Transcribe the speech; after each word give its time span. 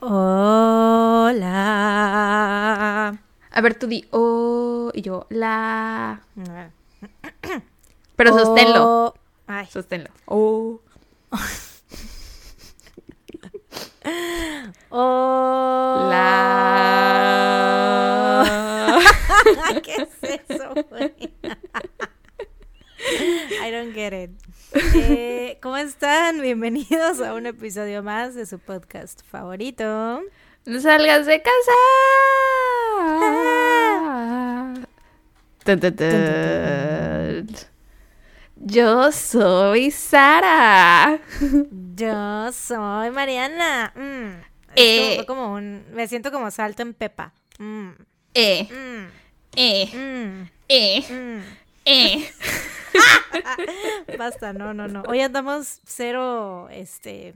Hola. 0.00 1.48
A 3.50 3.60
ver, 3.60 3.74
tú 3.74 3.88
di 3.88 4.06
oh 4.12 4.92
y 4.94 5.02
yo 5.02 5.26
la. 5.28 6.22
Pero 8.16 8.32
sosténlo. 8.32 8.84
Oh. 8.84 9.12
Ay. 9.48 9.66
Sosténlo. 9.66 10.10
Oh. 10.26 10.80
Hola. 14.90 16.14
La. 18.44 19.78
¿Qué 19.82 19.96
es 19.96 20.10
eso, 20.48 20.74
güey? 20.90 21.12
I 23.62 23.70
don't 23.72 23.92
get 23.94 24.12
it. 24.12 24.30
Eh, 24.72 25.58
¿Cómo 25.62 25.76
están? 25.76 26.40
Bienvenidos 26.42 27.20
a 27.20 27.34
un 27.34 27.46
episodio 27.46 28.02
más 28.02 28.34
de 28.34 28.46
su 28.46 28.58
podcast 28.58 29.22
favorito. 29.24 30.22
No 30.66 30.80
salgas 30.80 31.26
de 31.26 31.42
casa. 31.42 31.72
Yo 38.56 39.12
soy 39.12 39.90
Sara. 39.90 41.20
Yo 41.94 42.52
soy 42.52 43.10
Mariana. 43.10 43.92
Mm, 43.94 44.42
Eh. 44.76 45.24
como 45.26 45.52
un. 45.54 45.84
Me 45.92 46.06
siento 46.08 46.30
como 46.30 46.50
salto 46.50 46.82
en 46.82 46.92
Pepa. 46.94 47.32
Mm, 47.58 47.90
Eh, 48.34 48.68
mm, 48.70 49.06
eh, 49.56 49.88
mm, 49.94 50.48
eh, 50.68 51.04
mm. 51.10 51.40
eh. 51.86 52.30
Basta, 54.18 54.52
no, 54.52 54.74
no, 54.74 54.88
no. 54.88 55.02
Hoy 55.08 55.20
andamos 55.20 55.80
cero, 55.84 56.68
este, 56.70 57.34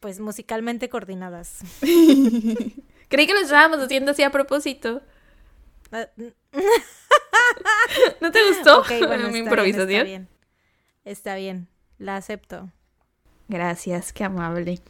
pues 0.00 0.20
musicalmente 0.20 0.88
coordinadas. 0.88 1.60
Creí 1.80 3.26
que 3.26 3.34
lo 3.34 3.40
estábamos 3.40 3.78
haciendo 3.78 4.12
así 4.12 4.22
a 4.22 4.30
propósito. 4.30 5.02
Ah, 5.92 6.08
¿No 8.20 8.32
te 8.32 8.48
gustó 8.48 8.80
ok, 8.80 8.92
bueno, 9.06 9.28
mi 9.30 9.38
improvisación? 9.38 9.86
Bien, 9.86 9.96
está 9.96 10.04
bien. 10.04 10.28
Está 11.04 11.34
bien, 11.36 11.68
la 11.98 12.16
acepto. 12.16 12.70
Gracias, 13.48 14.12
qué 14.12 14.24
amable. 14.24 14.80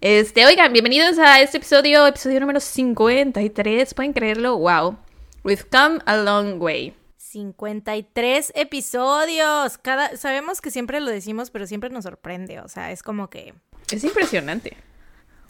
Este, 0.00 0.46
oigan, 0.46 0.72
bienvenidos 0.72 1.18
a 1.18 1.40
este 1.40 1.58
episodio, 1.58 2.06
episodio 2.06 2.40
número 2.40 2.58
53. 2.58 3.94
¿Pueden 3.94 4.12
creerlo? 4.12 4.56
Wow. 4.58 4.98
We've 5.44 5.64
come 5.70 6.00
a 6.06 6.16
long 6.16 6.60
way. 6.60 6.94
53 7.30 8.52
episodios. 8.56 9.78
Cada, 9.78 10.16
sabemos 10.16 10.60
que 10.60 10.70
siempre 10.70 11.00
lo 11.00 11.10
decimos, 11.10 11.50
pero 11.50 11.66
siempre 11.66 11.90
nos 11.90 12.04
sorprende. 12.04 12.60
O 12.60 12.68
sea, 12.68 12.90
es 12.90 13.02
como 13.02 13.30
que, 13.30 13.54
Es 13.90 14.02
impresionante. 14.04 14.76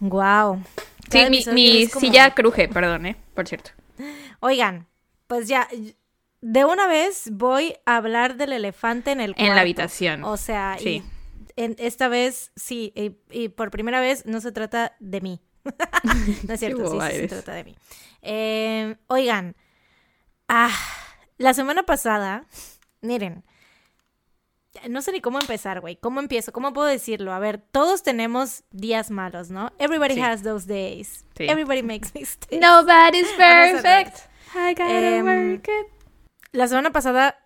wow. 0.01 0.63
Sí, 1.11 1.19
mi, 1.31 1.45
mi 1.53 1.87
silla 1.87 2.35
cruje, 2.35 2.69
perdón, 2.69 3.07
¿eh? 3.07 3.17
Por 3.35 3.49
cierto. 3.49 3.71
Oigan, 4.41 4.87
pues 5.27 5.49
ya, 5.49 5.69
de 6.41 6.65
una 6.65 6.87
vez 6.87 7.31
voy 7.33 7.75
a 7.87 7.97
hablar 7.97 8.37
del 8.37 8.53
elefante 8.53 9.11
en 9.13 9.21
el 9.21 9.31
En 9.33 9.37
la 9.39 9.45
cuarto. 9.47 9.61
habitación. 9.63 10.25
O 10.25 10.37
sea, 10.37 10.77
y 10.79 10.83
Sí. 10.83 11.03
en, 11.57 11.75
esta 11.79 12.09
vez 12.09 12.53
sí, 12.57 12.93
y, 12.95 13.17
y 13.31 13.49
por 13.49 13.71
primera 13.71 14.01
vez 14.01 14.25
no 14.27 14.41
se 14.41 14.53
trata 14.53 14.95
de 15.01 15.21
mí. 15.21 15.41
no 16.47 16.55
es 16.55 16.61
cierto, 16.61 16.91
sí, 16.91 16.99
sí 17.11 17.17
se 17.21 17.29
trata 17.29 17.53
de 17.55 17.65
mí. 17.65 17.77
Eh, 18.23 18.97
oigan, 19.09 19.57
ah, 20.49 20.71
la 21.41 21.55
semana 21.55 21.83
pasada, 21.85 22.45
miren, 23.01 23.43
no 24.89 25.03
sé 25.03 25.11
ni 25.13 25.21
cómo 25.21 25.41
empezar, 25.41 25.81
güey. 25.81 25.97
¿Cómo 25.97 26.21
empiezo? 26.21 26.53
¿Cómo 26.53 26.73
puedo 26.73 26.87
decirlo? 26.87 27.33
A 27.33 27.39
ver, 27.39 27.59
todos 27.59 28.03
tenemos 28.03 28.63
días 28.71 29.11
malos, 29.11 29.51
¿no? 29.51 29.73
Everybody 29.79 30.15
Sí. 30.15 30.21
has 30.21 30.43
those 30.43 30.67
days. 30.67 31.25
Sí. 31.37 31.45
Everybody 31.49 31.83
makes 31.83 32.11
mistakes. 32.15 32.57
Nobody's 32.61 33.29
perfect. 33.37 34.19
I 34.55 34.75
gotta 34.75 35.17
Em, 35.17 35.25
work 35.55 35.67
it. 35.69 35.87
La 36.53 36.69
semana 36.69 36.93
pasada 36.93 37.37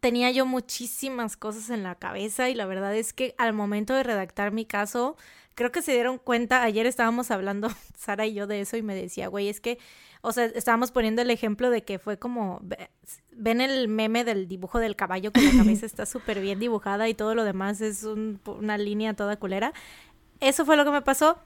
tenía 0.00 0.30
yo 0.30 0.46
muchísimas 0.46 1.36
cosas 1.36 1.70
en 1.70 1.82
la 1.82 1.94
cabeza 1.96 2.48
y 2.48 2.54
la 2.54 2.66
verdad 2.66 2.94
es 2.96 3.12
que 3.12 3.34
al 3.38 3.52
momento 3.52 3.94
de 3.94 4.02
redactar 4.02 4.50
mi 4.52 4.64
caso, 4.64 5.16
creo 5.54 5.70
que 5.72 5.82
se 5.82 5.92
dieron 5.92 6.18
cuenta, 6.18 6.62
ayer 6.62 6.86
estábamos 6.86 7.30
hablando, 7.30 7.68
Sara 7.96 8.26
y 8.26 8.34
yo, 8.34 8.46
de 8.46 8.60
eso 8.60 8.76
y 8.76 8.82
me 8.82 8.94
decía, 8.94 9.28
güey, 9.28 9.48
es 9.48 9.60
que, 9.60 9.78
o 10.22 10.32
sea, 10.32 10.44
estábamos 10.46 10.90
poniendo 10.92 11.20
el 11.22 11.30
ejemplo 11.30 11.68
de 11.70 11.82
que 11.84 11.98
fue 11.98 12.18
como, 12.18 12.58
ve- 12.62 12.88
ven 13.32 13.60
el 13.60 13.88
meme 13.88 14.24
del 14.24 14.48
dibujo 14.48 14.78
del 14.78 14.96
caballo 14.96 15.32
que 15.32 15.42
la 15.42 15.50
cabeza 15.64 15.84
está 15.86 16.06
súper 16.06 16.40
bien 16.40 16.58
dibujada 16.58 17.08
y 17.08 17.14
todo 17.14 17.34
lo 17.34 17.44
demás 17.44 17.80
es 17.80 18.04
un- 18.04 18.40
una 18.46 18.78
línea 18.78 19.14
toda 19.14 19.36
culera. 19.36 19.72
Eso 20.40 20.64
fue 20.64 20.76
lo 20.76 20.84
que 20.84 20.90
me 20.90 21.02
pasó. 21.02 21.38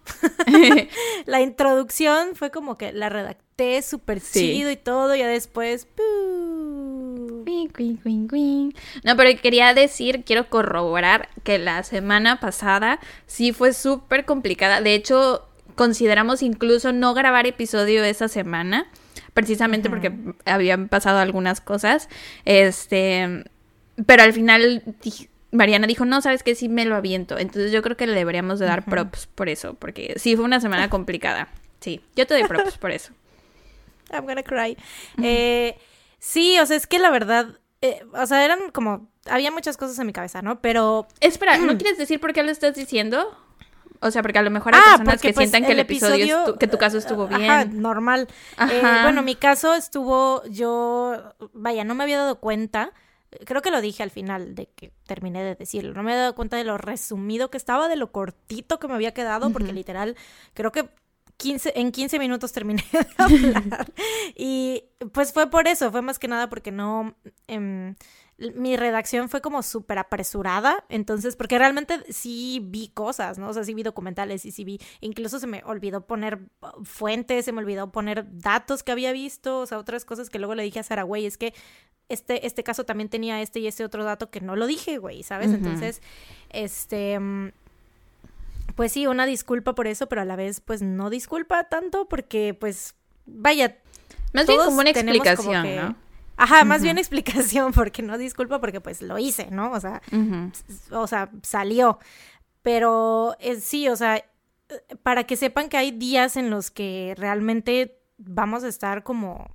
la 1.26 1.40
introducción 1.42 2.34
fue 2.34 2.50
como 2.50 2.78
que 2.78 2.92
la 2.92 3.08
redacté 3.08 3.82
súper 3.82 4.20
Sí. 4.20 4.40
chido 4.54 4.70
y 4.70 4.76
todo, 4.76 5.14
y 5.14 5.18
ya 5.18 5.28
después... 5.28 5.88
No, 9.04 9.16
pero 9.16 9.40
quería 9.40 9.74
decir, 9.74 10.24
quiero 10.24 10.48
corroborar 10.48 11.28
que 11.44 11.58
la 11.58 11.82
semana 11.82 12.40
pasada 12.40 12.98
sí 13.26 13.52
fue 13.52 13.72
súper 13.72 14.24
complicada. 14.24 14.80
De 14.80 14.94
hecho, 14.94 15.46
consideramos 15.76 16.42
incluso 16.42 16.92
no 16.92 17.14
grabar 17.14 17.46
episodio 17.46 18.02
esa 18.02 18.26
semana, 18.26 18.88
precisamente 19.34 19.88
porque 19.88 20.12
habían 20.44 20.88
pasado 20.88 21.18
algunas 21.18 21.60
cosas. 21.60 22.08
Este, 22.44 23.44
pero 24.04 24.24
al 24.24 24.32
final 24.32 24.82
Mariana 25.52 25.86
dijo, 25.86 26.04
no, 26.04 26.20
sabes 26.20 26.42
que 26.42 26.54
sí 26.54 26.68
me 26.68 26.84
lo 26.84 26.96
aviento. 26.96 27.38
Entonces 27.38 27.70
yo 27.70 27.82
creo 27.82 27.96
que 27.96 28.06
le 28.06 28.14
deberíamos 28.14 28.58
de 28.58 28.66
dar 28.66 28.84
props 28.84 29.26
por 29.26 29.48
eso, 29.48 29.74
porque 29.74 30.14
sí 30.16 30.34
fue 30.36 30.44
una 30.44 30.60
semana 30.60 30.90
complicada. 30.90 31.48
Sí, 31.80 32.00
yo 32.16 32.26
te 32.26 32.34
doy 32.34 32.44
props 32.44 32.78
por 32.78 32.90
eso. 32.90 33.12
I'm 34.10 34.24
gonna 34.26 34.42
cry. 34.42 34.76
Eh, 35.22 35.76
sí, 36.18 36.58
o 36.58 36.66
sea, 36.66 36.76
es 36.76 36.86
que 36.86 36.98
la 36.98 37.10
verdad, 37.10 37.58
eh, 37.80 38.02
o 38.12 38.26
sea, 38.26 38.44
eran 38.44 38.70
como, 38.70 39.08
había 39.26 39.50
muchas 39.50 39.76
cosas 39.76 39.98
en 39.98 40.06
mi 40.06 40.12
cabeza, 40.12 40.42
¿no? 40.42 40.60
Pero 40.60 41.06
Espera, 41.20 41.58
¿no 41.58 41.76
quieres 41.78 41.98
decir 41.98 42.20
por 42.20 42.32
qué 42.32 42.42
lo 42.42 42.50
estás 42.50 42.74
diciendo? 42.74 43.36
O 44.00 44.10
sea, 44.10 44.22
porque 44.22 44.38
a 44.38 44.42
lo 44.42 44.50
mejor 44.50 44.74
hay 44.74 44.80
Ah, 44.80 44.90
personas 44.98 45.14
porque, 45.14 45.28
que 45.28 45.34
pues, 45.34 45.50
sientan 45.50 45.66
que 45.66 45.72
el 45.72 45.78
episodio, 45.80 46.14
episodio- 46.24 46.54
estu- 46.54 46.58
que 46.58 46.66
tu 46.68 46.78
caso 46.78 46.98
estuvo 46.98 47.26
bien. 47.28 47.50
Ajá, 47.50 47.64
normal. 47.64 48.28
Eh, 48.70 48.82
bueno, 49.02 49.22
mi 49.22 49.34
caso 49.34 49.74
estuvo, 49.74 50.42
yo, 50.46 51.34
vaya, 51.52 51.84
no 51.84 51.94
me 51.94 52.04
había 52.04 52.18
dado 52.18 52.40
cuenta. 52.40 52.92
Creo 53.44 53.60
que 53.60 53.70
lo 53.70 53.80
dije 53.80 54.02
al 54.02 54.10
final 54.10 54.54
de 54.54 54.66
que 54.74 54.92
terminé 55.06 55.42
de 55.42 55.54
decirlo. 55.56 55.92
No 55.94 56.02
me 56.02 56.12
había 56.12 56.22
dado 56.22 56.34
cuenta 56.34 56.56
de 56.56 56.64
lo 56.64 56.78
resumido 56.78 57.50
que 57.50 57.56
estaba, 57.58 57.88
de 57.88 57.96
lo 57.96 58.12
cortito 58.12 58.78
que 58.78 58.88
me 58.88 58.94
había 58.94 59.12
quedado, 59.12 59.50
porque 59.50 59.72
literal, 59.72 60.16
creo 60.54 60.72
que 60.72 60.88
15, 61.36 61.72
en 61.76 61.92
15 61.92 62.18
minutos 62.18 62.52
terminé 62.52 62.82
de 62.92 63.06
hablar. 63.18 63.92
y 64.36 64.84
pues 65.12 65.32
fue 65.32 65.50
por 65.50 65.68
eso, 65.68 65.90
fue 65.90 66.00
más 66.02 66.18
que 66.18 66.28
nada 66.28 66.48
porque 66.48 66.72
no... 66.72 67.14
em, 67.46 67.94
mi 68.54 68.76
redacción 68.76 69.28
fue 69.30 69.40
como 69.40 69.62
súper 69.62 69.98
apresurada, 69.98 70.84
entonces, 70.90 71.36
porque 71.36 71.58
realmente 71.58 72.04
sí 72.12 72.60
vi 72.62 72.88
cosas, 72.88 73.38
¿no? 73.38 73.48
O 73.48 73.52
sea, 73.54 73.64
sí 73.64 73.72
vi 73.72 73.82
documentales 73.82 74.44
y 74.44 74.50
sí 74.50 74.62
vi, 74.64 74.78
incluso 75.00 75.38
se 75.38 75.46
me 75.46 75.62
olvidó 75.64 76.06
poner 76.06 76.40
uh, 76.60 76.84
fuentes, 76.84 77.46
se 77.46 77.52
me 77.52 77.60
olvidó 77.60 77.90
poner 77.90 78.26
datos 78.38 78.82
que 78.82 78.92
había 78.92 79.12
visto, 79.12 79.60
o 79.60 79.66
sea, 79.66 79.78
otras 79.78 80.04
cosas 80.04 80.28
que 80.28 80.38
luego 80.38 80.54
le 80.54 80.62
dije 80.64 80.80
a 80.80 80.82
Sara, 80.82 81.02
güey, 81.02 81.24
es 81.24 81.38
que 81.38 81.54
este, 82.10 82.46
este 82.46 82.62
caso 82.62 82.84
también 82.84 83.08
tenía 83.08 83.40
este 83.40 83.58
y 83.60 83.66
este 83.68 83.84
otro 83.84 84.04
dato 84.04 84.30
que 84.30 84.40
no 84.42 84.54
lo 84.54 84.66
dije, 84.66 84.98
güey, 84.98 85.22
¿sabes? 85.22 85.50
Entonces, 85.50 86.02
este... 86.50 87.18
mm, 87.18 87.52
Pues 88.74 88.92
sí, 88.92 89.06
una 89.06 89.24
disculpa 89.24 89.74
por 89.74 89.86
eso, 89.86 90.08
pero 90.08 90.20
a 90.20 90.24
la 90.26 90.36
vez, 90.36 90.60
pues 90.60 90.82
no 90.82 91.08
disculpa 91.08 91.64
tanto 91.64 92.06
porque, 92.08 92.52
pues, 92.52 92.94
vaya, 93.24 93.78
Más 94.34 94.46
bien 94.46 94.58
como 94.60 94.80
una 94.80 94.92
tenemos 94.92 95.18
como 95.36 95.52
explicación, 95.54 95.62
que- 95.64 95.76
¿no? 95.80 96.05
Ajá, 96.36 96.64
más 96.64 96.82
bien 96.82 96.98
explicación, 96.98 97.72
porque 97.74 98.02
no 98.02 98.18
disculpa, 98.18 98.60
porque 98.60 98.80
pues 98.80 99.02
lo 99.02 99.18
hice, 99.18 99.50
¿no? 99.50 99.72
O 99.72 99.80
sea, 99.80 100.02
o 100.90 101.06
sea, 101.06 101.30
salió. 101.42 101.98
Pero 102.62 103.36
eh, 103.38 103.60
sí, 103.60 103.88
o 103.88 103.96
sea, 103.96 104.16
eh, 104.16 104.24
para 105.02 105.24
que 105.24 105.36
sepan 105.36 105.68
que 105.68 105.76
hay 105.76 105.92
días 105.92 106.36
en 106.36 106.50
los 106.50 106.70
que 106.70 107.14
realmente 107.16 108.00
vamos 108.18 108.64
a 108.64 108.68
estar 108.68 109.02
como, 109.02 109.54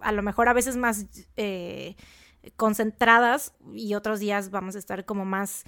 a 0.00 0.12
lo 0.12 0.22
mejor 0.22 0.48
a 0.48 0.52
veces 0.52 0.76
más 0.76 1.06
eh, 1.36 1.96
concentradas 2.56 3.54
y 3.72 3.94
otros 3.94 4.20
días 4.20 4.50
vamos 4.50 4.74
a 4.76 4.78
estar 4.78 5.04
como 5.04 5.24
más, 5.24 5.64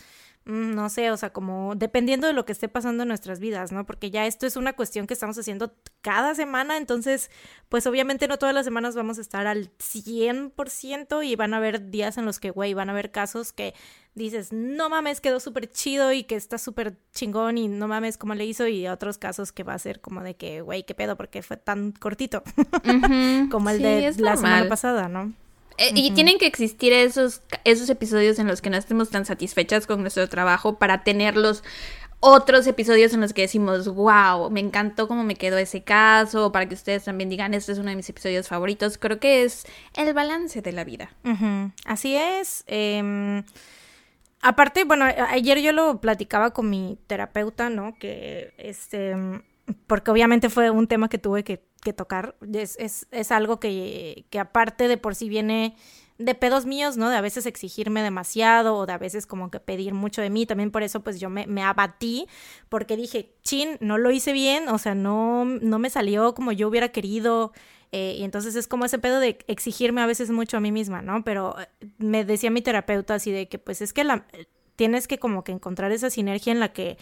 no 0.51 0.89
sé, 0.89 1.11
o 1.11 1.17
sea, 1.17 1.33
como 1.33 1.75
dependiendo 1.77 2.27
de 2.27 2.33
lo 2.33 2.45
que 2.45 2.53
esté 2.53 2.69
pasando 2.69 3.05
en 3.05 3.09
nuestras 3.09 3.39
vidas, 3.39 3.73
¿no? 3.73 3.87
Porque 3.87 4.11
ya 4.11 4.27
esto 4.27 4.47
es 4.47 4.57
una 4.57 4.73
cuestión 4.73 5.07
que 5.07 5.15
estamos 5.15 5.39
haciendo 5.39 5.73
cada 6.01 6.35
semana, 6.35 6.77
entonces, 6.77 7.31
pues 7.69 7.87
obviamente 7.87 8.29
no 8.29 8.39
todas 8.39 8.55
las 8.55 8.65
semanas 8.65 8.97
vamos 8.97 9.19
a 9.19 9.21
estar 9.21 9.47
al 9.47 9.71
100% 9.79 11.27
y 11.27 11.37
van 11.37 11.55
a 11.55 11.59
haber 11.59 11.91
días 11.91 12.19
en 12.19 12.27
los 12.27 12.41
que, 12.41 12.51
güey, 12.51 12.75
van 12.75 12.89
a 12.89 12.93
haber 12.93 13.11
casos 13.11 13.53
que 13.53 13.75
dices, 14.15 14.53
no 14.53 14.89
mames, 14.91 15.21
quedó 15.21 15.41
súper 15.41 15.71
chido 15.71 16.13
y 16.13 16.25
que 16.25 16.35
está 16.35 16.59
súper 16.59 16.99
chingón 17.13 17.57
y 17.57 17.69
no 17.69 17.89
mames 17.89 18.19
cómo 18.19 18.35
le 18.35 18.45
hizo 18.45 18.67
y 18.67 18.89
otros 18.89 19.19
casos 19.19 19.53
que 19.53 19.63
va 19.63 19.75
a 19.75 19.79
ser 19.79 20.01
como 20.01 20.23
de 20.23 20.35
que, 20.35 20.63
güey, 20.63 20.85
qué 20.85 20.95
pedo, 20.95 21.17
porque 21.17 21.43
fue 21.43 21.57
tan 21.57 21.93
cortito 21.93 22.43
como 23.51 23.71
el 23.71 23.79
Sí, 23.79 23.83
de 23.83 24.15
la 24.19 24.37
semana 24.37 24.69
pasada, 24.69 25.09
¿no? 25.09 25.33
Eh, 25.81 25.93
Y 25.95 26.11
tienen 26.13 26.39
que 26.39 26.47
existir 26.47 26.93
esos, 26.93 27.41
esos 27.65 27.89
episodios 27.89 28.39
en 28.39 28.47
los 28.47 28.61
que 28.61 28.69
no 28.69 28.77
estemos 28.77 29.09
tan 29.09 29.25
satisfechas 29.25 29.87
con 29.87 30.03
nuestro 30.03 30.29
trabajo 30.29 30.79
para 30.79 31.03
tenerlos 31.05 31.65
otros 32.21 32.67
episodios 32.67 33.15
en 33.15 33.23
los 33.23 33.33
que 33.33 33.41
decimos, 33.41 33.89
wow, 33.89 34.51
me 34.51 34.61
encantó 34.61 35.09
cómo 35.09 35.25
me 35.25 35.37
quedó 35.37 35.57
ese 35.57 35.83
caso, 35.83 36.53
para 36.53 36.69
que 36.69 36.75
ustedes 36.75 37.05
también 37.05 37.31
digan, 37.31 37.55
este 37.55 37.73
es 37.73 37.79
uno 37.79 37.89
de 37.89 37.97
mis 37.97 38.11
episodios 38.11 38.47
favoritos. 38.47 38.99
Creo 38.99 39.19
que 39.19 39.43
es 39.43 39.67
el 39.97 40.13
balance 40.13 40.61
de 40.61 40.73
la 40.73 40.85
vida. 40.85 41.15
Así 41.87 42.15
es. 42.15 42.63
Em, 42.67 43.43
aparte, 44.43 44.85
bueno, 44.85 45.07
ayer 45.07 45.61
yo 45.63 45.73
lo 45.73 45.99
platicaba 46.03 46.51
con 46.51 46.69
mi 46.69 46.99
terapeuta, 47.07 47.71
¿no? 47.71 47.97
Que 47.99 48.53
este, 48.59 49.17
porque 49.87 50.11
obviamente 50.11 50.51
fue 50.51 50.69
un 50.69 50.87
tema 50.89 51.09
que 51.09 51.17
tuve 51.17 51.43
que, 51.43 51.65
tocar. 51.93 52.37
Es, 52.53 52.77
es, 52.79 53.07
es 53.11 53.33
algo 53.33 53.61
que, 53.61 54.27
que 54.31 54.39
aparte 54.39 54.89
de 54.89 54.97
por 54.97 55.15
sí 55.15 55.29
viene 55.29 55.75
de 56.21 56.35
pedos 56.35 56.67
míos, 56.67 56.99
¿no? 56.99 57.09
De 57.09 57.17
a 57.17 57.23
veces 57.23 57.47
exigirme 57.47 58.03
demasiado 58.03 58.77
o 58.77 58.85
de 58.85 58.93
a 58.93 58.99
veces 58.99 59.27
como 59.27 59.51
que 59.51 59.59
pedir 59.59 59.95
mucho 59.95 60.21
de 60.21 60.29
mí. 60.29 60.45
También 60.45 60.71
por 60.71 60.83
eso 60.83 61.01
pues 61.01 61.19
yo 61.19 61.31
me, 61.31 61.47
me 61.47 61.63
abatí 61.63 62.27
porque 62.69 62.97
dije, 62.97 63.33
chin, 63.43 63.79
no 63.81 63.97
lo 63.97 64.11
hice 64.11 64.33
bien, 64.33 64.69
o 64.69 64.77
sea, 64.77 64.95
no, 64.95 65.47
no 65.47 65.79
me 65.79 65.89
salió 65.89 66.35
como 66.35 66.53
yo 66.53 66.69
hubiera 66.69 66.91
querido. 66.91 67.53
Eh, 67.93 68.17
y 68.19 68.25
entonces 68.25 68.55
es 68.55 68.69
como 68.69 68.85
ese 68.85 68.99
pedo 68.99 69.19
de 69.19 69.39
exigirme 69.49 70.03
a 70.03 70.07
veces 70.07 70.31
mucho 70.31 70.59
a 70.59 70.61
mí 70.61 70.71
misma, 70.71 71.01
¿no? 71.03 71.25
Pero 71.25 71.59
eh, 71.59 71.69
me 71.99 72.25
decía 72.25 72.51
mi 72.51 72.61
terapeuta 72.61 73.15
así 73.15 73.33
de 73.33 73.49
que 73.49 73.59
pues 73.59 73.81
es 73.81 73.93
que 73.93 74.05
la, 74.05 74.27
tienes 74.77 75.09
que 75.09 75.19
como 75.19 75.43
que 75.43 75.53
encontrar 75.53 75.91
esa 75.91 76.11
sinergia 76.11 76.53
en 76.53 76.61
la 76.61 76.73
que 76.73 76.99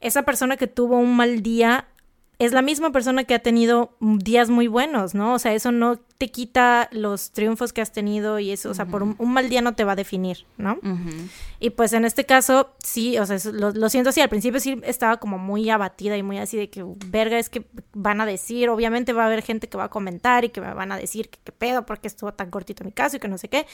esa 0.00 0.22
persona 0.22 0.56
que 0.56 0.68
tuvo 0.68 0.98
un 0.98 1.16
mal 1.16 1.42
día 1.42 1.88
es 2.38 2.52
la 2.52 2.62
misma 2.62 2.90
persona 2.90 3.24
que 3.24 3.34
ha 3.34 3.38
tenido 3.38 3.96
días 4.00 4.50
muy 4.50 4.66
buenos, 4.66 5.14
¿no? 5.14 5.34
O 5.34 5.38
sea, 5.38 5.54
eso 5.54 5.70
no 5.70 5.96
te 6.18 6.28
quita 6.28 6.88
los 6.90 7.30
triunfos 7.30 7.72
que 7.72 7.80
has 7.80 7.92
tenido 7.92 8.38
y 8.38 8.50
eso, 8.50 8.70
o 8.70 8.74
sea, 8.74 8.86
por 8.86 9.02
un, 9.02 9.16
mal 9.18 9.48
día 9.48 9.60
no 9.60 9.74
te 9.74 9.84
va 9.84 9.92
a 9.92 9.96
definir, 9.96 10.46
¿no? 10.56 10.78
Y 11.60 11.70
pues 11.70 11.92
en 11.92 12.04
este 12.04 12.24
caso, 12.24 12.74
sí, 12.82 13.18
o 13.18 13.26
sea, 13.26 13.38
lo, 13.52 13.88
siento 13.88 14.10
así, 14.10 14.20
al 14.20 14.28
principio 14.28 14.60
sí 14.60 14.80
estaba 14.82 15.18
como 15.18 15.38
muy 15.38 15.70
abatida 15.70 16.16
y 16.16 16.22
muy 16.22 16.38
así 16.38 16.56
de 16.56 16.68
que, 16.68 16.84
verga, 17.06 17.38
es 17.38 17.48
que 17.48 17.66
van 17.92 18.20
a 18.20 18.26
decir, 18.26 18.68
obviamente 18.70 19.12
va 19.12 19.24
a 19.24 19.26
haber 19.26 19.42
gente 19.42 19.68
que 19.68 19.76
va 19.76 19.84
a 19.84 19.90
comentar 19.90 20.44
y 20.44 20.48
que 20.48 20.60
me 20.60 20.74
van 20.74 20.90
a 20.90 20.96
decir 20.96 21.28
que 21.28 21.38
qué 21.44 21.52
pedo, 21.52 21.86
porque 21.86 22.08
estuvo 22.08 22.32
tan 22.34 22.50
cortito 22.50 22.84
mi 22.84 22.92
caso 22.92 23.16
y 23.16 23.20
que 23.20 23.28
no 23.28 23.38
sé 23.38 23.48
qué, 23.48 23.66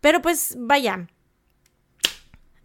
pero 0.00 0.22
pues 0.22 0.56
vaya, 0.58 1.08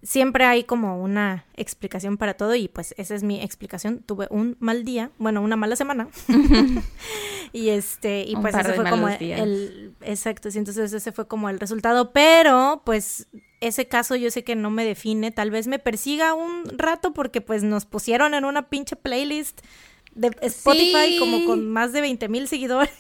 siempre 0.02 0.46
hay 0.46 0.64
como 0.64 1.02
una 1.02 1.46
explicación 1.56 2.18
para 2.18 2.36
todo 2.36 2.56
y 2.56 2.68
pues 2.68 2.94
esa 2.98 3.16
es 3.16 3.24
mi 3.24 3.42
explicación. 3.42 4.00
Tuve 4.00 4.28
un 4.30 4.56
mal 4.60 4.86
día, 4.86 5.12
bueno, 5.18 5.42
una 5.42 5.56
mala 5.56 5.76
semana. 5.76 6.08
y 7.54 7.70
este, 7.70 8.24
y 8.28 8.36
pues 8.36 8.56
ese 8.56 8.74
fue 8.74 8.90
como 8.90 9.10
el, 9.10 9.94
exacto, 10.02 10.50
entonces 10.54 10.94
ese 10.94 11.12
fue 11.12 11.28
como 11.28 11.50
el 11.50 11.60
resultado, 11.60 12.12
pero 12.12 12.82
pues 12.86 13.28
ese 13.62 13.88
caso 13.88 14.16
yo 14.16 14.32
sé 14.32 14.44
que 14.44 14.56
no 14.56 14.70
me 14.70 14.86
define, 14.86 15.32
tal 15.32 15.52
vez 15.52 15.68
me 15.68 15.80
persiga 15.80 16.34
un 16.34 16.64
rato 16.78 17.14
porque 17.14 17.42
pues 17.42 17.64
nos 17.64 17.86
pusieron 17.86 18.34
en 18.34 18.46
una 18.46 18.70
pinche 18.70 18.96
playlist 18.96 19.62
de 20.20 20.36
Spotify 20.42 21.18
como 21.18 21.46
con 21.46 21.70
más 21.70 21.94
de 21.94 22.02
20 22.02 22.28
mil 22.28 22.48
seguidores. 22.48 22.92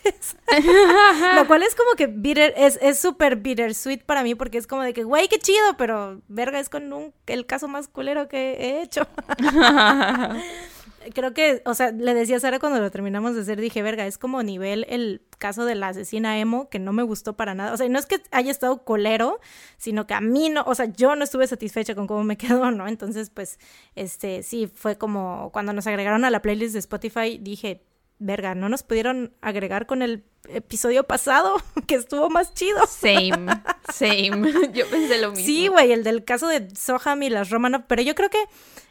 Lo 1.35 1.47
cual 1.47 1.63
es 1.63 1.75
como 1.75 1.91
que 1.97 2.07
bitter, 2.07 2.53
es 2.55 2.99
súper 2.99 3.35
bittersweet 3.35 4.03
para 4.05 4.23
mí 4.23 4.35
porque 4.35 4.57
es 4.57 4.67
como 4.67 4.83
de 4.83 4.93
que, 4.93 5.03
güey, 5.03 5.27
qué 5.27 5.37
chido, 5.37 5.75
pero 5.77 6.21
verga, 6.29 6.59
es 6.59 6.69
con 6.69 6.91
un, 6.93 7.13
el 7.27 7.45
caso 7.45 7.67
más 7.67 7.89
culero 7.89 8.29
que 8.29 8.53
he 8.53 8.81
hecho. 8.81 9.05
creo 11.13 11.33
que, 11.33 11.61
o 11.65 11.73
sea, 11.73 11.91
le 11.91 12.13
decía 12.13 12.37
a 12.37 12.39
Sara 12.39 12.59
cuando 12.59 12.79
lo 12.79 12.91
terminamos 12.91 13.35
de 13.35 13.41
hacer, 13.41 13.59
dije, 13.59 13.81
verga, 13.81 14.05
es 14.05 14.17
como 14.17 14.43
nivel 14.43 14.85
el 14.89 15.21
caso 15.37 15.65
de 15.65 15.75
la 15.75 15.89
asesina 15.89 16.39
emo, 16.39 16.69
que 16.69 16.79
no 16.79 16.93
me 16.93 17.03
gustó 17.03 17.35
para 17.35 17.55
nada. 17.55 17.73
O 17.73 17.77
sea, 17.77 17.87
no 17.89 17.99
es 17.99 18.05
que 18.05 18.21
haya 18.31 18.51
estado 18.51 18.83
colero, 18.83 19.39
sino 19.77 20.07
que 20.07 20.13
a 20.13 20.21
mí 20.21 20.49
no, 20.49 20.63
o 20.65 20.75
sea, 20.75 20.85
yo 20.85 21.15
no 21.15 21.23
estuve 21.23 21.47
satisfecha 21.47 21.95
con 21.95 22.07
cómo 22.07 22.23
me 22.23 22.37
quedó, 22.37 22.71
¿no? 22.71 22.87
Entonces, 22.87 23.29
pues, 23.29 23.59
este, 23.95 24.43
sí, 24.43 24.67
fue 24.67 24.97
como 24.97 25.49
cuando 25.51 25.73
nos 25.73 25.87
agregaron 25.87 26.25
a 26.25 26.29
la 26.29 26.41
playlist 26.41 26.73
de 26.73 26.79
Spotify, 26.79 27.37
dije, 27.41 27.83
verga, 28.19 28.53
no 28.53 28.69
nos 28.69 28.83
pudieron 28.83 29.33
agregar 29.41 29.85
con 29.85 30.01
el 30.01 30.25
episodio 30.49 31.05
pasado, 31.05 31.55
que 31.87 31.95
estuvo 31.95 32.29
más 32.29 32.53
chido. 32.53 32.79
Same, 32.87 33.47
same. 33.93 34.71
Yo 34.73 34.87
pensé 34.89 35.19
lo 35.19 35.31
mismo. 35.31 35.45
Sí, 35.45 35.67
güey, 35.67 35.91
el 35.91 36.03
del 36.03 36.23
caso 36.23 36.47
de 36.47 36.67
Soham 36.75 37.23
y 37.23 37.29
las 37.29 37.49
Romanov, 37.49 37.85
pero 37.87 38.01
yo 38.01 38.15
creo 38.15 38.29
que 38.29 38.43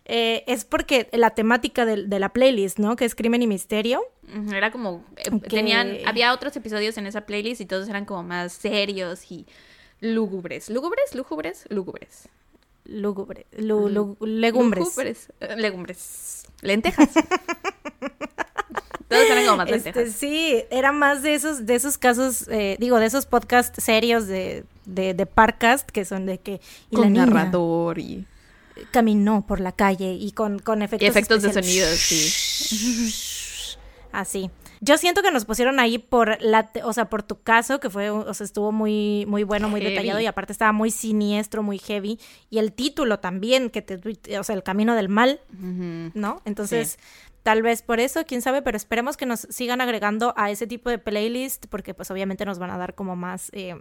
eh, 0.08 0.42
es 0.46 0.64
porque 0.64 1.08
la 1.12 1.30
temática 1.30 1.84
de, 1.84 2.18
la 2.18 2.30
playlist, 2.30 2.78
¿no? 2.78 2.96
Que 2.96 3.04
es 3.04 3.14
crimen 3.14 3.42
y 3.42 3.46
misterio. 3.46 4.02
Era 4.52 4.72
como, 4.72 5.04
eh, 5.16 5.30
tenían, 5.48 5.98
había 6.06 6.32
otros 6.32 6.56
episodios 6.56 6.96
en 6.96 7.06
esa 7.06 7.26
playlist 7.26 7.60
y 7.60 7.66
todos 7.66 7.88
eran 7.90 8.06
como 8.06 8.22
más 8.22 8.54
serios 8.54 9.30
y 9.30 9.46
lúgubres. 10.00 10.70
¿Lúgubres? 10.70 11.14
¿Lúgubres? 11.14 11.66
Lúgubres. 11.68 12.28
Lúgubres. 12.86 13.44
legumbres. 13.50 14.84
Lúgubres. 14.86 15.32
Legumbres. 15.56 16.44
Lentejas. 16.62 17.10
Todos 19.08 19.24
eran 19.30 19.44
como 19.44 19.56
más 19.58 19.70
este, 19.70 20.10
sí, 20.10 20.64
era 20.70 20.92
más 20.92 21.22
de 21.22 21.34
esos, 21.34 21.64
de 21.66 21.74
esos 21.74 21.96
casos, 21.96 22.46
eh, 22.48 22.76
digo, 22.78 22.98
de 22.98 23.06
esos 23.06 23.24
podcasts 23.26 23.82
serios 23.82 24.26
de, 24.26 24.64
de, 24.84 25.14
de 25.14 25.26
Parcast, 25.26 25.88
que 25.90 26.04
son 26.04 26.26
de 26.26 26.38
que... 26.38 26.60
Y 26.90 26.96
con 26.96 27.12
narrador 27.12 27.98
y... 27.98 28.26
Caminó 28.90 29.46
por 29.46 29.60
la 29.60 29.72
calle 29.72 30.12
y 30.12 30.32
con, 30.32 30.58
con 30.58 30.82
efectos... 30.82 31.06
Y 31.06 31.08
efectos 31.08 31.42
de 31.42 31.52
sonido, 31.52 31.86
sí. 31.94 33.34
Así. 34.12 34.50
Yo 34.80 34.96
siento 34.96 35.22
que 35.22 35.32
nos 35.32 35.44
pusieron 35.44 35.80
ahí 35.80 35.98
por 35.98 36.40
la, 36.40 36.70
o 36.84 36.92
sea, 36.92 37.06
por 37.06 37.24
tu 37.24 37.42
caso, 37.42 37.80
que 37.80 37.90
fue, 37.90 38.10
o 38.10 38.32
sea, 38.32 38.44
estuvo 38.44 38.70
muy, 38.70 39.24
muy 39.26 39.42
bueno, 39.42 39.68
muy 39.68 39.80
detallado 39.80 40.20
y 40.20 40.26
aparte 40.26 40.52
estaba 40.52 40.72
muy 40.72 40.90
siniestro, 40.90 41.62
muy 41.62 41.78
heavy. 41.78 42.18
Y 42.48 42.58
el 42.58 42.72
título 42.72 43.18
también, 43.18 43.70
que 43.70 43.82
te, 43.82 44.38
o 44.38 44.44
sea, 44.44 44.54
el 44.54 44.62
camino 44.62 44.94
del 44.94 45.08
mal, 45.08 45.40
¿no? 46.14 46.40
Entonces, 46.44 46.98
Tal 47.48 47.62
vez 47.62 47.80
por 47.80 47.98
eso, 47.98 48.26
quién 48.26 48.42
sabe, 48.42 48.60
pero 48.60 48.76
esperemos 48.76 49.16
que 49.16 49.24
nos 49.24 49.40
sigan 49.48 49.80
agregando 49.80 50.34
a 50.36 50.50
ese 50.50 50.66
tipo 50.66 50.90
de 50.90 50.98
playlist 50.98 51.66
porque 51.68 51.94
pues 51.94 52.10
obviamente 52.10 52.44
nos 52.44 52.58
van 52.58 52.70
a 52.70 52.76
dar 52.76 52.94
como 52.94 53.16
más 53.16 53.48
eh, 53.54 53.74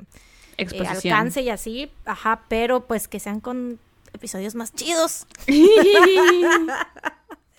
eh, 0.57 0.87
alcance 0.87 1.41
y 1.41 1.49
así, 1.49 1.91
ajá, 2.05 2.43
pero 2.47 2.87
pues 2.87 3.09
que 3.09 3.19
sean 3.19 3.41
con 3.41 3.77
episodios 4.17 4.53
más 4.55 4.73
chidos. 4.73 5.25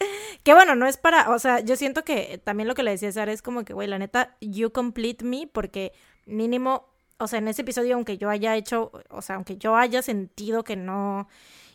que 0.42 0.54
bueno, 0.54 0.74
no 0.74 0.86
es 0.86 0.96
para, 0.96 1.30
o 1.30 1.38
sea, 1.38 1.60
yo 1.60 1.76
siento 1.76 2.04
que 2.04 2.40
también 2.42 2.68
lo 2.68 2.74
que 2.74 2.82
le 2.82 2.92
decía 2.92 3.12
Sara 3.12 3.32
es 3.32 3.42
como 3.42 3.64
que, 3.64 3.72
güey, 3.72 3.88
la 3.88 3.98
neta, 3.98 4.36
you 4.40 4.70
complete 4.70 5.24
me 5.24 5.46
porque 5.46 5.92
mínimo, 6.26 6.88
o 7.18 7.26
sea, 7.26 7.38
en 7.38 7.48
ese 7.48 7.62
episodio, 7.62 7.94
aunque 7.94 8.18
yo 8.18 8.30
haya 8.30 8.56
hecho, 8.56 8.92
o 9.10 9.22
sea, 9.22 9.36
aunque 9.36 9.56
yo 9.56 9.76
haya 9.76 10.02
sentido 10.02 10.64
que 10.64 10.76
no 10.76 11.28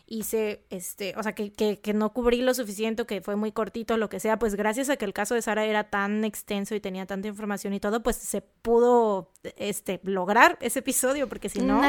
hice, 0.06 0.64
este, 0.70 1.14
o 1.16 1.22
sea, 1.22 1.34
que, 1.34 1.52
que, 1.52 1.80
que, 1.80 1.94
no 1.94 2.12
cubrí 2.12 2.42
lo 2.42 2.52
suficiente, 2.52 3.06
que 3.06 3.22
fue 3.22 3.36
muy 3.36 3.52
cortito, 3.52 3.96
lo 3.96 4.10
que 4.10 4.20
sea, 4.20 4.38
pues 4.38 4.54
gracias 4.54 4.90
a 4.90 4.96
que 4.96 5.06
el 5.06 5.14
caso 5.14 5.34
de 5.34 5.40
Sara 5.40 5.64
era 5.64 5.84
tan 5.84 6.24
extenso 6.24 6.74
y 6.74 6.80
tenía 6.80 7.06
tanta 7.06 7.28
información 7.28 7.72
y 7.72 7.80
todo, 7.80 8.02
pues 8.02 8.16
se 8.16 8.42
pudo, 8.42 9.32
este, 9.56 10.00
lograr 10.04 10.58
ese 10.60 10.80
episodio, 10.80 11.28
porque 11.28 11.48
si 11.48 11.60
no... 11.60 11.80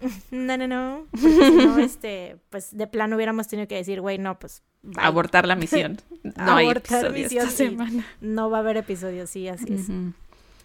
No, 0.30 0.56
no, 0.56 0.66
no. 0.66 1.06
No, 1.12 1.78
este, 1.82 2.36
pues 2.50 2.76
de 2.76 2.86
plano 2.86 3.16
hubiéramos 3.16 3.48
tenido 3.48 3.66
que 3.66 3.76
decir, 3.76 4.00
güey, 4.00 4.18
no, 4.18 4.38
pues. 4.38 4.62
Abortar 4.96 5.46
la 5.46 5.56
misión. 5.56 6.00
No 6.36 6.56
hay 6.56 6.68
episodio 6.68 7.26
esta 7.26 7.50
semana. 7.50 8.04
No 8.20 8.50
va 8.50 8.58
a 8.58 8.60
haber 8.60 8.76
episodios, 8.78 9.30
sí, 9.30 9.46
así 9.48 9.74
es. 9.74 9.86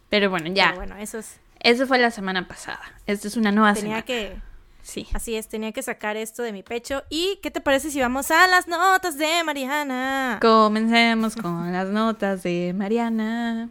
Pero 0.09 0.31
bueno, 0.31 0.47
ya. 0.47 0.73
bueno, 0.73 0.95
eso 0.97 1.19
es. 1.19 1.39
Eso 1.59 1.85
fue 1.85 1.99
la 1.99 2.09
semana 2.09 2.47
pasada. 2.47 2.81
Esta 3.05 3.27
es 3.27 3.37
una 3.37 3.51
nueva 3.51 3.75
Tenía 3.75 4.01
semana. 4.01 4.05
que 4.05 4.35
Sí. 4.83 5.07
Así 5.13 5.35
es, 5.35 5.47
tenía 5.47 5.71
que 5.71 5.83
sacar 5.83 6.17
esto 6.17 6.43
de 6.43 6.51
mi 6.51 6.63
pecho. 6.63 7.03
¿Y 7.09 7.39
qué 7.41 7.51
te 7.51 7.61
parece 7.61 7.91
si 7.91 8.01
vamos 8.01 8.31
a 8.31 8.47
las 8.47 8.67
notas 8.67 9.17
de 9.17 9.43
Mariana? 9.43 10.39
Comencemos 10.41 11.35
con 11.35 11.71
las 11.71 11.87
notas 11.89 12.43
de 12.43 12.73
Mariana. 12.75 13.69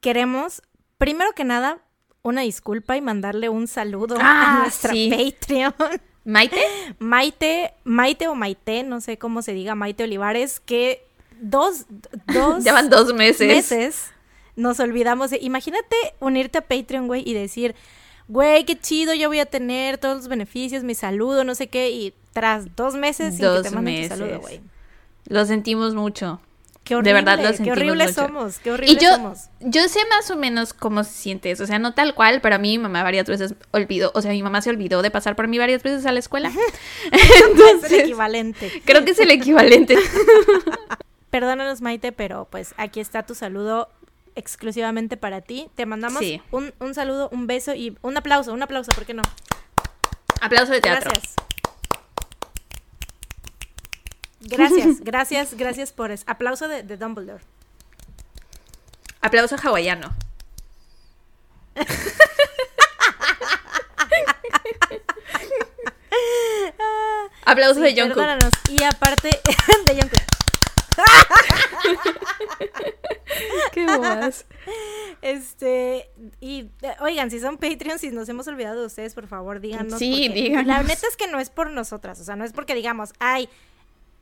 Queremos, 0.00 0.62
primero 0.98 1.32
que 1.34 1.44
nada, 1.44 1.78
una 2.26 2.42
disculpa 2.42 2.96
y 2.96 3.00
mandarle 3.00 3.48
un 3.48 3.68
saludo 3.68 4.16
a 4.18 4.20
ah, 4.22 4.58
nuestra 4.60 4.92
Patreon. 4.92 5.74
¿Maite? 6.24 6.60
Maite, 6.98 7.74
Maite 7.84 8.28
o 8.28 8.34
Maite, 8.34 8.82
no 8.82 9.00
sé 9.00 9.16
cómo 9.16 9.42
se 9.42 9.52
diga, 9.52 9.74
Maite 9.76 10.04
Olivares, 10.04 10.58
que 10.58 11.06
dos, 11.40 11.86
dos... 12.26 12.64
Llevan 12.64 12.90
dos 12.90 13.14
meses. 13.14 13.46
Meses 13.46 14.12
nos 14.56 14.80
olvidamos 14.80 15.30
de... 15.30 15.38
Imagínate 15.40 15.96
unirte 16.18 16.58
a 16.58 16.62
Patreon, 16.62 17.06
güey, 17.06 17.22
y 17.24 17.34
decir 17.34 17.74
güey, 18.28 18.64
qué 18.64 18.78
chido, 18.78 19.14
yo 19.14 19.28
voy 19.28 19.38
a 19.38 19.46
tener 19.46 19.98
todos 19.98 20.16
los 20.16 20.28
beneficios, 20.28 20.82
mi 20.82 20.94
saludo, 20.94 21.44
no 21.44 21.54
sé 21.54 21.68
qué, 21.68 21.90
y 21.90 22.14
tras 22.32 22.74
dos 22.76 22.94
meses 22.94 23.36
sin 23.36 23.46
que 23.46 23.62
te 23.62 23.70
manden 23.70 24.02
tu 24.02 24.16
saludo, 24.16 24.40
güey. 24.40 24.60
Lo 25.28 25.44
sentimos 25.44 25.94
mucho. 25.94 26.40
Qué 26.86 26.94
horrible, 26.94 27.10
de 27.10 27.14
verdad 27.14 27.38
lo 27.42 27.48
sentimos 27.52 27.64
qué 27.64 27.72
horribles 27.72 28.14
somos, 28.14 28.58
qué 28.60 28.70
horribles 28.70 28.96
y 28.96 29.04
yo, 29.04 29.10
somos. 29.16 29.48
Yo 29.58 29.88
sé 29.88 29.98
más 30.08 30.30
o 30.30 30.36
menos 30.36 30.72
cómo 30.72 31.02
se 31.02 31.10
siente 31.10 31.50
eso, 31.50 31.64
o 31.64 31.66
sea, 31.66 31.80
no 31.80 31.94
tal 31.94 32.14
cual, 32.14 32.40
pero 32.40 32.54
a 32.54 32.58
mí 32.58 32.78
mi 32.78 32.84
mamá 32.84 33.02
varias 33.02 33.26
veces 33.26 33.56
olvidó, 33.72 34.12
o 34.14 34.22
sea, 34.22 34.30
mi 34.30 34.40
mamá 34.40 34.62
se 34.62 34.70
olvidó 34.70 35.02
de 35.02 35.10
pasar 35.10 35.34
por 35.34 35.48
mí 35.48 35.58
varias 35.58 35.82
veces 35.82 36.06
a 36.06 36.12
la 36.12 36.20
escuela. 36.20 36.52
Entonces, 37.50 37.90
es 37.90 37.92
el 37.92 38.00
equivalente. 38.02 38.82
Creo 38.84 39.04
que 39.04 39.10
es 39.10 39.18
el 39.18 39.32
equivalente. 39.32 39.96
Perdónanos, 41.30 41.80
Maite, 41.80 42.12
pero 42.12 42.46
pues 42.52 42.72
aquí 42.76 43.00
está 43.00 43.24
tu 43.24 43.34
saludo 43.34 43.88
exclusivamente 44.36 45.16
para 45.16 45.40
ti. 45.40 45.68
Te 45.74 45.86
mandamos 45.86 46.22
un, 46.52 46.72
un, 46.78 46.94
saludo, 46.94 47.28
un 47.32 47.48
beso 47.48 47.74
y 47.74 47.98
un 48.02 48.16
aplauso, 48.16 48.52
un 48.52 48.62
aplauso, 48.62 48.92
¿por 48.92 49.04
qué 49.04 49.12
no? 49.12 49.22
Aplauso 50.40 50.70
de 50.70 50.80
teatro. 50.80 51.10
Gracias. 51.10 51.34
Gracias, 54.48 55.00
gracias, 55.04 55.54
gracias 55.54 55.92
por 55.92 56.10
eso. 56.10 56.24
Aplauso 56.26 56.68
de, 56.68 56.82
de 56.82 56.96
Dumbledore. 56.96 57.44
Aplauso 59.20 59.56
hawaiano. 59.56 60.14
Aplauso 67.44 67.80
de 67.80 67.90
Jungkook. 67.90 68.14
Perdónanos. 68.16 68.52
Y 68.68 68.82
aparte 68.82 69.28
de 69.86 69.94
Jungkook. 69.94 70.22
Qué 73.72 73.84
guas. 73.84 74.46
Este, 75.22 76.10
y 76.40 76.70
eh, 76.82 76.96
oigan, 77.00 77.30
si 77.30 77.38
son 77.40 77.58
Patreons 77.58 78.02
y 78.04 78.10
nos 78.10 78.28
hemos 78.28 78.48
olvidado 78.48 78.80
de 78.80 78.86
ustedes, 78.86 79.14
por 79.14 79.26
favor, 79.28 79.60
díganos. 79.60 79.98
Sí, 79.98 80.28
díganos. 80.28 80.66
La 80.66 80.82
neta 80.82 81.06
es 81.06 81.16
que 81.16 81.28
no 81.28 81.38
es 81.38 81.50
por 81.50 81.70
nosotras, 81.70 82.20
o 82.20 82.24
sea, 82.24 82.36
no 82.36 82.44
es 82.44 82.52
porque 82.52 82.74
digamos, 82.74 83.12
ay, 83.18 83.48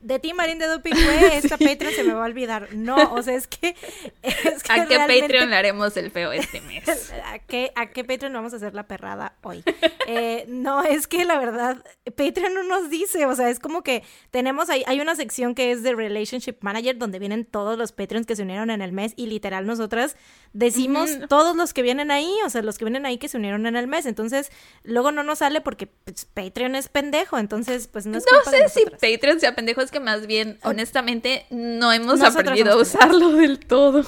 de 0.05 0.19
ti, 0.19 0.33
Marín 0.33 0.59
de 0.59 0.67
Doping, 0.67 0.93
güey, 0.93 1.25
esta 1.37 1.57
Patreon 1.57 1.93
se 1.93 2.03
me 2.03 2.13
va 2.13 2.21
a 2.21 2.25
olvidar. 2.25 2.69
No, 2.73 2.95
o 3.13 3.21
sea, 3.23 3.33
es 3.35 3.47
que. 3.47 3.75
Es 4.21 4.63
que 4.63 4.71
¿A 4.73 4.87
qué 4.87 4.95
realmente- 4.97 5.21
Patreon 5.21 5.49
le 5.49 5.55
haremos 5.55 5.97
el 5.97 6.11
feo 6.11 6.31
este 6.31 6.61
mes? 6.61 7.11
¿A 7.25 7.39
qué, 7.39 7.71
¿A 7.75 7.87
qué 7.87 8.03
Patreon 8.03 8.33
vamos 8.33 8.53
a 8.53 8.57
hacer 8.57 8.73
la 8.75 8.87
perrada 8.87 9.33
hoy? 9.41 9.63
Eh, 10.07 10.45
no, 10.47 10.83
es 10.83 11.07
que 11.07 11.25
la 11.25 11.39
verdad, 11.39 11.83
Patreon 12.15 12.53
no 12.53 12.63
nos 12.63 12.89
dice, 12.89 13.25
o 13.25 13.35
sea, 13.35 13.49
es 13.49 13.59
como 13.59 13.81
que 13.83 14.03
tenemos 14.31 14.69
ahí, 14.69 14.83
hay 14.87 14.99
una 15.01 15.15
sección 15.15 15.55
que 15.55 15.71
es 15.71 15.81
de 15.83 15.93
Relationship 15.95 16.57
Manager 16.61 16.97
donde 16.97 17.17
vienen 17.19 17.45
todos 17.45 17.77
los 17.77 17.91
Patreons 17.91 18.27
que 18.27 18.35
se 18.35 18.43
unieron 18.43 18.69
en 18.69 18.81
el 18.81 18.91
mes 18.91 19.13
y 19.15 19.25
literal 19.27 19.65
nosotras 19.65 20.15
decimos 20.53 21.09
todos 21.27 21.55
los 21.55 21.73
que 21.73 21.81
vienen 21.81 22.11
ahí, 22.11 22.33
o 22.45 22.49
sea, 22.49 22.61
los 22.61 22.77
que 22.77 22.85
vienen 22.85 23.05
ahí 23.05 23.17
que 23.17 23.27
se 23.27 23.37
unieron 23.37 23.65
en 23.65 23.75
el 23.75 23.87
mes, 23.87 24.05
entonces 24.05 24.51
luego 24.83 25.11
no 25.11 25.23
nos 25.23 25.39
sale 25.39 25.61
porque 25.61 25.87
pues, 25.87 26.25
Patreon 26.25 26.75
es 26.75 26.87
pendejo, 26.87 27.37
entonces 27.37 27.87
pues 27.87 28.05
no 28.05 28.17
es 28.17 28.25
No 28.31 28.37
culpa 28.41 28.51
de 28.57 28.69
sé 28.69 28.79
si. 28.79 28.85
Patreon 28.85 29.39
sea 29.39 29.55
pendejo, 29.55 29.81
es 29.81 29.91
que 29.95 30.01
más 30.01 30.27
bien, 30.27 30.59
honestamente, 30.63 31.45
no 31.51 31.93
hemos 31.93 32.21
aprendido 32.21 32.73
a 32.73 32.75
usarlo 32.75 33.31
del 33.31 33.59
todo. 33.59 34.03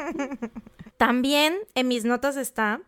También 0.96 1.58
en 1.74 1.88
mis 1.88 2.06
notas 2.06 2.38
está 2.38 2.80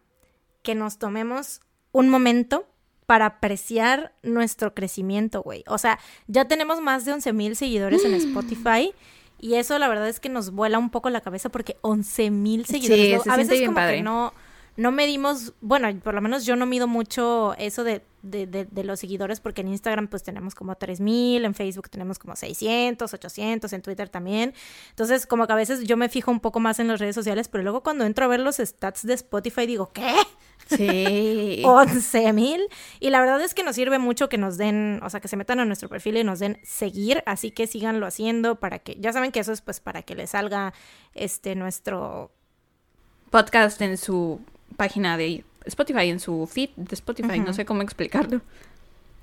que 0.63 0.75
nos 0.75 0.97
tomemos 0.97 1.61
un 1.93 2.09
momento 2.09 2.67
para 3.05 3.27
apreciar 3.27 4.15
nuestro 4.23 4.73
crecimiento, 4.73 5.43
güey. 5.43 5.63
O 5.67 5.77
sea, 5.77 5.99
ya 6.27 6.49
tenemos 6.49 6.81
más 6.81 7.05
de 7.05 7.13
11 7.13 7.35
mil 7.35 7.55
seguidores 7.55 8.03
en 8.07 8.15
Spotify. 8.15 8.95
Y 9.39 9.57
eso 9.57 9.79
la 9.79 9.87
verdad 9.87 10.09
es 10.09 10.19
que 10.19 10.31
nos 10.31 10.53
vuela 10.53 10.79
un 10.79 10.89
poco 10.89 11.11
la 11.11 11.21
cabeza 11.21 11.51
porque 11.51 11.77
11 11.83 12.31
mil 12.31 12.65
seguidores. 12.65 13.21
Sí, 13.21 13.25
se 13.25 13.31
a 13.31 13.37
veces 13.37 13.59
bien 13.59 13.67
como 13.67 13.75
padre. 13.75 13.97
que 13.97 14.03
no, 14.03 14.33
no 14.79 14.91
medimos, 14.91 15.53
bueno, 15.61 15.95
por 16.03 16.15
lo 16.15 16.23
menos 16.23 16.47
yo 16.47 16.57
no 16.57 16.65
mido 16.65 16.89
mucho 16.89 17.55
eso 17.59 17.85
de, 17.85 18.01
de, 18.27 18.47
de- 18.47 18.65
de 18.67 18.85
los 18.85 19.01
seguidores 19.01 19.41
porque 19.41 19.63
en 19.63 19.69
Instagram 19.69 20.09
pues 20.09 20.23
tenemos 20.23 20.55
como 20.55 20.75
3 20.77 21.01
mil, 21.01 21.45
en 21.45 21.55
Facebook 21.55 21.89
tenemos 21.91 22.19
como 22.19 22.37
600, 22.37 23.13
800, 23.15 23.73
en 23.73 23.83
Twitter 23.83 24.09
también. 24.09 24.55
Entonces 24.91 25.27
como 25.27 25.47
que 25.47 25.53
a 25.53 25.57
veces 25.57 25.85
yo 25.85 25.97
me 25.97 26.09
fijo 26.09 26.31
un 26.31 26.41
poco 26.41 26.61
más 26.61 26.79
en 26.79 26.89
las 26.89 27.01
redes 27.01 27.15
sociales, 27.15 27.49
pero 27.49 27.63
luego 27.63 27.83
cuando 27.83 28.05
entro 28.05 28.25
a 28.25 28.29
ver 28.29 28.41
los 28.41 28.57
stats 28.57 29.07
de 29.07 29.15
Spotify 29.15 29.67
digo, 29.67 29.91
¿qué? 29.93 30.13
Sí. 30.69 31.63
11 31.65 32.33
mil. 32.33 32.61
Y 33.01 33.11
la 33.11 33.21
verdad 33.21 33.41
es 33.41 33.55
que 33.55 33.63
nos 33.63 33.77
sirve 33.77 33.99
mucho 33.99 34.29
que 34.29 34.39
nos 34.39 34.57
den, 34.59 35.01
o 35.03 35.11
sea, 35.11 35.21
que 35.21 35.29
se 35.29 35.37
metan 35.37 35.61
a 35.61 35.65
nuestro 35.65 35.89
perfil 35.89 36.17
y 36.17 36.25
nos 36.25 36.39
den 36.41 36.59
seguir, 36.65 37.23
así 37.27 37.51
que 37.51 37.67
síganlo 37.67 38.07
haciendo 38.07 38.59
para 38.61 38.79
que, 38.81 38.97
ya 39.01 39.13
saben 39.13 39.33
que 39.33 39.41
eso 39.41 39.53
es 39.53 39.61
pues 39.61 39.81
para 39.81 40.03
que 40.03 40.15
les 40.15 40.31
salga 40.31 40.73
este 41.15 41.55
nuestro 41.55 42.33
Podcast 43.31 43.81
en 43.83 43.97
su 43.99 44.41
página 44.77 45.17
de 45.17 45.45
Spotify, 45.67 46.09
en 46.09 46.21
su 46.21 46.49
feed 46.51 46.71
de 46.77 46.95
Spotify, 46.95 47.41
no 47.41 47.53
sé 47.53 47.65
cómo 47.65 47.83
explicarlo. 47.83 48.41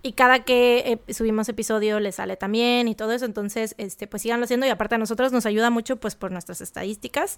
Y 0.06 0.12
cada 0.12 0.44
que 0.44 1.00
eh, 1.08 1.14
subimos 1.14 1.48
episodio 1.48 2.02
les 2.02 2.16
sale 2.16 2.36
también 2.36 2.90
y 2.90 2.96
todo 2.96 3.14
eso, 3.14 3.24
entonces, 3.24 3.74
este, 3.78 4.06
pues 4.06 4.22
síganlo 4.22 4.44
haciendo 4.44 4.66
y 4.66 4.70
aparte 4.70 4.96
a 4.96 4.98
nosotros 4.98 5.32
nos 5.32 5.46
ayuda 5.46 5.70
mucho 5.70 5.96
pues 5.96 6.16
por 6.16 6.30
nuestras 6.30 6.60
estadísticas. 6.60 7.38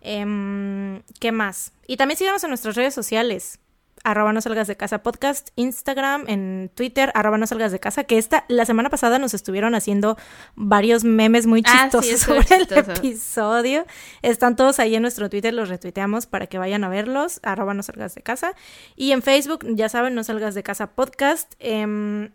Em, 0.00 1.02
¿Qué 1.20 1.30
más? 1.30 1.72
Y 1.86 1.96
también 1.96 2.18
síganos 2.18 2.42
en 2.42 2.50
nuestras 2.50 2.74
redes 2.74 2.94
sociales. 2.94 3.59
Arroba 4.02 4.32
no 4.32 4.40
salgas 4.40 4.66
de 4.66 4.76
casa 4.76 5.02
podcast, 5.02 5.50
Instagram, 5.56 6.24
en 6.26 6.70
Twitter, 6.74 7.12
arroba 7.14 7.36
no 7.38 7.46
salgas 7.46 7.70
de 7.70 7.80
casa, 7.80 8.04
que 8.04 8.16
esta, 8.18 8.44
la 8.48 8.64
semana 8.64 8.88
pasada 8.88 9.18
nos 9.18 9.34
estuvieron 9.34 9.74
haciendo 9.74 10.16
varios 10.54 11.04
memes 11.04 11.46
muy 11.46 11.62
Ah, 11.66 11.88
sí, 11.92 11.98
chistosos 11.98 12.20
sobre 12.26 12.44
chistoso. 12.44 12.80
el 12.92 12.96
episodio. 12.96 13.86
Están 14.22 14.56
todos 14.56 14.78
ahí 14.78 14.94
en 14.94 15.02
nuestro 15.02 15.28
Twitter, 15.28 15.52
los 15.52 15.68
retuiteamos 15.68 16.26
para 16.26 16.46
que 16.46 16.56
vayan 16.58 16.82
a 16.84 16.88
verlos, 16.88 17.40
arroba 17.42 17.74
no 17.74 17.82
salgas 17.82 18.14
de 18.14 18.22
casa. 18.22 18.54
Y 18.96 19.12
en 19.12 19.22
Facebook, 19.22 19.66
ya 19.68 19.88
saben, 19.88 20.14
no 20.14 20.24
salgas 20.24 20.54
de 20.54 20.62
casa 20.62 20.86
podcast. 20.88 21.52
em, 21.58 22.30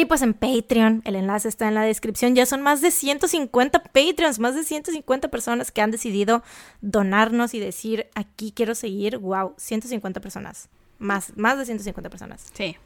y 0.00 0.04
pues 0.04 0.22
en 0.22 0.34
Patreon, 0.34 1.02
el 1.04 1.16
enlace 1.16 1.48
está 1.48 1.66
en 1.66 1.74
la 1.74 1.82
descripción. 1.82 2.34
Ya 2.34 2.46
son 2.46 2.62
más 2.62 2.80
de 2.80 2.90
150 2.90 3.82
Patreons, 3.82 4.38
más 4.38 4.54
de 4.54 4.62
150 4.62 5.28
personas 5.28 5.72
que 5.72 5.80
han 5.80 5.90
decidido 5.90 6.42
donarnos 6.80 7.52
y 7.54 7.58
decir, 7.58 8.06
aquí 8.14 8.52
quiero 8.52 8.74
seguir. 8.74 9.18
Wow, 9.18 9.54
150 9.56 10.20
personas. 10.20 10.68
Más, 10.98 11.36
más 11.36 11.58
de 11.58 11.64
150 11.64 12.10
personas. 12.10 12.46
Sí. 12.54 12.76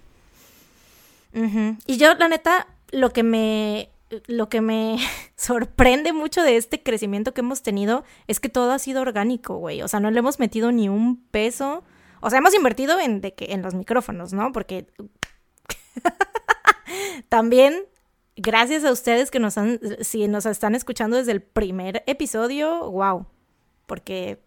Y 1.86 1.96
yo, 1.96 2.14
la 2.14 2.28
neta, 2.28 2.66
lo 2.90 3.12
que 3.12 3.22
me. 3.22 3.90
Lo 4.26 4.50
que 4.50 4.60
me 4.60 4.98
sorprende 5.36 6.12
mucho 6.12 6.42
de 6.42 6.56
este 6.56 6.82
crecimiento 6.82 7.32
que 7.32 7.40
hemos 7.40 7.62
tenido 7.62 8.04
es 8.26 8.40
que 8.40 8.50
todo 8.50 8.72
ha 8.72 8.78
sido 8.78 9.00
orgánico, 9.00 9.56
güey. 9.56 9.82
O 9.82 9.88
sea, 9.88 10.00
no 10.00 10.10
le 10.10 10.18
hemos 10.18 10.38
metido 10.38 10.70
ni 10.70 10.88
un 10.88 11.16
peso. 11.30 11.82
O 12.20 12.28
sea, 12.30 12.38
hemos 12.38 12.54
invertido 12.54 13.00
en, 13.00 13.20
de 13.20 13.34
que, 13.34 13.52
en 13.52 13.62
los 13.62 13.74
micrófonos, 13.74 14.34
¿no? 14.34 14.52
Porque 14.52 14.86
también, 17.28 17.84
gracias 18.36 18.84
a 18.84 18.92
ustedes 18.92 19.30
que 19.30 19.40
nos 19.40 19.58
han, 19.58 19.80
si 20.00 20.28
nos 20.28 20.46
están 20.46 20.74
escuchando 20.74 21.16
desde 21.16 21.32
el 21.32 21.42
primer 21.42 22.02
episodio, 22.06 22.90
wow. 22.90 23.26
Porque 23.86 24.40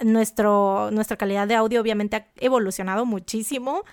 nuestro, 0.00 0.90
nuestra 0.90 1.16
calidad 1.16 1.48
de 1.48 1.54
audio 1.54 1.80
obviamente 1.80 2.16
ha 2.16 2.26
evolucionado 2.36 3.06
muchísimo 3.06 3.84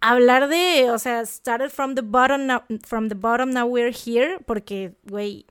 hablar 0.00 0.48
de, 0.48 0.90
o 0.90 0.98
sea, 0.98 1.24
started 1.26 1.70
from 1.70 1.94
the 1.94 2.02
bottom, 2.02 2.46
now, 2.46 2.62
from 2.84 3.08
the 3.08 3.14
bottom, 3.14 3.50
now 3.50 3.66
we're 3.66 3.92
here, 3.92 4.38
porque, 4.46 4.96
güey, 5.04 5.46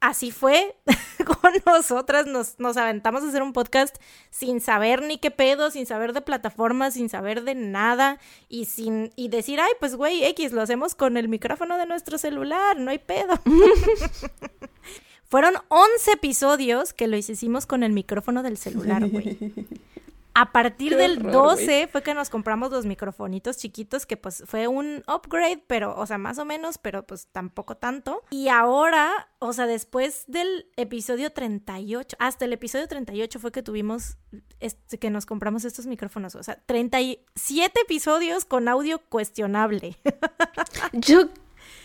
así 0.00 0.30
fue 0.30 0.76
con 1.24 1.52
nosotras, 1.64 2.26
nos, 2.26 2.58
nos 2.58 2.76
aventamos 2.76 3.22
a 3.22 3.28
hacer 3.28 3.42
un 3.42 3.52
podcast 3.52 3.96
sin 4.30 4.60
saber 4.60 5.02
ni 5.02 5.18
qué 5.18 5.30
pedo, 5.30 5.70
sin 5.70 5.86
saber 5.86 6.12
de 6.12 6.20
plataformas, 6.20 6.94
sin 6.94 7.08
saber 7.08 7.42
de 7.44 7.54
nada, 7.54 8.18
y 8.48 8.66
sin, 8.66 9.12
y 9.16 9.28
decir, 9.28 9.60
ay, 9.60 9.72
pues, 9.80 9.96
güey, 9.96 10.24
X, 10.24 10.52
lo 10.52 10.62
hacemos 10.62 10.94
con 10.94 11.16
el 11.16 11.28
micrófono 11.28 11.78
de 11.78 11.86
nuestro 11.86 12.18
celular, 12.18 12.78
no 12.78 12.90
hay 12.90 12.98
pedo. 12.98 13.34
Fueron 15.28 15.54
11 15.68 16.12
episodios 16.12 16.92
que 16.92 17.08
lo 17.08 17.16
hicimos 17.16 17.66
con 17.66 17.82
el 17.82 17.92
micrófono 17.92 18.42
del 18.42 18.56
celular, 18.56 19.08
güey. 19.08 19.38
A 20.38 20.52
partir 20.52 20.90
Qué 20.90 20.96
del 20.96 21.18
horror, 21.20 21.56
12 21.56 21.88
fue 21.90 22.02
que 22.02 22.12
nos 22.12 22.28
compramos 22.28 22.70
los 22.70 22.84
microfonitos 22.84 23.56
chiquitos, 23.56 24.04
que 24.04 24.18
pues 24.18 24.44
fue 24.46 24.68
un 24.68 25.02
upgrade, 25.08 25.64
pero, 25.66 25.96
o 25.96 26.06
sea, 26.06 26.18
más 26.18 26.38
o 26.38 26.44
menos, 26.44 26.76
pero 26.76 27.06
pues 27.06 27.28
tampoco 27.32 27.78
tanto. 27.78 28.22
Y 28.28 28.48
ahora, 28.48 29.30
o 29.38 29.54
sea, 29.54 29.66
después 29.66 30.24
del 30.26 30.66
episodio 30.76 31.32
38, 31.32 32.18
hasta 32.20 32.44
el 32.44 32.52
episodio 32.52 32.86
38 32.86 33.40
fue 33.40 33.50
que 33.50 33.62
tuvimos, 33.62 34.18
este, 34.60 34.98
que 34.98 35.08
nos 35.08 35.24
compramos 35.24 35.64
estos 35.64 35.86
micrófonos. 35.86 36.34
O 36.34 36.42
sea, 36.42 36.62
37 36.66 37.80
episodios 37.80 38.44
con 38.44 38.68
audio 38.68 38.98
cuestionable. 39.08 39.96
Yo 40.92 41.30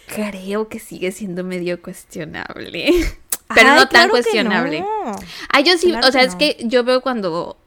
creo 0.08 0.67
que 0.67 0.79
sigue 0.79 1.13
siendo 1.13 1.46
medio 1.46 1.81
cuestionable. 1.81 2.91
Pero 3.55 3.70
Ay, 3.70 3.75
no 3.75 3.81
tan 3.84 3.89
claro 3.89 4.10
cuestionable. 4.12 4.81
no. 4.81 5.15
Ah, 5.50 5.60
yo 5.60 5.77
sí, 5.77 5.89
Claro 5.89 6.08
o 6.08 6.12
sea, 6.12 6.24
es 6.24 6.36
que 6.36 6.55
yo 6.62 6.86
veo 6.86 7.01
cuando 7.01 7.61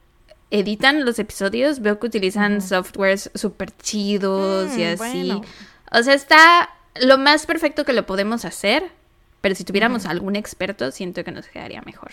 editan 0.59 1.05
los 1.05 1.19
episodios, 1.19 1.81
veo 1.81 1.99
que 1.99 2.07
utilizan 2.07 2.61
softwares 2.63 3.31
súper 3.35 3.71
chidos 3.77 4.77
y 4.77 4.83
Mm, 4.83 4.87
así. 4.95 4.97
bueno. 4.97 5.41
O 5.93 6.03
sea, 6.03 6.15
está 6.15 6.71
lo 7.01 7.19
más 7.19 7.47
perfecto 7.47 7.85
que 7.85 7.93
lo 7.93 8.07
podemos 8.07 8.45
hacer, 8.45 8.85
pero 9.41 9.55
si 9.55 9.65
tuviéramos 9.65 10.07
algún 10.07 10.37
experto, 10.37 10.91
siento 10.93 11.25
que 11.25 11.33
nos 11.33 11.47
quedaría 11.49 11.83
mejor. 11.83 12.13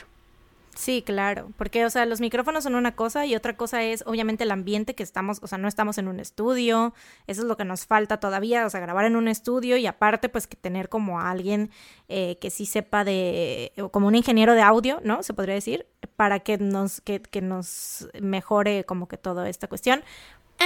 Sí, 0.82 1.04
claro, 1.04 1.52
porque, 1.58 1.86
o 1.86 1.92
sea, 1.92 2.08
los 2.08 2.22
micrófonos 2.22 2.64
son 2.64 2.74
una 2.74 2.96
cosa 2.96 3.28
y 3.28 3.36
otra 3.36 3.56
cosa 3.56 3.84
es, 3.84 4.04
obviamente, 4.08 4.46
el 4.46 4.50
ambiente 4.52 4.96
que 4.96 5.04
estamos, 5.04 5.38
o 5.44 5.46
sea, 5.46 5.60
no 5.60 5.68
estamos 5.68 6.00
en 6.00 6.08
un 6.08 6.20
estudio, 6.20 6.96
eso 7.28 7.42
es 7.42 7.48
lo 7.48 7.56
que 7.56 7.66
nos 7.66 7.86
falta 7.86 8.20
todavía, 8.20 8.66
o 8.66 8.70
sea, 8.72 8.80
grabar 8.80 9.06
en 9.06 9.16
un 9.16 9.28
estudio 9.28 9.78
y 9.78 9.86
aparte, 9.86 10.28
pues, 10.28 10.48
que 10.48 10.56
tener 10.58 10.90
como 10.90 11.20
a 11.20 11.30
alguien 11.30 11.70
eh, 12.10 12.40
que 12.42 12.50
sí 12.50 12.66
sepa 12.66 13.04
de, 13.04 13.72
como 13.92 14.08
un 14.08 14.16
ingeniero 14.16 14.56
de 14.56 14.64
audio, 14.64 15.00
¿no? 15.04 15.22
Se 15.22 15.36
podría 15.36 15.54
decir, 15.54 15.86
para 16.16 16.40
que 16.40 16.58
nos, 16.58 17.00
que, 17.02 17.22
que 17.22 17.42
nos 17.42 18.08
mejore 18.20 18.84
como 18.84 19.08
que 19.08 19.18
toda 19.18 19.50
esta 19.50 19.68
cuestión. 19.68 20.04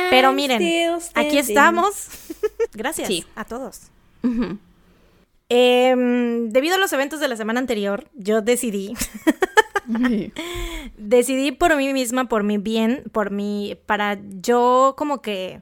Pero 0.09 0.31
miren, 0.31 0.61
aquí 1.13 1.37
estamos. 1.37 2.07
Gracias 2.73 3.09
Sí. 3.09 3.25
a 3.35 3.43
todos. 3.43 3.91
Em, 5.49 6.49
debido 6.51 6.75
a 6.75 6.77
los 6.77 6.93
eventos 6.93 7.19
de 7.19 7.27
la 7.27 7.35
semana 7.35 7.59
anterior, 7.59 8.07
yo 8.15 8.41
decidí 8.41 8.93
decidí 10.97 11.51
por 11.51 11.75
mí 11.75 11.93
misma, 11.93 12.25
por 12.25 12.43
mi 12.43 12.57
bien, 12.57 13.03
por 13.11 13.31
mi, 13.31 13.77
para 13.85 14.17
yo 14.41 14.95
como 14.97 15.21
que 15.21 15.61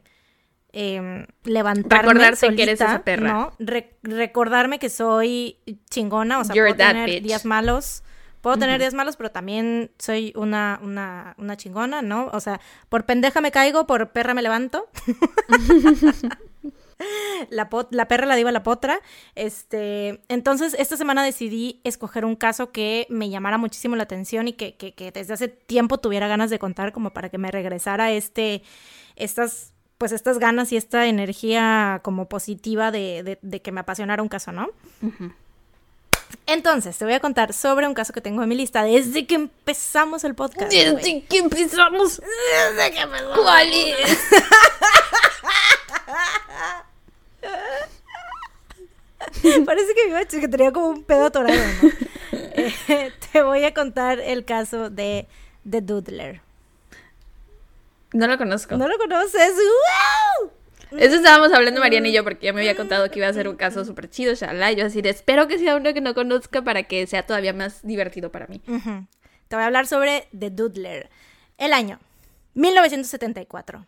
em, 0.72 1.25
levantarme 1.44 2.13
Recordarte 2.13 2.56
que 2.56 2.63
eres 2.63 2.82
esa 2.82 3.03
perra. 3.03 3.34
¿no? 3.34 3.51
Re- 3.60 3.98
recordarme 4.03 4.80
que 4.80 4.89
soy 4.89 5.58
chingona, 5.89 6.39
o 6.39 6.44
sea, 6.44 6.56
You're 6.56 6.74
puedo 6.74 6.88
tener 6.89 7.10
bitch. 7.10 7.24
días 7.24 7.46
malos. 7.46 8.03
Puedo 8.42 8.58
tener 8.58 8.77
días 8.77 8.94
malos, 8.94 9.15
pero 9.15 9.32
también 9.32 9.92
soy 9.98 10.34
una, 10.36 10.77
una, 10.84 11.34
una 11.38 11.56
chingona, 11.56 12.01
¿no? 12.01 12.30
O 12.34 12.42
sea, 12.42 12.60
por 12.89 13.06
pendeja 13.06 13.39
me 13.39 13.51
caigo, 13.51 13.88
por 13.88 14.12
perra 14.12 14.34
me 14.34 14.42
levanto. 14.42 14.89
La, 17.50 17.69
pot- 17.69 17.89
la 17.91 18.07
perra 18.07 18.25
la 18.25 18.36
diva 18.36 18.51
la 18.51 18.63
potra. 18.63 19.00
Este, 19.36 20.22
entonces, 20.29 20.75
esta 20.79 20.95
semana 20.98 21.24
decidí 21.24 21.81
escoger 21.83 22.25
un 22.25 22.36
caso 22.36 22.72
que 22.72 23.05
me 23.10 23.29
llamara 23.29 23.57
muchísimo 23.57 23.95
la 23.95 24.03
atención 24.03 24.48
y 24.48 24.53
que, 24.53 24.75
que- 24.75 24.93
que 24.93 25.12
desde 25.12 25.33
hace 25.33 25.48
tiempo 25.50 25.98
tuviera 25.98 26.27
ganas 26.27 26.50
de 26.50 26.60
contar, 26.60 26.93
como 26.93 27.12
para 27.12 27.29
que 27.29 27.38
me 27.38 27.51
regresara 27.51 28.12
este, 28.12 28.63
estas, 29.17 29.74
pues 29.98 30.12
estas 30.13 30.39
ganas 30.39 30.72
y 30.72 30.77
esta 30.77 31.05
energía 31.07 32.00
como 32.03 32.29
positiva 32.29 32.91
de, 32.91 33.24
de- 33.24 33.39
de 33.41 33.62
que 33.62 33.72
me 33.72 33.81
apasionara 33.81 34.24
un 34.24 34.29
caso, 34.29 34.51
¿no? 34.53 34.69
Entonces, 36.48 36.98
te 36.98 37.05
voy 37.05 37.13
a 37.13 37.19
contar 37.19 37.53
sobre 37.53 37.88
un 37.88 37.93
caso 37.93 38.12
que 38.13 38.22
tengo 38.22 38.41
en 38.43 38.50
mi 38.50 38.55
lista 38.55 38.83
desde 38.83 39.25
que 39.27 39.36
empezamos 39.36 40.24
el 40.24 40.33
podcast. 40.36 40.72
güey. 40.91 40.95
Desde 40.95 41.24
que 41.25 41.38
empezamos. 41.39 42.22
¿Cuál 43.36 43.67
es? 43.72 44.19
Parece 49.65 49.93
que 49.95 50.07
mi 50.07 50.13
macho 50.13 50.39
que 50.39 50.47
tenía 50.47 50.71
como 50.71 50.89
un 50.89 51.03
pedo 51.03 51.25
atorado, 51.25 51.59
¿no? 51.81 51.89
Eh, 52.55 53.12
te 53.31 53.41
voy 53.41 53.63
a 53.63 53.73
contar 53.73 54.19
el 54.19 54.45
caso 54.45 54.89
de 54.89 55.27
The 55.69 55.81
Doodler. 55.81 56.41
No 58.13 58.27
lo 58.27 58.38
conozco. 58.38 58.77
¿No 58.77 58.88
lo 58.88 58.97
conoces? 58.97 59.53
¡Wow! 59.55 60.51
Eso 61.00 61.15
estábamos 61.15 61.51
hablando 61.51 61.81
Mariana 61.81 62.09
y 62.09 62.13
yo 62.13 62.23
porque 62.23 62.45
ya 62.45 62.53
me 62.53 62.62
había 62.62 62.75
contado 62.75 63.09
que 63.09 63.17
iba 63.17 63.27
a 63.27 63.33
ser 63.33 63.47
un 63.47 63.55
caso 63.55 63.83
súper 63.83 64.09
chido, 64.09 64.35
shalala. 64.35 64.71
y 64.71 64.75
Yo 64.75 64.85
así 64.85 65.01
de, 65.01 65.09
espero 65.09 65.47
que 65.47 65.57
sea 65.57 65.75
uno 65.75 65.93
que 65.93 66.01
no 66.01 66.13
conozca 66.13 66.62
para 66.62 66.83
que 66.83 67.07
sea 67.07 67.25
todavía 67.25 67.53
más 67.53 67.81
divertido 67.81 68.31
para 68.31 68.45
mí. 68.47 68.59
Te 68.59 69.55
voy 69.55 69.63
a 69.63 69.65
hablar 69.65 69.88
sobre 69.88 70.27
The 70.38 70.51
Doodler. 70.51 71.09
El 71.57 71.73
año 71.73 72.00
1974. 72.53 73.85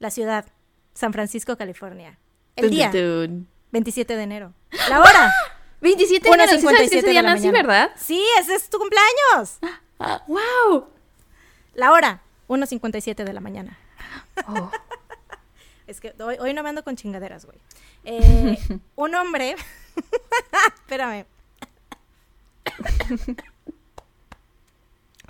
La 0.00 0.10
ciudad, 0.10 0.46
San 0.94 1.12
Francisco, 1.12 1.56
California. 1.56 2.18
El 2.60 2.70
día, 2.70 2.90
Tun, 2.90 3.00
tun, 3.00 3.26
tun. 3.26 3.48
27 3.72 4.16
de 4.16 4.22
enero. 4.22 4.52
La 4.88 5.00
hora, 5.00 5.32
27 5.80 6.28
de 6.28 6.34
enero, 6.34 6.52
¿sí 6.52 6.60
sabes 6.62 6.78
que 6.78 6.84
1:57 6.84 6.98
ese 6.98 7.06
de 7.06 7.10
día 7.12 7.22
la 7.22 7.34
nací, 7.34 7.46
mañana. 7.46 7.68
verdad? 7.68 7.90
Sí, 7.96 8.22
ese 8.40 8.54
es 8.54 8.68
tu 8.70 8.78
cumpleaños. 8.78 9.58
Ah, 10.02 10.22
¡Wow! 10.28 10.86
La 11.74 11.92
hora, 11.92 12.22
1.57 12.48 13.22
de 13.22 13.32
la 13.34 13.40
mañana. 13.40 13.78
Oh. 14.48 14.70
Es 15.86 16.00
que 16.00 16.14
hoy, 16.22 16.36
hoy 16.40 16.54
no 16.54 16.62
me 16.62 16.70
ando 16.70 16.82
con 16.84 16.96
chingaderas, 16.96 17.44
güey. 17.44 17.58
Eh, 18.04 18.56
un 18.96 19.14
hombre. 19.14 19.56
Espérame. 20.76 21.26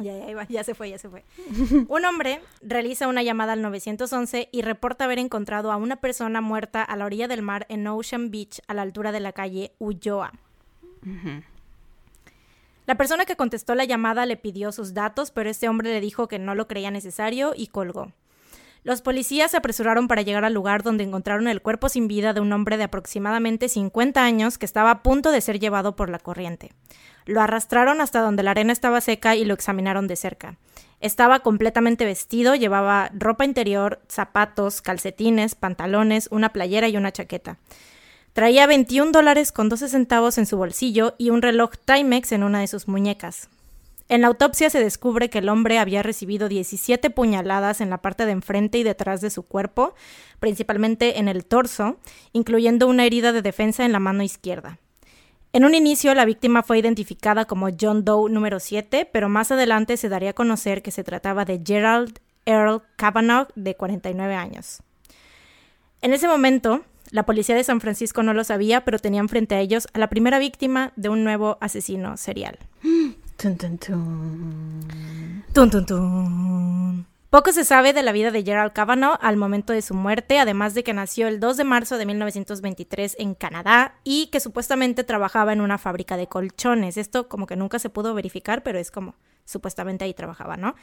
Ya, 0.03 0.17
ya, 0.19 0.31
iba, 0.31 0.47
ya 0.49 0.65
se 0.65 0.75
fue, 0.75 0.91
ya 0.91 0.99
se 0.99 1.09
fue. 1.09 1.25
Un 1.89 2.05
hombre 2.05 2.41
realiza 2.63 3.09
una 3.09 3.23
llamada 3.23 3.53
al 3.53 3.63
911 3.63 4.49
y 4.53 4.63
reporta 4.63 5.05
haber 5.05 5.19
encontrado 5.19 5.73
a 5.73 5.77
una 5.77 5.97
persona 5.97 6.41
muerta 6.41 6.83
a 6.83 6.97
la 6.97 7.05
orilla 7.05 7.29
del 7.29 7.43
mar 7.43 7.67
en 7.69 7.87
Ocean 7.87 8.31
Beach, 8.31 8.61
a 8.67 8.75
la 8.75 8.83
altura 8.83 9.13
de 9.13 9.21
la 9.21 9.33
calle 9.33 9.73
Ulloa. 9.79 10.33
La 12.87 12.97
persona 12.97 13.25
que 13.25 13.37
contestó 13.37 13.75
la 13.75 13.85
llamada 13.85 14.27
le 14.27 14.37
pidió 14.37 14.73
sus 14.73 14.95
datos, 14.95 15.31
pero 15.31 15.49
este 15.49 15.69
hombre 15.69 15.93
le 15.93 16.01
dijo 16.01 16.29
que 16.29 16.39
no 16.39 16.55
lo 16.55 16.67
creía 16.67 16.91
necesario 16.91 17.53
y 17.57 17.69
colgó. 17.69 18.13
Los 18.83 19.03
policías 19.03 19.51
se 19.51 19.59
apresuraron 19.59 20.09
para 20.09 20.23
llegar 20.23 20.45
al 20.45 20.55
lugar 20.55 20.83
donde 20.83 21.05
encontraron 21.05 21.49
el 21.49 21.61
cuerpo 21.61 21.91
sin 21.91 22.09
vida 22.09 22.33
de 22.33 22.41
un 22.41 22.53
hombre 22.53 22.79
de 22.79 22.85
aproximadamente 22.85 23.69
50 23.69 24.25
años 24.25 24.57
que 24.57 24.65
estaba 24.65 24.91
a 24.91 25.03
punto 25.03 25.31
de 25.33 25.43
ser 25.43 25.61
llevado 25.61 25.97
por 25.97 26.09
la 26.09 26.19
corriente. 26.19 26.73
Lo 27.27 27.41
arrastraron 27.41 28.01
hasta 28.01 28.21
donde 28.21 28.43
la 28.43 28.53
arena 28.53 28.73
estaba 28.73 29.01
seca 29.01 29.37
y 29.37 29.45
lo 29.45 29.55
examinaron 29.55 30.07
de 30.07 30.17
cerca. 30.17 30.57
Estaba 31.01 31.41
completamente 31.41 32.05
vestido, 32.05 32.55
llevaba 32.55 33.11
ropa 33.15 33.45
interior, 33.45 34.01
zapatos, 34.09 34.83
calcetines, 34.83 35.55
pantalones, 35.55 36.29
una 36.31 36.51
playera 36.53 36.89
y 36.89 36.97
una 36.97 37.13
chaqueta. 37.13 37.59
Traía 38.33 38.67
21 38.67 39.11
dólares 39.11 39.51
con 39.51 39.69
12 39.69 39.89
centavos 39.89 40.39
en 40.39 40.47
su 40.47 40.57
bolsillo 40.57 41.15
y 41.19 41.31
un 41.31 41.43
reloj 41.43 41.73
Timex 41.85 42.33
en 42.33 42.43
una 42.43 42.61
de 42.61 42.69
sus 42.69 42.87
muñecas. 42.87 43.49
En 44.11 44.23
la 44.23 44.27
autopsia 44.27 44.71
se 44.71 44.83
descubre 44.83 45.31
que 45.31 45.39
el 45.39 45.49
hombre 45.49 45.79
había 45.79 46.03
recibido 46.03 46.49
17 46.49 47.11
puñaladas 47.11 47.81
en 47.81 47.91
la 47.91 47.99
parte 47.99 48.27
de 48.27 48.33
enfrente 48.33 48.79
y 48.79 48.83
detrás 48.83 49.21
de 49.21 49.31
su 49.31 49.45
cuerpo, 49.45 49.95
principalmente 50.41 51.19
en 51.21 51.29
el 51.29 51.45
torso, 51.45 51.97
incluyendo 52.33 52.89
una 52.89 53.05
herida 53.05 53.33
de 53.33 53.41
defensa 53.41 53.85
en 53.85 53.93
la 53.93 54.01
mano 54.01 54.25
izquierda. 54.25 54.79
En 55.53 55.65
un 55.65 55.75
inicio, 55.75 56.15
la 56.15 56.25
víctima 56.25 56.63
fue 56.63 56.79
identificada 56.79 57.45
como 57.45 57.69
John 57.79 58.05
Doe 58.05 58.31
número 58.31 58.61
7, 58.61 59.09
pero 59.13 59.29
más 59.29 59.51
adelante 59.51 59.97
se 59.97 60.09
daría 60.09 60.31
a 60.31 60.35
conocer 60.35 60.81
que 60.81 60.93
se 60.93 61.03
trataba 61.03 61.45
de 61.45 61.61
Gerald 61.65 62.21
Earl 62.47 62.83
Kavanaugh, 62.97 63.49
de 63.57 63.75
49 63.75 64.35
años. 64.35 64.83
En 66.03 66.13
ese 66.13 66.29
momento, 66.29 66.83
la 67.11 67.27
policía 67.27 67.57
de 67.57 67.65
San 67.65 67.81
Francisco 67.81 68.23
no 68.23 68.33
lo 68.33 68.45
sabía, 68.45 68.85
pero 68.85 69.01
tenían 69.01 69.29
frente 69.29 69.57
a 69.57 69.61
ellos 69.61 69.89
a 69.93 69.99
la 69.99 70.09
primera 70.09 70.39
víctima 70.39 70.93
de 70.95 71.09
un 71.09 71.25
nuevo 71.25 71.59
asesino 71.61 72.17
serial. 72.17 72.59
Tun, 73.37 73.57
tun, 73.57 73.79
tun. 73.79 75.45
Tun, 75.55 75.71
tun, 75.71 75.87
tun. 75.87 77.10
Poco 77.31 77.53
se 77.53 77.65
sabe 77.65 77.93
de 77.93 78.03
la 78.03 78.11
vida 78.11 78.33
de 78.33 78.43
Gerald 78.43 78.73
Kavanaugh 78.73 79.17
al 79.21 79.37
momento 79.37 79.73
de 79.73 79.83
su 79.83 79.95
muerte, 79.95 80.41
además 80.41 80.75
de 80.75 80.83
que 80.83 80.93
nació 80.93 81.29
el 81.29 81.39
2 81.39 81.57
de 81.59 81.63
marzo 81.65 81.97
de 81.97 82.05
1923 82.05 83.15
en 83.21 83.35
Canadá 83.37 83.95
y 84.03 84.27
que 84.33 84.41
supuestamente 84.41 85.05
trabajaba 85.05 85.53
en 85.53 85.61
una 85.61 85.79
fábrica 85.79 86.17
de 86.17 86.27
colchones. 86.27 86.97
Esto 86.97 87.29
como 87.29 87.47
que 87.47 87.55
nunca 87.55 87.79
se 87.79 87.89
pudo 87.89 88.15
verificar, 88.15 88.65
pero 88.65 88.81
es 88.81 88.91
como 88.91 89.15
supuestamente 89.45 90.05
ahí 90.05 90.13
trabajaba, 90.13 90.57
¿no? 90.57 90.75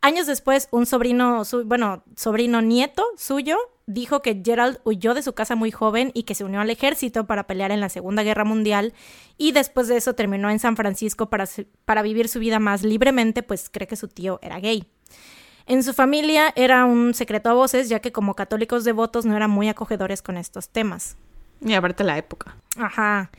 Años 0.00 0.26
después, 0.26 0.66
un 0.72 0.86
sobrino, 0.86 1.44
su- 1.44 1.64
bueno, 1.64 2.02
sobrino 2.16 2.62
nieto 2.62 3.04
suyo 3.16 3.56
dijo 3.86 4.22
que 4.22 4.42
Gerald 4.44 4.80
huyó 4.84 5.14
de 5.14 5.22
su 5.22 5.34
casa 5.34 5.54
muy 5.54 5.70
joven 5.70 6.10
y 6.14 6.24
que 6.24 6.34
se 6.34 6.42
unió 6.44 6.60
al 6.60 6.70
ejército 6.70 7.26
para 7.28 7.46
pelear 7.46 7.70
en 7.70 7.80
la 7.80 7.88
Segunda 7.88 8.24
Guerra 8.24 8.44
Mundial 8.44 8.92
y 9.38 9.52
después 9.52 9.86
de 9.86 9.98
eso 9.98 10.14
terminó 10.14 10.50
en 10.50 10.58
San 10.58 10.76
Francisco 10.76 11.30
para, 11.30 11.46
para 11.84 12.02
vivir 12.02 12.28
su 12.28 12.40
vida 12.40 12.58
más 12.58 12.82
libremente, 12.82 13.44
pues 13.44 13.70
cree 13.70 13.86
que 13.86 13.96
su 13.96 14.08
tío 14.08 14.40
era 14.42 14.58
gay. 14.58 14.88
En 15.66 15.82
su 15.82 15.92
familia 15.92 16.52
era 16.56 16.84
un 16.84 17.14
secreto 17.14 17.50
a 17.50 17.54
voces, 17.54 17.88
ya 17.88 18.00
que 18.00 18.12
como 18.12 18.34
católicos 18.34 18.84
devotos 18.84 19.24
no 19.24 19.36
eran 19.36 19.50
muy 19.50 19.68
acogedores 19.68 20.22
con 20.22 20.36
estos 20.36 20.68
temas. 20.68 21.16
Y 21.60 21.74
aparte 21.74 22.04
la 22.04 22.18
época. 22.18 22.56
Ajá. 22.76 23.30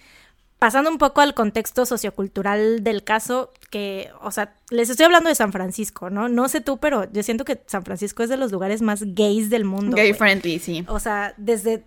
Pasando 0.59 0.89
un 0.89 0.97
poco 0.97 1.19
al 1.19 1.33
contexto 1.33 1.86
sociocultural 1.86 2.83
del 2.83 3.03
caso, 3.03 3.51
que, 3.69 4.09
o 4.21 4.31
sea, 4.31 4.55
les 4.69 4.89
estoy 4.89 5.05
hablando 5.05 5.27
de 5.27 5.36
San 5.36 5.51
Francisco, 5.51 6.09
¿no? 6.09 6.29
No 6.29 6.47
sé 6.47 6.62
tú, 6.62 6.77
pero 6.77 7.12
yo 7.12 7.21
siento 7.21 7.43
que 7.43 7.62
San 7.65 7.83
Francisco 7.83 8.23
es 8.23 8.29
de 8.29 8.38
los 8.38 8.51
lugares 8.51 8.81
más 8.81 9.03
gays 9.03 9.49
del 9.49 9.65
mundo. 9.65 9.97
Gay 9.97 10.13
friendly, 10.13 10.59
sí. 10.59 10.86
O 10.88 10.99
sea, 10.99 11.33
desde, 11.36 11.83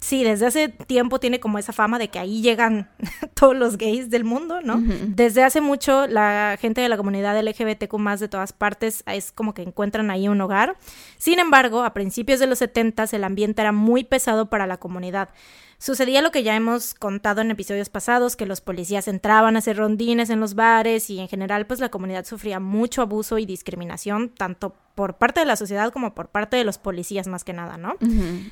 sí, 0.00 0.24
desde 0.24 0.46
hace 0.46 0.68
tiempo 0.68 1.18
tiene 1.18 1.40
como 1.40 1.58
esa 1.58 1.72
fama 1.72 1.98
de 1.98 2.08
que 2.08 2.18
ahí 2.18 2.42
llegan 2.42 2.88
todos 3.34 3.56
los 3.56 3.76
gays 3.76 4.10
del 4.10 4.24
mundo, 4.24 4.60
¿no? 4.62 4.82
Desde 5.08 5.42
hace 5.42 5.60
mucho 5.60 6.06
la 6.06 6.56
gente 6.60 6.80
de 6.80 6.88
la 6.88 6.96
comunidad 6.96 7.40
LGBTQ 7.40 7.92
más 7.98 8.20
de 8.20 8.28
todas 8.28 8.52
partes 8.52 9.02
es 9.06 9.32
como 9.32 9.54
que 9.54 9.62
encuentran 9.62 10.10
ahí 10.10 10.28
un 10.28 10.40
hogar. 10.40 10.76
Sin 11.18 11.38
embargo, 11.38 11.82
a 11.84 11.94
principios 11.94 12.40
de 12.40 12.46
los 12.46 12.58
70 12.58 13.04
el 13.12 13.24
ambiente 13.24 13.62
era 13.62 13.72
muy 13.72 14.04
pesado 14.04 14.48
para 14.48 14.66
la 14.66 14.76
comunidad. 14.76 15.30
Sucedía 15.84 16.22
lo 16.22 16.30
que 16.30 16.42
ya 16.42 16.56
hemos 16.56 16.94
contado 16.94 17.42
en 17.42 17.50
episodios 17.50 17.90
pasados, 17.90 18.36
que 18.36 18.46
los 18.46 18.62
policías 18.62 19.06
entraban 19.06 19.54
a 19.54 19.58
hacer 19.58 19.76
rondines 19.76 20.30
en 20.30 20.40
los 20.40 20.54
bares 20.54 21.10
y 21.10 21.20
en 21.20 21.28
general 21.28 21.66
pues 21.66 21.78
la 21.78 21.90
comunidad 21.90 22.24
sufría 22.24 22.58
mucho 22.58 23.02
abuso 23.02 23.36
y 23.36 23.44
discriminación, 23.44 24.30
tanto 24.30 24.74
por 24.94 25.18
parte 25.18 25.40
de 25.40 25.46
la 25.46 25.56
sociedad 25.56 25.92
como 25.92 26.14
por 26.14 26.28
parte 26.28 26.56
de 26.56 26.64
los 26.64 26.78
policías 26.78 27.26
más 27.26 27.44
que 27.44 27.52
nada, 27.52 27.76
¿no? 27.76 27.96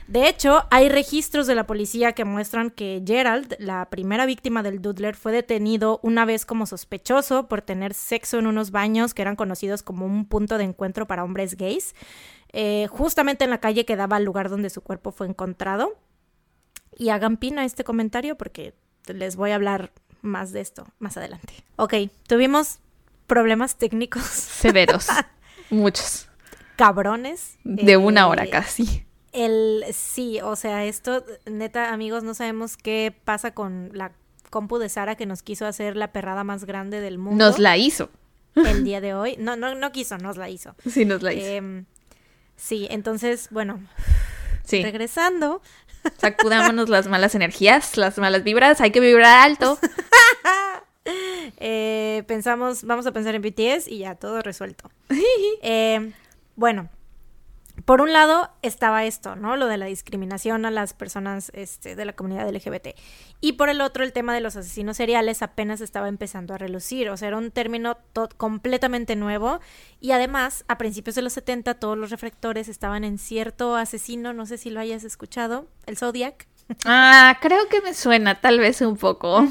De 0.09 0.29
hecho, 0.29 0.67
hay 0.71 0.91
registros 0.91 1.47
de 1.47 1.55
la 1.55 1.67
policía 1.67 2.13
que 2.13 2.27
muestran 2.27 2.69
que 2.69 3.03
Gerald, 3.03 3.57
la 3.59 3.89
primera 3.89 4.27
víctima 4.27 4.63
del 4.63 4.83
Doodler, 4.83 5.17
fue 5.17 5.33
detenido 5.33 6.01
una 6.03 6.27
vez 6.27 6.45
como 6.45 6.67
sospechoso 6.67 7.49
por 7.49 7.63
tener 7.63 7.95
sexo 7.95 8.41
en 8.41 8.47
unos 8.47 8.73
baños 8.73 9.15
que 9.15 9.23
eran 9.23 9.37
conocidos 9.37 9.83
como 9.83 10.05
un 10.05 10.27
punto 10.27 10.59
de 10.59 10.65
encuentro 10.65 11.07
para 11.07 11.25
hombres 11.25 11.57
gays, 11.57 11.95
eh, 12.53 12.89
justamente 12.91 13.45
en 13.45 13.51
la 13.51 13.61
calle 13.61 13.87
que 13.87 13.97
daba 13.97 14.17
al 14.17 14.25
lugar 14.25 14.51
donde 14.51 14.69
su 14.69 14.83
cuerpo 14.83 15.13
fue 15.13 15.27
encontrado. 15.27 15.97
Y 17.03 17.09
hagan 17.11 17.37
pina 17.37 17.65
este 17.65 17.83
comentario 17.83 18.37
porque 18.37 18.75
les 19.07 19.35
voy 19.35 19.51
a 19.51 19.57
hablar 19.57 19.91
más 20.21 20.53
de 20.53 20.61
esto 20.61 20.87
más 21.01 21.17
adelante. 21.17 21.53
Ok, 21.77 21.95
tuvimos 22.29 22.79
problemas 23.27 23.77
técnicos 23.77 24.23
Severos. 24.23 25.09
Muchos. 25.71 26.29
cabrones. 26.77 27.59
De 27.65 27.97
una 27.97 28.21
Eh, 28.21 28.25
hora 28.25 28.47
casi. 28.49 29.05
El 29.33 29.85
sí, 29.93 30.41
o 30.43 30.55
sea, 30.55 30.85
esto, 30.85 31.25
neta, 31.47 31.93
amigos, 31.93 32.23
no 32.23 32.35
sabemos 32.35 32.77
qué 32.77 33.13
pasa 33.25 33.53
con 33.53 33.91
la 33.95 34.13
compu 34.51 34.79
de 34.79 34.89
Sara 34.89 35.17
que 35.17 35.27
nos 35.27 35.43
quiso 35.43 35.67
hacer 35.67 35.97
la 35.97 36.13
perrada 36.13 36.45
más 36.45 36.65
grande 36.67 37.01
del 37.01 37.19
mundo 37.19 37.45
Nos 37.45 37.59
la 37.59 37.77
hizo. 37.79 38.11
el 38.55 38.85
día 38.85 39.01
de 39.01 39.15
hoy. 39.15 39.37
No, 39.39 39.57
no, 39.57 39.75
no 39.75 39.91
quiso, 39.91 40.19
nos 40.19 40.37
la 40.37 40.51
hizo. 40.51 40.77
Sí, 40.89 41.05
nos 41.05 41.23
la 41.23 41.33
hizo. 41.33 41.47
Em, 41.47 41.85
sí, 42.55 42.87
entonces, 42.91 43.49
bueno, 43.51 43.81
Sí. 44.65 44.83
Regresando. 44.85 45.61
Sacudámonos 46.19 46.89
las 46.89 47.09
malas 47.09 47.35
energías, 47.35 47.97
las 47.97 48.19
malas 48.19 48.45
vibras. 48.45 48.81
Hay 48.81 48.91
que 48.91 49.01
vibrar 49.01 49.41
alto. 49.49 49.79
Eh, 51.65 52.23
pensamos, 52.29 52.85
vamos 52.85 53.07
a 53.07 53.13
pensar 53.13 53.35
en 53.35 53.43
BTS 53.43 53.89
y 53.89 53.99
ya, 53.99 54.15
todo 54.15 54.41
resuelto. 54.41 54.91
Eh, 55.63 56.13
bueno, 56.55 56.89
por 57.85 58.01
un 58.01 58.13
lado 58.13 58.51
estaba 58.63 59.05
esto, 59.05 59.37
¿no? 59.37 59.57
Lo 59.57 59.67
de 59.67 59.77
la 59.77 59.87
discriminación 59.87 60.65
a 60.67 60.71
las 60.71 60.95
personas 60.95 61.51
este, 61.55 61.97
de 61.97 62.05
la 62.05 62.13
comunidad 62.13 62.49
LGBT. 62.49 62.89
Y 63.41 63.53
por 63.53 63.69
el 63.69 63.81
otro, 63.81 64.05
el 64.05 64.13
tema 64.13 64.35
de 64.35 64.41
los 64.41 64.57
asesinos 64.57 64.97
seriales 64.97 65.43
apenas 65.43 65.81
estaba 65.81 66.09
empezando 66.09 66.55
a 66.55 66.59
relucir. 66.59 67.09
O 67.11 67.17
sea, 67.17 67.29
era 67.29 67.39
un 67.39 67.51
término 67.51 67.99
completamente 68.37 69.17
nuevo. 69.17 69.61
Y 70.01 70.13
además, 70.13 70.65
a 70.69 70.79
principios 70.79 71.17
de 71.17 71.23
los 71.23 71.33
70, 71.33 71.75
todos 71.75 71.99
los 71.99 72.11
reflectores 72.11 72.69
estaban 72.69 73.05
en 73.05 73.19
cierto 73.19 73.77
asesino, 73.77 74.33
no 74.33 74.47
sé 74.47 74.59
si 74.59 74.71
lo 74.71 74.81
hayas 74.81 75.05
escuchado, 75.05 75.67
el 75.87 75.97
Zodiac. 75.97 76.47
Ah, 76.85 77.39
creo 77.41 77.69
que 77.69 77.81
me 77.81 77.95
suena, 77.95 78.41
tal 78.41 78.59
vez 78.59 78.81
un 78.81 78.97
poco. 78.97 79.45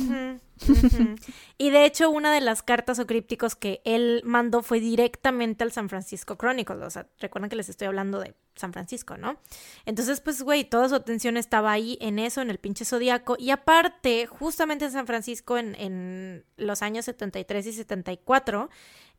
Y 1.58 1.70
de 1.70 1.86
hecho, 1.86 2.10
una 2.10 2.34
de 2.34 2.42
las 2.42 2.64
cartas 2.64 3.00
o 3.00 3.08
crípticos 3.08 3.56
que 3.56 3.82
él 3.86 4.22
mandó 4.26 4.64
fue 4.64 4.80
directamente 4.80 5.64
al 5.64 5.72
San 5.72 5.90
Francisco 5.90 6.38
Chronicles. 6.38 6.84
O 6.84 6.90
sea, 6.90 7.08
recuerden 7.20 7.50
que 7.50 7.56
les 7.56 7.70
estoy 7.70 7.88
hablando 7.88 8.20
de 8.20 8.36
San 8.56 8.74
Francisco, 8.74 9.18
¿no? 9.18 9.38
Entonces, 9.86 10.22
pues, 10.22 10.42
güey, 10.42 10.64
toda 10.64 10.90
su 10.90 10.96
atención 10.96 11.38
estaba 11.38 11.72
ahí 11.72 11.98
en 12.02 12.20
eso, 12.20 12.42
en 12.42 12.50
el 12.50 12.58
pinche 12.58 12.86
zodiaco. 12.86 13.36
Y 13.40 13.52
aparte, 13.52 14.26
justamente 14.28 14.86
en 14.86 14.92
San 14.92 15.08
Francisco, 15.08 15.58
en, 15.58 15.76
en 15.76 16.46
los 16.58 16.82
años 16.82 17.06
73 17.06 17.68
y 17.68 17.74
74, 17.74 18.70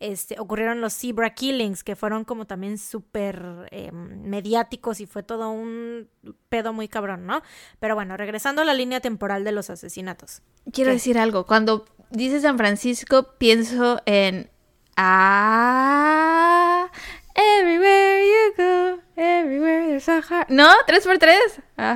este, 0.02 0.38
ocurrieron 0.40 0.80
los 0.80 0.94
Zebra 0.94 1.32
Killings, 1.32 1.84
que 1.84 1.94
fueron 1.94 2.24
como 2.24 2.44
también 2.44 2.76
súper 2.76 3.68
em, 3.70 4.22
mediáticos 4.28 4.98
y 4.98 5.06
fue 5.06 5.22
todo 5.22 5.50
un 5.50 6.08
pedo 6.48 6.72
muy 6.72 6.88
cabrón, 6.88 7.24
¿no? 7.24 7.40
Pero 7.78 7.94
bueno, 7.94 8.16
regresando 8.16 8.62
a 8.62 8.64
la 8.64 8.74
línea 8.74 8.98
temporal 8.98 9.44
de 9.44 9.52
los 9.52 9.70
asesinatos. 9.70 10.42
Quiero 10.72 10.90
decir 10.90 11.18
algo, 11.18 11.46
cuando 11.46 11.84
dice 12.10 12.40
San 12.40 12.58
Francisco, 12.58 13.34
pienso 13.38 14.00
en... 14.04 14.50
Ah, 14.96 16.90
everywhere 17.36 18.26
you 18.26 18.54
go, 18.56 19.01
everywhere 19.22 19.86
there's 19.86 20.08
a 20.08 20.20
heart. 20.20 20.48
No, 20.50 20.68
tres 20.86 21.04
por 21.04 21.18
tres. 21.18 21.60
A 21.76 21.94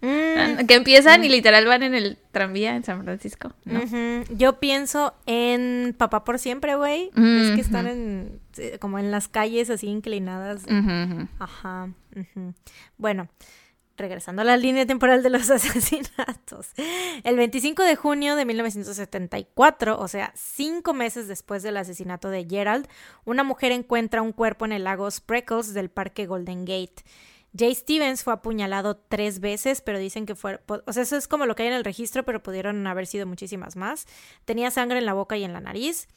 mm. 0.00 0.66
Que 0.66 0.74
empiezan 0.74 1.24
y 1.24 1.28
mm. 1.28 1.30
literal 1.30 1.66
van 1.66 1.82
en 1.82 1.94
el 1.94 2.18
tranvía 2.32 2.74
en 2.74 2.84
San 2.84 3.02
Francisco. 3.04 3.52
Yo 4.30 4.58
pienso 4.58 5.14
en 5.26 5.94
Papá 5.96 6.24
por 6.24 6.38
siempre, 6.38 6.74
güey. 6.74 7.10
Es 7.14 7.54
que 7.54 7.60
están 7.60 7.86
en 7.86 8.40
como 8.80 8.98
en 8.98 9.10
las 9.10 9.28
calles 9.28 9.70
así 9.70 9.86
inclinadas. 9.86 10.64
Ajá. 11.38 11.88
Bueno 12.98 13.28
regresando 13.96 14.42
a 14.42 14.44
la 14.44 14.56
línea 14.56 14.86
temporal 14.86 15.22
de 15.22 15.30
los 15.30 15.50
asesinatos. 15.50 16.70
El 17.24 17.36
25 17.36 17.82
de 17.82 17.96
junio 17.96 18.36
de 18.36 18.44
1974, 18.44 19.98
o 19.98 20.08
sea, 20.08 20.32
cinco 20.34 20.94
meses 20.94 21.28
después 21.28 21.62
del 21.62 21.76
asesinato 21.76 22.28
de 22.28 22.46
Gerald, 22.48 22.88
una 23.24 23.44
mujer 23.44 23.72
encuentra 23.72 24.22
un 24.22 24.32
cuerpo 24.32 24.64
en 24.64 24.72
el 24.72 24.84
lago 24.84 25.10
Spreckles 25.10 25.74
del 25.74 25.90
parque 25.90 26.26
Golden 26.26 26.64
Gate. 26.64 27.02
Jay 27.56 27.74
Stevens 27.74 28.24
fue 28.24 28.32
apuñalado 28.32 28.96
tres 28.96 29.40
veces, 29.40 29.82
pero 29.82 29.98
dicen 29.98 30.24
que 30.24 30.34
fue, 30.34 30.60
o 30.66 30.92
sea, 30.92 31.02
eso 31.02 31.16
es 31.16 31.28
como 31.28 31.44
lo 31.44 31.54
que 31.54 31.64
hay 31.64 31.68
en 31.68 31.74
el 31.74 31.84
registro, 31.84 32.24
pero 32.24 32.42
pudieron 32.42 32.86
haber 32.86 33.06
sido 33.06 33.26
muchísimas 33.26 33.76
más. 33.76 34.06
Tenía 34.46 34.70
sangre 34.70 34.98
en 34.98 35.06
la 35.06 35.12
boca 35.12 35.36
y 35.36 35.44
en 35.44 35.52
la 35.52 35.60
nariz. 35.60 36.08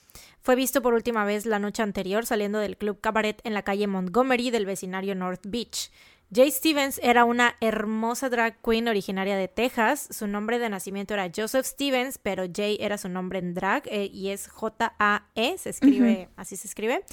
Fue 0.42 0.56
visto 0.56 0.82
por 0.82 0.94
última 0.94 1.26
vez 1.26 1.46
la 1.46 1.60
noche 1.60 1.84
anterior 1.84 2.26
saliendo 2.26 2.60
del 2.60 2.78
club 2.78 3.02
Cabaret 3.02 3.42
en 3.44 3.54
la 3.54 3.64
calle 3.64 3.88
Montgomery 3.88 4.50
del 4.50 4.66
vecindario 4.66 5.14
North 5.14 5.42
Beach. 5.46 5.92
Jay 6.34 6.50
Stevens 6.50 7.00
era 7.04 7.24
una 7.24 7.56
hermosa 7.62 8.30
drag 8.30 8.60
queen 8.62 8.88
originaria 8.88 9.38
de 9.38 9.48
Texas. 9.48 10.08
Su 10.10 10.28
nombre 10.28 10.58
de 10.58 10.70
nacimiento 10.70 11.14
era 11.14 11.32
Joseph 11.34 11.66
Stevens, 11.66 12.18
pero 12.18 12.46
Jay 12.54 12.78
era 12.80 12.98
su 12.98 13.10
nombre 13.10 13.40
en 13.40 13.54
drag 13.54 13.84
eh, 13.86 14.10
y 14.12 14.30
es 14.30 14.48
J-A-E, 14.48 15.58
se 15.58 15.70
escribe, 15.70 16.30
así 16.36 16.58
se 16.58 16.68
escribe. 16.68 17.04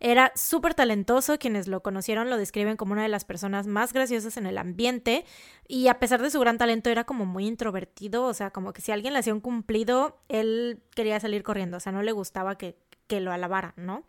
Era 0.00 0.32
súper 0.34 0.74
talentoso, 0.74 1.38
quienes 1.38 1.68
lo 1.68 1.80
conocieron 1.82 2.28
lo 2.28 2.36
describen 2.36 2.76
como 2.76 2.92
una 2.92 3.02
de 3.02 3.08
las 3.08 3.24
personas 3.24 3.66
más 3.66 3.92
graciosas 3.92 4.36
en 4.36 4.46
el 4.46 4.58
ambiente 4.58 5.24
y 5.68 5.86
a 5.88 5.98
pesar 6.00 6.20
de 6.20 6.30
su 6.30 6.40
gran 6.40 6.58
talento 6.58 6.90
era 6.90 7.04
como 7.04 7.24
muy 7.24 7.46
introvertido, 7.46 8.24
o 8.24 8.34
sea, 8.34 8.50
como 8.50 8.72
que 8.72 8.82
si 8.82 8.90
alguien 8.90 9.12
le 9.12 9.20
hacía 9.20 9.32
un 9.32 9.40
cumplido, 9.40 10.18
él 10.28 10.82
quería 10.94 11.20
salir 11.20 11.44
corriendo, 11.44 11.76
o 11.76 11.80
sea, 11.80 11.92
no 11.92 12.02
le 12.02 12.12
gustaba 12.12 12.58
que, 12.58 12.76
que 13.06 13.20
lo 13.20 13.32
alabaran, 13.32 13.74
¿no? 13.76 14.04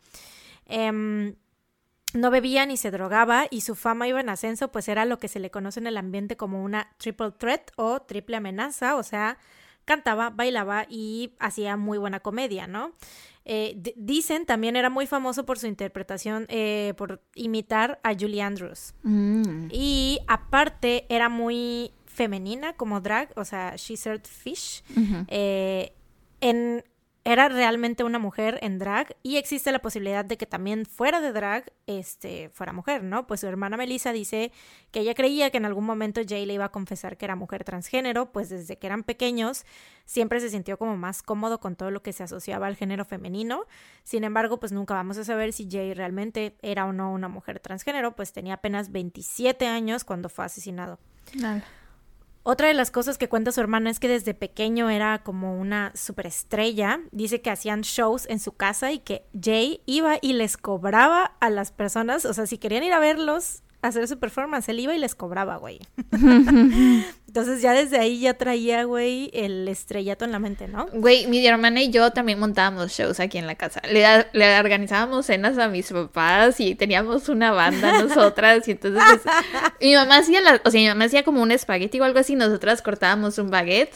Eh, 0.65 1.35
no 2.13 2.31
bebía 2.31 2.65
ni 2.65 2.77
se 2.77 2.91
drogaba 2.91 3.47
y 3.49 3.61
su 3.61 3.75
fama 3.75 4.07
iba 4.07 4.19
en 4.19 4.29
ascenso, 4.29 4.71
pues 4.71 4.87
era 4.87 5.05
lo 5.05 5.19
que 5.19 5.27
se 5.27 5.39
le 5.39 5.51
conoce 5.51 5.79
en 5.79 5.87
el 5.87 5.97
ambiente 5.97 6.37
como 6.37 6.63
una 6.63 6.89
triple 6.97 7.31
threat 7.31 7.71
o 7.75 8.01
triple 8.01 8.37
amenaza, 8.37 8.95
o 8.95 9.03
sea, 9.03 9.37
cantaba, 9.85 10.29
bailaba 10.29 10.85
y 10.89 11.33
hacía 11.39 11.77
muy 11.77 11.97
buena 11.97 12.19
comedia, 12.19 12.67
¿no? 12.67 12.93
Eh, 13.49 13.81
dicen 13.95 14.45
también 14.45 14.75
era 14.75 14.89
muy 14.89 15.07
famoso 15.07 15.45
por 15.45 15.57
su 15.57 15.67
interpretación, 15.67 16.45
eh, 16.49 16.93
por 16.97 17.21
imitar 17.33 17.99
a 18.03 18.13
Julie 18.13 18.41
Andrews. 18.41 18.93
Mm. 19.03 19.69
Y 19.71 20.19
aparte 20.27 21.05
era 21.07 21.29
muy 21.29 21.93
femenina 22.05 22.73
como 22.73 22.99
drag, 22.99 23.31
o 23.37 23.45
sea, 23.45 23.75
she 23.77 23.95
served 23.95 24.25
fish. 24.25 24.83
Eh, 25.29 25.93
en 26.41 26.83
era 27.27 27.49
realmente 27.49 28.05
una 28.05 28.19
mujer 28.19 28.57
en 28.61 28.79
drag 28.79 29.17
y 29.21 29.35
existe 29.35 29.73
la 29.73 29.79
posibilidad 29.79 30.23
de 30.23 30.37
que 30.37 30.45
también 30.45 30.85
fuera 30.85 31.19
de 31.19 31.33
drag 31.33 31.73
este 31.85 32.47
fuera 32.53 32.71
mujer, 32.71 33.03
¿no? 33.03 33.27
Pues 33.27 33.41
su 33.41 33.47
hermana 33.47 33.75
Melissa 33.75 34.13
dice 34.13 34.53
que 34.91 35.01
ella 35.01 35.13
creía 35.13 35.49
que 35.49 35.57
en 35.57 35.65
algún 35.65 35.83
momento 35.83 36.21
Jay 36.25 36.45
le 36.45 36.53
iba 36.53 36.63
a 36.63 36.71
confesar 36.71 37.17
que 37.17 37.25
era 37.25 37.35
mujer 37.35 37.65
transgénero, 37.65 38.31
pues 38.31 38.47
desde 38.47 38.77
que 38.77 38.87
eran 38.87 39.03
pequeños 39.03 39.65
siempre 40.05 40.39
se 40.39 40.49
sintió 40.49 40.77
como 40.77 40.95
más 40.95 41.21
cómodo 41.21 41.59
con 41.59 41.75
todo 41.75 41.91
lo 41.91 42.01
que 42.01 42.13
se 42.13 42.23
asociaba 42.23 42.65
al 42.65 42.77
género 42.77 43.03
femenino. 43.03 43.65
Sin 44.05 44.23
embargo, 44.23 44.61
pues 44.61 44.71
nunca 44.71 44.93
vamos 44.93 45.17
a 45.17 45.25
saber 45.25 45.51
si 45.51 45.67
Jay 45.69 45.93
realmente 45.93 46.55
era 46.61 46.85
o 46.85 46.93
no 46.93 47.11
una 47.11 47.27
mujer 47.27 47.59
transgénero, 47.59 48.15
pues 48.15 48.31
tenía 48.31 48.53
apenas 48.53 48.93
27 48.93 49.67
años 49.67 50.05
cuando 50.05 50.29
fue 50.29 50.45
asesinado. 50.45 50.97
Otra 52.49 52.69
de 52.69 52.73
las 52.73 52.91
cosas 52.91 53.17
que 53.17 53.27
cuenta 53.27 53.51
su 53.51 53.59
hermana 53.59 53.89
es 53.89 53.99
que 53.99 54.07
desde 54.07 54.33
pequeño 54.33 54.89
era 54.89 55.21
como 55.21 55.59
una 55.59 55.91
superestrella. 55.95 57.01
Dice 57.11 57.41
que 57.41 57.49
hacían 57.49 57.81
shows 57.81 58.25
en 58.29 58.39
su 58.39 58.53
casa 58.53 58.93
y 58.93 58.99
que 58.99 59.25
Jay 59.37 59.81
iba 59.85 60.15
y 60.21 60.31
les 60.31 60.55
cobraba 60.55 61.35
a 61.41 61.49
las 61.49 61.73
personas, 61.73 62.23
o 62.23 62.33
sea, 62.33 62.47
si 62.47 62.57
querían 62.57 62.83
ir 62.83 62.93
a 62.93 62.99
verlos, 62.99 63.63
hacer 63.81 64.07
su 64.07 64.17
performance. 64.19 64.69
Él 64.69 64.79
iba 64.79 64.95
y 64.95 64.99
les 64.99 65.15
cobraba, 65.15 65.57
güey. 65.57 65.79
Entonces 67.27 67.61
ya 67.61 67.73
desde 67.73 67.99
ahí 67.99 68.19
ya 68.19 68.35
traía, 68.35 68.83
güey, 68.85 69.29
el 69.33 69.67
estrellato 69.67 70.25
en 70.25 70.31
la 70.31 70.39
mente, 70.39 70.67
¿no? 70.67 70.87
Güey, 70.93 71.27
mi 71.27 71.45
hermana 71.45 71.81
y 71.81 71.91
yo 71.91 72.11
también 72.11 72.39
montábamos 72.39 72.91
shows 72.91 73.19
aquí 73.19 73.37
en 73.37 73.45
la 73.45 73.55
casa. 73.55 73.81
Le, 73.91 74.03
le 74.33 74.59
organizábamos 74.59 75.27
cenas 75.27 75.57
a 75.57 75.67
mis 75.67 75.91
papás 75.91 76.59
y 76.59 76.75
teníamos 76.75 77.29
una 77.29 77.51
banda 77.51 78.01
nosotras 78.01 78.67
y 78.67 78.71
entonces 78.71 79.03
mi 79.81 79.93
mamá 79.93 80.17
hacía 80.17 80.41
la, 80.41 80.61
o 80.63 80.71
sea, 80.71 80.81
mi 80.81 80.87
mamá 80.87 81.05
hacía 81.05 81.23
como 81.23 81.41
un 81.41 81.51
espagueti 81.51 81.99
o 81.99 82.03
algo 82.03 82.19
así, 82.19 82.35
nosotras 82.35 82.81
cortábamos 82.81 83.37
un 83.37 83.49
baguette 83.49 83.95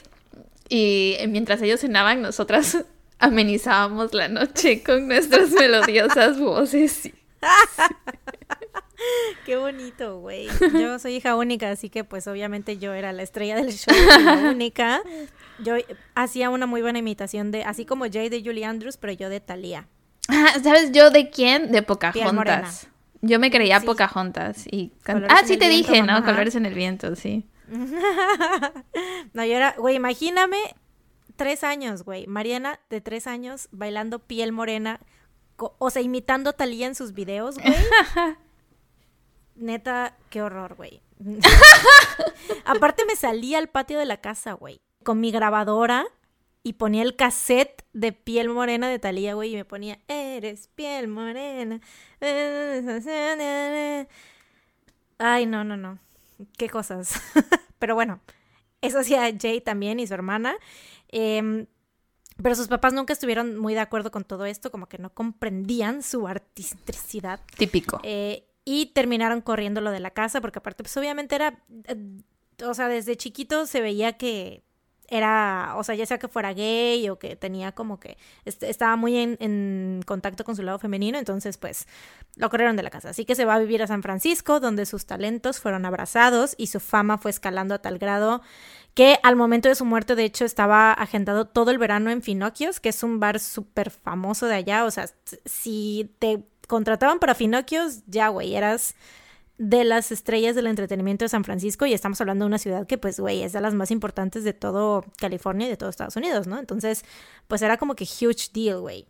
y 0.69 1.17
mientras 1.27 1.61
ellos 1.61 1.81
cenaban 1.81 2.21
nosotras 2.21 2.85
amenizábamos 3.19 4.13
la 4.13 4.27
noche 4.27 4.83
con 4.83 5.07
nuestras 5.07 5.51
melodiosas 5.51 6.39
voces. 6.39 7.11
Qué 9.45 9.57
bonito, 9.57 10.19
güey. 10.19 10.47
Yo 10.79 10.99
soy 10.99 11.15
hija 11.15 11.35
única, 11.35 11.71
así 11.71 11.89
que 11.89 12.03
pues 12.03 12.27
obviamente 12.27 12.77
yo 12.77 12.93
era 12.93 13.13
la 13.13 13.23
estrella 13.23 13.55
del 13.55 13.71
show, 13.71 13.95
la 14.23 14.33
única. 14.51 15.01
Yo 15.59 15.75
hacía 16.13 16.49
una 16.49 16.67
muy 16.67 16.81
buena 16.81 16.99
imitación 16.99 17.51
de, 17.51 17.63
así 17.63 17.85
como 17.85 18.05
Jay 18.11 18.29
de 18.29 18.43
Julie 18.43 18.65
Andrews, 18.65 18.97
pero 18.97 19.13
yo 19.13 19.29
de 19.29 19.39
Thalía. 19.39 19.87
Ah, 20.27 20.53
¿Sabes 20.63 20.91
yo 20.91 21.09
de 21.09 21.29
quién? 21.29 21.71
De 21.71 21.81
Pocahontas. 21.81 22.87
Yo 23.21 23.39
me 23.39 23.51
creía 23.51 23.79
Pocahontas 23.81 24.65
y 24.67 24.91
Ah, 25.29 25.41
sí 25.45 25.57
te 25.57 25.69
dije, 25.69 26.01
¿no? 26.03 26.23
Colores 26.23 26.55
en 26.55 26.65
el 26.65 26.73
viento, 26.73 27.15
sí. 27.15 27.45
no, 29.33 29.45
yo 29.45 29.55
era, 29.55 29.75
güey, 29.77 29.95
imagíname 29.95 30.57
tres 31.35 31.63
años, 31.63 32.03
güey. 32.03 32.27
Mariana 32.27 32.79
de 32.89 33.01
tres 33.01 33.27
años 33.27 33.67
bailando 33.71 34.19
piel 34.19 34.51
morena, 34.51 34.99
o 35.77 35.89
sea, 35.89 36.01
imitando 36.01 36.49
a 36.49 36.53
Thalía 36.53 36.87
en 36.87 36.95
sus 36.95 37.13
videos, 37.13 37.57
güey. 37.57 37.73
neta, 39.55 40.17
qué 40.29 40.41
horror, 40.41 40.75
güey. 40.75 41.01
Aparte 42.65 43.05
me 43.05 43.15
salí 43.15 43.55
al 43.55 43.69
patio 43.69 43.99
de 43.99 44.05
la 44.05 44.17
casa, 44.17 44.53
güey, 44.53 44.81
con 45.03 45.19
mi 45.19 45.31
grabadora 45.31 46.05
y 46.63 46.73
ponía 46.73 47.03
el 47.03 47.15
cassette 47.15 47.83
de 47.93 48.11
Piel 48.11 48.49
Morena 48.49 48.89
de 48.89 48.99
Talía, 48.99 49.33
güey, 49.33 49.53
y 49.53 49.55
me 49.55 49.65
ponía, 49.65 49.99
eres 50.07 50.67
piel 50.67 51.07
morena. 51.07 51.81
Ay, 55.17 55.45
no, 55.45 55.63
no, 55.63 55.77
no. 55.77 55.99
Qué 56.57 56.69
cosas. 56.69 57.21
Pero 57.79 57.95
bueno, 57.95 58.19
eso 58.81 58.99
hacía 58.99 59.31
Jay 59.39 59.61
también 59.61 59.99
y 59.99 60.07
su 60.07 60.13
hermana. 60.13 60.55
Em, 61.09 61.65
pero 62.41 62.55
sus 62.55 62.67
papás 62.67 62.93
nunca 62.93 63.13
estuvieron 63.13 63.57
muy 63.57 63.73
de 63.73 63.79
acuerdo 63.79 64.11
con 64.11 64.23
todo 64.23 64.45
esto, 64.45 64.71
como 64.71 64.87
que 64.87 64.97
no 64.97 65.13
comprendían 65.13 66.03
su 66.03 66.27
artisticidad. 66.27 67.41
Típico. 67.57 67.99
Eh, 68.03 68.47
y 68.65 68.87
terminaron 68.87 69.41
corriéndolo 69.41 69.91
de 69.91 69.99
la 69.99 70.11
casa 70.11 70.41
porque 70.41 70.59
aparte 70.59 70.83
pues 70.83 70.95
obviamente 70.97 71.35
era, 71.35 71.63
eh, 71.85 72.21
o 72.65 72.73
sea, 72.73 72.87
desde 72.87 73.17
chiquito 73.17 73.65
se 73.65 73.81
veía 73.81 74.13
que 74.13 74.63
era, 75.11 75.73
o 75.75 75.83
sea, 75.83 75.93
ya 75.93 76.05
sea 76.05 76.19
que 76.19 76.29
fuera 76.29 76.53
gay 76.53 77.09
o 77.09 77.19
que 77.19 77.35
tenía 77.35 77.73
como 77.73 77.99
que 77.99 78.17
estaba 78.45 78.95
muy 78.95 79.17
en, 79.17 80.01
contacto 80.05 80.45
con 80.45 80.55
su 80.55 80.63
lado 80.63 80.79
femenino, 80.79 81.19
entonces 81.19 81.57
pues 81.57 81.85
lo 82.37 82.49
corrieron 82.49 82.77
de 82.77 82.83
la 82.83 82.89
casa. 82.89 83.09
Así 83.09 83.25
que 83.25 83.35
se 83.35 83.43
va 83.43 83.55
a 83.55 83.59
vivir 83.59 83.83
a 83.83 83.87
San 83.87 84.03
Francisco, 84.03 84.61
donde 84.61 84.85
sus 84.85 85.05
talentos 85.05 85.59
fueron 85.59 85.85
abrazados 85.85 86.55
y 86.57 86.67
su 86.67 86.79
fama 86.79 87.17
fue 87.17 87.29
escalando 87.29 87.75
a 87.75 87.79
tal 87.79 87.97
grado 87.97 88.41
que 88.93 89.17
al 89.23 89.35
momento 89.35 89.69
de 89.69 89.75
su 89.75 89.85
muerte, 89.85 90.15
de 90.15 90.25
hecho, 90.25 90.45
estaba 90.45 90.91
agendado 90.91 91.45
todo 91.45 91.71
el 91.71 91.77
verano 91.77 92.09
en 92.09 92.21
Finocchios, 92.21 92.79
que 92.79 92.89
es 92.89 93.03
un 93.03 93.19
bar 93.19 93.39
súper 93.39 93.89
famoso 93.89 94.47
de 94.47 94.55
allá. 94.55 94.85
O 94.85 94.91
sea, 94.91 95.09
si 95.45 96.13
te 96.19 96.43
contrataban 96.67 97.19
para 97.19 97.35
Finocchios, 97.35 98.03
ya, 98.07 98.29
güey, 98.29 98.55
eras 98.55 98.95
de 99.57 99.83
las 99.83 100.11
estrellas 100.11 100.55
del 100.55 100.65
entretenimiento 100.65 101.23
de 101.23 101.29
San 101.29 101.43
Francisco 101.43 101.85
y 101.85 101.93
estamos 101.93 102.19
hablando 102.19 102.45
de 102.45 102.47
una 102.47 102.57
ciudad 102.57 102.87
que 102.87 102.97
pues 102.97 103.19
güey 103.19 103.43
es 103.43 103.53
de 103.53 103.61
las 103.61 103.75
más 103.75 103.91
importantes 103.91 104.43
de 104.43 104.53
todo 104.53 105.05
California 105.17 105.67
y 105.67 105.69
de 105.69 105.77
todo 105.77 105.91
Estados 105.91 106.15
Unidos, 106.15 106.47
¿no? 106.47 106.57
Entonces 106.57 107.05
pues 107.47 107.61
era 107.61 107.77
como 107.77 107.93
que 107.93 108.05
huge 108.05 108.49
deal, 108.53 108.79
güey. 108.79 109.05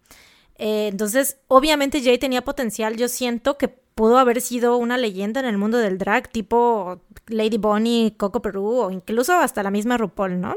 Eh, 0.57 0.89
entonces 0.89 1.37
obviamente 1.47 2.03
Jay 2.03 2.17
tenía 2.17 2.41
potencial, 2.41 2.97
yo 2.97 3.07
siento 3.07 3.57
que 3.57 3.80
pudo 3.95 4.17
haber 4.17 4.41
sido 4.41 4.77
una 4.77 4.97
leyenda 4.97 5.39
en 5.39 5.45
el 5.45 5.57
mundo 5.57 5.77
del 5.77 5.97
drag 5.97 6.29
tipo 6.29 7.01
Lady 7.27 7.57
Bonnie, 7.57 8.13
Coco 8.17 8.41
Perú 8.41 8.79
o 8.79 8.91
incluso 8.91 9.33
hasta 9.33 9.63
la 9.63 9.71
misma 9.71 9.97
RuPaul, 9.97 10.39
¿no? 10.39 10.55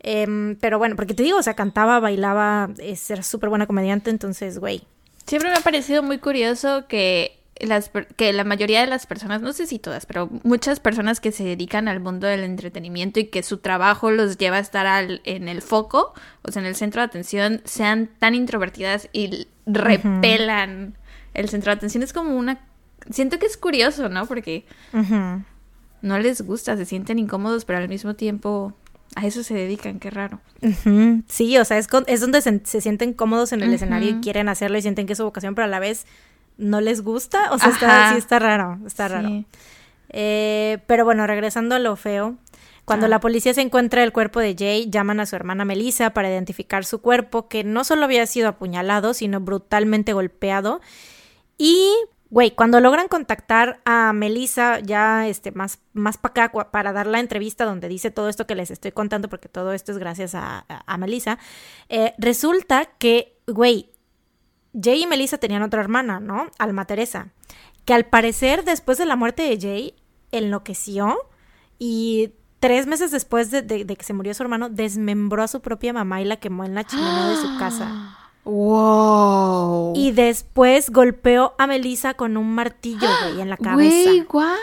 Em, 0.00 0.56
pero 0.56 0.78
bueno, 0.78 0.96
porque 0.96 1.14
te 1.14 1.22
digo, 1.22 1.38
o 1.38 1.42
sea, 1.42 1.54
cantaba, 1.54 2.00
bailaba, 2.00 2.70
era 2.78 3.22
súper 3.22 3.48
buena 3.48 3.66
comediante, 3.66 4.10
entonces, 4.10 4.58
güey. 4.58 4.84
Siempre 5.26 5.50
me 5.50 5.56
ha 5.56 5.60
parecido 5.60 6.02
muy 6.02 6.18
curioso 6.18 6.86
que 6.88 7.38
las, 7.60 7.90
que 8.16 8.32
la 8.32 8.42
mayoría 8.42 8.80
de 8.80 8.88
las 8.88 9.06
personas, 9.06 9.42
no 9.42 9.52
sé 9.52 9.66
si 9.66 9.78
todas, 9.78 10.06
pero 10.06 10.28
muchas 10.42 10.80
personas 10.80 11.20
que 11.20 11.30
se 11.30 11.44
dedican 11.44 11.86
al 11.86 12.00
mundo 12.00 12.26
del 12.26 12.42
entretenimiento 12.42 13.20
y 13.20 13.26
que 13.26 13.44
su 13.44 13.58
trabajo 13.58 14.10
los 14.10 14.38
lleva 14.38 14.56
a 14.56 14.60
estar 14.60 14.86
al, 14.86 15.20
en 15.24 15.48
el 15.48 15.62
foco, 15.62 16.14
o 16.42 16.50
sea, 16.50 16.60
en 16.60 16.66
el 16.66 16.74
centro 16.74 17.00
de 17.00 17.06
atención, 17.06 17.62
sean 17.64 18.10
tan 18.18 18.34
introvertidas 18.34 19.08
y 19.12 19.46
repelan 19.66 20.96
el 21.34 21.48
centro 21.48 21.70
de 21.70 21.76
atención. 21.76 22.02
Es 22.02 22.12
como 22.12 22.36
una... 22.36 22.60
Siento 23.10 23.38
que 23.38 23.46
es 23.46 23.56
curioso, 23.56 24.08
¿no? 24.08 24.26
Porque 24.26 24.64
no 26.02 26.18
les 26.18 26.42
gusta, 26.42 26.76
se 26.76 26.84
sienten 26.84 27.18
incómodos, 27.18 27.64
pero 27.64 27.78
al 27.78 27.88
mismo 27.88 28.14
tiempo 28.14 28.74
a 29.14 29.26
eso 29.26 29.42
se 29.42 29.54
dedican, 29.54 29.98
qué 29.98 30.10
raro. 30.10 30.40
Sí, 31.28 31.58
o 31.58 31.64
sea, 31.64 31.78
es, 31.78 31.88
es 32.06 32.20
donde 32.20 32.40
se, 32.40 32.80
sienten 32.80 33.12
cómodos 33.12 33.52
en 33.52 33.62
el 33.62 33.74
escenario 33.74 34.10
y 34.10 34.20
quieren 34.20 34.48
hacerlo 34.48 34.78
y 34.78 34.82
sienten 34.82 35.06
que 35.06 35.12
es 35.12 35.18
su 35.18 35.24
vocación, 35.24 35.54
pero 35.54 35.66
a 35.66 35.68
la 35.68 35.80
vez 35.80 36.06
no 36.56 36.80
les 36.80 37.02
gusta. 37.02 37.52
O 37.52 37.58
sea, 37.58 37.70
está, 37.70 38.12
sí 38.12 38.18
está 38.18 38.38
raro, 38.38 38.78
está 38.86 39.08
raro. 39.08 39.44
Eh, 40.10 40.78
pero 40.86 41.04
bueno, 41.04 41.26
regresando 41.26 41.74
a 41.74 41.78
lo 41.78 41.96
feo. 41.96 42.36
Cuando 42.84 43.06
ah. 43.06 43.08
la 43.08 43.20
policía 43.20 43.54
se 43.54 43.60
encuentra 43.60 44.02
el 44.02 44.12
cuerpo 44.12 44.40
de 44.40 44.56
Jay, 44.58 44.90
llaman 44.90 45.20
a 45.20 45.26
su 45.26 45.36
hermana 45.36 45.64
Melissa 45.64 46.10
para 46.10 46.30
identificar 46.30 46.84
su 46.84 47.00
cuerpo, 47.00 47.48
que 47.48 47.64
no 47.64 47.84
solo 47.84 48.04
había 48.04 48.26
sido 48.26 48.48
apuñalado, 48.48 49.14
sino 49.14 49.40
brutalmente 49.40 50.12
golpeado. 50.12 50.80
Y, 51.64 51.94
güey, 52.28 52.50
cuando 52.50 52.80
logran 52.80 53.06
contactar 53.06 53.80
a 53.84 54.12
Melissa, 54.12 54.80
ya 54.80 55.28
este, 55.28 55.52
más, 55.52 55.78
más 55.92 56.18
para 56.18 56.46
acá, 56.46 56.70
para 56.72 56.92
dar 56.92 57.06
la 57.06 57.20
entrevista 57.20 57.64
donde 57.64 57.86
dice 57.86 58.10
todo 58.10 58.28
esto 58.28 58.48
que 58.48 58.56
les 58.56 58.72
estoy 58.72 58.90
contando, 58.90 59.28
porque 59.28 59.48
todo 59.48 59.72
esto 59.72 59.92
es 59.92 59.98
gracias 59.98 60.34
a, 60.34 60.66
Melissa, 60.98 61.38
eh, 61.88 62.14
resulta 62.18 62.86
que, 62.98 63.38
güey, 63.46 63.92
Jay 64.74 65.04
y 65.04 65.06
Melissa 65.06 65.38
tenían 65.38 65.62
otra 65.62 65.80
hermana, 65.80 66.18
¿no? 66.18 66.50
Alma 66.58 66.84
Teresa, 66.84 67.28
que 67.84 67.94
al 67.94 68.06
parecer 68.06 68.64
después 68.64 68.98
de 68.98 69.06
la 69.06 69.14
muerte 69.14 69.42
de 69.42 69.60
Jay 69.60 69.94
enloqueció 70.32 71.16
y 71.78 72.32
tres 72.58 72.88
meses 72.88 73.12
después 73.12 73.52
de, 73.52 73.86
que 73.86 74.04
se 74.04 74.14
murió 74.14 74.34
su 74.34 74.42
hermano 74.42 74.68
desmembró 74.68 75.44
a 75.44 75.48
su 75.48 75.60
propia 75.60 75.92
mamá 75.92 76.20
y 76.20 76.24
la 76.24 76.38
quemó 76.38 76.64
en 76.64 76.74
la 76.74 76.82
chimenea 76.82 77.28
de 77.28 77.36
su 77.36 77.56
casa. 77.60 78.18
Wow. 78.44 79.92
Y 79.94 80.12
después 80.12 80.90
golpeó 80.90 81.54
a 81.58 81.66
Melissa 81.66 82.14
con 82.14 82.36
un 82.36 82.54
martillo, 82.54 83.08
güey, 83.22 83.40
en 83.40 83.50
la 83.50 83.56
cabeza. 83.56 84.10
What? 84.32 84.56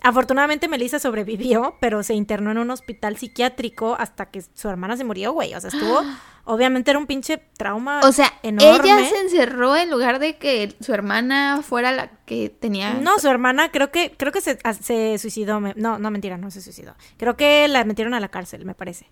Afortunadamente 0.00 0.68
Melissa 0.68 0.98
sobrevivió, 0.98 1.74
pero 1.80 2.02
se 2.02 2.14
internó 2.14 2.52
en 2.52 2.58
un 2.58 2.70
hospital 2.70 3.16
psiquiátrico 3.16 3.96
hasta 3.98 4.26
que 4.26 4.42
su 4.54 4.68
hermana 4.68 4.96
se 4.96 5.04
murió, 5.04 5.32
güey. 5.32 5.54
O 5.54 5.60
sea, 5.60 5.70
estuvo 5.70 6.02
obviamente 6.48 6.90
era 6.90 6.98
un 6.98 7.06
pinche 7.06 7.38
trauma. 7.56 8.00
O 8.02 8.12
sea, 8.12 8.32
ella 8.42 9.04
se 9.04 9.20
encerró 9.20 9.76
en 9.76 9.90
lugar 9.90 10.18
de 10.18 10.36
que 10.36 10.74
su 10.80 10.92
hermana 10.94 11.60
fuera 11.62 11.92
la 11.92 12.08
que 12.24 12.48
tenía. 12.48 12.94
No, 12.94 13.18
su 13.18 13.28
hermana 13.28 13.70
creo 13.70 13.90
que 13.90 14.12
creo 14.16 14.32
que 14.32 14.40
se, 14.40 14.58
se 14.80 15.18
suicidó. 15.18 15.60
No, 15.60 15.98
no 15.98 16.10
mentira, 16.10 16.38
no 16.38 16.50
se 16.50 16.62
suicidó. 16.62 16.94
Creo 17.18 17.36
que 17.36 17.68
la 17.68 17.84
metieron 17.84 18.14
a 18.14 18.20
la 18.20 18.28
cárcel, 18.28 18.64
me 18.64 18.74
parece. 18.74 19.06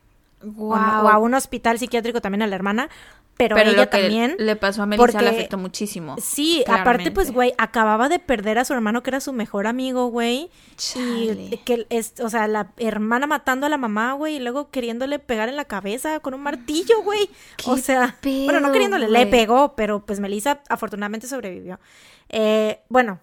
O, 0.57 0.75
a 0.75 1.19
un 1.19 1.35
hospital 1.35 1.79
psiquiátrico 1.79 2.21
también 2.21 2.43
a 2.43 2.47
la 2.47 2.55
hermana, 2.55 2.89
pero, 3.37 3.57
ella 3.59 3.73
lo 3.73 3.91
que 3.91 3.99
también. 3.99 4.37
Le 4.39 4.57
pasó 4.57 4.83
a 4.83 4.87
Melissa 4.87 5.21
le 5.21 5.29
afectó 5.29 5.59
muchísimo. 5.59 6.17
Sí, 6.19 6.65
aparte, 6.67 7.11
pues, 7.11 7.33
güey, 7.33 7.53
acababa 7.59 8.09
de 8.09 8.19
perder 8.19 8.59
a 8.59 8.65
su 8.65 8.73
hermano 8.73 9.03
que 9.03 9.11
era 9.11 9.21
su 9.21 9.33
mejor 9.33 9.67
amigo, 9.67 10.07
güey. 10.09 10.51
Y 10.95 11.59
que 11.65 11.87
es, 11.91 12.15
o 12.21 12.31
sea, 12.31 12.49
la 12.49 12.73
hermana 12.79 13.27
matando 13.27 13.67
a 13.67 13.69
la 13.69 13.77
mamá, 13.77 14.15
güey, 14.15 14.37
y 14.37 14.39
luego 14.39 14.71
queriéndole 14.71 15.19
pegar 15.19 15.49
en 15.49 15.57
la 15.57 15.67
cabeza 15.67 16.21
con 16.21 16.33
un 16.33 16.43
martillo, 16.43 17.03
güey. 17.03 17.29
O 17.67 17.77
sea, 17.77 18.17
bueno, 18.23 18.61
no 18.61 18.73
queriéndole, 18.73 19.09
le 19.09 19.27
pegó, 19.27 19.75
pero 19.77 20.05
pues 20.07 20.19
Melissa 20.19 20.61
afortunadamente 20.69 21.27
sobrevivió. 21.27 21.79
Eh, 22.31 22.81
bueno, 22.89 23.21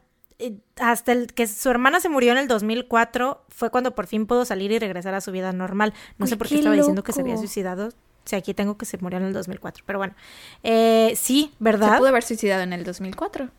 hasta 0.79 1.11
el 1.11 1.27
que 1.33 1.47
su 1.47 1.69
hermana 1.69 1.99
se 1.99 2.09
murió 2.09 2.31
en 2.31 2.37
el 2.37 2.47
2004 2.47 3.43
fue 3.49 3.69
cuando 3.69 3.95
por 3.95 4.07
fin 4.07 4.25
pudo 4.25 4.45
salir 4.45 4.71
y 4.71 4.79
regresar 4.79 5.13
a 5.13 5.21
su 5.21 5.31
vida 5.31 5.51
normal. 5.53 5.93
No 6.17 6.27
sé 6.27 6.37
por 6.37 6.47
qué, 6.47 6.55
estaba 6.55 6.75
diciendo 6.75 7.03
que 7.03 7.13
se 7.13 7.21
había 7.21 7.37
suicidado. 7.37 7.89
Si 8.25 8.35
aquí 8.35 8.53
tengo 8.53 8.77
que 8.77 8.85
se 8.85 8.97
murió 8.97 9.19
en 9.19 9.25
el 9.25 9.33
2004, 9.33 9.83
pero 9.85 9.99
bueno. 9.99 10.15
Eh, 10.63 11.13
sí, 11.17 11.53
¿verdad? 11.59 11.93
Se 11.93 11.97
pudo 11.97 12.07
haber 12.07 12.23
suicidado 12.23 12.63
en 12.63 12.73
el 12.73 12.83
2004. 12.83 13.49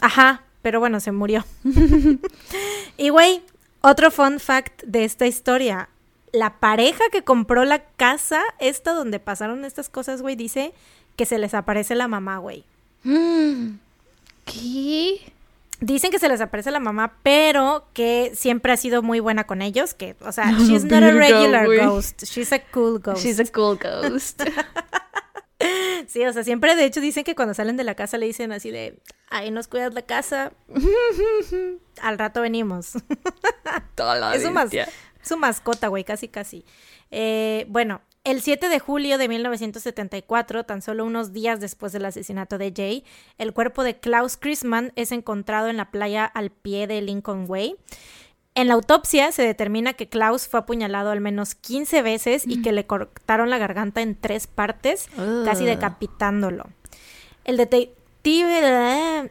Ajá, 0.00 0.42
pero 0.62 0.80
bueno, 0.80 1.00
se 1.00 1.12
murió. 1.12 1.44
y 2.96 3.08
güey, 3.08 3.42
otro 3.80 4.10
fun 4.10 4.38
fact 4.40 4.82
de 4.84 5.04
esta 5.04 5.26
historia. 5.26 5.88
La 6.32 6.58
pareja 6.58 7.04
que 7.12 7.22
compró 7.22 7.64
la 7.64 7.84
casa, 7.84 8.42
esta 8.58 8.92
donde 8.92 9.20
pasaron 9.20 9.64
estas 9.64 9.88
cosas, 9.88 10.20
güey, 10.20 10.36
dice 10.36 10.74
que 11.16 11.26
se 11.26 11.38
les 11.38 11.54
aparece 11.54 11.94
la 11.94 12.08
mamá, 12.08 12.38
güey. 12.38 12.64
¿Qué? 14.44 15.32
Dicen 15.80 16.10
que 16.10 16.18
se 16.18 16.28
les 16.28 16.40
aparece 16.40 16.70
la 16.70 16.80
mamá, 16.80 17.18
pero 17.22 17.88
que 17.92 18.32
siempre 18.34 18.72
ha 18.72 18.76
sido 18.76 19.02
muy 19.02 19.20
buena 19.20 19.44
con 19.44 19.60
ellos. 19.60 19.94
Que, 19.94 20.16
o 20.20 20.32
sea, 20.32 20.52
she's 20.58 20.84
not 20.84 21.02
a 21.02 21.10
regular 21.10 21.66
ghost. 21.66 22.24
She's 22.24 22.52
a 22.52 22.60
cool 22.72 22.98
ghost. 23.00 23.24
She's 23.24 23.40
a 23.40 23.44
cool 23.52 23.76
ghost. 23.76 24.42
sí, 26.06 26.24
o 26.24 26.32
sea, 26.32 26.44
siempre 26.44 26.76
de 26.76 26.84
hecho 26.84 27.00
dicen 27.00 27.24
que 27.24 27.34
cuando 27.34 27.54
salen 27.54 27.76
de 27.76 27.84
la 27.84 27.94
casa 27.94 28.18
le 28.18 28.26
dicen 28.26 28.52
así 28.52 28.70
de, 28.70 28.98
ahí 29.30 29.50
nos 29.50 29.68
cuidas 29.68 29.94
la 29.94 30.02
casa. 30.02 30.52
Al 32.00 32.18
rato 32.18 32.40
venimos. 32.40 32.92
Toda 33.94 34.16
la 34.16 34.34
es 34.34 34.42
su, 34.42 34.52
su 35.22 35.36
mascota, 35.36 35.88
güey, 35.88 36.04
casi, 36.04 36.28
casi. 36.28 36.64
Eh, 37.10 37.66
bueno, 37.68 38.00
el 38.24 38.40
7 38.40 38.70
de 38.70 38.78
julio 38.78 39.18
de 39.18 39.28
1974, 39.28 40.64
tan 40.64 40.80
solo 40.80 41.04
unos 41.04 41.32
días 41.32 41.60
después 41.60 41.92
del 41.92 42.06
asesinato 42.06 42.56
de 42.56 42.72
Jay, 42.74 43.04
el 43.36 43.52
cuerpo 43.52 43.84
de 43.84 43.98
Klaus 43.98 44.38
Chrisman 44.38 44.92
es 44.96 45.12
encontrado 45.12 45.68
en 45.68 45.76
la 45.76 45.90
playa 45.90 46.24
al 46.24 46.50
pie 46.50 46.86
de 46.86 47.02
Lincoln 47.02 47.44
Way. 47.46 47.76
En 48.54 48.68
la 48.68 48.74
autopsia 48.74 49.30
se 49.32 49.42
determina 49.42 49.92
que 49.92 50.08
Klaus 50.08 50.48
fue 50.48 50.60
apuñalado 50.60 51.10
al 51.10 51.20
menos 51.20 51.54
15 51.54 52.02
veces 52.02 52.44
y 52.46 52.62
que 52.62 52.72
le 52.72 52.86
cortaron 52.86 53.50
la 53.50 53.58
garganta 53.58 54.00
en 54.00 54.14
tres 54.14 54.46
partes, 54.46 55.08
casi 55.44 55.64
decapitándolo. 55.64 56.70
El 57.44 57.58
detective 57.58 58.00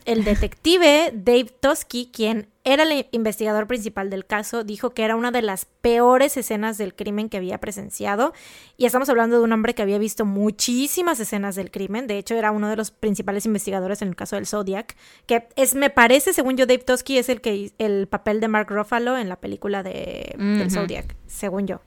el 0.06 0.23
detective 0.23 1.12
Dave 1.15 1.45
Tosky, 1.60 2.12
quien 2.13 2.52
era 2.65 2.84
el 2.84 3.08
investigador 3.12 3.67
principal 3.67 4.10
del 4.10 4.26
caso, 4.26 4.63
dijo 4.63 4.91
que 4.91 5.04
era 5.04 5.17
una 5.17 5.32
de 5.32 5.41
las 5.41 5.65
peores 5.65 6.38
escenas 6.38 6.78
del 6.78 6.95
crimen 6.95 7.28
que 7.28 7.38
había 7.38 7.58
presenciado. 7.60 8.34
Y 8.78 8.86
estamos 8.86 9.10
hablando 9.10 9.38
de 9.38 9.43
un 9.43 9.52
hombre 9.52 9.76
que 9.76 9.82
había 9.82 9.97
visto 9.97 10.23
muchísimas 10.23 11.19
escenas 11.19 11.56
del 11.56 11.71
crimen. 11.71 12.08
De 12.08 12.17
hecho, 12.17 12.36
era 12.36 12.52
uno 12.52 12.69
de 12.69 12.78
los 12.78 12.91
principales 12.91 13.45
investigadores 13.45 14.02
en 14.02 14.08
el 14.08 14.15
caso 14.15 14.38
del 14.38 14.47
Zodiac. 14.47 14.95
Que 15.26 15.49
es, 15.58 15.76
me 15.76 15.89
parece, 15.89 16.32
según 16.32 16.56
yo, 16.56 16.65
Dave 16.65 16.84
Tosky 16.84 17.17
es 17.17 17.28
el 17.28 17.41
que 17.41 17.73
el 17.80 18.08
papel 18.08 18.39
de 18.39 18.47
Mark 18.47 18.69
Ruffalo 18.69 19.17
en 19.17 19.28
la 19.28 19.36
película 19.36 19.84
de, 19.84 20.34
del 20.38 20.71
Zodiac. 20.71 21.17
Según 21.28 21.67
yo. 21.67 21.82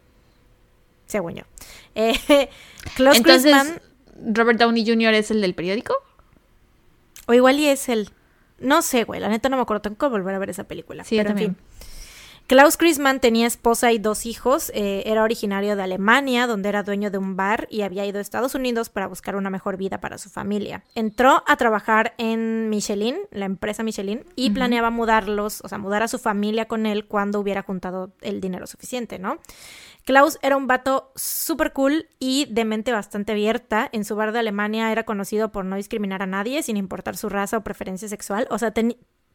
Según 1.06 1.34
yo. 1.36 1.44
Eh, 1.98 2.50
Entonces, 2.98 3.80
¿Robert 4.22 4.58
Downey 4.58 4.86
Jr. 4.86 5.14
es 5.14 5.30
el 5.30 5.40
del 5.40 5.54
periódico? 5.54 5.94
O 7.26 7.32
igual 7.32 7.58
y 7.58 7.68
es 7.68 7.88
el... 7.88 8.10
No 8.58 8.82
sé, 8.82 9.04
güey, 9.04 9.20
la 9.20 9.28
neta 9.28 9.48
no 9.48 9.56
me 9.56 9.62
acuerdo, 9.62 9.82
tengo 9.82 9.96
que 9.96 10.06
volver 10.08 10.34
a 10.34 10.38
ver 10.38 10.50
esa 10.50 10.64
película. 10.64 11.04
Sí, 11.04 11.16
pero 11.16 11.30
también. 11.30 11.56
Klaus 12.46 12.76
Christmann 12.76 13.18
tenía 13.18 13.48
esposa 13.48 13.90
y 13.90 13.98
dos 13.98 14.24
hijos, 14.24 14.70
eh, 14.72 15.02
era 15.06 15.24
originario 15.24 15.74
de 15.74 15.82
Alemania, 15.82 16.46
donde 16.46 16.68
era 16.68 16.84
dueño 16.84 17.10
de 17.10 17.18
un 17.18 17.34
bar 17.34 17.66
y 17.72 17.82
había 17.82 18.06
ido 18.06 18.18
a 18.18 18.22
Estados 18.22 18.54
Unidos 18.54 18.88
para 18.88 19.08
buscar 19.08 19.34
una 19.34 19.50
mejor 19.50 19.76
vida 19.76 19.98
para 19.98 20.16
su 20.16 20.30
familia. 20.30 20.84
Entró 20.94 21.42
a 21.48 21.56
trabajar 21.56 22.14
en 22.18 22.70
Michelin, 22.70 23.16
la 23.32 23.46
empresa 23.46 23.82
Michelin, 23.82 24.24
y 24.36 24.50
planeaba 24.50 24.90
mudarlos, 24.90 25.60
o 25.64 25.68
sea, 25.68 25.78
mudar 25.78 26.04
a 26.04 26.08
su 26.08 26.20
familia 26.20 26.66
con 26.66 26.86
él 26.86 27.06
cuando 27.06 27.40
hubiera 27.40 27.62
juntado 27.62 28.12
el 28.20 28.40
dinero 28.40 28.68
suficiente, 28.68 29.18
¿no? 29.18 29.38
Klaus 30.06 30.38
era 30.40 30.56
un 30.56 30.68
vato 30.68 31.10
súper 31.16 31.72
cool 31.72 32.06
y 32.20 32.46
de 32.48 32.64
mente 32.64 32.92
bastante 32.92 33.32
abierta. 33.32 33.88
En 33.90 34.04
su 34.04 34.14
bar 34.14 34.30
de 34.30 34.38
Alemania 34.38 34.92
era 34.92 35.02
conocido 35.02 35.50
por 35.50 35.64
no 35.64 35.74
discriminar 35.74 36.22
a 36.22 36.26
nadie 36.26 36.62
sin 36.62 36.76
importar 36.76 37.16
su 37.16 37.28
raza 37.28 37.56
o 37.56 37.64
preferencia 37.64 38.08
sexual. 38.08 38.46
O 38.50 38.58
sea, 38.58 38.72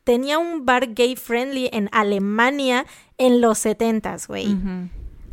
tenía 0.06 0.40
un 0.40 0.66
bar 0.66 0.94
gay 0.94 1.18
friendly 1.18 1.70
en 1.74 1.90
Alemania 1.92 2.86
en 3.18 3.42
los 3.42 3.60
setentas, 3.60 4.30
güey. 4.30 4.56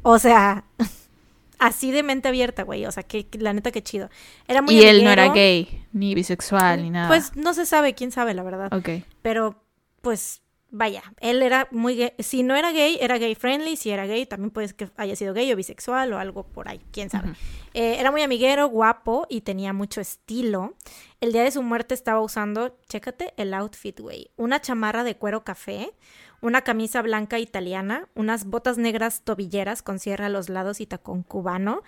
O 0.02 0.18
sea, 0.18 0.64
así 1.60 1.92
de 1.92 2.02
mente 2.02 2.26
abierta, 2.26 2.64
güey. 2.64 2.84
O 2.86 2.90
sea, 2.90 3.04
que 3.04 3.28
la 3.38 3.52
neta 3.52 3.70
que 3.70 3.80
chido. 3.80 4.10
Era 4.48 4.60
muy 4.60 4.74
Y 4.74 4.82
él 4.82 5.04
no 5.04 5.10
era 5.10 5.32
gay, 5.32 5.84
ni 5.92 6.16
bisexual, 6.16 6.82
ni 6.82 6.90
nada. 6.90 7.06
Pues 7.06 7.36
no 7.36 7.54
se 7.54 7.64
sabe, 7.64 7.94
quién 7.94 8.10
sabe, 8.10 8.34
la 8.34 8.42
verdad. 8.42 8.74
Ok. 8.74 9.04
Pero, 9.22 9.62
pues, 10.00 10.42
vaya, 10.70 11.02
él 11.20 11.42
era 11.42 11.68
muy 11.70 11.96
gay. 11.96 12.12
Si 12.18 12.42
no 12.42 12.56
era 12.56 12.72
gay, 12.72 12.98
era 13.00 13.18
gay 13.18 13.34
friendly. 13.34 13.76
Si 13.76 13.90
era 13.90 14.06
gay, 14.06 14.26
también 14.26 14.50
puede 14.50 14.74
que 14.74 14.90
haya 14.96 15.16
sido 15.16 15.34
gay 15.34 15.52
o 15.52 15.56
bisexual 15.56 16.12
o 16.12 16.18
algo 16.18 16.44
por 16.44 16.68
ahí, 16.68 16.80
quién 16.92 17.10
sabe. 17.10 17.32
Eh, 17.74 17.96
era 17.98 18.10
muy 18.10 18.22
amiguero, 18.22 18.68
guapo 18.68 19.26
y 19.28 19.42
tenía 19.42 19.72
mucho 19.72 20.00
estilo. 20.00 20.74
El 21.20 21.32
día 21.32 21.42
de 21.42 21.50
su 21.50 21.62
muerte 21.62 21.94
estaba 21.94 22.20
usando, 22.20 22.76
chécate 22.88 23.34
el 23.36 23.54
outfit, 23.54 23.98
güey. 23.98 24.30
Una 24.36 24.60
chamarra 24.60 25.04
de 25.04 25.16
cuero 25.16 25.44
café, 25.44 25.92
una 26.40 26.62
camisa 26.62 27.02
blanca 27.02 27.38
italiana, 27.38 28.08
unas 28.14 28.44
botas 28.44 28.78
negras 28.78 29.22
tobilleras 29.24 29.82
con 29.82 29.98
sierra 29.98 30.26
a 30.26 30.30
los 30.30 30.48
lados 30.48 30.80
y 30.80 30.86
tacón 30.86 31.22
cubano, 31.22 31.82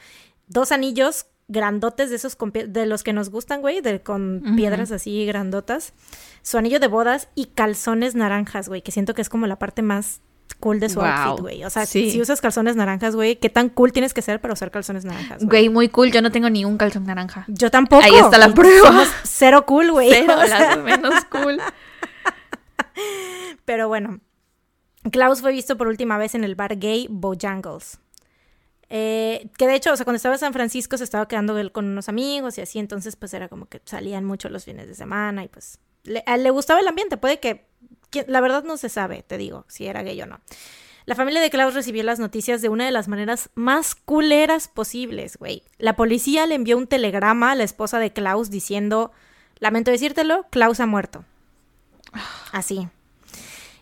dos 0.47 0.73
anillos 0.73 1.27
grandotes 1.51 2.11
de 2.11 2.17
esos 2.17 2.39
de 2.69 2.87
los 2.87 3.03
que 3.03 3.13
nos 3.13 3.31
gustan, 3.31 3.61
güey, 3.61 3.81
de, 3.81 4.01
con 4.01 4.55
piedras 4.57 4.93
así 4.93 5.27
grandotas, 5.27 5.93
su 6.43 6.57
anillo 6.57 6.81
de 6.81 6.87
bodas 6.87 7.29
y 7.35 7.47
calzones 7.47 8.15
naranjas, 8.15 8.69
güey, 8.69 8.83
que 8.83 8.93
siento 8.93 9.15
que 9.15 9.23
es 9.23 9.29
como 9.29 9.47
la 9.47 9.59
parte 9.59 9.83
más 9.83 10.21
cool 10.61 10.79
de 10.79 10.89
su 10.89 11.01
outfit, 11.01 11.41
güey. 11.41 11.65
O 11.65 11.71
sea, 11.71 11.87
si 11.87 12.21
usas 12.21 12.41
calzones 12.41 12.77
naranjas, 12.77 13.17
güey, 13.17 13.37
qué 13.37 13.49
tan 13.49 13.69
cool 13.69 13.93
tienes 13.93 14.15
que 14.15 14.23
ser 14.23 14.41
para 14.41 14.55
usar 14.55 14.71
calzones 14.71 15.05
naranjas. 15.05 15.45
Güey, 15.45 15.69
muy 15.69 15.89
cool. 15.89 16.13
Yo 16.13 16.23
no 16.23 16.31
tengo 16.31 16.51
ni 16.51 16.65
un 16.65 16.77
calzón 16.77 17.05
naranja. 17.05 17.45
Yo 17.49 17.71
tampoco. 17.71 18.05
Ahí 18.05 18.15
está 18.15 18.39
la 18.39 18.55
prueba. 18.55 19.05
cero 19.25 19.65
cool, 19.67 19.91
güey. 19.91 20.11
Cero, 20.13 20.83
menos 20.85 21.25
cool. 21.27 21.61
Pero 23.65 23.89
bueno, 23.89 24.21
Klaus 25.11 25.41
fue 25.41 25.53
visto 25.53 25.77
por 25.77 25.89
última 25.89 26.19
vez 26.19 26.35
en 26.35 26.45
el 26.45 26.55
bar 26.55 26.79
gay 26.79 27.07
Bojangles. 27.11 27.99
Eh, 28.93 29.49
que 29.57 29.69
de 29.69 29.77
hecho, 29.77 29.93
o 29.93 29.97
sea, 29.97 30.05
cuando 30.05 30.17
estaba 30.17 30.35
en 30.35 30.41
San 30.41 30.53
Francisco 30.53 30.99
se 30.99 31.05
estaba 31.05 31.29
quedando 31.29 31.57
él 31.57 31.71
con 31.71 31.87
unos 31.87 32.09
amigos 32.09 32.59
y 32.59 32.61
así, 32.61 32.81
entonces 32.81 33.15
pues 33.15 33.33
era 33.33 33.49
como 33.49 33.67
que 33.67 33.81
salían 33.85 34.25
mucho 34.25 34.49
los 34.49 34.65
fines 34.65 34.89
de 34.89 34.97
semana 34.97 35.45
y 35.45 35.49
pues 35.49 35.79
le, 36.03 36.25
le 36.39 36.51
gustaba 36.51 36.81
el 36.81 36.89
ambiente, 36.89 37.17
puede 37.17 37.39
que, 37.39 37.67
la 38.27 38.41
verdad 38.41 38.65
no 38.65 38.77
se 38.77 38.89
sabe, 38.89 39.23
te 39.23 39.39
digo, 39.39 39.65
si 39.69 39.87
era 39.87 40.03
gay 40.03 40.21
o 40.21 40.27
no. 40.27 40.41
La 41.07 41.15
familia 41.15 41.41
de 41.41 41.51
Klaus 41.51 41.75
recibió 41.75 42.03
las 42.03 42.19
noticias 42.19 42.63
de 42.63 42.69
una 42.69 42.85
de 42.85 42.91
las 42.91 43.07
maneras 43.07 43.51
más 43.55 43.95
culeras 43.95 44.67
posibles, 44.67 45.37
güey. 45.37 45.63
La 45.79 45.95
policía 45.95 46.47
le 46.47 46.57
envió 46.57 46.77
un 46.77 46.89
telegrama 46.89 47.53
a 47.53 47.55
la 47.55 47.65
esposa 47.65 48.01
de 48.01 48.13
Klaus 48.13 48.51
diciendo, 48.51 49.13
lamento 49.61 49.93
decírtelo, 49.93 50.47
Klaus 50.51 50.81
ha 50.81 50.87
muerto. 50.87 51.25
Así 52.53 52.89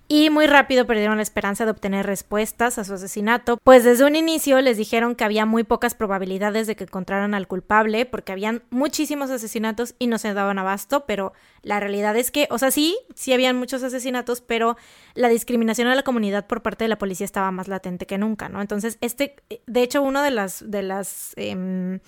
y 0.08 0.30
muy 0.30 0.46
rápido 0.46 0.86
perdieron 0.86 1.16
la 1.16 1.22
esperanza 1.22 1.66
de 1.66 1.70
obtener 1.70 2.06
respuestas 2.06 2.78
a 2.78 2.84
su 2.84 2.94
asesinato, 2.94 3.58
pues 3.62 3.84
desde 3.84 4.04
un 4.04 4.16
inicio 4.16 4.58
les 4.62 4.78
dijeron 4.78 5.14
que 5.14 5.24
había 5.24 5.44
muy 5.44 5.64
pocas 5.64 5.94
probabilidades 5.94 6.66
de 6.66 6.76
que 6.76 6.84
encontraran 6.84 7.34
al 7.34 7.46
culpable, 7.46 8.06
porque 8.06 8.32
habían 8.32 8.62
muchísimos 8.70 9.30
asesinatos 9.30 9.94
y 9.98 10.06
no 10.06 10.16
se 10.16 10.32
daban 10.32 10.58
abasto, 10.58 11.04
pero 11.06 11.34
la 11.62 11.78
realidad 11.78 12.16
es 12.16 12.30
que, 12.30 12.48
o 12.50 12.58
sea, 12.58 12.70
sí, 12.70 12.96
sí 13.14 13.34
habían 13.34 13.56
muchos 13.56 13.82
asesinatos, 13.82 14.40
pero 14.40 14.78
la 15.14 15.28
discriminación 15.28 15.88
a 15.88 15.94
la 15.94 16.02
comunidad 16.02 16.46
por 16.46 16.62
parte 16.62 16.84
de 16.84 16.88
la 16.88 16.98
policía 16.98 17.26
estaba 17.26 17.50
más 17.50 17.68
latente 17.68 18.06
que 18.06 18.16
nunca, 18.16 18.48
¿no? 18.48 18.62
Entonces, 18.62 18.96
este, 19.02 19.36
de 19.66 19.82
hecho, 19.82 20.00
uno 20.00 20.22
de 20.22 20.30
las, 20.30 20.70
de 20.70 20.82
las 20.82 21.34
em, 21.36 22.00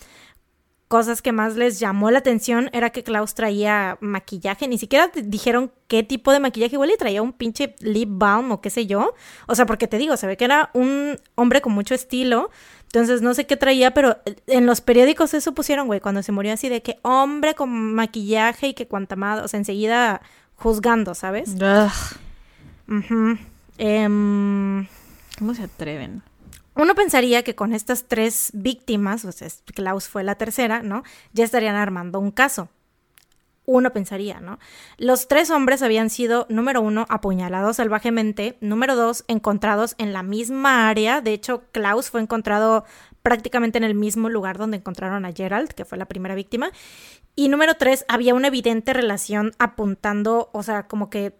cosas 0.91 1.23
que 1.23 1.31
más 1.31 1.55
les 1.55 1.79
llamó 1.79 2.11
la 2.11 2.19
atención 2.19 2.69
era 2.73 2.91
que 2.91 3.05
Klaus 3.05 3.35
traía 3.35 3.97
maquillaje, 4.01 4.67
ni 4.67 4.77
siquiera 4.77 5.09
dijeron 5.15 5.71
qué 5.87 6.03
tipo 6.03 6.33
de 6.33 6.41
maquillaje, 6.41 6.75
igual 6.75 6.91
y 6.91 6.97
traía 6.97 7.23
un 7.23 7.33
pinche 7.33 7.77
lip 7.79 8.09
balm 8.11 8.51
o 8.51 8.61
qué 8.61 8.71
sé 8.71 8.89
yo. 8.89 9.15
O 9.47 9.55
sea, 9.55 9.67
porque 9.67 9.87
te 9.87 9.99
digo, 9.99 10.17
se 10.17 10.27
ve 10.27 10.37
que 10.37 10.47
era 10.47 10.71
un 10.75 11.17
hombre 11.37 11.61
con 11.61 11.75
mucho 11.75 11.95
estilo. 11.95 12.51
Entonces 12.87 13.23
no 13.23 13.35
sé 13.35 13.47
qué 13.47 13.57
traía, 13.57 13.95
pero 13.95 14.17
en 14.49 14.67
los 14.67 14.81
periódicos 14.81 15.33
eso 15.33 15.55
pusieron, 15.55 15.87
güey, 15.87 16.01
cuando 16.01 16.25
se 16.25 16.33
murió 16.33 16.53
así 16.53 16.69
de 16.69 16.83
que 16.83 16.99
hombre 17.03 17.55
con 17.55 17.95
maquillaje 17.95 18.67
y 18.67 18.75
que 18.75 18.89
cuanta 18.89 19.15
más, 19.15 19.45
o 19.45 19.47
sea, 19.47 19.59
enseguida 19.59 20.23
juzgando, 20.57 21.15
¿sabes? 21.15 21.57
Em, 23.79 24.89
¿Cómo 25.39 25.55
se 25.55 25.63
atreven? 25.63 26.25
Uno 26.81 26.95
pensaría 26.95 27.43
que 27.43 27.55
con 27.55 27.75
estas 27.75 28.05
tres 28.05 28.53
víctimas, 28.55 29.27
o 29.27 29.33
sea, 29.33 29.49
Klaus 29.75 30.09
fue 30.09 30.25
la 30.25 30.37
tercera, 30.37 30.81
¿no? 30.83 31.03
Ya 31.35 31.45
estarían 31.45 31.77
armando 31.77 32.19
un 32.19 32.31
caso. 32.31 32.71
Uno 33.67 33.93
pensaría, 33.93 34.41
¿no? 34.41 34.59
Los 34.97 35.29
tres 35.29 35.51
hombres 35.51 35.83
habían 35.83 36.09
sido, 36.09 36.47
número 36.49 36.81
uno, 36.81 37.05
apuñalados 37.11 37.77
salvajemente, 37.77 38.57
número 38.63 38.97
dos, 38.97 39.27
encontrados 39.29 39.95
en 39.99 40.15
la 40.15 40.23
misma 40.23 40.89
área. 40.89 41.21
De 41.21 41.35
hecho, 41.35 41.65
Klaus 41.71 42.09
fue 42.09 42.23
encontrado 42.23 42.87
prácticamente 43.23 43.77
en 43.77 43.85
el 43.85 43.95
mismo 43.95 44.31
lugar 44.31 44.57
donde 44.57 44.79
encontraron 44.79 45.27
a 45.27 45.33
Gerald, 45.35 45.75
que 45.75 45.85
fue 45.85 45.99
la 45.99 46.07
primera 46.07 46.35
víctima. 46.35 46.71
Y 47.37 47.51
número 47.51 47.75
tres, 47.75 48.07
había 48.09 48.33
una 48.33 48.49
evidente 48.49 48.95
relación 48.95 49.53
apuntando, 49.59 50.49
o 50.55 50.63
sea, 50.63 50.87
como 50.87 51.11
que 51.11 51.35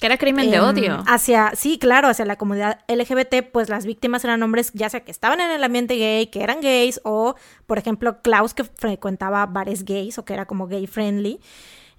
que 0.00 0.06
era 0.06 0.16
crimen 0.16 0.50
de 0.50 0.56
em, 0.56 0.62
odio. 0.62 1.04
Hacia, 1.06 1.52
sí, 1.54 1.78
claro, 1.78 2.08
hacia 2.08 2.24
la 2.24 2.36
comunidad 2.36 2.80
LGBT, 2.88 3.50
pues 3.52 3.68
las 3.68 3.84
víctimas 3.84 4.24
eran 4.24 4.42
hombres 4.42 4.72
ya 4.72 4.88
sea 4.88 5.00
que 5.00 5.10
estaban 5.10 5.40
en 5.40 5.50
el 5.50 5.62
ambiente 5.62 5.96
gay, 5.96 6.26
que 6.28 6.42
eran 6.42 6.60
gays, 6.60 7.00
o 7.04 7.34
por 7.66 7.78
ejemplo 7.78 8.22
Klaus 8.22 8.54
que 8.54 8.64
frecuentaba 8.64 9.44
bares 9.46 9.84
gays 9.84 10.18
o 10.18 10.24
que 10.24 10.32
era 10.32 10.46
como 10.46 10.66
gay 10.66 10.86
friendly. 10.86 11.40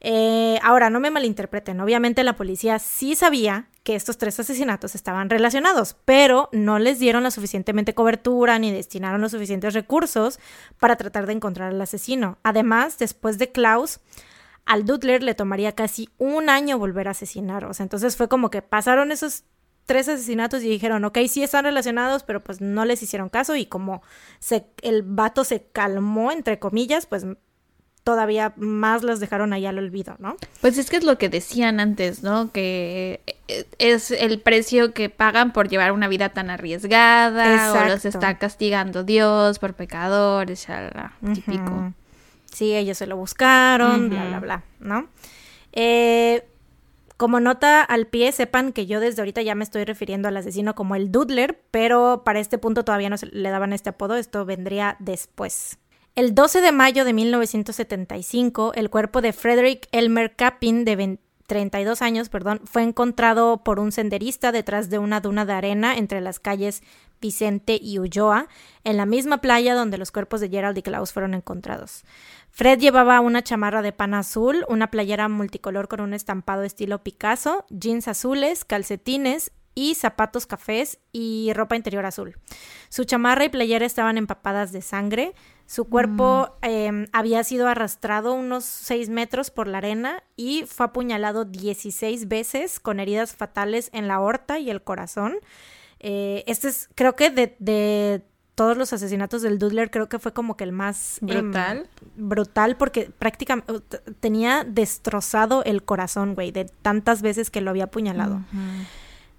Eh, 0.04 0.58
ahora, 0.64 0.90
no 0.90 1.00
me 1.00 1.12
malinterpreten, 1.12 1.80
obviamente 1.80 2.24
la 2.24 2.36
policía 2.36 2.80
sí 2.80 3.16
sabía 3.16 3.68
que 3.84 3.96
estos 3.96 4.18
tres 4.18 4.40
asesinatos 4.40 4.96
estaban 4.96 5.30
relacionados, 5.30 5.96
pero 6.06 6.50
no 6.52 6.80
les 6.80 6.98
dieron 6.98 7.22
la 7.22 7.32
suficientemente 7.32 7.94
cobertura 7.94 8.58
ni 8.58 8.72
destinaron 8.72 9.22
los 9.22 9.32
suficientes 9.32 9.76
recursos 9.76 10.40
para 10.80 10.96
tratar 10.96 11.28
de 11.28 11.34
encontrar 11.34 11.70
al 11.70 11.82
asesino. 11.82 12.40
Además, 12.42 12.98
después 12.98 13.38
de 13.38 13.52
Klaus, 13.52 14.00
al 14.71 14.86
Dudler 14.86 15.21
le 15.21 15.36
tomaría 15.36 15.73
casi 15.73 16.07
un 16.17 16.49
año 16.49 16.79
volver 16.79 17.10
a 17.10 17.12
asesinar. 17.12 17.65
O 17.65 17.73
sea, 17.73 17.84
entonces 17.84 18.15
fue 18.15 18.29
como 18.29 18.49
que 18.49 18.62
pasaron 18.62 19.12
esos 19.12 19.43
tres 19.86 20.07
asesinatos 20.07 20.63
y 20.63 20.69
dijeron, 20.69 21.03
ok, 21.03 21.17
sí 21.27 21.43
están 21.43 21.65
relacionados, 21.65 22.23
pero 22.23 22.41
pues 22.41 22.62
no 22.62 22.86
les 22.86 23.03
hicieron 23.03 23.27
caso 23.27 23.57
y 23.57 23.65
como 23.65 24.01
se, 24.39 24.67
el 24.81 25.03
vato 25.03 25.43
se 25.43 25.63
calmó, 25.73 26.31
entre 26.31 26.57
comillas, 26.57 27.05
pues 27.05 27.25
todavía 28.05 28.53
más 28.55 29.03
los 29.03 29.19
dejaron 29.19 29.51
ahí 29.51 29.65
al 29.65 29.77
olvido, 29.77 30.15
¿no? 30.19 30.38
Pues 30.62 30.77
es 30.77 30.89
que 30.89 30.95
es 30.95 31.03
lo 31.03 31.17
que 31.17 31.27
decían 31.27 31.81
antes, 31.81 32.23
¿no? 32.23 32.53
Que 32.53 33.19
es 33.77 34.12
el 34.12 34.39
precio 34.39 34.93
que 34.93 35.10
pagan 35.10 35.51
por 35.51 35.67
llevar 35.67 35.91
una 35.91 36.07
vida 36.07 36.29
tan 36.29 36.49
arriesgada 36.49 37.73
o 37.73 37.89
los 37.89 38.05
está 38.05 38.38
castigando 38.38 39.03
Dios 39.03 39.60
por 39.60 39.73
pecadores, 39.73 40.65
ya, 40.65 41.13
típico. 41.34 41.93
Sí, 42.52 42.76
ellos 42.76 42.98
se 42.98 43.08
lo 43.08 43.16
buscaron, 43.18 44.10
bla, 44.10 44.28
bla, 44.28 44.40
bla, 44.40 44.64
¿no? 44.80 45.08
Eh, 45.74 46.44
como 47.22 47.40
nota 47.40 47.84
al 47.84 48.08
pie, 48.08 48.32
sepan 48.32 48.74
que 48.74 48.88
yo 48.88 49.00
desde 49.00 49.22
ahorita 49.22 49.44
ya 49.44 49.54
me 49.54 49.64
estoy 49.64 49.86
refiriendo 49.86 50.28
al 50.28 50.38
asesino 50.38 50.74
como 50.74 50.96
el 50.96 51.12
Dudler, 51.12 51.62
pero 51.70 52.24
para 52.26 52.40
este 52.40 52.58
punto 52.58 52.84
todavía 52.84 53.12
no 53.12 53.18
se 53.18 53.28
le 53.28 53.50
daban 53.52 53.74
este 53.74 53.90
apodo, 53.90 54.16
esto 54.16 54.44
vendría 54.44 54.98
después. 55.00 55.78
El 56.16 56.36
12 56.36 56.62
de 56.62 56.72
mayo 56.72 57.06
de 57.06 57.14
1975, 57.14 58.74
el 58.74 58.90
cuerpo 58.90 59.22
de 59.22 59.34
Frederick 59.34 59.88
Elmer 59.92 60.36
Capin, 60.36 60.84
de 60.84 61.20
32 61.46 62.02
años, 62.02 62.30
perdón, 62.30 62.62
fue 62.66 62.82
encontrado 62.82 63.64
por 63.64 63.80
un 63.80 63.92
senderista 63.92 64.52
detrás 64.52 64.90
de 64.90 64.98
una 64.98 65.22
duna 65.22 65.46
de 65.46 65.54
arena 65.54 65.96
entre 65.96 66.22
las 66.22 66.40
calles 66.40 66.82
Vicente 67.22 67.78
y 67.80 67.99
Ulloa, 67.99 68.47
en 68.84 68.97
la 68.97 69.06
misma 69.06 69.41
playa 69.41 69.76
donde 69.76 69.97
los 69.97 70.12
cuerpos 70.12 70.41
de 70.41 70.49
Gerald 70.49 70.78
y 70.78 70.82
Klaus 70.82 71.14
fueron 71.14 71.34
encontrados. 71.34 72.04
Fred 72.52 72.80
llevaba 72.80 73.22
una 73.22 73.41
chamarra 73.41 73.82
de 73.82 73.93
pan 73.93 74.14
azul, 74.14 74.66
una 74.68 74.91
playera 74.91 75.30
multicolor 75.30 75.88
con 75.88 76.02
un 76.02 76.14
estampado 76.14 76.64
estilo 76.64 77.02
Picasso, 77.02 77.66
jeans 77.70 78.08
azules, 78.08 78.66
calcetines 78.66 79.52
y 79.74 79.95
zapatos 79.95 80.45
cafés 80.45 80.99
y 81.14 81.52
ropa 81.54 81.78
interior 81.78 82.06
azul. 82.06 82.36
Su 82.89 83.06
chamarra 83.06 83.45
y 83.45 83.49
playera 83.49 83.86
estaban 83.86 84.18
empapadas 84.18 84.74
de 84.74 84.82
sangre. 84.82 85.34
Su 85.66 85.86
cuerpo 85.86 86.58
mm. 86.62 86.66
em, 86.66 87.08
había 87.14 87.43
sido 87.45 87.70
arrastrado 87.70 88.34
unos 88.34 88.66
6 88.66 89.08
metros 89.10 89.49
por 89.49 89.68
la 89.68 89.78
arena 89.78 90.24
y 90.36 90.66
fue 90.66 90.88
apuñalado 90.88 91.45
16 91.45 92.28
veces 92.28 92.82
con 92.82 92.99
heridas 92.99 93.34
fatales 93.34 93.89
en 93.93 94.10
la 94.10 94.16
aorta 94.16 94.60
y 94.60 94.70
el 94.70 94.84
corazón. 94.84 95.38
Eh, 95.99 96.43
este 96.47 96.68
es, 96.68 96.89
creo 96.95 97.16
que 97.16 97.30
de, 97.30 97.56
de 97.60 98.24
todos 98.62 98.78
los 98.78 98.93
asesinatos 98.93 99.41
del 99.41 99.57
Dudler 99.57 99.89
creo 99.89 100.07
que 100.07 100.20
fue 100.20 100.34
como 100.34 100.55
que 100.55 100.64
el 100.64 100.72
más 100.72 101.18
em, 101.24 101.30
brutal. 101.30 101.89
brutal 102.16 102.78
porque 102.78 103.09
prácticamente 103.09 103.74
tenía 104.20 104.64
destrozado 104.64 105.64
el 105.64 105.82
corazón, 105.82 106.36
güey, 106.36 106.51
de 106.51 106.66
tantas 106.66 107.24
veces 107.24 107.49
que 107.49 107.59
lo 107.59 107.72
había 107.72 107.86
apuñalado. 107.86 108.41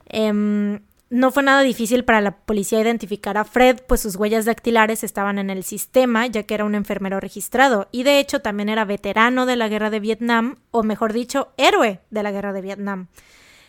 Em, 0.07 0.81
no 1.09 1.31
fue 1.31 1.45
nada 1.45 1.61
difícil 1.61 2.05
para 2.05 2.21
la 2.21 2.33
policía 2.33 2.81
identificar 2.81 3.39
a 3.39 3.45
Fred, 3.45 3.79
pues 3.87 4.01
sus 4.01 4.17
huellas 4.17 4.45
dactilares 4.45 5.05
estaban 5.05 5.39
en 5.39 5.51
el 5.51 5.63
sistema, 5.63 6.27
ya 6.27 6.43
que 6.43 6.55
era 6.55 6.65
un 6.65 6.75
enfermero 6.75 7.21
registrado, 7.21 7.87
y 7.93 8.03
de 8.03 8.19
hecho 8.19 8.41
también 8.41 8.71
era 8.71 8.85
veterano 8.85 9.47
de 9.47 9.55
la 9.55 9.69
guerra 9.69 9.91
de 9.91 10.01
Vietnam, 10.01 10.57
o 10.73 10.83
mejor 10.83 11.13
dicho, 11.13 11.53
héroe 11.59 12.01
de 12.11 12.23
la 12.25 12.33
guerra 12.33 12.53
de 12.53 12.61
Vietnam. 12.61 13.07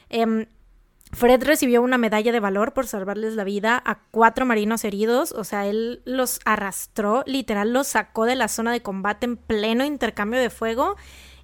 Em, 0.09 0.47
Fred 1.13 1.43
recibió 1.43 1.81
una 1.81 1.97
medalla 1.97 2.31
de 2.31 2.39
valor 2.39 2.73
por 2.73 2.87
salvarles 2.87 3.35
la 3.35 3.43
vida 3.43 3.81
a 3.85 3.99
cuatro 4.11 4.45
marinos 4.45 4.83
heridos, 4.83 5.31
o 5.31 5.43
sea, 5.43 5.67
él 5.67 6.01
los 6.05 6.39
arrastró, 6.43 7.23
literal 7.27 7.71
los 7.71 7.87
sacó 7.87 8.25
de 8.25 8.35
la 8.35 8.47
zona 8.47 8.71
de 8.71 8.81
combate 8.81 9.25
en 9.25 9.37
pleno 9.37 9.85
intercambio 9.85 10.39
de 10.39 10.49
fuego 10.49 10.95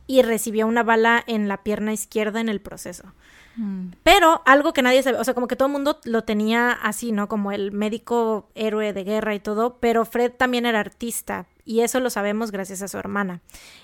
y 0.07 0.24
recibió 0.24 0.65
una 0.65 0.82
bala 0.82 1.24
en 1.28 1.47
la 1.47 1.63
pierna 1.63 1.93
izquierda 1.93 2.41
en 2.41 2.49
el 2.49 2.61
proceso. 2.61 3.13
Mm. 3.57 3.89
Pero 4.01 4.41
algo 4.45 4.74
que 4.74 4.82
nadie 4.82 5.03
sabe, 5.03 5.20
o 5.20 5.24
sea, 5.24 5.36
como 5.36 5.47
que 5.47 5.55
todo 5.55 5.67
el 5.67 5.74
mundo 5.74 5.99
lo 6.03 6.24
tenía 6.24 6.72
así, 6.72 7.11
¿no? 7.11 7.28
Como 7.28 7.51
el 7.51 7.72
médico 7.72 8.49
héroe 8.55 8.91
de 8.91 9.03
guerra 9.03 9.36
y 9.36 9.39
todo, 9.39 9.78
pero 9.80 10.03
Fred 10.05 10.32
también 10.32 10.65
era 10.65 10.80
artista 10.80 11.45
y 11.63 11.82
eso 11.82 11.99
lo 11.99 12.09
sabemos 12.09 12.51
gracias 12.51 12.82
a 12.82 12.88
su 12.88 12.97
hermana. 12.97 13.41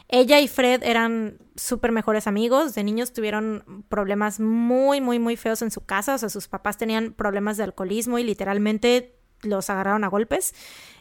Ella 0.07 0.39
y 0.39 0.47
Fred 0.47 0.81
eran 0.81 1.37
súper 1.55 1.91
mejores 1.91 2.27
amigos, 2.27 2.75
de 2.75 2.83
niños 2.83 3.13
tuvieron 3.13 3.85
problemas 3.89 4.39
muy, 4.39 5.01
muy, 5.01 5.19
muy 5.19 5.37
feos 5.37 5.61
en 5.61 5.71
su 5.71 5.85
casa, 5.85 6.15
o 6.15 6.17
sea, 6.17 6.29
sus 6.29 6.47
papás 6.47 6.77
tenían 6.77 7.13
problemas 7.13 7.57
de 7.57 7.63
alcoholismo 7.63 8.19
y 8.19 8.23
literalmente 8.23 9.15
los 9.41 9.69
agarraron 9.69 10.03
a 10.03 10.07
golpes. 10.07 10.53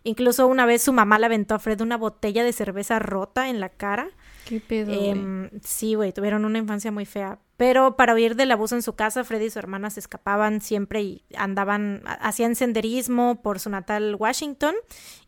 Incluso 0.03 0.47
una 0.47 0.67
vez 0.67 0.83
su 0.83 0.93
mamá 0.93 1.19
le 1.19 1.27
aventó 1.27 1.55
a 1.55 1.59
Fred 1.59 1.81
una 1.81 1.97
botella 1.97 2.45
de 2.45 2.53
cerveza 2.53 2.99
rota 2.99 3.49
en 3.49 3.61
la 3.61 3.71
cara. 3.71 4.11
¿Qué 4.45 4.61
pedo? 4.61 4.93
Em, 4.93 5.51
sí, 5.63 5.95
güey, 5.95 6.13
tuvieron 6.13 6.45
una 6.45 6.59
infancia 6.59 6.93
muy 6.93 7.07
fea. 7.07 7.39
Pero 7.57 7.97
para 7.97 8.15
huir 8.15 8.35
del 8.35 8.51
abuso 8.51 8.75
en 8.75 8.83
su 8.83 8.95
casa, 8.95 9.23
Freddy 9.23 9.47
y 9.47 9.51
su 9.51 9.59
hermana 9.59 9.91
se 9.91 10.01
escapaban 10.01 10.61
siempre 10.61 11.03
y 11.03 11.25
andaban, 11.37 12.03
hacían 12.05 12.57
senderismo 12.57 13.43
por 13.43 13.61
su 13.61 13.71
natal 13.71 14.17
Washington. 14.19 14.75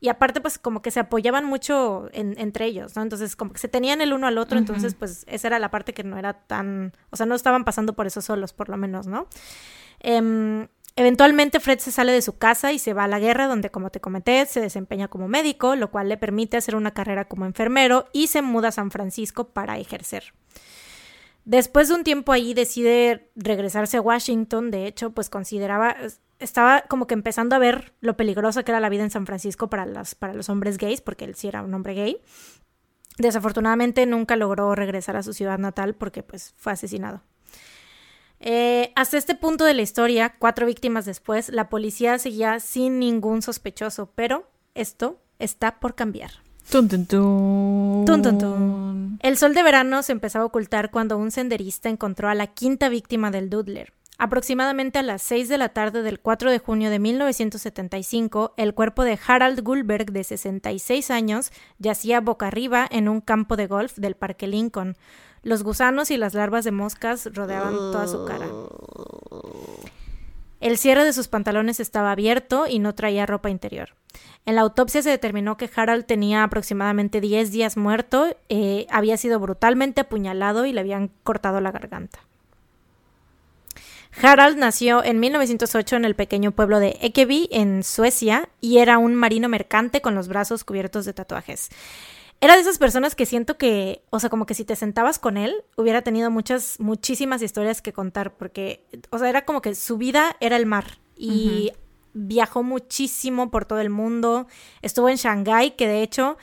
Y 0.01 0.09
aparte, 0.09 0.41
pues 0.41 0.59
como 0.59 0.83
que 0.83 0.91
se 0.91 1.01
apoyaban 1.01 1.45
mucho 1.45 2.09
entre 2.13 2.65
ellos, 2.65 2.97
¿no? 2.97 3.03
Entonces, 3.03 3.37
como 3.37 3.53
que 3.53 3.59
se 3.59 3.69
tenían 3.69 4.01
el 4.01 4.13
uno 4.13 4.27
al 4.27 4.39
otro. 4.39 4.59
Entonces, 4.59 4.95
pues 4.95 5.25
esa 5.29 5.47
era 5.47 5.59
la 5.59 5.71
parte 5.71 5.95
que 5.95 6.03
no 6.03 6.19
era 6.19 6.33
tan, 6.33 6.93
o 7.11 7.17
sea, 7.17 7.27
no 7.27 7.35
estaban 7.35 7.65
pasando 7.65 7.95
por 7.95 8.07
eso 8.07 8.21
solos, 8.21 8.53
por 8.53 8.69
lo 8.69 8.77
menos, 8.77 9.07
¿no? 9.07 9.29
Eh, 10.01 10.67
Eventualmente 10.99 11.61
Fred 11.61 11.79
se 11.79 11.93
sale 11.93 12.11
de 12.11 12.23
su 12.23 12.39
casa 12.39 12.73
y 12.73 12.79
se 12.79 12.95
va 12.95 13.05
a 13.05 13.09
la 13.09 13.19
guerra 13.19 13.47
donde, 13.49 13.69
como 13.69 13.91
te 13.91 14.01
comenté, 14.01 14.47
se 14.47 14.63
desempeña 14.63 15.09
como 15.09 15.29
médico, 15.29 15.77
lo 15.77 15.91
cual 15.91 16.09
le 16.09 16.17
permite 16.17 16.57
hacer 16.57 16.75
una 16.75 16.93
carrera 16.93 17.27
como 17.27 17.45
enfermero 17.45 18.09
y 18.15 18.29
se 18.29 18.41
muda 18.41 18.69
a 18.69 18.73
San 18.73 18.91
Francisco 18.91 19.49
para 19.51 19.77
ejercer. 19.77 20.33
Después 21.47 21.87
de 21.89 21.95
un 21.95 22.03
tiempo 22.03 22.33
ahí 22.33 22.55
decide 22.55 23.31
regresarse 23.37 23.97
a 23.97 24.01
Washington, 24.01 24.73
de 24.73 24.89
hecho, 24.89 25.11
pues 25.11 25.31
consideraba, 25.31 25.97
estaba 26.41 26.83
como 26.89 27.07
que 27.07 27.15
empezando 27.15 27.55
a 27.55 27.61
ver 27.61 27.95
lo 28.01 28.17
peligrosa 28.17 28.65
que 28.65 28.73
era 28.73 28.81
la 28.81 28.89
vida 28.89 29.05
en 29.05 29.13
San 29.13 29.27
Francisco 29.27 29.71
para, 29.71 29.87
las, 29.87 30.17
para 30.17 30.35
los 30.35 30.49
hombres 30.49 30.77
gays, 30.77 31.01
porque 31.01 31.25
él 31.25 31.37
sí 31.37 31.47
era 31.47 31.63
un 31.63 31.73
hombre 31.73 31.95
gay. 31.95 32.21
Desafortunadamente 33.19 34.05
nunca 34.07 34.35
logró 34.35 34.75
regresar 34.75 35.17
a 35.17 35.23
su 35.23 35.33
ciudad 35.33 35.57
natal 35.57 35.95
porque 35.95 36.25
pues 36.25 36.53
fue 36.57 36.73
asesinado. 36.73 37.23
Eh, 38.41 38.93
hasta 38.97 39.17
este 39.17 39.37
punto 39.37 39.65
de 39.65 39.75
la 39.75 39.83
historia, 39.83 40.35
cuatro 40.41 40.67
víctimas 40.67 41.05
después, 41.05 41.49
la 41.51 41.69
policía 41.69 42.19
seguía 42.19 42.59
sin 42.59 42.99
ningún 42.99 43.41
sospechoso, 43.41 44.11
pero 44.17 44.51
esto 44.75 45.23
está 45.39 45.79
por 45.79 45.95
cambiar. 45.95 46.46
Tun, 48.07 48.23
tun, 48.23 48.39
tun. 48.39 49.19
El 49.23 49.37
sol 49.37 49.55
de 49.55 49.63
verano 49.63 50.03
se 50.03 50.13
empezaba 50.13 50.43
a 50.43 50.47
ocultar 50.47 50.91
cuando 50.91 51.17
un 51.17 51.31
senderista 51.31 51.89
encontró 51.89 52.29
a 52.29 52.35
la 52.35 52.49
quinta 52.49 52.89
víctima 52.89 53.31
del 53.31 53.49
Dudler. 53.51 53.93
Aproximadamente 54.19 54.99
a 54.99 55.03
las 55.03 55.23
6 55.23 55.49
de 55.49 55.59
la 55.59 55.69
tarde 55.69 56.03
del 56.03 56.21
4 56.21 56.51
de 56.51 56.59
junio 56.59 56.91
de 56.91 56.99
1975, 56.99 58.55
el 58.57 58.73
cuerpo 58.75 59.05
de 59.05 59.19
Harald 59.27 59.63
Gulberg, 59.63 60.11
de 60.11 60.25
66 60.25 61.11
años, 61.11 61.53
yacía 61.79 62.21
boca 62.21 62.47
arriba 62.47 62.87
en 62.91 63.09
un 63.09 63.21
campo 63.21 63.57
de 63.57 63.67
golf 63.67 63.97
del 63.97 64.15
Parque 64.15 64.47
Lincoln. 64.47 64.97
Los 65.43 65.63
gusanos 65.63 66.11
y 66.11 66.17
las 66.17 66.35
larvas 66.35 66.65
de 66.65 66.73
moscas 66.73 67.29
rodeaban 67.33 67.75
toda 67.75 68.09
su 68.09 68.25
cara. 68.25 68.47
El 70.61 70.79
cierre 70.79 71.05
de 71.05 71.13
sus 71.13 71.29
pantalones 71.29 71.81
estaba 71.81 72.13
abierto 72.13 72.67
y 72.67 72.79
no 72.79 72.95
traía 72.95 73.27
ropa 73.27 73.51
interior. 73.51 73.95
En 74.47 74.55
la 74.55 74.63
autopsia 74.63 75.03
se 75.03 75.11
determinó 75.11 75.57
que 75.57 75.71
Harald 75.75 76.07
tenía 76.07 76.43
aproximadamente 76.43 77.21
10 77.21 77.53
días 77.53 77.77
muerto, 77.77 78.37
eh, 78.49 78.87
había 78.91 79.17
sido 79.17 79.39
brutalmente 79.39 80.01
apuñalado 80.01 80.65
y 80.65 80.73
le 80.73 80.81
habían 80.81 81.11
cortado 81.25 81.61
la 81.61 81.73
garganta. 81.73 82.21
Harald 84.23 84.57
nació 84.57 85.05
en 85.05 85.21
1908 85.21 85.97
en 85.97 86.05
el 86.07 86.15
pequeño 86.15 86.53
pueblo 86.53 86.79
de 86.79 86.97
Ekeby, 87.03 87.49
en 87.53 87.83
Suecia, 87.83 88.49
y 88.63 88.79
era 88.79 88.97
un 88.97 89.15
marino 89.15 89.51
mercante 89.51 90.01
con 90.01 90.15
los 90.15 90.29
brazos 90.29 90.65
cubiertos 90.65 91.05
de 91.05 91.13
tatuajes 91.13 91.69
era 92.41 92.55
de 92.55 92.61
esas 92.61 92.79
personas 92.79 93.15
que 93.15 93.27
siento 93.27 93.57
que, 93.57 94.03
o 94.11 94.21
sea, 94.21 94.31
como 94.31 94.47
que 94.47 94.55
si 94.55 94.65
te 94.65 94.77
sentabas 94.77 95.19
con 95.19 95.37
él, 95.37 95.65
hubiera 95.77 96.03
tenido 96.03 96.31
muchas, 96.31 96.79
muchísimas 96.79 97.43
historias 97.43 97.81
que 97.81 97.93
contar, 97.93 98.37
porque, 98.37 98.85
o 99.11 99.19
sea, 99.19 99.29
era 99.29 99.45
como 99.45 99.63
que 99.63 99.75
su 99.75 99.97
vida 99.97 100.37
era 100.41 100.57
el 100.57 100.67
mar 100.67 100.99
y 101.17 101.73
viajó 102.13 102.63
muchísimo 102.63 103.51
por 103.51 103.65
todo 103.65 103.81
el 103.81 103.91
mundo, 103.91 104.47
estuvo 104.83 105.09
en 105.09 105.17
Shanghái, 105.17 105.73
que 105.73 105.87
de 105.87 106.03
hecho 106.03 106.37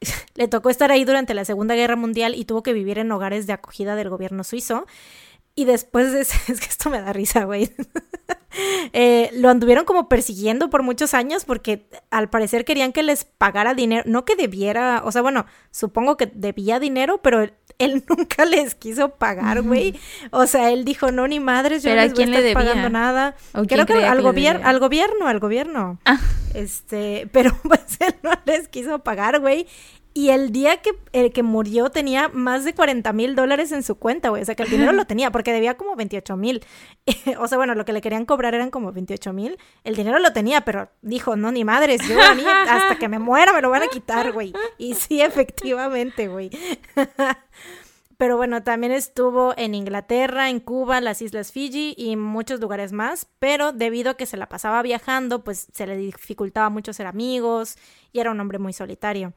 le 0.34 0.48
tocó 0.48 0.70
estar 0.70 0.90
ahí 0.90 1.04
durante 1.04 1.34
la 1.34 1.44
Segunda 1.44 1.74
Guerra 1.74 1.96
Mundial 1.96 2.34
y 2.34 2.44
tuvo 2.44 2.62
que 2.62 2.72
vivir 2.72 2.98
en 2.98 3.10
hogares 3.12 3.46
de 3.46 3.52
acogida 3.52 3.94
del 3.96 4.08
gobierno 4.08 4.44
suizo. 4.44 4.86
Y 5.58 5.64
después 5.64 6.12
de 6.12 6.20
es 6.52 6.60
que 6.60 6.68
esto 6.68 6.90
me 6.90 7.00
da 7.00 7.12
risa, 7.12 7.44
güey. 7.44 7.70
Eh, 8.94 9.28
lo 9.34 9.50
anduvieron 9.50 9.84
como 9.84 10.08
persiguiendo 10.08 10.70
por 10.70 10.82
muchos 10.82 11.12
años 11.12 11.44
porque 11.44 11.90
al 12.10 12.30
parecer 12.30 12.64
querían 12.64 12.94
que 12.94 13.02
les 13.02 13.26
pagara 13.26 13.74
dinero, 13.74 14.04
no 14.06 14.24
que 14.24 14.34
debiera, 14.34 15.02
o 15.04 15.12
sea, 15.12 15.20
bueno, 15.20 15.44
supongo 15.70 16.16
que 16.16 16.30
debía 16.32 16.80
dinero, 16.80 17.20
pero 17.22 17.42
él, 17.78 18.04
nunca 18.08 18.46
les 18.46 18.74
quiso 18.74 19.10
pagar, 19.10 19.60
güey. 19.60 20.00
O 20.30 20.46
sea, 20.46 20.70
él 20.70 20.86
dijo, 20.86 21.12
no, 21.12 21.28
ni 21.28 21.38
madres, 21.38 21.82
yo 21.82 21.90
no 21.90 21.96
les 21.96 22.14
voy 22.14 22.24
a 22.24 22.38
estar 22.38 22.54
pagando 22.54 22.88
nada. 22.88 23.36
Creo 23.68 23.84
que 23.84 24.06
al, 24.06 24.22
gobierno, 24.22 24.66
al 24.66 24.78
gobierno, 24.78 25.28
al 25.28 25.38
gobierno. 25.38 25.98
Ah. 26.06 26.18
Este, 26.54 27.28
pero 27.32 27.54
pues 27.62 27.82
él 28.00 28.14
no 28.22 28.30
les 28.46 28.68
quiso 28.68 29.00
pagar, 29.00 29.40
güey. 29.40 29.66
Y 30.16 30.30
el 30.30 30.50
día 30.50 30.78
que, 30.78 30.92
el 31.12 31.30
que 31.30 31.42
murió 31.42 31.90
tenía 31.90 32.30
más 32.30 32.64
de 32.64 32.74
40 32.74 33.12
mil 33.12 33.36
dólares 33.36 33.70
en 33.70 33.82
su 33.82 33.96
cuenta, 33.96 34.30
güey. 34.30 34.40
O 34.40 34.46
sea, 34.46 34.54
que 34.54 34.62
el 34.62 34.70
dinero 34.70 34.92
lo 34.92 35.04
tenía, 35.04 35.30
porque 35.30 35.52
debía 35.52 35.76
como 35.76 35.94
28 35.94 36.38
mil. 36.38 36.64
o 37.38 37.46
sea, 37.46 37.58
bueno, 37.58 37.74
lo 37.74 37.84
que 37.84 37.92
le 37.92 38.00
querían 38.00 38.24
cobrar 38.24 38.54
eran 38.54 38.70
como 38.70 38.92
28 38.92 39.34
mil. 39.34 39.58
El 39.84 39.94
dinero 39.94 40.18
lo 40.18 40.32
tenía, 40.32 40.62
pero 40.62 40.88
dijo, 41.02 41.36
no, 41.36 41.52
ni 41.52 41.64
madres, 41.64 42.00
yo 42.08 42.18
a 42.18 42.34
mí 42.34 42.42
hasta 42.46 42.96
que 42.98 43.08
me 43.08 43.18
muera 43.18 43.52
me 43.52 43.60
lo 43.60 43.68
van 43.68 43.82
a 43.82 43.88
quitar, 43.88 44.32
güey. 44.32 44.54
Y 44.78 44.94
sí, 44.94 45.20
efectivamente, 45.20 46.28
güey. 46.28 46.48
Pero 48.16 48.38
bueno, 48.38 48.62
también 48.62 48.94
estuvo 48.94 49.52
en 49.58 49.74
Inglaterra, 49.74 50.48
en 50.48 50.60
Cuba, 50.60 51.02
las 51.02 51.20
Islas 51.20 51.52
Fiji 51.52 51.94
y 51.98 52.16
muchos 52.16 52.60
lugares 52.60 52.92
más, 52.92 53.26
pero 53.38 53.72
debido 53.72 54.12
a 54.12 54.16
que 54.16 54.24
se 54.24 54.38
la 54.38 54.48
pasaba 54.48 54.80
viajando, 54.80 55.44
pues 55.44 55.68
se 55.74 55.86
le 55.86 55.98
dificultaba 55.98 56.70
mucho 56.70 56.94
ser 56.94 57.06
amigos 57.06 57.76
y 58.12 58.20
era 58.20 58.30
un 58.30 58.40
hombre 58.40 58.58
muy 58.58 58.72
solitario. 58.72 59.34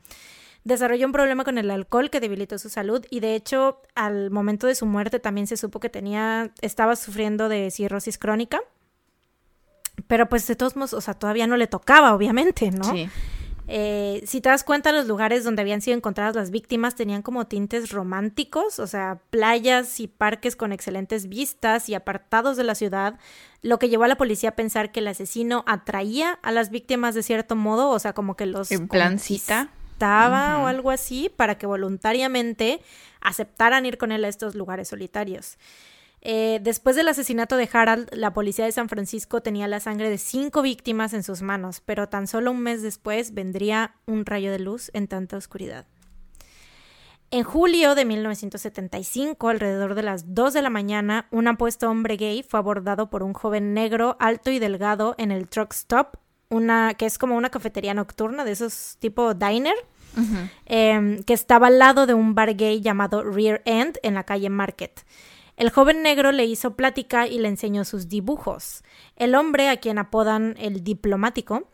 Desarrolló 0.64 1.05
un 1.05 1.14
problema 1.14 1.43
con 1.43 1.57
el 1.57 1.72
alcohol 1.72 2.10
que 2.10 2.20
debilitó 2.20 2.60
su 2.60 2.70
salud 2.70 3.05
y 3.10 3.22
de 3.22 3.36
hecho 3.36 3.82
al 3.95 4.30
momento 4.30 4.68
de 4.68 4.76
su 4.76 4.86
muerte 4.86 5.20
también 5.20 5.47
se 5.47 5.57
supo 5.57 5.80
que 5.80 5.89
tenía, 5.89 6.51
estaba 6.62 6.95
sufriendo 6.95 7.49
de 7.49 7.72
cirrosis 7.72 8.18
crónica. 8.18 8.60
Pero 10.07 10.28
pues 10.30 10.47
de 10.47 10.55
todos 10.55 10.76
modos, 10.76 10.93
o 10.93 11.01
sea, 11.01 11.14
todavía 11.14 11.47
no 11.47 11.57
le 11.57 11.68
tocaba, 11.68 12.14
obviamente, 12.14 12.72
¿no? 12.72 12.86
Sí. 12.86 13.10
Eh, 13.72 14.24
si 14.26 14.41
te 14.41 14.49
das 14.49 14.64
cuenta, 14.64 14.91
los 14.91 15.05
lugares 15.05 15.43
donde 15.43 15.62
habían 15.62 15.82
sido 15.82 15.95
encontradas 15.95 16.36
las 16.36 16.49
víctimas 16.49 16.95
tenían 16.95 17.22
como 17.22 17.45
tintes 17.45 17.91
románticos, 17.91 18.80
o 18.80 18.88
sea, 18.88 19.22
playas 19.30 19.99
y 19.99 20.07
parques 20.07 20.55
con 20.55 20.72
excelentes 20.72 21.30
vistas 21.30 21.88
y 21.88 21.93
apartados 21.93 22.57
de 22.57 22.64
la 22.64 22.74
ciudad, 22.74 23.20
lo 23.62 23.78
que 23.78 23.88
llevó 23.88 24.05
a 24.05 24.07
la 24.07 24.18
policía 24.18 24.49
a 24.49 24.55
pensar 24.55 24.91
que 24.91 25.01
el 25.01 25.07
asesino 25.07 25.64
atraía 25.68 26.39
a 26.41 26.51
las 26.51 26.72
víctimas 26.72 27.14
de 27.14 27.22
cierto 27.22 27.55
modo, 27.55 27.89
o 27.89 27.99
sea, 27.99 28.14
como 28.14 28.36
que 28.36 28.47
los... 28.47 28.72
En 28.72 28.88
plan 28.88 29.20
cita 29.20 29.70
o 30.02 30.68
algo 30.68 30.91
así 30.91 31.30
para 31.36 31.58
que 31.58 31.68
voluntariamente 31.68 32.82
aceptaran 33.22 33.86
ir 33.86 33.97
con 33.97 34.12
él 34.12 34.26
a 34.26 34.30
estos 34.30 34.56
lugares 34.56 34.88
solitarios. 34.88 35.58
Eh, 36.22 36.60
después 36.62 36.95
del 36.95 37.08
asesinato 37.08 37.56
de 37.56 37.70
Harald, 37.72 38.10
la 38.14 38.34
policía 38.34 38.66
de 38.66 38.72
San 38.72 38.89
Francisco 38.89 39.41
tenía 39.41 39.68
la 39.68 39.80
sangre 39.80 40.10
de 40.10 40.18
cinco 40.18 40.62
víctimas 40.62 41.14
en 41.14 41.24
sus 41.24 41.41
manos, 41.41 41.82
pero 41.86 42.10
tan 42.10 42.28
solo 42.28 42.52
un 42.52 42.62
mes 42.62 42.82
después 42.82 43.34
vendría 43.34 43.95
un 44.06 44.26
rayo 44.26 44.52
de 44.52 44.60
luz 44.60 44.91
en 44.93 45.08
tanta 45.08 45.38
oscuridad. 45.38 45.86
En 47.32 47.43
julio 47.43 47.93
de 47.93 48.06
1975, 48.06 49.50
alrededor 49.50 49.93
de 49.93 50.02
las 50.02 50.34
2 50.34 50.52
de 50.52 50.64
la 50.64 50.72
mañana, 50.72 51.28
un 51.30 51.47
apuesto 51.47 51.88
hombre 51.88 52.18
gay 52.18 52.41
fue 52.41 52.60
abordado 52.60 53.12
por 53.12 53.22
un 53.22 53.34
joven 53.34 53.76
negro 53.76 54.18
alto 54.20 54.50
y 54.50 54.58
delgado 54.58 55.14
en 55.20 55.32
el 55.32 55.47
truck 55.47 55.72
stop, 55.74 56.18
una 56.50 56.95
que 56.95 57.06
es 57.06 57.18
como 57.18 57.36
una 57.36 57.50
cafetería 57.50 57.93
nocturna 57.93 58.43
de 58.43 58.52
esos 58.52 58.97
tipo 59.00 59.34
diner, 59.34 59.76
em, 60.66 61.24
que 61.24 61.34
estaba 61.34 61.68
al 61.68 61.80
lado 61.80 62.08
de 62.08 62.14
un 62.14 62.36
bar 62.36 62.56
gay 62.56 62.82
llamado 62.82 63.24
Rear 63.24 63.62
End 63.66 64.00
en 64.04 64.16
la 64.16 64.24
calle 64.24 64.50
Market. 64.50 65.06
El 65.56 65.70
joven 65.70 66.02
negro 66.02 66.32
le 66.32 66.45
hizo 66.45 66.76
plática 66.76 67.28
y 67.28 67.38
le 67.38 67.50
enseñó 67.50 67.84
sus 67.86 68.08
dibujos. 68.08 68.84
El 69.18 69.36
hombre, 69.36 69.70
a 69.70 69.78
quien 69.78 69.97
apodan 69.97 70.56
el 70.58 70.84
diplomático, 70.84 71.68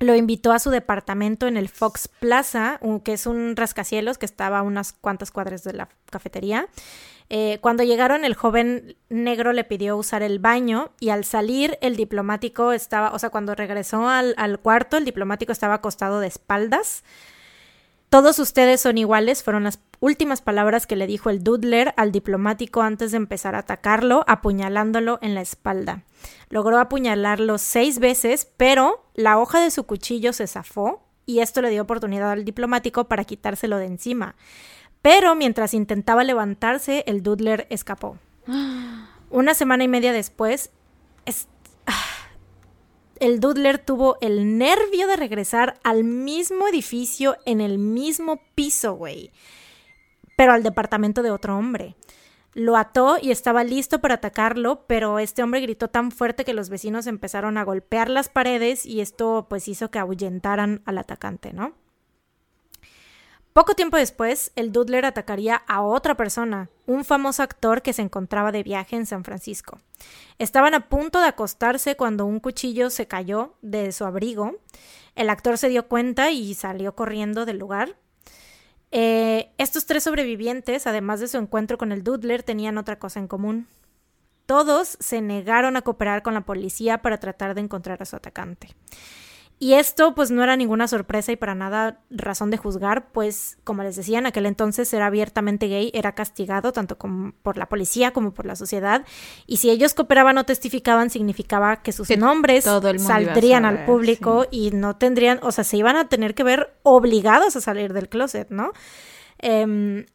lo 0.00 0.14
invitó 0.14 0.52
a 0.52 0.58
su 0.58 0.70
departamento 0.70 1.46
en 1.46 1.56
el 1.56 1.68
Fox 1.68 2.08
Plaza, 2.08 2.80
que 3.04 3.12
es 3.12 3.26
un 3.26 3.56
rascacielos 3.56 4.16
que 4.16 4.26
estaba 4.26 4.60
a 4.60 4.62
unas 4.62 4.92
cuantas 4.92 5.30
cuadras 5.30 5.64
de 5.64 5.72
la 5.72 5.88
cafetería. 6.10 6.68
Eh, 7.30 7.58
cuando 7.60 7.82
llegaron, 7.82 8.24
el 8.24 8.34
joven 8.34 8.96
negro 9.10 9.52
le 9.52 9.64
pidió 9.64 9.96
usar 9.96 10.22
el 10.22 10.38
baño 10.38 10.92
y 10.98 11.10
al 11.10 11.24
salir, 11.24 11.78
el 11.82 11.96
diplomático 11.96 12.72
estaba, 12.72 13.12
o 13.12 13.18
sea, 13.18 13.30
cuando 13.30 13.54
regresó 13.54 14.08
al, 14.08 14.34
al 14.38 14.58
cuarto, 14.60 14.96
el 14.96 15.04
diplomático 15.04 15.52
estaba 15.52 15.74
acostado 15.74 16.20
de 16.20 16.28
espaldas. 16.28 17.04
Todos 18.08 18.38
ustedes 18.38 18.80
son 18.80 18.96
iguales, 18.96 19.42
fueron 19.42 19.64
las 19.64 19.80
últimas 20.00 20.40
palabras 20.40 20.86
que 20.86 20.96
le 20.96 21.06
dijo 21.06 21.28
el 21.28 21.44
Dudler 21.44 21.92
al 21.98 22.10
diplomático 22.10 22.80
antes 22.80 23.10
de 23.10 23.18
empezar 23.18 23.54
a 23.54 23.58
atacarlo, 23.58 24.24
apuñalándolo 24.26 25.18
en 25.20 25.34
la 25.34 25.42
espalda. 25.42 26.04
Logró 26.48 26.78
apuñalarlo 26.78 27.58
seis 27.58 27.98
veces, 27.98 28.48
pero 28.56 29.04
la 29.12 29.38
hoja 29.38 29.60
de 29.60 29.70
su 29.70 29.84
cuchillo 29.84 30.32
se 30.32 30.46
zafó 30.46 31.04
y 31.26 31.40
esto 31.40 31.60
le 31.60 31.68
dio 31.68 31.82
oportunidad 31.82 32.30
al 32.30 32.46
diplomático 32.46 33.08
para 33.08 33.24
quitárselo 33.24 33.76
de 33.76 33.84
encima. 33.84 34.34
Pero 35.02 35.34
mientras 35.34 35.74
intentaba 35.74 36.24
levantarse, 36.24 37.04
el 37.06 37.22
Dudler 37.22 37.66
escapó. 37.70 38.18
Una 39.30 39.54
semana 39.54 39.84
y 39.84 39.88
media 39.88 40.12
después, 40.12 40.70
el 43.20 43.40
Dudler 43.40 43.78
tuvo 43.78 44.16
el 44.20 44.58
nervio 44.58 45.06
de 45.06 45.16
regresar 45.16 45.78
al 45.82 46.04
mismo 46.04 46.68
edificio 46.68 47.36
en 47.44 47.60
el 47.60 47.78
mismo 47.78 48.40
piso, 48.54 48.94
güey. 48.94 49.30
Pero 50.36 50.52
al 50.52 50.62
departamento 50.62 51.22
de 51.22 51.30
otro 51.30 51.56
hombre. 51.56 51.96
Lo 52.54 52.76
ató 52.76 53.18
y 53.20 53.30
estaba 53.30 53.62
listo 53.62 54.00
para 54.00 54.14
atacarlo, 54.14 54.84
pero 54.86 55.18
este 55.18 55.42
hombre 55.42 55.60
gritó 55.60 55.88
tan 55.88 56.10
fuerte 56.10 56.44
que 56.44 56.54
los 56.54 56.70
vecinos 56.70 57.06
empezaron 57.06 57.56
a 57.56 57.62
golpear 57.62 58.08
las 58.08 58.28
paredes 58.28 58.86
y 58.86 59.00
esto 59.00 59.46
pues 59.48 59.68
hizo 59.68 59.90
que 59.90 59.98
ahuyentaran 59.98 60.82
al 60.84 60.98
atacante, 60.98 61.52
¿no? 61.52 61.74
Poco 63.58 63.74
tiempo 63.74 63.96
después, 63.96 64.52
el 64.54 64.70
Dudler 64.70 65.04
atacaría 65.04 65.56
a 65.66 65.82
otra 65.82 66.16
persona, 66.16 66.70
un 66.86 67.04
famoso 67.04 67.42
actor 67.42 67.82
que 67.82 67.92
se 67.92 68.02
encontraba 68.02 68.52
de 68.52 68.62
viaje 68.62 68.94
en 68.94 69.04
San 69.04 69.24
Francisco. 69.24 69.80
Estaban 70.38 70.74
a 70.74 70.88
punto 70.88 71.18
de 71.20 71.26
acostarse 71.26 71.96
cuando 71.96 72.24
un 72.24 72.38
cuchillo 72.38 72.88
se 72.88 73.08
cayó 73.08 73.56
de 73.60 73.90
su 73.90 74.04
abrigo. 74.04 74.60
El 75.16 75.28
actor 75.28 75.58
se 75.58 75.68
dio 75.70 75.88
cuenta 75.88 76.30
y 76.30 76.54
salió 76.54 76.94
corriendo 76.94 77.46
del 77.46 77.58
lugar. 77.58 77.96
Eh, 78.92 79.50
estos 79.58 79.86
tres 79.86 80.04
sobrevivientes, 80.04 80.86
además 80.86 81.18
de 81.18 81.26
su 81.26 81.38
encuentro 81.38 81.78
con 81.78 81.90
el 81.90 82.04
Dudler, 82.04 82.44
tenían 82.44 82.78
otra 82.78 83.00
cosa 83.00 83.18
en 83.18 83.26
común. 83.26 83.66
Todos 84.46 84.96
se 85.00 85.20
negaron 85.20 85.76
a 85.76 85.82
cooperar 85.82 86.22
con 86.22 86.34
la 86.34 86.42
policía 86.42 87.02
para 87.02 87.18
tratar 87.18 87.56
de 87.56 87.62
encontrar 87.62 88.00
a 88.00 88.06
su 88.06 88.14
atacante. 88.14 88.76
Y 89.60 89.74
esto 89.74 90.14
pues 90.14 90.30
no 90.30 90.44
era 90.44 90.56
ninguna 90.56 90.86
sorpresa 90.86 91.32
y 91.32 91.36
para 91.36 91.56
nada 91.56 92.00
razón 92.10 92.50
de 92.50 92.58
juzgar, 92.58 93.10
pues 93.10 93.58
como 93.64 93.82
les 93.82 93.96
decía, 93.96 94.20
en 94.20 94.26
aquel 94.26 94.46
entonces 94.46 94.92
era 94.92 95.06
abiertamente 95.06 95.66
gay, 95.66 95.90
era 95.94 96.12
castigado 96.14 96.72
tanto 96.72 96.96
por 96.96 97.56
la 97.56 97.68
policía 97.68 98.12
como 98.12 98.32
por 98.32 98.46
la 98.46 98.54
sociedad, 98.54 99.04
y 99.46 99.56
si 99.56 99.70
ellos 99.70 99.94
cooperaban 99.94 100.38
o 100.38 100.44
testificaban 100.44 101.10
significaba 101.10 101.82
que 101.82 101.90
sus 101.90 102.08
nombres 102.16 102.64
saldrían 102.64 103.64
al 103.64 103.84
público 103.84 104.46
y 104.52 104.70
no 104.70 104.96
tendrían, 104.96 105.40
o 105.42 105.50
sea, 105.50 105.64
se 105.64 105.76
iban 105.76 105.96
a 105.96 106.08
tener 106.08 106.36
que 106.36 106.44
ver 106.44 106.74
obligados 106.84 107.56
a 107.56 107.60
salir 107.60 107.92
del 107.92 108.08
closet, 108.08 108.50
¿no? 108.50 108.72
Em, 109.38 110.06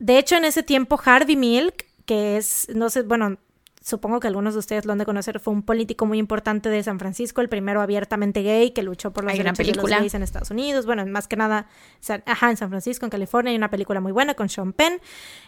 de 0.00 0.18
hecho, 0.18 0.34
en 0.34 0.44
ese 0.44 0.64
tiempo 0.64 1.00
Harvey 1.02 1.36
Milk, 1.36 1.86
que 2.06 2.36
es, 2.36 2.68
no 2.74 2.90
sé, 2.90 3.02
bueno, 3.02 3.38
supongo 3.84 4.18
que 4.18 4.26
algunos 4.26 4.54
de 4.54 4.60
ustedes 4.60 4.86
lo 4.86 4.92
han 4.92 4.98
de 4.98 5.04
conocer, 5.04 5.40
fue 5.40 5.52
un 5.52 5.62
político 5.62 6.06
muy 6.06 6.16
importante 6.18 6.70
de 6.70 6.82
San 6.82 6.98
Francisco, 6.98 7.42
el 7.42 7.50
primero 7.50 7.82
abiertamente 7.82 8.42
gay 8.42 8.70
que 8.70 8.82
luchó 8.82 9.12
por 9.12 9.24
los 9.24 9.36
derechos 9.36 9.66
de 9.66 9.74
los 9.74 9.84
gays 9.84 10.14
en 10.14 10.22
Estados 10.22 10.50
Unidos. 10.50 10.86
Bueno, 10.86 11.04
más 11.04 11.28
que 11.28 11.36
nada, 11.36 11.66
ajá, 12.24 12.50
en 12.50 12.56
San 12.56 12.70
Francisco, 12.70 13.04
en 13.04 13.10
California, 13.10 13.50
hay 13.50 13.56
una 13.58 13.68
película 13.68 14.00
muy 14.00 14.10
buena 14.10 14.32
con 14.32 14.48
Sean 14.48 14.72
Penn. 14.72 15.00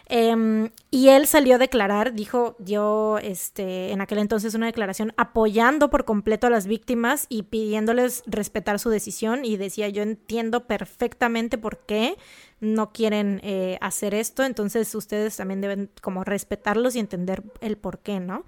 Em, 0.05 0.69
y 0.91 1.09
él 1.09 1.25
salió 1.25 1.55
a 1.55 1.57
declarar, 1.57 2.13
dijo, 2.13 2.55
dio 2.59 3.17
este, 3.17 3.91
en 3.91 4.01
aquel 4.01 4.19
entonces 4.19 4.53
una 4.53 4.67
declaración 4.67 5.13
apoyando 5.17 5.89
por 5.89 6.05
completo 6.05 6.45
a 6.45 6.51
las 6.51 6.67
víctimas 6.67 7.25
y 7.29 7.43
pidiéndoles 7.43 8.21
respetar 8.27 8.77
su 8.77 8.91
decisión. 8.91 9.45
Y 9.45 9.57
decía, 9.57 9.89
yo 9.89 10.03
entiendo 10.03 10.67
perfectamente 10.67 11.57
por 11.57 11.79
qué 11.79 12.15
no 12.59 12.91
quieren 12.91 13.39
eh, 13.43 13.77
hacer 13.81 14.13
esto, 14.13 14.43
entonces 14.43 14.93
ustedes 14.95 15.37
también 15.37 15.61
deben 15.61 15.89
como 16.01 16.23
respetarlos 16.23 16.95
y 16.95 16.99
entender 16.99 17.43
el 17.61 17.77
por 17.77 17.99
qué, 17.99 18.19
¿no? 18.19 18.45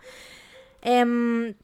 Em, 0.82 1.56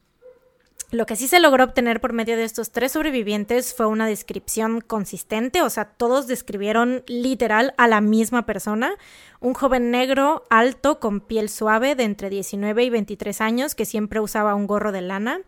lo 0.95 1.05
que 1.05 1.15
sí 1.15 1.27
se 1.27 1.39
logró 1.39 1.63
obtener 1.63 1.99
por 1.99 2.13
medio 2.13 2.37
de 2.37 2.43
estos 2.43 2.71
tres 2.71 2.93
sobrevivientes 2.93 3.73
fue 3.73 3.85
una 3.85 4.07
descripción 4.07 4.81
consistente, 4.81 5.61
o 5.61 5.69
sea, 5.69 5.85
todos 5.85 6.27
describieron 6.27 7.03
literal 7.07 7.73
a 7.77 7.87
la 7.87 8.01
misma 8.01 8.45
persona, 8.45 8.95
un 9.41 9.53
joven 9.53 9.91
negro, 9.91 10.43
alto, 10.49 10.99
con 10.99 11.19
piel 11.19 11.49
suave, 11.49 11.95
de 11.95 12.03
entre 12.03 12.29
19 12.29 12.83
y 12.83 12.89
23 12.89 13.41
años, 13.41 13.75
que 13.75 13.85
siempre 13.85 14.19
usaba 14.19 14.55
un 14.55 14.67
gorro 14.67 14.91
de 14.91 15.01
lana, 15.01 15.41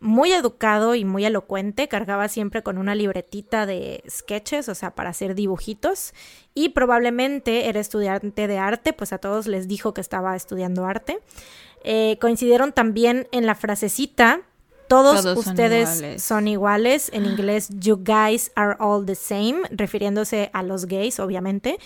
muy 0.00 0.32
educado 0.32 0.94
y 0.94 1.04
muy 1.04 1.24
elocuente, 1.24 1.86
cargaba 1.86 2.28
siempre 2.28 2.62
con 2.62 2.78
una 2.78 2.94
libretita 2.94 3.66
de 3.66 4.02
sketches, 4.08 4.68
o 4.68 4.74
sea, 4.74 4.94
para 4.94 5.10
hacer 5.10 5.34
dibujitos, 5.34 6.14
y 6.54 6.70
probablemente 6.70 7.68
era 7.68 7.80
estudiante 7.80 8.48
de 8.48 8.58
arte, 8.58 8.92
pues 8.92 9.12
a 9.12 9.18
todos 9.18 9.46
les 9.46 9.68
dijo 9.68 9.92
que 9.92 10.00
estaba 10.00 10.34
estudiando 10.34 10.86
arte. 10.86 11.20
Eh, 11.84 12.16
coincidieron 12.18 12.72
también 12.72 13.28
en 13.30 13.44
la 13.44 13.54
frasecita 13.54 14.40
todos, 14.88 15.24
ustedes 15.36 16.22
son 16.22 16.48
iguales. 16.48 17.10
En 17.12 17.24
inglés, 17.26 17.68
you 17.78 17.96
guys 18.02 18.50
are 18.54 18.76
all 18.78 19.04
the 19.04 19.14
same, 19.14 19.62
refiriéndose 19.70 20.50
a 20.52 20.62
los 20.62 20.86
gays, 20.86 21.20
obviamente. 21.20 21.78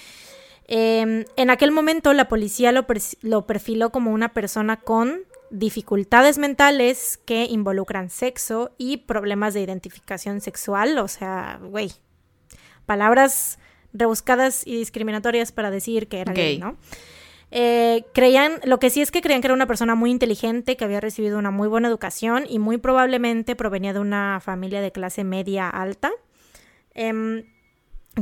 Em, 0.66 1.24
en 1.36 1.50
aquel 1.50 1.72
momento 1.72 2.12
la 2.12 2.28
policía 2.28 2.72
lo, 2.72 2.86
lo 3.22 3.46
perfiló 3.46 3.90
como 3.90 4.12
una 4.12 4.34
persona 4.34 4.76
con 4.76 5.22
dificultades 5.50 6.36
mentales 6.36 7.18
que 7.24 7.44
involucran 7.44 8.10
sexo 8.10 8.72
y 8.76 8.98
problemas 8.98 9.54
de 9.54 9.62
identificación 9.62 10.42
sexual, 10.42 10.98
o 10.98 11.08
sea, 11.08 11.58
güey, 11.62 11.92
palabras 12.84 13.58
rebuscadas 13.92 14.66
y 14.66 14.76
discriminatorias 14.76 15.52
para 15.52 15.70
decir 15.70 16.08
que 16.08 16.20
era 16.20 16.32
gay 16.32 16.58
¿no? 16.58 16.76
Eh, 17.50 18.04
creían, 18.12 18.60
lo 18.64 18.78
que 18.78 18.90
sí 18.90 19.00
es 19.00 19.10
que 19.10 19.22
creían 19.22 19.40
que 19.40 19.46
era 19.46 19.54
una 19.54 19.66
persona 19.66 19.94
muy 19.94 20.10
inteligente, 20.10 20.76
que 20.76 20.84
había 20.84 21.00
recibido 21.00 21.38
una 21.38 21.50
muy 21.50 21.68
buena 21.68 21.88
educación 21.88 22.44
y 22.48 22.58
muy 22.58 22.76
probablemente 22.76 23.56
provenía 23.56 23.92
de 23.92 24.00
una 24.00 24.40
familia 24.40 24.80
de 24.80 24.92
clase 24.92 25.24
media 25.24 25.68
alta. 25.68 26.10
Em, 26.94 27.44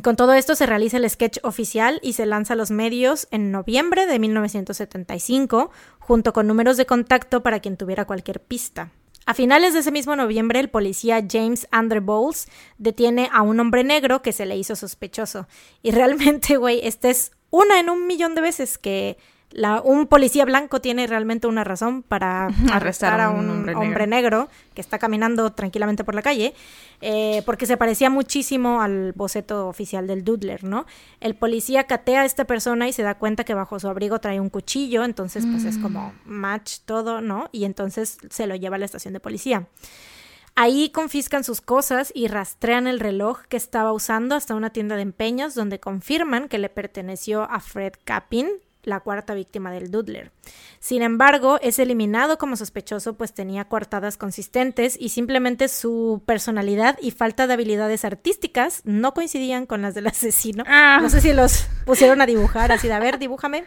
con 0.03 0.15
todo 0.15 0.35
esto 0.35 0.55
se 0.55 0.67
realiza 0.67 0.99
el 0.99 1.09
sketch 1.09 1.39
oficial 1.43 1.99
y 2.03 2.13
se 2.13 2.27
lanza 2.27 2.53
a 2.53 2.57
los 2.57 2.71
medios 2.71 3.29
en 3.31 3.51
noviembre 3.51 4.07
de 4.07 4.19
1975, 4.19 5.71
junto 5.99 6.33
con 6.33 6.47
números 6.47 6.77
de 6.77 6.87
contacto 6.87 7.43
para 7.43 7.61
quien 7.61 7.77
tuviera 7.77 8.05
cualquier 8.05 8.41
pista. 8.41 8.91
A 9.25 9.35
finales 9.35 9.75
de 9.75 9.81
ese 9.81 9.91
mismo 9.91 10.15
noviembre, 10.15 10.61
el 10.61 10.71
policía 10.71 11.25
James 11.29 11.67
Andre 11.73 11.99
Bowles 11.99 12.47
detiene 12.79 13.29
a 13.33 13.43
un 13.43 13.59
hombre 13.59 13.83
negro 13.83 14.23
que 14.23 14.33
se 14.33 14.47
le 14.47 14.57
hizo 14.57 14.77
sospechoso. 14.77 15.49
Y 15.83 15.91
realmente, 15.91 16.57
güey, 16.59 16.81
este 16.85 17.11
es 17.11 17.33
una 17.51 17.81
en 17.81 17.91
un 17.91 18.07
millón 18.07 18.35
de 18.35 18.41
veces 18.41 18.79
que 18.79 19.17
la, 19.51 19.81
un 19.81 20.07
policía 20.07 20.45
blanco 20.45 20.81
tiene 20.81 21.07
realmente 21.07 21.47
una 21.47 21.65
razón 21.65 22.03
para 22.03 22.49
arrestar 22.73 23.21
a 23.21 23.31
un, 23.31 23.69
hombre, 23.75 24.07
negro. 24.07 24.49
que 24.75 24.81
está 24.81 24.99
caminando 24.99 25.53
tranquilamente 25.53 26.05
por 26.05 26.15
la 26.15 26.23
calle, 26.23 26.55
eh, 27.01 27.43
porque 27.47 27.67
se 27.67 27.77
parecía 27.77 28.11
muchísimo 28.11 28.83
al 28.83 29.13
boceto 29.13 29.69
oficial 29.69 30.07
del 30.07 30.25
Dudler, 30.25 30.65
¿no? 30.65 30.87
El 31.21 31.35
policía 31.35 31.85
catea 31.85 32.23
a 32.23 32.25
esta 32.25 32.45
persona 32.45 32.89
y 32.89 32.93
se 32.93 33.03
da 33.03 33.15
cuenta 33.15 33.45
que 33.45 33.55
bajo 33.55 33.79
su 33.79 33.89
abrigo 33.89 34.21
trae 34.21 34.41
un 34.41 34.51
cuchillo, 34.51 35.05
entonces 35.05 35.47
pues 35.47 35.65
es 35.65 35.79
como 35.79 36.13
mm. 36.25 36.31
match 36.31 36.79
todo, 36.85 37.21
¿no? 37.21 37.49
Y 37.53 37.65
entonces 37.65 38.19
se 38.29 38.47
lo 38.47 38.57
lleva 38.57 38.77
a 38.77 38.79
la 38.79 38.85
estación 38.85 39.15
de 39.15 39.21
policía. 39.21 39.67
Ahí 40.59 40.89
confiscan 40.89 41.45
sus 41.45 41.61
cosas 41.61 42.11
y 42.15 42.29
rastrean 42.29 42.87
el 42.87 42.99
reloj 42.99 43.43
que 43.43 43.59
estaba 43.59 43.93
usando 43.93 44.35
hasta 44.35 44.55
una 44.55 44.71
tienda 44.71 44.97
de 44.97 45.03
empeños 45.03 45.55
donde 45.55 45.81
confirman 45.81 46.49
que 46.49 46.57
le 46.59 46.71
perteneció 46.71 47.43
a 47.43 47.61
Fred 47.61 47.93
Capin, 48.05 48.49
la 48.83 49.01
cuarta 49.01 49.35
víctima 49.35 49.71
del 49.71 49.91
Doodler. 49.91 50.33
Sin 50.79 51.03
embargo, 51.03 51.59
es 51.61 51.79
eliminado 51.79 52.39
como 52.39 52.57
sospechoso 52.57 53.19
pues 53.19 53.35
tenía 53.35 53.67
coartadas 53.67 54.17
consistentes 54.17 54.97
y 54.99 55.11
simplemente 55.11 55.69
su 55.69 56.23
personalidad 56.25 56.97
y 57.03 57.11
falta 57.11 57.47
de 57.47 57.53
habilidades 57.53 58.07
artísticas 58.07 58.81
no 58.85 59.13
coincidían 59.13 59.67
con 59.67 59.83
las 59.83 59.95
del 59.95 60.07
asesino. 60.07 60.65
Ah. 60.67 61.01
No 61.03 61.11
sé 61.11 61.21
si 61.21 61.35
los 61.35 61.67
pusieron 61.85 62.23
a 62.23 62.27
dibujar 62.27 62.73
así 62.73 62.89
de, 62.89 62.95
a 62.95 62.99
ver, 62.99 63.19
dibújame. 63.19 63.65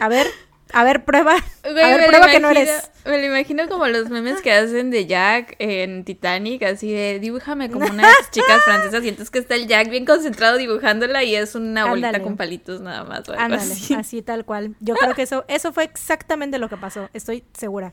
A 0.00 0.08
ver, 0.08 0.26
a 0.74 0.84
ver, 0.84 1.04
prueba. 1.04 1.36
Güey, 1.62 1.80
a 1.84 1.96
ver, 1.96 2.06
prueba 2.08 2.26
que 2.28 2.40
no 2.40 2.50
eres. 2.50 2.90
Me 3.04 3.18
lo 3.18 3.26
imagino 3.26 3.68
como 3.68 3.86
los 3.86 4.08
memes 4.08 4.40
que 4.40 4.50
hacen 4.52 4.90
de 4.90 5.06
Jack 5.06 5.56
en 5.58 6.04
Titanic, 6.04 6.62
así 6.62 6.90
de 6.92 7.18
dibújame 7.20 7.70
como 7.70 7.86
unas 7.86 8.12
chicas 8.30 8.62
francesas 8.64 9.04
y 9.04 9.08
entonces 9.10 9.30
que 9.30 9.38
está 9.38 9.54
el 9.56 9.66
Jack 9.66 9.90
bien 9.90 10.06
concentrado 10.06 10.56
dibujándola 10.56 11.22
y 11.22 11.34
es 11.36 11.54
una 11.54 11.84
bolita 11.86 12.08
Ándale. 12.08 12.24
con 12.24 12.36
palitos 12.38 12.80
nada 12.80 13.04
más 13.04 13.28
o 13.28 13.32
algo 13.32 13.44
Ándale, 13.44 13.62
así. 13.72 13.94
así 13.98 14.22
tal 14.22 14.44
cual. 14.46 14.74
Yo 14.80 14.94
creo 14.94 15.14
que 15.14 15.22
eso, 15.22 15.44
eso 15.48 15.72
fue 15.72 15.84
exactamente 15.84 16.58
lo 16.58 16.68
que 16.70 16.76
pasó, 16.78 17.10
estoy 17.12 17.44
segura. 17.52 17.92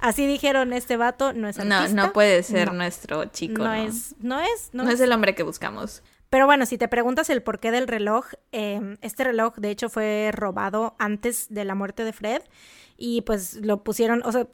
Así 0.00 0.26
dijeron, 0.26 0.72
este 0.72 0.96
vato 0.96 1.32
no 1.32 1.48
es 1.48 1.56
No, 1.58 1.76
artista. 1.76 2.02
no 2.02 2.12
puede 2.12 2.42
ser 2.42 2.68
No. 2.68 2.74
nuestro 2.74 3.24
chico. 3.26 3.62
no, 3.62 3.68
No, 3.68 3.74
es, 3.74 4.14
no 4.20 4.40
es, 4.40 4.70
no, 4.72 4.84
No 4.84 4.90
es 4.90 5.00
el 5.00 5.12
hombre 5.12 5.34
que 5.34 5.42
buscamos. 5.44 6.02
Pero 6.32 6.46
bueno, 6.46 6.64
si 6.64 6.78
te 6.78 6.88
preguntas 6.88 7.28
el 7.28 7.42
porqué 7.42 7.70
del 7.70 7.86
reloj, 7.86 8.24
eh, 8.52 8.96
este 9.02 9.22
reloj 9.22 9.54
de 9.56 9.68
hecho 9.68 9.90
fue 9.90 10.30
robado 10.32 10.96
antes 10.98 11.52
de 11.52 11.66
la 11.66 11.74
muerte 11.74 12.06
de 12.06 12.14
Fred 12.14 12.40
y 12.96 13.20
pues 13.20 13.56
lo 13.56 13.84
pusieron, 13.84 14.22
o 14.24 14.32
sea, 14.32 14.46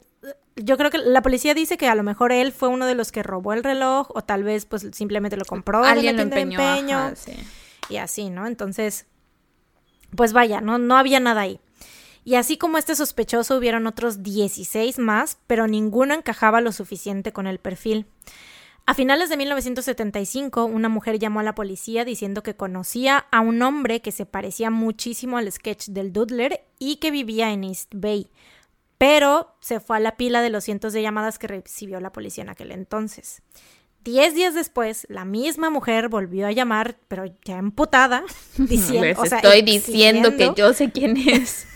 yo 0.57 0.77
creo 0.77 0.91
que 0.91 0.99
la 0.99 1.23
policía 1.23 1.55
dice 1.55 1.77
que 1.77 1.87
a 1.87 1.95
lo 1.95 2.03
mejor 2.03 2.33
él 2.33 2.51
fue 2.51 2.69
uno 2.69 2.85
de 2.85 2.97
los 2.97 3.13
que 3.13 3.23
robó 3.23 3.53
el 3.53 3.63
reloj 3.63 4.09
o 4.13 4.23
tal 4.25 4.43
vez 4.43 4.67
pues 4.67 4.89
simplemente 4.91 5.37
lo 5.37 5.45
compró 5.45 5.85
Alguien 5.85 6.17
lo 6.17 6.23
empeñó. 6.23 6.59
empeño 6.59 6.99
ajá, 6.99 7.15
sí. 7.15 7.35
y 7.89 7.99
así, 7.99 8.29
¿no? 8.29 8.49
Entonces, 8.49 9.07
pues 10.17 10.33
vaya, 10.33 10.61
no, 10.61 10.79
no 10.79 10.97
había 10.97 11.21
nada 11.21 11.43
ahí. 11.43 11.61
Y 12.25 12.35
así 12.35 12.59
como 12.59 12.79
este 12.79 12.97
sospechoso, 12.97 13.57
hubieron 13.57 13.87
otros 13.87 14.25
16 14.25 14.99
más, 14.99 15.39
pero 15.47 15.69
ninguno 15.69 16.15
encajaba 16.15 16.61
lo 16.61 16.73
suficiente 16.73 17.33
con 17.33 17.47
el 17.47 17.61
perfil. 17.61 18.07
A 18.89 18.95
finales 18.95 19.29
de 19.29 19.37
1975, 19.37 20.65
una 20.65 20.89
mujer 20.89 21.19
llamó 21.19 21.41
a 21.41 21.43
la 21.43 21.55
policía 21.55 22.07
diciendo 22.07 22.43
que 22.43 22.57
conocía 22.57 23.27
a 23.31 23.41
un 23.41 23.61
hombre 23.61 24.01
que 24.01 24.13
se 24.13 24.25
parecía 24.25 24.71
muchísimo 24.71 25.37
al 25.37 25.53
sketch 25.53 25.89
del 25.89 26.11
Doodler 26.11 26.63
y 26.79 26.97
que 26.97 27.11
vivía 27.11 27.53
en 27.53 27.65
East 27.65 27.93
Bay, 27.95 28.31
pero 28.97 29.55
se 29.61 29.81
fue 29.81 29.99
a 29.99 30.01
la 30.01 30.17
pila 30.17 30.41
de 30.41 30.49
los 30.49 30.65
cientos 30.65 30.95
de 30.95 31.03
llamadas 31.03 31.39
que 31.39 31.49
recibió 31.49 32.01
la 32.01 32.13
policía 32.13 32.45
en 32.45 32.49
aquel 32.49 32.73
entonces. 32.73 33.43
Diez 34.05 34.35
días 34.35 34.55
después, 34.55 35.07
la 35.11 35.27
misma 35.27 35.69
mujer 35.69 36.09
volvió 36.09 36.47
a 36.47 36.53
llamar, 36.53 36.97
pero 37.09 37.27
ya 37.45 37.59
emputada, 37.59 38.25
diciendo, 38.57 39.03
Les 39.07 39.19
o 39.19 39.27
sea, 39.27 39.37
estoy 39.37 39.61
diciendo 39.61 40.35
que 40.35 40.55
yo 40.57 40.73
sé 40.73 40.91
quién 40.91 41.19
es. 41.19 41.67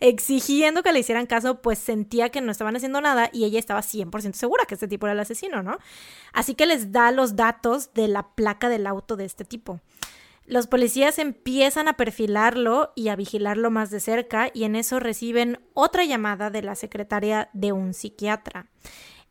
Exigiendo 0.00 0.82
que 0.82 0.92
le 0.92 1.00
hicieran 1.00 1.26
caso, 1.26 1.60
pues 1.62 1.78
sentía 1.78 2.30
que 2.30 2.40
no 2.40 2.52
estaban 2.52 2.76
haciendo 2.76 3.00
nada 3.00 3.30
y 3.32 3.44
ella 3.44 3.58
estaba 3.58 3.80
100% 3.80 4.34
segura 4.34 4.64
que 4.66 4.74
este 4.74 4.88
tipo 4.88 5.06
era 5.06 5.12
el 5.12 5.20
asesino, 5.20 5.62
¿no? 5.62 5.78
Así 6.32 6.54
que 6.54 6.66
les 6.66 6.92
da 6.92 7.10
los 7.10 7.36
datos 7.36 7.92
de 7.94 8.08
la 8.08 8.34
placa 8.34 8.68
del 8.68 8.86
auto 8.86 9.16
de 9.16 9.24
este 9.24 9.44
tipo. 9.44 9.80
Los 10.46 10.66
policías 10.66 11.18
empiezan 11.18 11.88
a 11.88 11.96
perfilarlo 11.96 12.92
y 12.94 13.08
a 13.08 13.16
vigilarlo 13.16 13.70
más 13.70 13.90
de 13.90 14.00
cerca 14.00 14.50
y 14.52 14.64
en 14.64 14.76
eso 14.76 15.00
reciben 15.00 15.58
otra 15.72 16.04
llamada 16.04 16.50
de 16.50 16.62
la 16.62 16.74
secretaria 16.74 17.48
de 17.54 17.72
un 17.72 17.94
psiquiatra. 17.94 18.66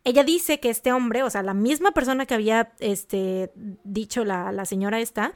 Ella 0.05 0.23
dice 0.23 0.59
que 0.59 0.69
este 0.69 0.91
hombre, 0.91 1.23
o 1.23 1.29
sea, 1.29 1.43
la 1.43 1.53
misma 1.53 1.91
persona 1.91 2.25
que 2.25 2.33
había 2.33 2.73
este, 2.79 3.51
dicho 3.83 4.25
la, 4.25 4.51
la 4.51 4.65
señora 4.65 4.99
esta, 4.99 5.33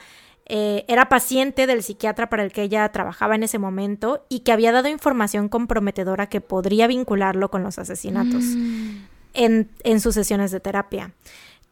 eh, 0.49 0.85
era 0.87 1.09
paciente 1.09 1.67
del 1.67 1.83
psiquiatra 1.83 2.29
para 2.29 2.43
el 2.43 2.53
que 2.53 2.63
ella 2.63 2.87
trabajaba 2.89 3.35
en 3.35 3.43
ese 3.43 3.59
momento 3.59 4.25
y 4.29 4.39
que 4.39 4.53
había 4.53 4.71
dado 4.71 4.87
información 4.87 5.49
comprometedora 5.49 6.27
que 6.27 6.39
podría 6.39 6.87
vincularlo 6.87 7.51
con 7.51 7.63
los 7.63 7.77
asesinatos 7.79 8.43
en, 9.33 9.69
en 9.83 9.99
sus 9.99 10.15
sesiones 10.15 10.51
de 10.51 10.61
terapia. 10.61 11.11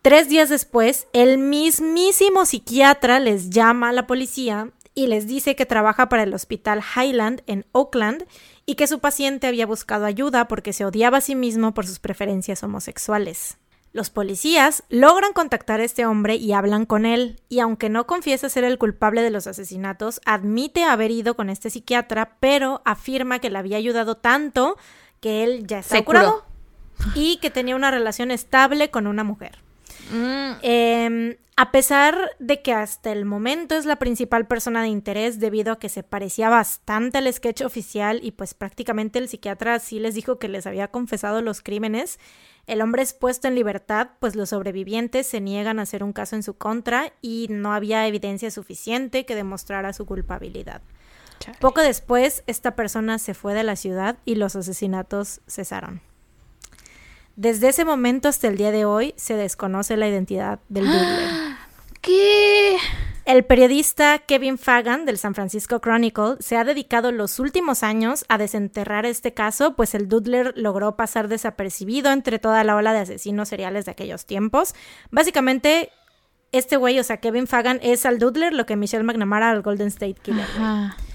Tres 0.02 0.28
días 0.28 0.50
después, 0.50 1.08
el 1.14 1.38
mismísimo 1.38 2.46
psiquiatra 2.46 3.20
les 3.20 3.50
llama 3.50 3.90
a 3.90 3.94
la 3.94 4.08
policía 4.08 4.70
y 4.94 5.08
les 5.08 5.26
dice 5.26 5.56
que 5.56 5.66
trabaja 5.66 6.10
para 6.10 6.24
el 6.24 6.34
hospital 6.34 6.82
Highland 6.96 7.44
en 7.48 7.66
Oakland 7.72 8.26
y 8.66 8.76
que 8.76 8.88
su 8.88 9.00
paciente 9.00 9.48
había 9.48 9.66
buscado 9.66 10.06
ayuda 10.06 10.48
porque 10.48 10.74
se 10.74 10.86
odiaba 10.86 11.20
a 11.20 11.22
sí 11.22 11.36
mismo 11.36 11.74
por 11.74 11.88
sus 11.88 12.00
preferencias 12.00 12.64
homosexuales. 12.64 13.58
Los 13.96 14.10
policías 14.10 14.84
logran 14.90 15.32
contactar 15.32 15.80
a 15.80 15.86
este 15.86 16.06
hombre 16.06 16.36
y 16.36 16.52
hablan 16.52 16.86
con 16.86 17.06
él, 17.06 17.40
y 17.48 17.62
aunque 17.62 17.88
no 17.88 18.06
confiesa 18.06 18.50
ser 18.50 18.66
el 18.66 18.78
culpable 18.78 19.22
de 19.22 19.30
los 19.30 19.48
asesinatos, 19.48 20.20
admite 20.26 20.84
haber 20.84 21.12
ido 21.12 21.38
con 21.38 21.50
este 21.50 21.70
psiquiatra, 21.70 22.36
pero 22.42 22.82
afirma 22.84 23.40
que 23.40 23.50
le 23.50 23.58
había 23.58 23.78
ayudado 23.78 24.18
tanto 24.18 24.78
que 25.22 25.46
él 25.46 25.66
ya 25.66 25.80
está 25.80 25.96
Se 25.96 26.04
curado 26.04 26.44
curó. 26.98 27.12
y 27.16 27.38
que 27.38 27.50
tenía 27.50 27.78
una 27.78 27.90
relación 27.90 28.32
estable 28.32 28.92
con 28.92 29.08
una 29.08 29.24
mujer. 29.24 29.60
Mm, 30.12 30.52
Eh, 30.62 31.38
a 31.58 31.72
pesar 31.72 32.32
de 32.40 32.62
que 32.62 32.74
hasta 32.74 33.14
el 33.14 33.24
momento 33.24 33.76
es 33.76 33.86
la 33.86 33.96
principal 33.96 34.46
persona 34.46 34.82
de 34.82 34.90
interés 34.90 35.40
debido 35.40 35.72
a 35.72 35.80
que 35.80 35.88
se 35.88 36.04
parecía 36.04 36.50
bastante 36.50 37.18
al 37.18 37.32
sketch 37.32 37.62
oficial 37.62 38.20
y 38.22 38.32
pues 38.32 38.54
prácticamente 38.54 39.20
el 39.20 39.30
psiquiatra 39.30 39.80
sí 39.80 40.00
les 40.00 40.16
dijo 40.16 40.38
que 40.38 40.50
les 40.50 40.68
había 40.68 40.90
confesado 40.90 41.42
los 41.42 41.62
crímenes, 41.62 42.20
el 42.68 42.82
hombre 42.82 43.04
es 43.04 43.14
puesto 43.14 43.48
en 43.48 43.56
libertad 43.56 44.10
pues 44.20 44.36
los 44.36 44.50
sobrevivientes 44.50 45.28
se 45.28 45.40
niegan 45.40 45.80
a 45.80 45.84
hacer 45.84 46.04
un 46.04 46.12
caso 46.12 46.36
en 46.36 46.44
su 46.44 46.56
contra 46.56 47.14
y 47.22 47.48
no 47.50 47.72
había 47.74 48.06
evidencia 48.06 48.52
suficiente 48.52 49.26
que 49.26 49.36
demostrara 49.36 49.94
su 49.94 50.06
culpabilidad. 50.06 50.82
chale. 51.40 51.58
Poco 51.62 51.80
después 51.80 52.44
esta 52.48 52.76
persona 52.76 53.18
se 53.18 53.34
fue 53.34 53.54
de 53.54 53.64
la 53.64 53.78
ciudad 53.78 54.18
y 54.26 54.36
los 54.36 54.58
asesinatos 54.58 55.40
cesaron. 55.48 56.02
Desde 57.36 57.70
ese 57.70 57.84
momento 57.84 58.30
hasta 58.30 58.48
el 58.48 58.58
día 58.58 58.72
de 58.72 58.86
hoy 58.86 59.14
se 59.18 59.36
desconoce 59.36 59.98
la 59.98 60.08
identidad 60.08 60.60
del 60.70 60.86
doodler. 60.86 61.30
¿Qué? 62.02 62.78
El 63.26 63.44
periodista 63.44 64.20
Kevin 64.20 64.60
Fagan 64.60 65.06
del 65.06 65.18
San 65.18 65.34
Francisco 65.34 65.82
Chronicle 65.82 66.36
se 66.40 66.58
ha 66.58 66.64
dedicado 66.64 67.12
los 67.12 67.40
últimos 67.40 67.82
años 67.82 68.24
a 68.30 68.38
desenterrar 68.38 69.08
este 69.08 69.34
caso, 69.34 69.76
pues 69.76 69.96
el 69.96 70.08
Doodler 70.08 70.54
logró 70.56 70.96
pasar 70.96 71.28
desapercibido 71.28 72.12
entre 72.12 72.38
toda 72.38 72.64
la 72.64 72.76
ola 72.76 72.94
de 72.94 73.00
asesinos 73.00 73.50
seriales 73.50 73.86
de 73.86 73.92
aquellos 73.92 74.28
tiempos. 74.28 74.76
Básicamente, 75.10 75.90
este 76.52 76.78
güey, 76.78 77.00
o 77.00 77.04
sea, 77.04 77.18
Kevin 77.18 77.48
Fagan 77.48 77.80
es 77.82 78.06
al 78.06 78.20
Doodler 78.20 78.54
lo 78.54 78.68
que 78.68 78.76
Michelle 78.76 79.04
McNamara 79.04 79.50
al 79.50 79.64
Golden 79.64 79.88
State 79.88 80.18
Killer. 80.22 80.46
güey. 80.58 81.15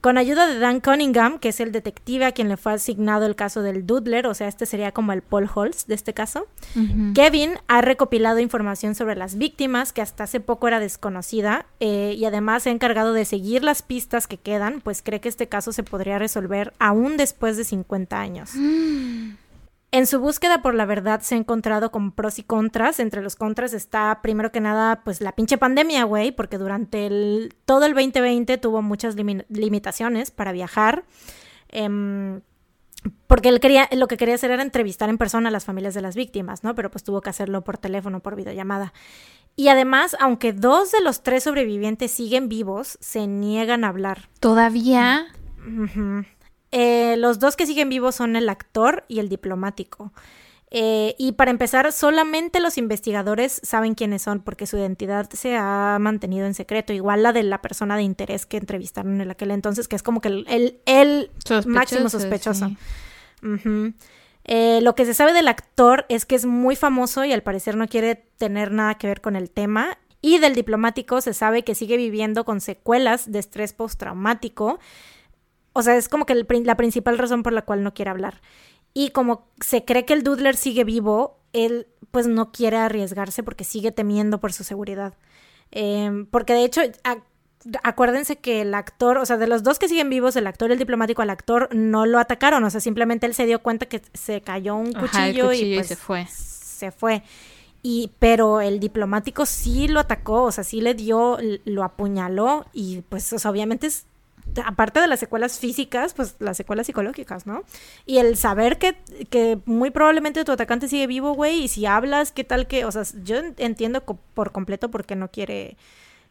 Con 0.00 0.16
ayuda 0.16 0.46
de 0.46 0.58
Dan 0.58 0.80
Cunningham, 0.80 1.38
que 1.38 1.50
es 1.50 1.60
el 1.60 1.72
detective 1.72 2.24
a 2.24 2.32
quien 2.32 2.48
le 2.48 2.56
fue 2.56 2.72
asignado 2.72 3.26
el 3.26 3.36
caso 3.36 3.60
del 3.60 3.86
Doodler, 3.86 4.26
o 4.26 4.34
sea, 4.34 4.48
este 4.48 4.64
sería 4.64 4.92
como 4.92 5.12
el 5.12 5.20
Paul 5.20 5.48
Holtz 5.52 5.86
de 5.86 5.94
este 5.94 6.14
caso. 6.14 6.46
Kevin 7.14 7.52
ha 7.68 7.82
recopilado 7.82 8.38
información 8.38 8.94
sobre 8.94 9.14
las 9.14 9.36
víctimas 9.36 9.92
que 9.92 10.00
hasta 10.00 10.24
hace 10.24 10.40
poco 10.40 10.68
era 10.68 10.80
desconocida 10.80 11.66
eh, 11.80 12.14
y 12.16 12.24
además 12.24 12.62
se 12.62 12.70
ha 12.70 12.72
encargado 12.72 13.12
de 13.12 13.26
seguir 13.26 13.62
las 13.62 13.82
pistas 13.82 14.26
que 14.26 14.38
quedan, 14.38 14.80
pues 14.80 15.02
cree 15.02 15.20
que 15.20 15.28
este 15.28 15.48
caso 15.48 15.72
se 15.72 15.82
podría 15.82 16.18
resolver 16.18 16.72
aún 16.78 17.18
después 17.18 17.58
de 17.58 17.64
50 17.64 18.18
años. 18.18 18.52
En 19.92 20.06
su 20.06 20.20
búsqueda 20.20 20.62
por 20.62 20.74
la 20.74 20.86
verdad 20.86 21.20
se 21.20 21.34
ha 21.34 21.38
encontrado 21.38 21.90
con 21.90 22.12
pros 22.12 22.38
y 22.38 22.44
contras. 22.44 23.00
Entre 23.00 23.22
los 23.22 23.34
contras 23.34 23.72
está, 23.72 24.20
primero 24.22 24.52
que 24.52 24.60
nada, 24.60 25.00
pues 25.04 25.20
la 25.20 25.32
pinche 25.32 25.58
pandemia, 25.58 26.04
güey, 26.04 26.30
porque 26.30 26.58
durante 26.58 27.06
el, 27.06 27.54
todo 27.64 27.86
el 27.86 27.94
2020 27.94 28.56
tuvo 28.58 28.82
muchas 28.82 29.16
limi- 29.16 29.44
limitaciones 29.48 30.30
para 30.30 30.52
viajar. 30.52 31.04
Em, 31.68 32.40
porque 33.26 33.48
él 33.48 33.58
quería, 33.58 33.88
lo 33.92 34.06
que 34.06 34.16
quería 34.16 34.34
hacer 34.36 34.50
era 34.52 34.62
entrevistar 34.62 35.08
en 35.08 35.18
persona 35.18 35.48
a 35.48 35.52
las 35.52 35.64
familias 35.64 35.94
de 35.94 36.02
las 36.02 36.14
víctimas, 36.14 36.62
¿no? 36.62 36.74
Pero 36.76 36.90
pues 36.90 37.02
tuvo 37.02 37.20
que 37.20 37.30
hacerlo 37.30 37.64
por 37.64 37.76
teléfono, 37.78 38.20
por 38.20 38.36
videollamada. 38.36 38.92
Y 39.56 39.68
además, 39.68 40.16
aunque 40.20 40.52
dos 40.52 40.92
de 40.92 41.00
los 41.00 41.22
tres 41.24 41.42
sobrevivientes 41.44 42.12
siguen 42.12 42.48
vivos, 42.48 42.96
se 43.00 43.26
niegan 43.26 43.82
a 43.84 43.88
hablar. 43.88 44.28
¿Todavía? 44.38 45.26
Eh, 46.72 47.16
los 47.18 47.38
dos 47.38 47.56
que 47.56 47.66
siguen 47.66 47.88
vivos 47.88 48.14
son 48.14 48.36
el 48.36 48.48
actor 48.48 49.04
y 49.08 49.18
el 49.18 49.28
diplomático. 49.28 50.12
Eh, 50.72 51.16
y 51.18 51.32
para 51.32 51.50
empezar, 51.50 51.90
solamente 51.90 52.60
los 52.60 52.78
investigadores 52.78 53.60
saben 53.64 53.94
quiénes 53.94 54.22
son 54.22 54.40
porque 54.40 54.66
su 54.66 54.76
identidad 54.76 55.28
se 55.30 55.56
ha 55.56 55.98
mantenido 56.00 56.46
en 56.46 56.54
secreto, 56.54 56.92
igual 56.92 57.24
la 57.24 57.32
de 57.32 57.42
la 57.42 57.60
persona 57.60 57.96
de 57.96 58.04
interés 58.04 58.46
que 58.46 58.56
entrevistaron 58.56 59.20
en 59.20 59.30
aquel 59.30 59.50
entonces, 59.50 59.88
que 59.88 59.96
es 59.96 60.04
como 60.04 60.20
que 60.20 60.28
el, 60.28 60.46
el, 60.48 60.78
el 60.86 61.30
máximo 61.66 62.08
sospechoso. 62.08 62.68
sí. 62.68 63.94
Eh, 64.44 64.80
lo 64.82 64.94
que 64.94 65.04
se 65.04 65.14
sabe 65.14 65.32
del 65.32 65.48
actor 65.48 66.06
es 66.08 66.24
que 66.24 66.34
es 66.34 66.46
muy 66.46 66.74
famoso 66.74 67.24
y 67.24 67.32
al 67.32 67.42
parecer 67.42 67.76
no 67.76 67.86
quiere 67.88 68.16
tener 68.38 68.72
nada 68.72 68.96
que 68.96 69.06
ver 69.06 69.20
con 69.20 69.36
el 69.36 69.50
tema. 69.50 69.98
Y 70.22 70.38
del 70.38 70.54
diplomático 70.54 71.20
se 71.20 71.34
sabe 71.34 71.62
que 71.62 71.74
sigue 71.74 71.96
viviendo 71.96 72.44
con 72.44 72.60
secuelas 72.60 73.30
de 73.30 73.38
estrés 73.38 73.72
postraumático. 73.72 74.78
O 75.72 75.82
sea, 75.82 75.96
es 75.96 76.08
como 76.08 76.26
que 76.26 76.32
el 76.32 76.46
la 76.64 76.76
principal 76.76 77.18
razón 77.18 77.42
por 77.42 77.52
la 77.52 77.62
cual 77.62 77.82
no 77.82 77.94
quiere 77.94 78.10
hablar. 78.10 78.40
Y 78.92 79.10
como 79.10 79.46
se 79.60 79.84
cree 79.84 80.04
que 80.04 80.12
el 80.14 80.22
Doodler 80.24 80.56
sigue 80.56 80.84
vivo, 80.84 81.38
él 81.52 81.86
pues 82.10 82.26
no 82.26 82.50
quiere 82.50 82.76
arriesgarse 82.76 83.42
porque 83.42 83.62
sigue 83.64 83.92
temiendo 83.92 84.40
por 84.40 84.52
su 84.52 84.64
seguridad. 84.64 85.14
Em, 85.70 86.26
porque 86.26 86.54
de 86.54 86.64
hecho, 86.64 86.80
a- 87.04 87.18
acuérdense 87.84 88.36
que 88.36 88.62
el 88.62 88.74
actor, 88.74 89.18
o 89.18 89.26
sea, 89.26 89.36
de 89.36 89.46
los 89.46 89.62
dos 89.62 89.78
que 89.78 89.86
siguen 89.88 90.10
vivos, 90.10 90.34
el 90.34 90.46
actor 90.48 90.70
y 90.70 90.72
el 90.72 90.78
diplomático, 90.78 91.22
al 91.22 91.30
actor 91.30 91.68
no 91.72 92.06
lo 92.06 92.18
atacaron, 92.18 92.64
o 92.64 92.70
sea, 92.70 92.80
simplemente 92.80 93.26
él 93.26 93.34
se 93.34 93.46
dio 93.46 93.62
cuenta 93.62 93.86
que 93.86 94.02
se 94.14 94.40
cayó 94.40 94.74
un 94.76 94.92
cuchillo, 94.92 95.52
y, 95.52 95.74
pues, 95.76 95.86
se 95.88 95.96
fue. 95.96 96.26
Se 96.26 96.90
fue. 96.90 97.22
Y, 97.82 98.10
pero 98.18 98.60
el 98.60 98.80
diplomático 98.80 99.46
sí 99.46 99.86
lo 99.88 100.00
atacó, 100.00 100.42
o 100.44 100.52
sea, 100.52 100.64
sí 100.64 100.80
le 100.80 100.94
dio, 100.94 101.38
lo 101.64 101.84
apuñaló 101.84 102.66
y 102.72 103.02
pues, 103.08 103.32
o 103.32 103.38
sea, 103.38 103.50
obviamente 103.50 103.86
es, 103.86 104.06
aparte 104.64 105.00
de 105.00 105.06
las 105.06 105.20
secuelas 105.20 105.58
físicas, 105.58 106.14
pues 106.14 106.36
las 106.38 106.56
secuelas 106.56 106.86
psicológicas, 106.86 107.46
¿no? 107.46 107.62
Y 108.06 108.18
el 108.18 108.36
saber 108.36 108.78
que, 108.78 108.96
que 109.30 109.58
muy 109.64 109.90
probablemente 109.90 110.44
tu 110.44 110.52
atacante 110.52 110.88
sigue 110.88 111.06
vivo, 111.06 111.34
güey, 111.34 111.64
y 111.64 111.68
si 111.68 111.86
hablas, 111.86 112.32
¿qué 112.32 112.44
tal 112.44 112.66
que, 112.66 112.84
o 112.84 112.92
sea, 112.92 113.02
yo 113.22 113.36
entiendo 113.56 114.02
por 114.02 114.52
completo 114.52 114.90
por 114.90 115.04
qué 115.04 115.16
no 115.16 115.30
quiere, 115.30 115.76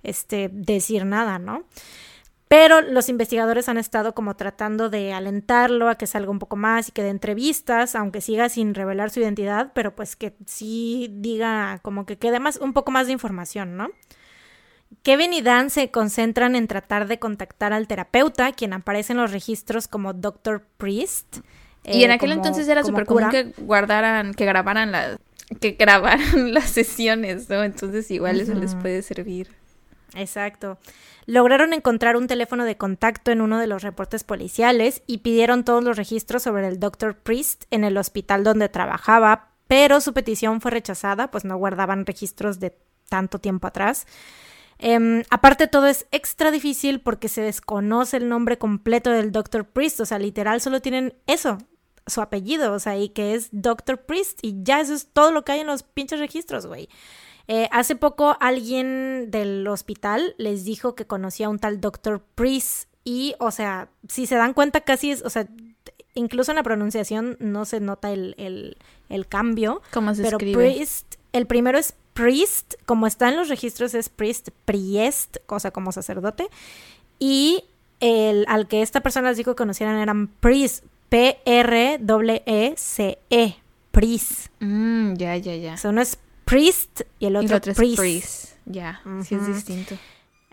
este, 0.04 0.50
decir 0.52 1.06
nada, 1.06 1.40
¿no? 1.40 1.66
Pero 2.50 2.82
los 2.82 3.10
investigadores 3.10 3.70
han 3.70 3.78
estado 3.78 4.16
como 4.16 4.36
tratando 4.36 4.90
de 4.90 5.14
alentarlo 5.14 5.88
a 5.88 5.96
que 5.96 6.08
salga 6.08 6.32
un 6.32 6.40
poco 6.40 6.56
más 6.56 6.90
y 6.90 6.92
que 6.92 7.04
dé 7.04 7.10
entrevistas, 7.10 7.94
aunque 7.94 8.22
siga 8.22 8.50
sin 8.50 8.74
revelar 8.74 9.12
su 9.12 9.20
identidad, 9.20 9.72
pero 9.76 9.96
pues 9.96 10.16
que 10.16 10.36
sí 10.48 11.10
diga 11.12 11.80
como 11.84 12.08
que 12.08 12.18
quede 12.18 12.40
más, 12.40 12.58
un 12.58 12.74
poco 12.74 12.90
más 12.90 13.06
de 13.06 13.14
información, 13.14 13.78
¿no? 13.78 13.92
Kevin 15.04 15.34
y 15.34 15.42
Dan 15.42 15.70
se 15.70 15.92
concentran 15.92 16.56
en 16.56 16.68
tratar 16.68 17.08
de 17.08 17.20
contactar 17.20 17.74
al 17.74 17.88
terapeuta, 17.88 18.52
quien 18.52 18.74
aparece 18.74 19.14
en 19.14 19.18
los 19.18 19.32
registros 19.32 19.88
como 19.88 20.14
Dr. 20.14 20.64
Priest. 20.78 21.38
y 21.86 22.04
en 22.04 22.12
eh, 22.12 22.16
aquel 22.16 22.32
entonces 22.32 22.68
era 22.68 22.84
súper 22.84 23.06
común 23.06 23.30
que 23.30 23.54
guardaran, 23.58 24.34
que 24.34 24.46
grabaran 24.46 24.92
las, 24.92 25.20
que 25.62 25.72
grabaran 25.72 26.54
las 26.54 26.70
sesiones, 26.70 27.50
¿no? 27.50 27.64
Entonces 27.64 28.10
igual 28.12 28.40
eso 28.42 28.54
les 28.54 28.76
puede 28.76 29.02
servir. 29.02 29.50
Exacto. 30.16 30.78
Lograron 31.26 31.74
encontrar 31.74 32.18
un 32.18 32.28
teléfono 32.28 32.66
de 32.66 32.78
contacto 32.78 33.32
en 33.32 33.42
uno 33.42 33.60
de 33.60 33.68
los 33.68 33.84
reportes 33.84 34.24
policiales 34.24 35.04
y 35.06 35.20
pidieron 35.20 35.64
todos 35.64 35.84
los 35.84 35.98
registros 35.98 36.44
sobre 36.44 36.68
el 36.68 36.80
Dr. 36.80 37.16
Priest 37.16 37.66
en 37.70 37.84
el 37.84 37.98
hospital 37.98 38.44
donde 38.44 38.70
trabajaba, 38.70 39.50
pero 39.68 40.02
su 40.02 40.14
petición 40.14 40.62
fue 40.62 40.72
rechazada, 40.72 41.30
pues 41.30 41.46
no 41.46 41.56
guardaban 41.58 42.08
registros 42.08 42.60
de 42.60 42.76
tanto 43.10 43.40
tiempo 43.40 43.68
atrás. 43.68 44.08
Em, 44.80 45.24
aparte, 45.30 45.68
todo 45.68 45.88
es 45.88 46.08
extra 46.12 46.52
difícil 46.52 47.02
porque 47.02 47.28
se 47.28 47.42
desconoce 47.42 48.18
el 48.18 48.30
nombre 48.30 48.58
completo 48.58 49.10
del 49.10 49.32
Dr. 49.32 49.66
Priest, 49.66 50.00
o 50.00 50.06
sea, 50.06 50.20
literal 50.20 50.62
solo 50.62 50.82
tienen 50.82 51.14
eso, 51.28 51.58
su 52.08 52.22
apellido, 52.22 52.74
o 52.74 52.80
sea, 52.80 52.98
y 52.98 53.10
que 53.10 53.36
es 53.36 53.50
Dr. 53.52 54.06
Priest, 54.06 54.40
y 54.42 54.56
ya 54.64 54.80
eso 54.80 54.94
es 54.94 55.08
todo 55.12 55.32
lo 55.32 55.44
que 55.44 55.52
hay 55.52 55.60
en 55.60 55.68
los 55.68 55.84
pinches 55.84 56.20
registros, 56.20 56.66
güey. 56.66 56.88
Eh, 57.50 57.68
hace 57.72 57.96
poco 57.96 58.38
alguien 58.40 59.32
del 59.32 59.68
hospital 59.68 60.36
les 60.38 60.64
dijo 60.64 60.96
que 60.96 61.06
conocía 61.06 61.48
a 61.48 61.50
un 61.50 61.60
tal 61.60 61.82
Dr. 61.82 62.24
Priest 62.36 62.88
y, 63.04 63.36
o 63.40 63.52
sea, 63.52 63.90
si 64.08 64.28
se 64.28 64.36
dan 64.36 64.54
cuenta 64.54 64.82
casi 64.82 65.12
es, 65.12 65.24
o 65.24 65.30
sea, 65.30 65.48
incluso 66.14 66.52
en 66.52 66.58
la 66.58 66.64
pronunciación 66.64 67.38
no 67.40 67.66
se 67.66 67.80
nota 67.80 68.12
el, 68.12 68.36
el, 69.10 69.28
cambio. 69.28 69.82
¿Cómo 69.92 70.14
se 70.14 70.22
pero 70.22 70.38
Priest, 70.38 71.16
el 71.34 71.48
primero 71.48 71.78
es 71.80 71.96
Priest, 72.20 72.74
como 72.86 73.08
está 73.08 73.30
en 73.30 73.38
los 73.38 73.48
registros 73.48 73.94
es 73.94 74.10
Priest, 74.10 74.50
Priest, 74.66 75.38
cosa 75.46 75.72
como 75.72 75.94
sacerdote. 75.94 76.50
Y 77.18 77.64
el 78.02 78.44
al 78.50 78.68
que 78.68 78.82
esta 78.82 79.00
persona 79.00 79.30
les 79.30 79.38
dijo 79.38 79.54
que 79.56 79.58
conocieran 79.58 79.98
eran 79.98 80.28
Priest, 80.28 80.84
P-R-E-E-C-E, 81.08 81.98
-E, 83.30 83.56
Priest. 83.92 84.48
Mm, 84.60 85.14
ya, 85.14 85.38
ya, 85.38 85.56
ya. 85.56 85.76
Eso 85.76 85.94
no 85.94 86.02
es 86.02 86.18
priest 86.44 87.02
y 87.20 87.28
el 87.28 87.38
otro, 87.38 87.58
es 87.58 87.78
priest. 87.78 88.56
Ya, 88.66 89.02
sí 89.24 89.36
es 89.36 89.48
distinto. 89.48 89.96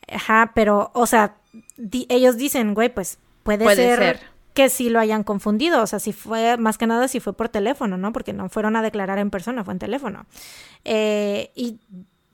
Ajá, 0.09 0.53
pero, 0.55 0.93
o 0.95 1.07
sea, 1.07 1.35
ellos 2.09 2.37
dicen, 2.37 2.75
güey, 2.75 2.95
pues 2.95 3.19
puede, 3.43 3.75
ser, 3.75 4.21
que 4.57 4.71
sí 4.71 4.89
lo 4.89 4.99
hayan 4.99 5.23
confundido. 5.23 5.83
O 5.83 5.87
sea, 5.87 6.01
si 6.01 6.15
fue, 6.15 6.57
más 6.57 6.79
que 6.79 6.87
nada, 6.87 7.09
si 7.09 7.21
fue 7.21 7.35
por 7.35 7.51
teléfono, 7.51 7.99
¿no? 7.99 8.11
Porque 8.15 8.33
no 8.33 8.49
fueron 8.49 8.75
a 8.75 8.81
declarar 8.81 9.19
en 9.19 9.29
persona, 9.29 9.63
fue 9.63 9.75
en 9.75 9.79
teléfono. 9.79 10.25
Eh, 10.83 11.53
y 11.55 11.79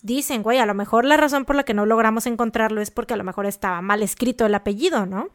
dicen, 0.04 0.44
güey, 0.44 0.58
a 0.58 0.66
lo 0.66 0.72
mejor 0.72 1.04
la 1.04 1.16
razón 1.16 1.44
por 1.44 1.56
la 1.56 1.64
que 1.64 1.74
no 1.74 1.84
logramos 1.84 2.26
encontrarlo 2.26 2.80
es 2.80 2.92
porque 2.92 3.14
a 3.14 3.16
lo 3.16 3.24
mejor 3.24 3.46
estaba 3.46 3.82
mal 3.82 4.04
escrito 4.04 4.46
el 4.46 4.54
apellido, 4.54 5.04
¿no? 5.04 5.30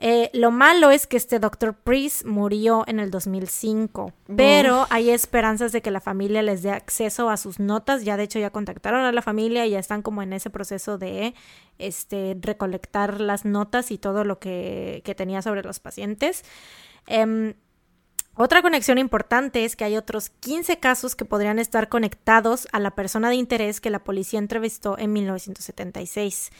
Eh, 0.00 0.30
lo 0.32 0.52
malo 0.52 0.90
es 0.90 1.08
que 1.08 1.16
este 1.16 1.40
Dr. 1.40 1.74
Priest 1.74 2.24
murió 2.24 2.84
en 2.86 3.00
el 3.00 3.10
2005, 3.10 4.12
pero 4.36 4.86
hay 4.90 5.10
esperanzas 5.10 5.72
de 5.72 5.82
que 5.82 5.90
la 5.90 6.00
familia 6.00 6.40
les 6.42 6.62
dé 6.62 6.70
acceso 6.70 7.30
a 7.30 7.36
sus 7.36 7.58
notas. 7.58 8.04
Ya 8.04 8.16
de 8.16 8.22
hecho 8.22 8.38
ya 8.38 8.50
contactaron 8.50 9.04
a 9.04 9.10
la 9.10 9.22
familia 9.22 9.66
y 9.66 9.70
ya 9.70 9.80
están 9.80 10.02
como 10.02 10.22
en 10.22 10.32
ese 10.32 10.50
proceso 10.50 10.98
de 10.98 11.34
este, 11.78 12.36
recolectar 12.40 13.20
las 13.20 13.44
notas 13.44 13.90
y 13.90 13.98
todo 13.98 14.22
lo 14.22 14.38
que, 14.38 15.02
tenía 15.16 15.42
sobre 15.42 15.64
los 15.64 15.80
pacientes. 15.80 16.44
Em, 17.08 17.54
otra 18.34 18.62
conexión 18.62 18.98
importante 18.98 19.64
es 19.64 19.74
que 19.74 19.82
hay 19.82 19.96
otros 19.96 20.30
15 20.30 20.78
casos 20.78 21.16
que 21.16 21.24
podrían 21.24 21.58
estar 21.58 21.88
conectados 21.88 22.68
a 22.70 22.78
la 22.78 22.92
persona 22.92 23.30
de 23.30 23.34
interés 23.34 23.80
que 23.80 23.90
la 23.90 24.04
policía 24.04 24.38
entrevistó 24.38 24.96
en 24.96 25.12
1976. 25.12 26.52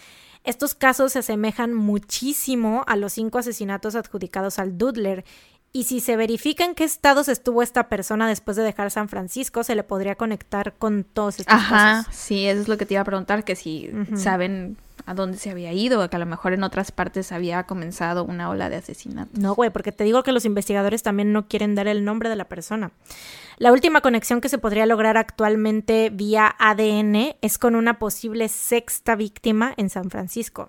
Estos 0.45 0.74
casos 0.74 1.12
se 1.12 1.20
asemejan 1.20 1.74
muchísimo 1.74 2.84
a 2.86 2.97
los 2.97 3.12
cinco 3.12 3.39
asesinatos 3.39 3.95
adjudicados 3.95 4.59
al 4.59 4.78
Dudler 4.78 5.24
y 5.72 5.84
si 5.84 6.01
se 6.01 6.16
verifica 6.16 6.64
en 6.64 6.74
qué 6.74 6.84
estados 6.84 7.28
estuvo 7.28 7.62
esta 7.62 7.89
persona 7.89 8.26
después 8.26 8.57
de 8.57 8.62
dejar 8.62 8.91
San 8.91 9.09
Francisco, 9.09 9.64
se 9.64 9.74
le 9.74 9.84
podría 9.84 10.14
conectar 10.14 10.74
con 10.74 11.05
todos 11.05 11.41
estos 11.41 11.55
Ajá, 11.55 12.07
sí, 12.11 12.47
eso 12.47 12.62
es 12.62 12.68
lo 12.68 12.78
que 12.78 12.86
te 12.86 12.95
iba 12.95 13.03
a 13.03 13.05
preguntar, 13.05 13.45
que 13.45 13.55
si 13.55 13.91
saben 14.16 14.78
a 15.09 15.14
dónde 15.14 15.38
se 15.38 15.50
había 15.50 15.72
ido, 15.72 16.06
que 16.11 16.16
a 16.16 16.18
lo 16.18 16.26
mejor 16.26 16.52
en 16.52 16.62
otras 16.62 16.92
partes 16.92 17.32
había 17.32 17.62
comenzado 17.62 18.24
una 18.24 18.50
ola 18.50 18.68
de 18.68 18.76
asesinatos. 18.76 19.38
No, 19.38 19.54
güey, 19.54 19.70
porque 19.70 19.90
te 19.90 20.04
digo 20.04 20.22
que 20.22 20.32
los 20.32 20.44
investigadores 20.44 21.02
también 21.02 21.32
no 21.32 21.48
quieren 21.48 21.74
dar 21.74 21.88
el 21.88 22.04
nombre 22.04 22.28
de 22.28 22.36
la 22.36 22.44
persona. 22.44 22.90
La 23.56 23.72
última 23.72 24.02
conexión 24.02 24.42
que 24.42 24.50
se 24.50 24.59
podría 24.59 24.84
lograr 24.84 25.16
actualmente 25.16 26.11
vía 26.12 26.54
ADN 26.59 27.36
es 27.40 27.56
con 27.56 27.74
una 27.74 27.98
posible 27.98 28.50
sexta 28.50 29.16
víctima 29.16 29.72
en 29.78 29.88
San 29.88 30.11
Francisco. 30.11 30.68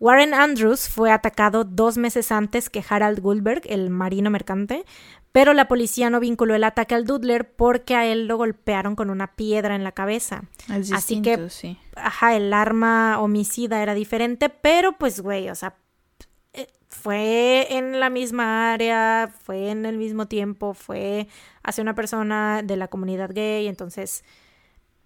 Warren 0.00 0.32
Andrews 0.32 0.88
fue 0.88 1.10
atacado 1.10 1.64
dos 1.64 1.98
meses 1.98 2.30
antes 2.30 2.70
que 2.70 2.84
Harald 2.88 3.20
Goldberg, 3.20 3.62
el 3.66 3.90
marino 3.90 4.30
mercante, 4.30 4.84
pero 5.32 5.52
la 5.54 5.68
policía 5.68 6.08
no 6.08 6.20
vinculó 6.20 6.54
el 6.54 6.64
ataque 6.64 6.94
al 6.94 7.04
Dudler 7.04 7.54
porque 7.54 7.94
a 7.94 8.06
él 8.06 8.26
lo 8.26 8.36
golpearon 8.36 8.96
con 8.96 9.10
una 9.10 9.34
piedra 9.34 9.74
en 9.74 9.84
la 9.84 9.92
cabeza. 9.92 10.44
Así 10.68 11.20
que, 11.22 11.48
ajá, 11.96 12.36
el 12.36 12.52
arma 12.52 13.20
homicida 13.20 13.82
era 13.82 13.94
diferente, 13.94 14.48
pero 14.48 14.96
pues, 14.98 15.20
güey, 15.20 15.50
o 15.50 15.54
sea, 15.54 15.74
eh, 16.52 16.68
fue 16.88 17.66
en 17.76 18.00
la 18.00 18.08
misma 18.08 18.72
área, 18.72 19.32
fue 19.42 19.70
en 19.70 19.84
el 19.84 19.98
mismo 19.98 20.26
tiempo, 20.26 20.74
fue 20.74 21.28
hacia 21.62 21.82
una 21.82 21.94
persona 21.94 22.62
de 22.62 22.76
la 22.76 22.88
comunidad 22.88 23.30
gay, 23.32 23.66
entonces 23.66 24.24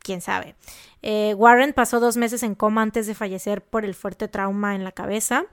quién 0.02 0.20
sabe. 0.20 0.54
Eh, 1.02 1.34
Warren 1.34 1.72
pasó 1.72 2.00
dos 2.00 2.16
meses 2.16 2.42
en 2.42 2.54
coma 2.54 2.82
antes 2.82 3.06
de 3.06 3.14
fallecer 3.14 3.62
por 3.62 3.84
el 3.84 3.94
fuerte 3.94 4.28
trauma 4.28 4.74
en 4.74 4.84
la 4.84 4.92
cabeza. 4.92 5.46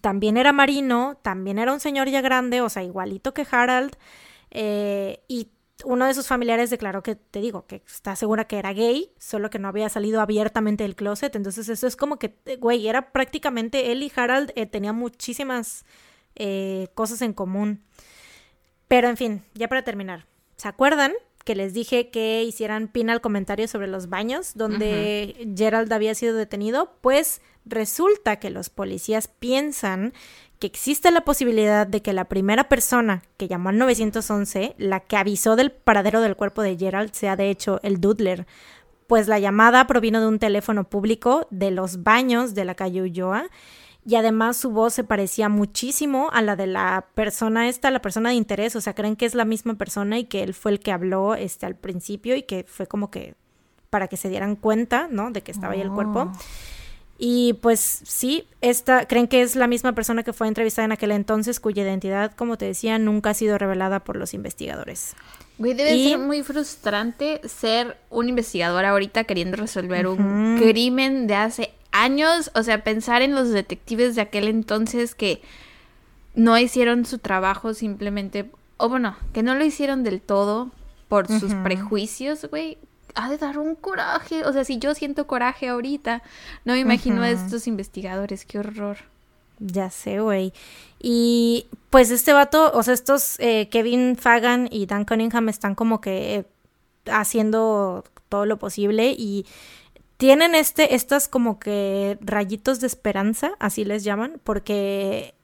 También 0.00 0.36
era 0.36 0.52
marino, 0.52 1.18
también 1.22 1.58
era 1.58 1.72
un 1.72 1.80
señor 1.80 2.08
ya 2.08 2.20
grande, 2.20 2.60
o 2.60 2.68
sea, 2.68 2.82
igualito 2.82 3.34
que 3.34 3.46
Harald. 3.50 3.96
Eh, 4.50 5.20
y 5.28 5.50
uno 5.84 6.06
de 6.06 6.14
sus 6.14 6.26
familiares 6.26 6.70
declaró 6.70 7.02
que, 7.02 7.16
te 7.16 7.40
digo, 7.40 7.66
que 7.66 7.82
está 7.86 8.16
segura 8.16 8.46
que 8.46 8.58
era 8.58 8.72
gay, 8.72 9.12
solo 9.18 9.50
que 9.50 9.58
no 9.58 9.68
había 9.68 9.88
salido 9.88 10.20
abiertamente 10.20 10.84
del 10.84 10.96
closet. 10.96 11.34
Entonces 11.34 11.68
eso 11.68 11.86
es 11.86 11.96
como 11.96 12.18
que, 12.18 12.36
güey, 12.58 12.88
era 12.88 13.12
prácticamente 13.12 13.92
él 13.92 14.02
y 14.02 14.12
Harald 14.14 14.52
eh, 14.54 14.66
tenían 14.66 14.96
muchísimas 14.96 15.84
cosas 16.94 17.22
en 17.22 17.32
común. 17.32 17.82
Pero 18.88 19.08
en 19.08 19.16
fin, 19.16 19.42
ya 19.54 19.68
para 19.68 19.84
terminar, 19.84 20.26
¿se 20.56 20.68
acuerdan 20.68 21.14
que 21.46 21.54
les 21.54 21.72
dije 21.72 22.10
que 22.10 22.42
hicieran 22.42 22.88
pin 22.88 23.08
al 23.08 23.20
comentario 23.20 23.68
sobre 23.68 23.86
los 23.86 24.08
baños 24.08 24.54
donde 24.56 25.48
Gerald 25.56 25.92
había 25.92 26.16
sido 26.16 26.36
detenido, 26.36 26.92
pues 27.00 27.40
resulta 27.64 28.36
que 28.36 28.50
los 28.50 28.68
policías 28.68 29.28
piensan 29.28 30.12
que 30.58 30.66
existe 30.66 31.12
la 31.12 31.20
posibilidad 31.20 31.86
de 31.86 32.02
que 32.02 32.12
la 32.12 32.24
primera 32.24 32.68
persona 32.68 33.22
que 33.36 33.46
llamó 33.46 33.68
al 33.68 33.78
911, 33.78 34.74
la 34.76 34.98
que 35.00 35.16
avisó 35.16 35.54
del 35.54 35.70
paradero 35.70 36.20
del 36.20 36.34
cuerpo 36.34 36.62
de 36.62 36.76
Gerald, 36.76 37.12
sea 37.12 37.36
de 37.36 37.48
hecho 37.48 37.78
el 37.84 38.00
Dudler, 38.00 38.44
pues 39.06 39.28
la 39.28 39.38
llamada 39.38 39.86
provino 39.86 40.20
de 40.20 40.26
un 40.26 40.40
teléfono 40.40 40.90
público 40.90 41.46
de 41.50 41.70
los 41.70 42.02
baños 42.02 42.56
de 42.56 42.64
la 42.64 42.74
calle 42.74 43.02
Ulloa 43.02 43.48
y 44.06 44.14
además 44.14 44.56
su 44.56 44.70
voz 44.70 44.94
se 44.94 45.02
parecía 45.02 45.48
muchísimo 45.48 46.30
a 46.32 46.40
la 46.40 46.54
de 46.54 46.68
la 46.68 47.06
persona 47.14 47.68
esta, 47.68 47.90
la 47.90 48.00
persona 48.00 48.30
de 48.30 48.36
interés, 48.36 48.76
o 48.76 48.80
sea, 48.80 48.94
creen 48.94 49.16
que 49.16 49.26
es 49.26 49.34
la 49.34 49.44
misma 49.44 49.74
persona 49.74 50.16
y 50.18 50.24
que 50.24 50.44
él 50.44 50.54
fue 50.54 50.70
el 50.70 50.78
que 50.78 50.92
habló 50.92 51.34
este 51.34 51.66
al 51.66 51.74
principio 51.74 52.36
y 52.36 52.42
que 52.42 52.64
fue 52.68 52.86
como 52.86 53.10
que 53.10 53.34
para 53.90 54.06
que 54.06 54.16
se 54.16 54.28
dieran 54.28 54.54
cuenta, 54.54 55.08
¿no? 55.10 55.32
De 55.32 55.42
que 55.42 55.50
estaba 55.50 55.72
ahí 55.72 55.80
el 55.80 55.90
cuerpo. 55.90 56.30
Oh. 56.32 56.38
Y 57.18 57.54
pues 57.62 57.80
sí, 57.80 58.46
esta, 58.60 59.06
creen 59.06 59.26
que 59.26 59.42
es 59.42 59.56
la 59.56 59.66
misma 59.66 59.92
persona 59.94 60.22
que 60.22 60.32
fue 60.32 60.46
entrevistada 60.46 60.84
en 60.84 60.92
aquel 60.92 61.10
entonces, 61.10 61.58
cuya 61.58 61.82
identidad, 61.82 62.32
como 62.32 62.58
te 62.58 62.66
decía, 62.66 62.98
nunca 62.98 63.30
ha 63.30 63.34
sido 63.34 63.58
revelada 63.58 64.00
por 64.00 64.16
los 64.16 64.34
investigadores. 64.34 65.16
Güey, 65.58 65.72
debe 65.72 66.10
ser 66.10 66.18
muy 66.18 66.42
frustrante 66.42 67.40
ser 67.48 67.96
un 68.10 68.28
investigador 68.28 68.84
ahorita 68.84 69.24
queriendo 69.24 69.56
resolver 69.56 70.06
un 70.06 70.58
crimen 70.60 71.26
de 71.26 71.34
hace 71.34 71.70
años, 72.02 72.50
o 72.54 72.62
sea, 72.62 72.84
pensar 72.84 73.22
en 73.22 73.34
los 73.34 73.50
detectives 73.50 74.14
de 74.14 74.22
aquel 74.22 74.48
entonces 74.48 75.14
que 75.14 75.42
no 76.34 76.58
hicieron 76.58 77.06
su 77.06 77.18
trabajo 77.18 77.74
simplemente, 77.74 78.50
o 78.76 78.88
bueno, 78.88 79.16
que 79.32 79.42
no 79.42 79.54
lo 79.54 79.64
hicieron 79.64 80.04
del 80.04 80.20
todo 80.20 80.70
por 81.08 81.28
sus 81.28 81.54
prejuicios, 81.54 82.46
güey, 82.50 82.78
ha 83.14 83.30
de 83.30 83.38
dar 83.38 83.58
un 83.58 83.74
coraje. 83.74 84.44
O 84.44 84.52
sea, 84.52 84.64
si 84.64 84.78
yo 84.78 84.94
siento 84.94 85.26
coraje 85.26 85.68
ahorita, 85.68 86.22
no 86.64 86.74
me 86.74 86.80
imagino 86.80 87.22
a 87.22 87.30
estos 87.30 87.66
investigadores, 87.66 88.44
qué 88.44 88.58
horror. 88.58 88.98
Ya 89.58 89.90
sé, 89.90 90.20
güey. 90.20 90.52
Y 91.00 91.66
pues 91.90 92.10
este 92.10 92.32
vato, 92.32 92.70
o 92.74 92.82
sea, 92.82 92.92
estos 92.92 93.40
eh, 93.40 93.68
Kevin 93.70 94.16
Fagan 94.16 94.68
y 94.70 94.86
Dan 94.86 95.04
Cunningham 95.04 95.48
están 95.48 95.74
como 95.74 96.00
que 96.00 96.44
haciendo 97.06 98.04
todo 98.28 98.44
lo 98.44 98.58
posible 98.58 99.14
y 99.16 99.46
tienen 100.16 100.54
este, 100.54 100.94
estas 100.94 101.28
como 101.28 101.58
que 101.58 102.18
rayitos 102.20 102.80
de 102.80 102.86
esperanza, 102.86 103.52
así 103.58 103.84
les 103.84 104.04
llaman, 104.04 104.40
porque 104.44 105.34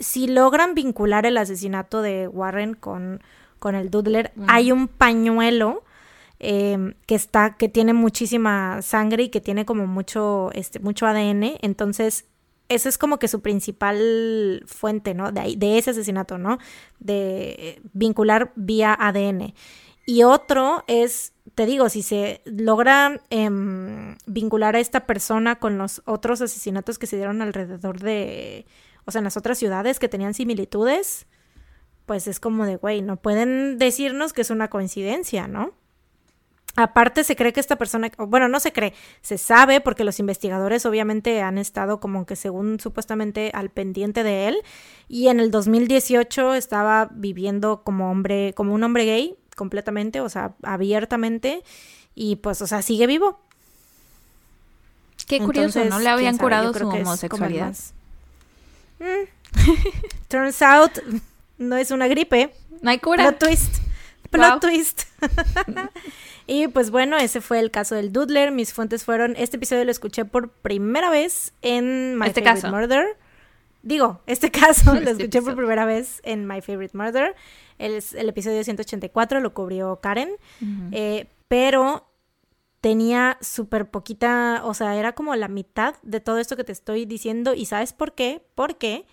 si 0.00 0.26
logran 0.26 0.74
vincular 0.74 1.26
el 1.26 1.36
asesinato 1.36 2.02
de 2.02 2.28
Warren 2.28 2.74
con, 2.74 3.22
con 3.58 3.74
el 3.74 3.90
Doodler, 3.90 4.32
hay 4.46 4.72
un 4.72 4.88
pañuelo 4.88 5.84
em, 6.38 6.94
que 7.06 7.14
está, 7.14 7.56
que 7.56 7.68
tiene 7.68 7.92
muchísima 7.92 8.82
sangre 8.82 9.24
y 9.24 9.28
que 9.28 9.40
tiene 9.40 9.64
como 9.64 9.86
mucho, 9.86 10.50
este, 10.52 10.80
mucho 10.80 11.06
ADN. 11.06 11.58
Entonces, 11.62 12.26
esa 12.68 12.88
es 12.88 12.98
como 12.98 13.18
que 13.18 13.28
su 13.28 13.40
principal 13.40 14.62
fuente, 14.66 15.14
¿no? 15.14 15.32
De, 15.32 15.54
de 15.56 15.78
ese 15.78 15.90
asesinato, 15.90 16.38
¿no? 16.38 16.58
De 16.98 17.80
vincular 17.92 18.52
vía 18.56 18.96
ADN. 18.98 19.54
Y 20.06 20.22
otro 20.22 20.84
es, 20.86 21.34
te 21.58 21.66
digo, 21.66 21.88
si 21.88 22.02
se 22.02 22.40
logra 22.44 23.20
em, 23.30 24.14
vincular 24.26 24.76
a 24.76 24.78
esta 24.78 25.06
persona 25.06 25.56
con 25.56 25.76
los 25.76 26.02
otros 26.04 26.40
asesinatos 26.40 27.00
que 27.00 27.08
se 27.08 27.16
dieron 27.16 27.42
alrededor 27.42 27.98
de, 27.98 28.64
o 29.06 29.10
sea, 29.10 29.18
en 29.18 29.24
las 29.24 29.36
otras 29.36 29.58
ciudades 29.58 29.98
que 29.98 30.08
tenían 30.08 30.34
similitudes, 30.34 31.26
pues 32.06 32.28
es 32.28 32.38
como 32.38 32.64
de, 32.64 32.76
güey, 32.76 33.02
no 33.02 33.16
pueden 33.16 33.76
decirnos 33.76 34.32
que 34.32 34.42
es 34.42 34.50
una 34.50 34.70
coincidencia, 34.70 35.48
¿no? 35.48 35.72
Aparte 36.76 37.24
se 37.24 37.34
cree 37.34 37.52
que 37.52 37.58
esta 37.58 37.74
persona, 37.74 38.12
bueno, 38.18 38.46
no 38.46 38.60
se 38.60 38.72
cree, 38.72 38.94
se 39.20 39.36
sabe 39.36 39.80
porque 39.80 40.04
los 40.04 40.20
investigadores 40.20 40.86
obviamente 40.86 41.42
han 41.42 41.58
estado 41.58 41.98
como 41.98 42.24
que 42.24 42.36
según 42.36 42.78
supuestamente 42.78 43.50
al 43.52 43.70
pendiente 43.70 44.22
de 44.22 44.46
él 44.46 44.62
y 45.08 45.26
en 45.26 45.40
el 45.40 45.50
2018 45.50 46.54
estaba 46.54 47.08
viviendo 47.12 47.82
como 47.82 48.12
hombre, 48.12 48.54
como 48.54 48.74
un 48.74 48.84
hombre 48.84 49.06
gay 49.06 49.36
completamente, 49.58 50.20
o 50.20 50.28
sea, 50.28 50.54
abiertamente, 50.62 51.64
y 52.14 52.36
pues, 52.36 52.62
o 52.62 52.66
sea, 52.66 52.80
sigue 52.80 53.06
vivo. 53.06 53.40
Qué 55.26 55.40
curioso, 55.40 55.84
¿no? 55.84 55.98
Le 55.98 56.08
habían 56.08 56.38
curado 56.38 56.72
su 56.72 56.88
homosexualidad. 56.88 57.74
Mm. 59.00 59.58
Turns 60.28 60.62
out, 60.62 60.92
no 61.58 61.76
es 61.76 61.90
una 61.90 62.06
gripe. 62.06 62.54
No 62.80 62.90
hay 62.90 62.98
cura. 62.98 63.24
Plot 63.24 63.38
twist. 63.38 63.76
Plot 64.30 64.60
twist. 64.60 65.02
y 66.46 66.68
pues 66.68 66.90
bueno, 66.90 67.16
ese 67.18 67.40
fue 67.40 67.58
el 67.58 67.70
caso 67.70 67.94
del 67.94 68.12
Doodler. 68.12 68.52
Mis 68.52 68.72
fuentes 68.72 69.04
fueron, 69.04 69.34
este 69.36 69.56
episodio 69.56 69.84
lo 69.84 69.90
escuché 69.90 70.24
por 70.24 70.50
primera 70.50 71.10
vez 71.10 71.52
en 71.62 72.16
My 72.16 72.28
este 72.28 72.42
Favorite 72.42 72.70
Murder. 72.70 73.16
Digo, 73.82 74.20
este 74.26 74.50
caso 74.52 74.94
lo 74.94 74.98
este 75.00 75.10
escuché 75.12 75.42
por 75.42 75.56
primera 75.56 75.84
vez 75.84 76.20
en 76.24 76.46
My 76.46 76.60
Favorite 76.60 76.96
Murder. 76.96 77.34
El, 77.78 78.02
el 78.14 78.28
episodio 78.28 78.62
184 78.62 79.40
lo 79.40 79.54
cubrió 79.54 80.00
Karen, 80.00 80.30
eh, 80.92 81.26
pero 81.46 82.08
tenía 82.80 83.38
súper 83.40 83.90
poquita, 83.90 84.62
o 84.64 84.74
sea, 84.74 84.96
era 84.96 85.14
como 85.14 85.34
la 85.36 85.48
mitad 85.48 85.94
de 86.02 86.20
todo 86.20 86.38
esto 86.38 86.56
que 86.56 86.64
te 86.64 86.72
estoy 86.72 87.06
diciendo. 87.06 87.54
¿Y 87.54 87.66
sabes 87.66 87.92
por 87.92 88.14
qué? 88.14 88.42
Porque 88.54 89.06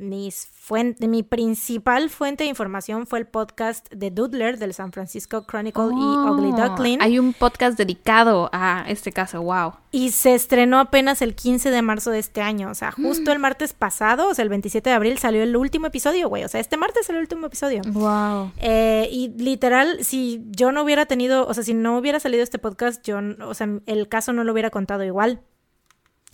mis 0.00 0.46
fuente, 0.46 1.06
mi 1.08 1.22
principal 1.22 2.10
fuente 2.10 2.44
de 2.44 2.50
información 2.50 3.06
fue 3.06 3.20
el 3.20 3.26
podcast 3.26 3.88
de 3.92 4.10
Doodler 4.10 4.58
del 4.58 4.74
San 4.74 4.92
Francisco 4.92 5.46
Chronicle 5.46 5.84
y 5.84 6.04
Ugly 6.04 6.52
oh, 6.52 6.56
Duckling. 6.56 7.02
Hay 7.02 7.18
un 7.18 7.32
podcast 7.32 7.78
dedicado 7.78 8.50
a 8.52 8.84
este 8.88 9.12
caso, 9.12 9.42
wow. 9.42 9.74
Y 9.92 10.10
se 10.10 10.34
estrenó 10.34 10.78
apenas 10.78 11.22
el 11.22 11.34
15 11.34 11.70
de 11.70 11.82
marzo 11.82 12.10
de 12.10 12.18
este 12.18 12.42
año, 12.42 12.70
o 12.70 12.74
sea, 12.74 12.92
justo 12.92 13.32
el 13.32 13.38
martes 13.38 13.72
pasado, 13.72 14.28
o 14.28 14.34
sea, 14.34 14.42
el 14.42 14.48
27 14.48 14.90
de 14.90 14.96
abril 14.96 15.18
salió 15.18 15.42
el 15.42 15.56
último 15.56 15.86
episodio, 15.86 16.28
güey, 16.28 16.44
o 16.44 16.48
sea, 16.48 16.60
este 16.60 16.76
martes 16.76 17.06
salió 17.06 17.20
el 17.20 17.24
último 17.24 17.46
episodio. 17.46 17.82
Wow. 17.86 18.52
Eh, 18.58 19.08
y 19.10 19.28
literal, 19.38 20.04
si 20.04 20.44
yo 20.50 20.72
no 20.72 20.82
hubiera 20.82 21.06
tenido, 21.06 21.46
o 21.46 21.54
sea, 21.54 21.62
si 21.62 21.74
no 21.74 21.96
hubiera 21.96 22.20
salido 22.20 22.42
este 22.42 22.58
podcast, 22.58 23.06
yo, 23.06 23.20
o 23.40 23.54
sea, 23.54 23.68
el 23.86 24.08
caso 24.08 24.32
no 24.32 24.44
lo 24.44 24.52
hubiera 24.52 24.70
contado 24.70 25.04
igual. 25.04 25.40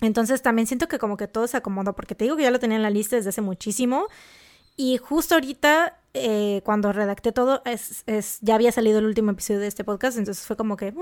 Entonces 0.02 0.42
también 0.42 0.66
siento 0.66 0.88
que 0.88 0.98
como 0.98 1.16
que 1.16 1.28
todo 1.28 1.46
se 1.46 1.56
acomodó, 1.56 1.94
porque 1.94 2.14
te 2.14 2.24
digo 2.24 2.36
que 2.36 2.42
ya 2.42 2.50
lo 2.50 2.58
tenía 2.58 2.76
en 2.76 2.82
la 2.82 2.90
lista 2.90 3.16
desde 3.16 3.30
hace 3.30 3.40
muchísimo. 3.40 4.08
Y 4.76 4.96
justo 4.96 5.34
ahorita, 5.34 5.98
eh, 6.12 6.60
cuando 6.64 6.92
redacté 6.92 7.30
todo, 7.30 7.62
es, 7.64 8.02
es, 8.06 8.38
ya 8.40 8.56
había 8.56 8.72
salido 8.72 8.98
el 8.98 9.06
último 9.06 9.30
episodio 9.30 9.60
de 9.60 9.68
este 9.68 9.84
podcast, 9.84 10.18
entonces 10.18 10.44
fue 10.44 10.56
como 10.56 10.76
que... 10.76 10.92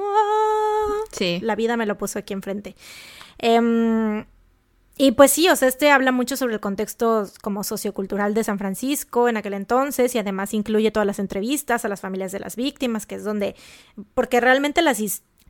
Sí. 1.12 1.40
La 1.42 1.56
vida 1.56 1.76
me 1.76 1.86
lo 1.86 1.96
puso 1.96 2.18
aquí 2.18 2.34
enfrente. 2.34 2.76
Em, 3.38 4.26
y 4.98 5.12
pues 5.12 5.30
sí, 5.30 5.48
o 5.48 5.56
sea, 5.56 5.68
este 5.68 5.90
habla 5.90 6.12
mucho 6.12 6.36
sobre 6.36 6.52
el 6.52 6.60
contexto 6.60 7.26
como 7.42 7.64
sociocultural 7.64 8.34
de 8.34 8.44
San 8.44 8.58
Francisco 8.58 9.30
en 9.30 9.38
aquel 9.38 9.54
entonces 9.54 10.14
y 10.14 10.18
además 10.18 10.52
incluye 10.52 10.90
todas 10.90 11.06
las 11.06 11.18
entrevistas 11.18 11.86
a 11.86 11.88
las 11.88 12.02
familias 12.02 12.32
de 12.32 12.40
las 12.40 12.54
víctimas, 12.54 13.06
que 13.06 13.14
es 13.14 13.24
donde, 13.24 13.56
porque 14.12 14.40
realmente 14.40 14.82
las, 14.82 15.00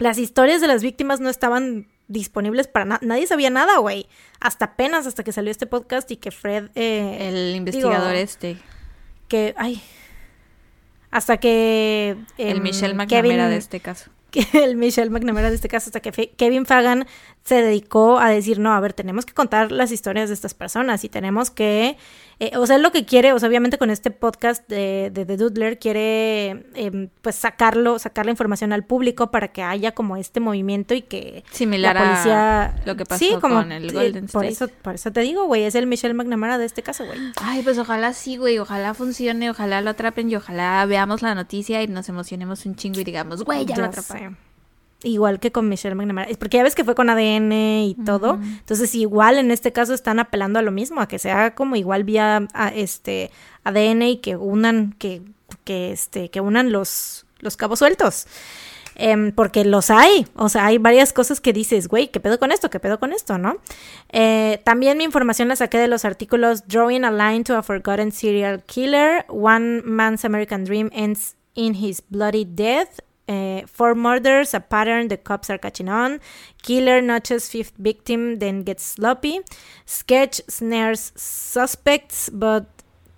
las 0.00 0.18
historias 0.18 0.60
de 0.60 0.66
las 0.66 0.82
víctimas 0.82 1.20
no 1.20 1.28
estaban 1.28 1.86
disponibles 2.08 2.66
para 2.66 2.86
nada. 2.86 3.00
Nadie 3.02 3.26
sabía 3.26 3.50
nada, 3.50 3.78
güey. 3.78 4.06
Hasta 4.40 4.64
apenas, 4.64 5.06
hasta 5.06 5.22
que 5.22 5.30
salió 5.30 5.50
este 5.50 5.66
podcast 5.66 6.10
y 6.10 6.16
que 6.16 6.30
Fred... 6.30 6.70
Eh, 6.74 7.28
el 7.28 7.54
investigador 7.54 8.14
este. 8.16 8.56
Que, 9.28 9.54
ay. 9.58 9.82
Hasta 11.10 11.36
que... 11.36 12.16
el 12.38 12.62
Michelle 12.62 12.94
McNamara 12.94 13.48
de 13.48 13.56
este 13.56 13.80
caso. 13.80 14.10
el 14.54 14.76
Michelle 14.76 15.10
McNamara 15.10 15.50
de 15.50 15.56
este 15.56 15.68
caso, 15.68 15.90
hasta 15.90 16.00
que 16.00 16.30
Kevin 16.30 16.64
Fagan 16.64 17.06
se 17.44 17.62
dedicó 17.62 18.18
a 18.18 18.28
decir, 18.30 18.58
no, 18.58 18.72
a 18.72 18.80
ver, 18.80 18.92
tenemos 18.92 19.24
que 19.24 19.32
contar 19.32 19.72
las 19.72 19.92
historias 19.92 20.28
de 20.28 20.34
estas 20.34 20.54
personas 20.54 21.04
y 21.04 21.08
tenemos 21.08 21.50
que, 21.50 21.96
eh, 22.38 22.52
o 22.56 22.66
sea, 22.66 22.78
lo 22.78 22.92
que 22.92 23.06
quiere, 23.06 23.32
o 23.32 23.38
sea, 23.38 23.48
obviamente 23.48 23.78
con 23.78 23.90
este 23.90 24.10
podcast 24.10 24.68
de, 24.68 25.10
de 25.12 25.24
The 25.24 25.36
Doodler 25.36 25.78
quiere, 25.78 26.66
em, 26.74 27.08
pues, 27.22 27.36
sacarlo, 27.36 27.98
sacar 27.98 28.26
la 28.26 28.30
información 28.30 28.72
al 28.72 28.84
público 28.84 29.30
para 29.30 29.48
que 29.48 29.62
haya 29.62 29.92
como 29.92 30.16
este 30.16 30.38
movimiento 30.38 30.94
y 30.94 31.02
que 31.02 31.42
Similar 31.50 31.94
la 31.94 32.04
policía... 32.04 32.64
a 32.64 32.74
lo 32.84 32.96
que 32.96 33.06
pasó 33.06 33.24
sí, 33.24 33.32
como, 33.40 33.56
con 33.56 33.72
el 33.72 33.90
Golden 33.90 34.26
State. 34.26 34.32
Por 34.32 34.44
eso, 34.44 34.68
por 34.68 34.94
eso 34.94 35.10
te 35.10 35.20
digo, 35.20 35.46
güey, 35.46 35.64
es 35.64 35.74
el 35.74 35.86
Michelle 35.86 36.14
McNamara 36.14 36.58
de 36.58 36.66
este 36.66 36.82
caso, 36.82 37.06
güey. 37.06 37.18
Ay, 37.42 37.62
pues 37.62 37.78
ojalá 37.78 38.12
sí, 38.12 38.36
güey, 38.36 38.58
ojalá 38.58 38.92
funcione, 38.92 39.50
ojalá 39.50 39.80
lo 39.80 39.90
atrapen 39.90 40.30
y 40.30 40.36
ojalá 40.36 40.84
veamos 40.86 41.22
la 41.22 41.34
noticia 41.34 41.82
y 41.82 41.88
nos 41.88 42.08
emocionemos 42.08 42.66
un 42.66 42.76
chingo 42.76 43.00
y 43.00 43.04
digamos, 43.04 43.44
güey, 43.44 43.64
ya, 43.64 43.76
lo 43.76 43.86
atraparon 43.86 44.49
igual 45.02 45.40
que 45.40 45.52
con 45.52 45.68
Michelle 45.68 45.94
McNamara, 45.94 46.28
porque 46.38 46.58
ya 46.58 46.62
ves 46.62 46.74
que 46.74 46.84
fue 46.84 46.94
con 46.94 47.10
ADN 47.10 47.52
y 47.52 47.96
todo, 48.04 48.38
entonces 48.42 48.94
igual 48.94 49.38
en 49.38 49.50
este 49.50 49.72
caso 49.72 49.94
están 49.94 50.18
apelando 50.18 50.58
a 50.58 50.62
lo 50.62 50.72
mismo, 50.72 51.00
a 51.00 51.08
que 51.08 51.18
sea 51.18 51.54
como 51.54 51.76
igual 51.76 52.04
vía 52.04 52.46
a, 52.52 52.68
este 52.68 53.30
ADN 53.64 54.02
y 54.02 54.16
que 54.18 54.36
unan 54.36 54.94
que 54.98 55.22
que 55.64 55.92
este 55.92 56.30
que 56.30 56.40
unan 56.40 56.72
los 56.72 57.26
los 57.40 57.56
cabos 57.56 57.78
sueltos. 57.78 58.26
Em, 58.96 59.32
porque 59.32 59.64
los 59.64 59.88
hay, 59.90 60.26
o 60.34 60.50
sea, 60.50 60.66
hay 60.66 60.76
varias 60.76 61.14
cosas 61.14 61.40
que 61.40 61.54
dices, 61.54 61.88
güey, 61.88 62.08
¿qué 62.08 62.20
pedo 62.20 62.38
con 62.38 62.52
esto? 62.52 62.68
¿Qué 62.68 62.80
pedo 62.80 63.00
con 63.00 63.14
esto? 63.14 63.38
¿No? 63.38 63.56
Eh, 64.10 64.60
también 64.64 64.98
mi 64.98 65.04
información 65.04 65.48
la 65.48 65.56
saqué 65.56 65.78
de 65.78 65.88
los 65.88 66.04
artículos 66.04 66.68
Drawing 66.68 67.06
a 67.06 67.10
Line 67.10 67.44
to 67.44 67.56
a 67.56 67.62
Forgotten 67.62 68.12
Serial 68.12 68.62
Killer, 68.64 69.24
One 69.28 69.80
Man's 69.86 70.26
American 70.26 70.64
Dream 70.64 70.90
Ends 70.92 71.36
in 71.54 71.76
His 71.76 72.02
Bloody 72.10 72.44
Death, 72.44 73.00
uh, 73.30 73.66
four 73.66 73.94
murders, 73.94 74.52
a 74.54 74.60
pattern 74.60 75.08
the 75.08 75.16
cops 75.16 75.48
are 75.50 75.58
catching 75.58 75.88
on. 75.88 76.20
Killer 76.62 77.00
notches 77.00 77.48
fifth 77.48 77.74
victim, 77.78 78.40
then 78.40 78.62
gets 78.64 78.82
sloppy. 78.82 79.40
Sketch 79.86 80.40
snares 80.48 81.12
suspects, 81.14 82.28
but 82.30 82.66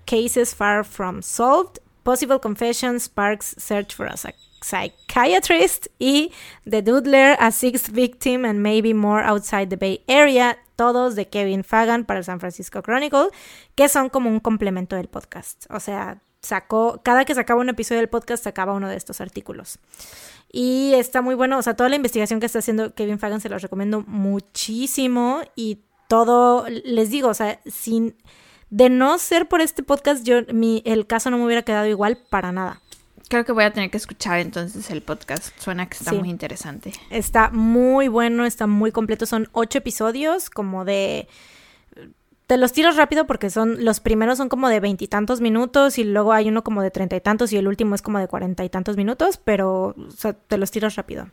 cases 0.04 0.52
far 0.52 0.84
from 0.84 1.22
solved. 1.22 1.78
Possible 2.04 2.38
confession 2.38 2.98
sparks 3.00 3.54
search 3.58 3.94
for 3.94 4.06
a 4.06 4.16
psychiatrist. 4.60 5.88
Y 5.98 6.30
The 6.66 6.82
Doodler, 6.82 7.36
a 7.40 7.50
sixth 7.50 7.88
victim, 7.88 8.44
and 8.44 8.62
maybe 8.62 8.92
more 8.92 9.22
outside 9.22 9.70
the 9.70 9.76
Bay 9.76 10.02
Area. 10.08 10.58
Todos 10.76 11.14
de 11.14 11.26
Kevin 11.26 11.62
Fagan 11.62 12.04
para 12.04 12.18
el 12.18 12.24
San 12.24 12.40
Francisco 12.40 12.82
Chronicle, 12.82 13.28
que 13.76 13.88
son 13.88 14.08
como 14.08 14.28
un 14.28 14.40
complemento 14.40 14.96
del 14.96 15.06
podcast. 15.06 15.66
O 15.70 15.78
sea, 15.78 16.20
sacó, 16.42 17.00
cada 17.04 17.24
que 17.24 17.34
sacaba 17.34 17.60
un 17.60 17.68
episodio 17.68 18.00
del 18.00 18.08
podcast 18.08 18.44
sacaba 18.44 18.72
uno 18.74 18.88
de 18.88 18.96
estos 18.96 19.20
artículos. 19.20 19.78
Y 20.50 20.92
está 20.94 21.22
muy 21.22 21.34
bueno, 21.34 21.56
o 21.58 21.62
sea, 21.62 21.74
toda 21.76 21.88
la 21.88 21.96
investigación 21.96 22.40
que 22.40 22.46
está 22.46 22.58
haciendo 22.58 22.94
Kevin 22.94 23.18
Fagan 23.18 23.40
se 23.40 23.48
los 23.48 23.62
recomiendo 23.62 24.02
muchísimo 24.06 25.40
y 25.56 25.78
todo, 26.08 26.66
les 26.68 27.08
digo, 27.10 27.28
o 27.28 27.34
sea, 27.34 27.58
sin, 27.64 28.14
de 28.68 28.90
no 28.90 29.16
ser 29.18 29.48
por 29.48 29.60
este 29.62 29.82
podcast, 29.82 30.24
yo, 30.26 30.40
mi, 30.52 30.82
el 30.84 31.06
caso 31.06 31.30
no 31.30 31.38
me 31.38 31.44
hubiera 31.46 31.62
quedado 31.62 31.86
igual 31.86 32.18
para 32.28 32.52
nada. 32.52 32.80
Creo 33.28 33.46
que 33.46 33.52
voy 33.52 33.64
a 33.64 33.72
tener 33.72 33.90
que 33.90 33.96
escuchar 33.96 34.40
entonces 34.40 34.90
el 34.90 35.00
podcast. 35.00 35.58
Suena 35.58 35.88
que 35.88 35.96
está 35.96 36.10
Sí. 36.10 36.18
muy 36.18 36.28
interesante. 36.28 36.92
Está 37.08 37.48
muy 37.48 38.08
bueno, 38.08 38.44
está 38.44 38.66
muy 38.66 38.92
completo. 38.92 39.24
Son 39.24 39.48
ocho 39.52 39.78
episodios, 39.78 40.50
como 40.50 40.84
de. 40.84 41.28
Te 42.52 42.58
los 42.58 42.74
tiros 42.74 42.96
rápido 42.96 43.26
porque 43.26 43.48
son. 43.48 43.82
Los 43.82 44.00
primeros 44.00 44.36
son 44.36 44.50
como 44.50 44.68
de 44.68 44.78
veintitantos 44.78 45.40
minutos 45.40 45.96
y 45.96 46.04
luego 46.04 46.34
hay 46.34 46.50
uno 46.50 46.62
como 46.62 46.82
de 46.82 46.90
treinta 46.90 47.16
y 47.16 47.20
tantos 47.22 47.50
y 47.50 47.56
el 47.56 47.66
último 47.66 47.94
es 47.94 48.02
como 48.02 48.18
de 48.18 48.28
cuarenta 48.28 48.62
y 48.62 48.68
tantos 48.68 48.98
minutos, 48.98 49.40
pero 49.42 49.94
o 49.96 50.10
sea, 50.14 50.34
te 50.34 50.58
los 50.58 50.70
tiros 50.70 50.94
rápido. 50.96 51.28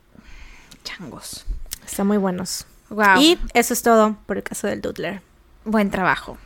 Changos. 0.82 1.44
Están 1.84 2.06
muy 2.06 2.16
buenos. 2.16 2.64
Wow. 2.88 3.20
Y 3.20 3.38
eso 3.52 3.74
es 3.74 3.82
todo 3.82 4.16
por 4.24 4.38
el 4.38 4.42
caso 4.42 4.66
del 4.66 4.80
Doodler. 4.80 5.20
Buen 5.66 5.90
trabajo. 5.90 6.38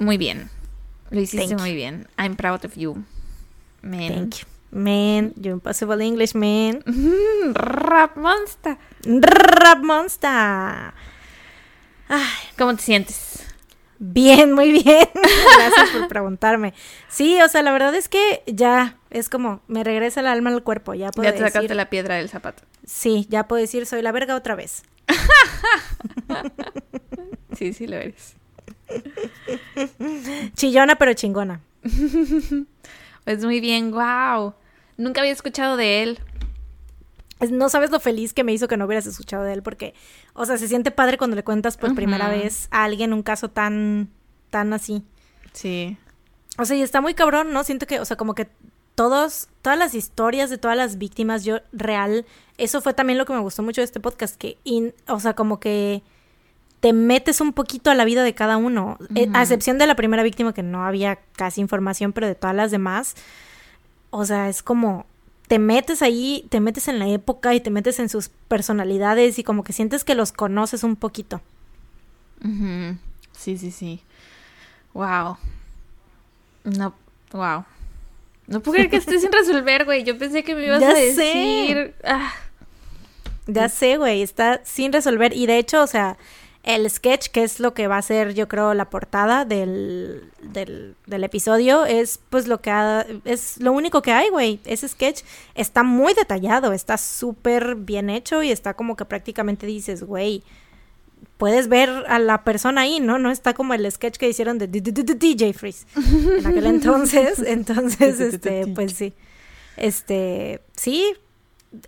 Muy 0.00 0.18
bien. 0.18 0.50
Lo 1.10 1.20
hiciste 1.20 1.46
Thank 1.46 1.60
muy 1.60 1.76
bien. 1.76 2.08
I'm 2.18 2.34
proud 2.34 2.64
of 2.64 2.74
you. 2.74 3.04
Man. 3.80 4.08
Thank 4.08 4.34
you. 4.38 4.46
Man, 4.72 5.34
you 5.36 5.52
impossible 5.52 6.04
English, 6.04 6.34
man. 6.34 6.82
Mm, 6.84 7.52
Rap 7.54 8.16
monster. 8.16 8.76
Rap 9.04 9.84
Monster. 9.84 10.94
Ay, 12.08 12.34
¿Cómo 12.58 12.74
te 12.74 12.82
sientes? 12.82 13.49
Bien, 14.02 14.52
muy 14.52 14.72
bien. 14.72 15.08
Gracias 15.58 15.90
por 15.90 16.08
preguntarme. 16.08 16.72
Sí, 17.10 17.38
o 17.42 17.48
sea, 17.48 17.60
la 17.62 17.70
verdad 17.70 17.94
es 17.94 18.08
que 18.08 18.42
ya 18.46 18.96
es 19.10 19.28
como 19.28 19.60
me 19.68 19.84
regresa 19.84 20.20
el 20.20 20.26
alma 20.26 20.48
al 20.48 20.62
cuerpo. 20.62 20.94
Ya 20.94 21.10
puedo 21.10 21.28
ya 21.28 21.34
te 21.36 21.42
decir. 21.42 21.52
sacaste 21.52 21.74
la 21.74 21.90
piedra 21.90 22.14
del 22.16 22.30
zapato. 22.30 22.62
Sí, 22.86 23.26
ya 23.28 23.46
puedo 23.46 23.60
decir 23.60 23.84
soy 23.84 24.00
la 24.00 24.10
verga 24.10 24.34
otra 24.34 24.54
vez. 24.56 24.82
Sí, 27.56 27.72
sí 27.74 27.86
lo 27.86 27.96
eres. 27.96 28.36
Chillona 30.54 30.96
pero 30.96 31.12
chingona. 31.14 31.60
Pues 33.24 33.44
muy 33.44 33.60
bien, 33.60 33.90
wow. 33.90 34.54
Nunca 34.96 35.20
había 35.20 35.32
escuchado 35.32 35.76
de 35.76 36.02
él. 36.02 36.20
No 37.50 37.68
sabes 37.70 37.90
lo 37.90 38.00
feliz 38.00 38.34
que 38.34 38.44
me 38.44 38.52
hizo 38.52 38.68
que 38.68 38.76
no 38.76 38.84
hubieras 38.84 39.06
escuchado 39.06 39.44
de 39.44 39.54
él 39.54 39.62
porque, 39.62 39.94
o 40.34 40.44
sea, 40.44 40.58
se 40.58 40.68
siente 40.68 40.90
padre 40.90 41.16
cuando 41.16 41.36
le 41.36 41.42
cuentas 41.44 41.76
por 41.78 41.94
primera 41.94 42.28
vez 42.28 42.68
a 42.70 42.84
alguien 42.84 43.12
un 43.14 43.22
caso 43.22 43.48
tan, 43.48 44.10
tan 44.50 44.72
así. 44.74 45.02
Sí. 45.52 45.96
O 46.58 46.64
sea, 46.66 46.76
y 46.76 46.82
está 46.82 47.00
muy 47.00 47.14
cabrón, 47.14 47.52
¿no? 47.52 47.64
Siento 47.64 47.86
que, 47.86 47.98
o 48.00 48.04
sea, 48.04 48.16
como 48.18 48.34
que 48.34 48.48
todos, 48.94 49.48
todas 49.62 49.78
las 49.78 49.94
historias 49.94 50.50
de 50.50 50.58
todas 50.58 50.76
las 50.76 50.98
víctimas, 50.98 51.44
yo 51.44 51.60
real, 51.72 52.26
eso 52.58 52.82
fue 52.82 52.92
también 52.92 53.18
lo 53.18 53.24
que 53.24 53.32
me 53.32 53.38
gustó 53.38 53.62
mucho 53.62 53.80
de 53.80 53.86
este 53.86 54.00
podcast, 54.00 54.36
que, 54.36 54.58
in- 54.64 54.92
o 55.08 55.18
sea, 55.20 55.32
como 55.34 55.58
que 55.60 56.02
te 56.80 56.92
metes 56.92 57.40
un 57.40 57.52
poquito 57.54 57.90
a 57.90 57.94
la 57.94 58.04
vida 58.04 58.22
de 58.22 58.34
cada 58.34 58.58
uno, 58.58 58.98
Eh, 59.14 59.30
a 59.32 59.42
excepción 59.42 59.78
de 59.78 59.86
la 59.86 59.94
primera 59.96 60.22
víctima 60.22 60.52
que 60.52 60.62
no 60.62 60.84
había 60.84 61.18
casi 61.36 61.60
información, 61.62 62.12
pero 62.12 62.26
de 62.26 62.34
todas 62.34 62.54
las 62.56 62.70
demás, 62.70 63.14
o 64.10 64.24
sea, 64.26 64.48
es 64.48 64.62
como 64.62 65.06
te 65.50 65.58
metes 65.58 66.00
ahí, 66.00 66.46
te 66.48 66.60
metes 66.60 66.86
en 66.86 67.00
la 67.00 67.08
época 67.08 67.52
y 67.54 67.60
te 67.60 67.70
metes 67.70 67.98
en 67.98 68.08
sus 68.08 68.28
personalidades 68.28 69.36
y 69.40 69.42
como 69.42 69.64
que 69.64 69.72
sientes 69.72 70.04
que 70.04 70.14
los 70.14 70.30
conoces 70.30 70.84
un 70.84 70.94
poquito. 70.94 71.40
Sí, 73.36 73.58
sí, 73.58 73.72
sí. 73.72 74.00
Wow. 74.94 75.38
No, 76.62 76.94
wow. 77.32 77.64
No 78.46 78.60
puedo 78.60 78.74
creer 78.74 78.90
que 78.90 78.96
estés 78.98 79.22
sin 79.22 79.32
resolver, 79.32 79.84
güey. 79.86 80.04
Yo 80.04 80.16
pensé 80.16 80.44
que 80.44 80.54
me 80.54 80.66
ibas 80.66 80.80
Ya 80.80 80.90
a 80.90 80.94
sé. 80.94 81.00
decir. 81.14 81.94
Ah, 82.04 82.32
Ya 83.48 83.68
sé, 83.68 83.96
güey, 83.96 84.22
está 84.22 84.60
sin 84.64 84.92
resolver. 84.92 85.36
Y 85.36 85.46
de 85.46 85.58
hecho, 85.58 85.82
o 85.82 85.88
sea, 85.88 86.16
el 86.62 86.88
sketch, 86.90 87.28
que 87.28 87.42
es 87.42 87.58
lo 87.58 87.72
que 87.72 87.86
va 87.86 87.96
a 87.96 88.02
ser, 88.02 88.34
yo 88.34 88.46
creo, 88.46 88.74
la 88.74 88.90
portada 88.90 89.44
del, 89.46 90.30
del, 90.42 90.94
del 91.06 91.24
episodio, 91.24 91.86
es 91.86 92.20
pues 92.28 92.46
lo 92.46 92.60
que 92.60 92.70
ha- 92.70 93.06
es 93.24 93.58
lo 93.60 93.72
único 93.72 94.02
que 94.02 94.12
hay, 94.12 94.28
güey. 94.28 94.60
Ese 94.66 94.86
sketch 94.86 95.22
está 95.54 95.82
muy 95.82 96.12
detallado, 96.12 96.72
está 96.74 96.98
súper 96.98 97.76
bien 97.76 98.10
hecho 98.10 98.42
y 98.42 98.50
está 98.50 98.74
como 98.74 98.94
que 98.94 99.06
prácticamente 99.06 99.66
dices, 99.66 100.02
güey, 100.04 100.42
puedes 101.38 101.68
ver 101.68 101.88
a 102.08 102.18
la 102.18 102.44
persona 102.44 102.82
ahí, 102.82 103.00
¿no? 103.00 103.18
No 103.18 103.30
está 103.30 103.54
como 103.54 103.72
el 103.72 103.90
sketch 103.90 104.16
que 104.18 104.28
hicieron 104.28 104.58
de 104.58 104.66
DJ 104.68 105.54
Freeze 105.54 105.86
en 105.96 106.46
aquel 106.46 106.66
entonces. 106.76 107.38
Entonces, 107.46 108.20
este, 108.20 108.66
pues 108.66 108.92
sí. 108.92 109.14
Este, 109.78 110.60
sí, 110.76 111.14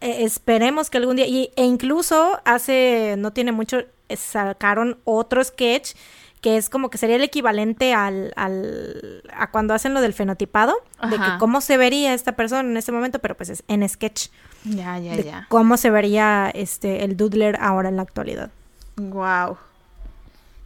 eh, 0.00 0.24
esperemos 0.24 0.90
que 0.90 0.98
algún 0.98 1.16
día, 1.16 1.26
y, 1.26 1.50
e 1.56 1.64
incluso 1.64 2.40
hace, 2.44 3.16
no 3.18 3.32
tiene 3.32 3.52
mucho, 3.52 3.80
eh, 4.08 4.16
sacaron 4.16 4.98
otro 5.04 5.42
sketch 5.42 5.94
que 6.40 6.56
es 6.56 6.68
como 6.68 6.90
que 6.90 6.98
sería 6.98 7.14
el 7.14 7.22
equivalente 7.22 7.94
al, 7.94 8.32
al 8.34 9.22
a 9.32 9.52
cuando 9.52 9.74
hacen 9.74 9.94
lo 9.94 10.00
del 10.00 10.12
fenotipado, 10.12 10.74
de 11.08 11.16
que 11.16 11.38
cómo 11.38 11.60
se 11.60 11.76
vería 11.76 12.14
esta 12.14 12.32
persona 12.32 12.68
en 12.68 12.76
ese 12.76 12.90
momento, 12.90 13.20
pero 13.20 13.36
pues 13.36 13.48
es 13.48 13.62
en 13.68 13.88
sketch, 13.88 14.26
ya, 14.64 14.98
ya, 14.98 15.14
de 15.16 15.22
ya. 15.22 15.46
cómo 15.48 15.76
se 15.76 15.90
vería 15.90 16.50
este 16.52 17.04
el 17.04 17.16
doodler 17.16 17.56
ahora 17.60 17.90
en 17.90 17.96
la 17.96 18.02
actualidad. 18.02 18.50
Wow. 18.96 19.56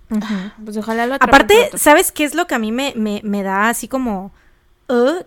Ujú. 0.08 0.34
Pues 0.64 0.78
ojalá 0.78 1.06
lo 1.06 1.16
Aparte, 1.16 1.54
pronto. 1.54 1.78
¿sabes 1.78 2.10
qué 2.10 2.24
es 2.24 2.34
lo 2.34 2.46
que 2.46 2.54
a 2.54 2.58
mí 2.58 2.72
me, 2.72 2.94
me, 2.96 3.20
me 3.22 3.42
da 3.42 3.68
así 3.68 3.86
como... 3.86 4.32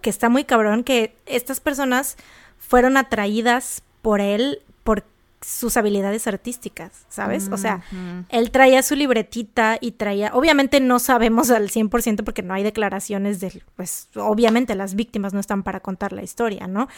Que 0.01 0.09
está 0.09 0.29
muy 0.29 0.45
cabrón, 0.45 0.85
que 0.85 1.15
estas 1.25 1.59
personas 1.59 2.15
fueron 2.59 2.97
atraídas 2.97 3.81
por 4.01 4.21
él 4.21 4.61
por 4.83 5.03
sus 5.41 5.77
habilidades 5.77 6.27
artísticas, 6.27 7.05
¿sabes? 7.07 7.49
O 7.51 7.57
sea, 7.57 7.81
él 8.29 8.51
traía 8.51 8.83
su 8.83 8.95
libretita 8.95 9.77
y 9.79 9.91
traía... 9.91 10.31
Obviamente 10.33 10.81
no 10.81 10.99
sabemos 10.99 11.49
al 11.49 11.69
100% 11.69 12.23
porque 12.25 12.41
no 12.43 12.53
hay 12.53 12.63
declaraciones 12.63 13.39
de... 13.39 13.63
Pues 13.77 14.09
obviamente 14.15 14.75
las 14.75 14.95
víctimas 14.95 15.33
no 15.33 15.39
están 15.39 15.63
para 15.63 15.79
contar 15.79 16.11
la 16.11 16.23
historia, 16.23 16.67
¿no? 16.67 16.89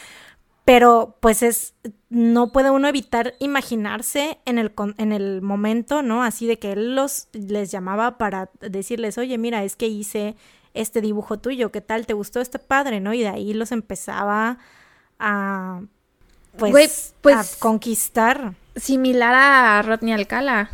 Pero 0.64 1.16
pues 1.20 1.42
es, 1.42 1.74
no 2.08 2.50
puede 2.52 2.70
uno 2.70 2.86
evitar 2.88 3.34
imaginarse 3.40 4.38
en 4.44 4.58
el, 4.58 4.72
con- 4.74 4.94
en 4.98 5.12
el 5.12 5.40
momento, 5.42 6.02
¿no? 6.02 6.22
Así 6.24 6.46
de 6.46 6.58
que 6.58 6.72
él 6.72 6.94
los, 6.96 7.28
les 7.32 7.70
llamaba 7.70 8.16
para 8.18 8.48
decirles, 8.60 9.18
oye, 9.18 9.38
mira, 9.38 9.62
es 9.64 9.74
que 9.76 9.86
hice 9.88 10.36
este 10.74 11.00
dibujo 11.00 11.38
tuyo, 11.38 11.70
¿qué 11.72 11.80
tal? 11.80 12.06
¿Te 12.06 12.14
gustó? 12.14 12.40
Está 12.40 12.58
padre, 12.58 13.00
¿no? 13.00 13.12
Y 13.12 13.20
de 13.22 13.28
ahí 13.28 13.54
los 13.54 13.72
empezaba 13.72 14.58
a, 15.22 15.80
pues, 16.58 16.72
Güey, 16.72 16.90
pues- 17.22 17.56
a 17.56 17.58
conquistar. 17.60 18.54
Similar 18.76 19.34
a 19.34 19.82
Rodney 19.82 20.12
Alcala. 20.12 20.70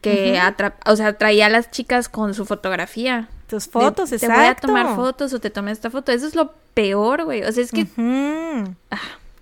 Que 0.00 0.38
atra- 0.38 0.76
o 0.86 0.96
sea, 0.96 1.18
traía 1.18 1.46
a 1.46 1.50
las 1.50 1.70
chicas 1.70 2.08
con 2.08 2.32
su 2.34 2.46
fotografía. 2.46 3.28
Tus 3.48 3.68
fotos, 3.68 4.10
De, 4.10 4.16
exacto. 4.16 4.34
Te 4.34 4.40
voy 4.40 4.50
a 4.50 4.54
tomar 4.54 4.96
fotos 4.96 5.32
o 5.34 5.40
te 5.40 5.50
tomé 5.50 5.72
esta 5.72 5.90
foto. 5.90 6.10
Eso 6.10 6.26
es 6.26 6.34
lo 6.34 6.54
peor, 6.72 7.24
güey. 7.24 7.42
O 7.42 7.52
sea, 7.52 7.62
es 7.62 7.70
que 7.70 7.82
Ujú. 7.82 8.74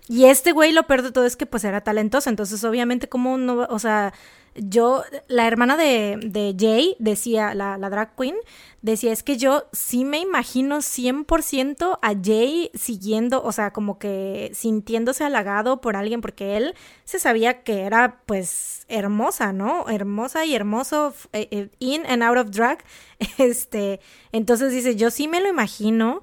Y 0.08 0.24
este 0.24 0.50
güey 0.52 0.72
lo 0.72 0.82
peor 0.82 1.02
de 1.02 1.12
todo 1.12 1.24
es 1.24 1.36
que 1.36 1.46
pues 1.46 1.62
era 1.64 1.80
talentoso, 1.80 2.28
entonces 2.28 2.62
obviamente 2.64 3.08
como 3.08 3.38
no, 3.38 3.66
o 3.70 3.78
sea, 3.78 4.12
yo, 4.56 5.04
la 5.28 5.46
hermana 5.46 5.76
de, 5.76 6.18
de 6.22 6.54
Jay 6.58 6.96
decía, 6.98 7.54
la, 7.54 7.78
la 7.78 7.88
drag 7.88 8.14
queen, 8.16 8.34
decía, 8.82 9.12
es 9.12 9.22
que 9.22 9.36
yo 9.36 9.64
sí 9.72 10.04
me 10.04 10.18
imagino 10.18 10.78
100% 10.78 11.98
a 12.02 12.14
Jay 12.22 12.70
siguiendo, 12.74 13.42
o 13.42 13.52
sea, 13.52 13.72
como 13.72 13.98
que 13.98 14.50
sintiéndose 14.54 15.24
halagado 15.24 15.80
por 15.80 15.96
alguien, 15.96 16.20
porque 16.20 16.56
él 16.56 16.74
se 17.04 17.18
sabía 17.18 17.62
que 17.62 17.82
era 17.82 18.20
pues 18.26 18.84
hermosa, 18.88 19.52
¿no? 19.52 19.88
Hermosa 19.88 20.44
y 20.44 20.54
hermoso, 20.54 21.14
eh, 21.32 21.48
eh, 21.50 21.68
in 21.78 22.04
and 22.06 22.22
out 22.22 22.36
of 22.36 22.50
drag, 22.50 22.84
este, 23.38 24.00
entonces 24.32 24.72
dice, 24.72 24.96
yo 24.96 25.10
sí 25.10 25.28
me 25.28 25.40
lo 25.40 25.48
imagino 25.48 26.22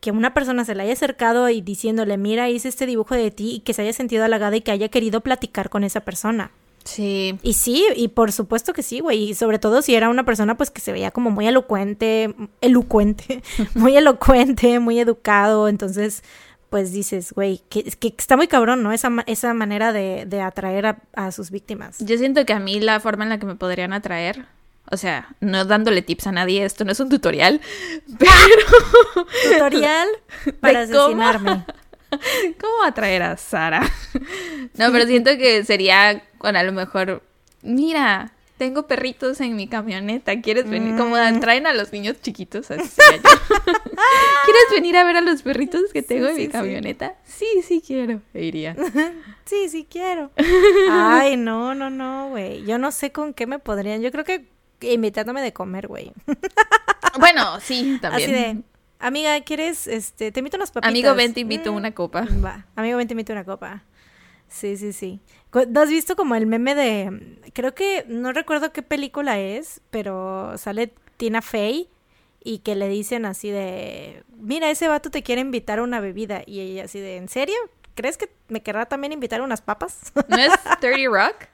que 0.00 0.12
una 0.12 0.34
persona 0.34 0.64
se 0.64 0.74
le 0.74 0.84
haya 0.84 0.92
acercado 0.92 1.48
y 1.48 1.60
diciéndole, 1.60 2.16
mira, 2.16 2.48
hice 2.48 2.68
este 2.68 2.86
dibujo 2.86 3.14
de 3.16 3.32
ti 3.32 3.56
y 3.56 3.60
que 3.60 3.74
se 3.74 3.82
haya 3.82 3.92
sentido 3.92 4.24
halagada 4.24 4.56
y 4.56 4.60
que 4.60 4.70
haya 4.70 4.88
querido 4.88 5.22
platicar 5.22 5.68
con 5.70 5.82
esa 5.82 6.02
persona. 6.02 6.52
Sí. 6.86 7.38
Y 7.42 7.52
sí, 7.52 7.86
y 7.94 8.08
por 8.08 8.32
supuesto 8.32 8.72
que 8.72 8.82
sí, 8.82 9.00
güey. 9.00 9.30
Y 9.30 9.34
sobre 9.34 9.58
todo 9.58 9.82
si 9.82 9.94
era 9.94 10.08
una 10.08 10.24
persona 10.24 10.56
pues 10.56 10.70
que 10.70 10.80
se 10.80 10.92
veía 10.92 11.10
como 11.10 11.30
muy 11.30 11.46
elocuente, 11.46 12.34
elocuente, 12.60 13.42
muy 13.74 13.96
elocuente, 13.96 14.80
muy 14.80 14.98
educado. 14.98 15.68
Entonces, 15.68 16.22
pues 16.70 16.92
dices, 16.92 17.32
güey, 17.32 17.62
que, 17.68 17.84
que 17.84 18.14
está 18.16 18.36
muy 18.36 18.48
cabrón, 18.48 18.82
¿no? 18.82 18.92
Esa, 18.92 19.10
esa 19.26 19.54
manera 19.54 19.92
de, 19.92 20.24
de 20.26 20.40
atraer 20.40 20.86
a, 20.86 20.98
a 21.14 21.32
sus 21.32 21.50
víctimas. 21.50 21.98
Yo 22.00 22.18
siento 22.18 22.44
que 22.44 22.52
a 22.52 22.58
mí 22.58 22.80
la 22.80 23.00
forma 23.00 23.24
en 23.24 23.30
la 23.30 23.38
que 23.38 23.46
me 23.46 23.54
podrían 23.54 23.92
atraer, 23.92 24.46
o 24.90 24.96
sea, 24.96 25.34
no 25.40 25.64
dándole 25.64 26.02
tips 26.02 26.26
a 26.26 26.32
nadie, 26.32 26.64
esto 26.64 26.84
no 26.84 26.92
es 26.92 27.00
un 27.00 27.08
tutorial, 27.08 27.60
pero 28.18 29.26
Tutorial 29.52 30.08
para 30.60 30.86
¿De 30.86 30.96
cómo? 30.96 31.64
¿cómo 32.60 32.82
atraer 32.84 33.22
a 33.22 33.36
Sara? 33.36 33.82
No, 34.74 34.92
pero 34.92 35.06
siento 35.06 35.30
que 35.38 35.64
sería 35.64 36.22
con 36.38 36.56
a 36.56 36.62
lo 36.62 36.72
mejor, 36.72 37.22
mira, 37.62 38.32
tengo 38.58 38.86
perritos 38.86 39.40
en 39.42 39.54
mi 39.54 39.66
camioneta, 39.68 40.40
¿quieres 40.40 40.68
venir? 40.68 40.96
Como 40.96 41.16
Mm. 41.16 41.36
atraen 41.36 41.66
a 41.66 41.74
los 41.74 41.92
niños 41.92 42.16
chiquitos, 42.22 42.70
así 42.70 42.88
sería 42.88 43.16
yo. 43.18 43.22
¿Quieres 44.44 44.64
venir 44.72 44.96
a 44.96 45.04
ver 45.04 45.16
a 45.16 45.20
los 45.20 45.42
perritos 45.42 45.92
que 45.92 46.02
tengo 46.02 46.26
en 46.28 46.36
sí, 46.36 46.40
mi 46.42 46.46
sí. 46.46 46.52
camioneta? 46.52 47.14
Sí, 47.24 47.46
sí 47.66 47.82
quiero, 47.86 48.20
e 48.34 48.44
iría. 48.44 48.74
Sí, 49.46 49.68
sí 49.68 49.86
quiero. 49.88 50.32
Ay, 50.90 51.36
no, 51.36 51.72
no, 51.76 51.88
no, 51.88 52.30
güey. 52.30 52.64
Yo 52.64 52.78
no 52.78 52.90
sé 52.90 53.12
con 53.12 53.32
qué 53.32 53.46
me 53.46 53.60
podrían. 53.60 54.02
Yo 54.02 54.10
creo 54.10 54.24
que 54.24 54.44
invitándome 54.80 55.40
de 55.40 55.52
comer, 55.52 55.86
güey. 55.86 56.12
Bueno, 57.20 57.60
sí, 57.60 57.98
también. 58.02 58.30
Así 58.30 58.32
de, 58.32 58.62
amiga, 58.98 59.40
¿quieres, 59.42 59.86
este, 59.86 60.32
te 60.32 60.40
invito 60.40 60.56
unas 60.56 60.70
papitas? 60.72 60.90
Amigo, 60.90 61.14
ven, 61.14 61.34
te 61.34 61.40
invito 61.40 61.70
a 61.70 61.72
Mm, 61.72 61.76
una 61.76 61.92
copa. 61.94 62.26
Va, 62.44 62.66
amigo, 62.76 62.98
ven, 62.98 63.08
te 63.08 63.14
invito 63.14 63.32
a 63.32 63.36
una 63.36 63.44
copa. 63.44 63.82
Sí, 64.48 64.76
sí, 64.76 64.92
sí. 64.92 65.20
Cu- 65.50 65.66
¿No 65.68 65.80
has 65.80 65.88
visto 65.90 66.16
como 66.16 66.34
el 66.36 66.46
meme 66.46 66.74
de, 66.74 67.38
creo 67.52 67.74
que, 67.74 68.04
no 68.08 68.32
recuerdo 68.32 68.72
qué 68.72 68.82
película 68.82 69.38
es, 69.40 69.80
pero 69.90 70.56
sale 70.58 70.92
Tina 71.16 71.42
Fey 71.42 71.88
y 72.44 72.58
que 72.60 72.76
le 72.76 72.88
dicen 72.88 73.24
así 73.26 73.50
de, 73.50 74.22
mira, 74.38 74.70
ese 74.70 74.86
vato 74.88 75.10
te 75.10 75.22
quiere 75.24 75.40
invitar 75.40 75.80
a 75.80 75.82
una 75.82 76.00
bebida. 76.00 76.42
Y 76.46 76.60
ella 76.60 76.84
así 76.84 77.00
de, 77.00 77.16
¿en 77.16 77.28
serio? 77.28 77.56
¿Crees 77.96 78.16
que 78.18 78.30
me 78.48 78.62
querrá 78.62 78.86
también 78.86 79.12
invitar 79.12 79.40
a 79.40 79.44
unas 79.44 79.62
papas? 79.62 80.12
¿No 80.28 80.36
es 80.38 80.52
30 80.80 81.10
Rock? 81.10 81.48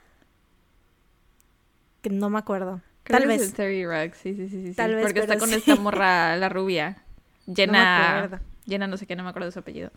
que 2.02 2.10
no 2.10 2.30
me 2.30 2.38
acuerdo. 2.38 2.80
Creo 3.04 3.20
Tal 3.20 3.28
que 3.28 3.34
es 3.34 3.40
vez. 3.40 3.48
el 3.48 3.54
30 3.54 3.88
Rock, 3.88 4.14
sí, 4.14 4.34
sí, 4.34 4.48
sí. 4.48 4.66
sí, 4.68 4.74
Tal 4.74 4.90
sí, 4.90 4.94
vez, 4.96 5.04
Porque 5.04 5.20
está 5.20 5.38
con 5.38 5.48
sí. 5.48 5.54
esta 5.56 5.76
morra, 5.76 6.36
la 6.36 6.48
rubia. 6.48 7.02
Llena. 7.46 8.18
acuerdo. 8.18 8.44
llena 8.64 8.86
no 8.86 8.96
sé 8.96 9.06
qué, 9.06 9.16
no 9.16 9.22
me 9.24 9.30
acuerdo 9.30 9.46
de 9.46 9.52
su 9.52 9.58
apellido. 9.58 9.90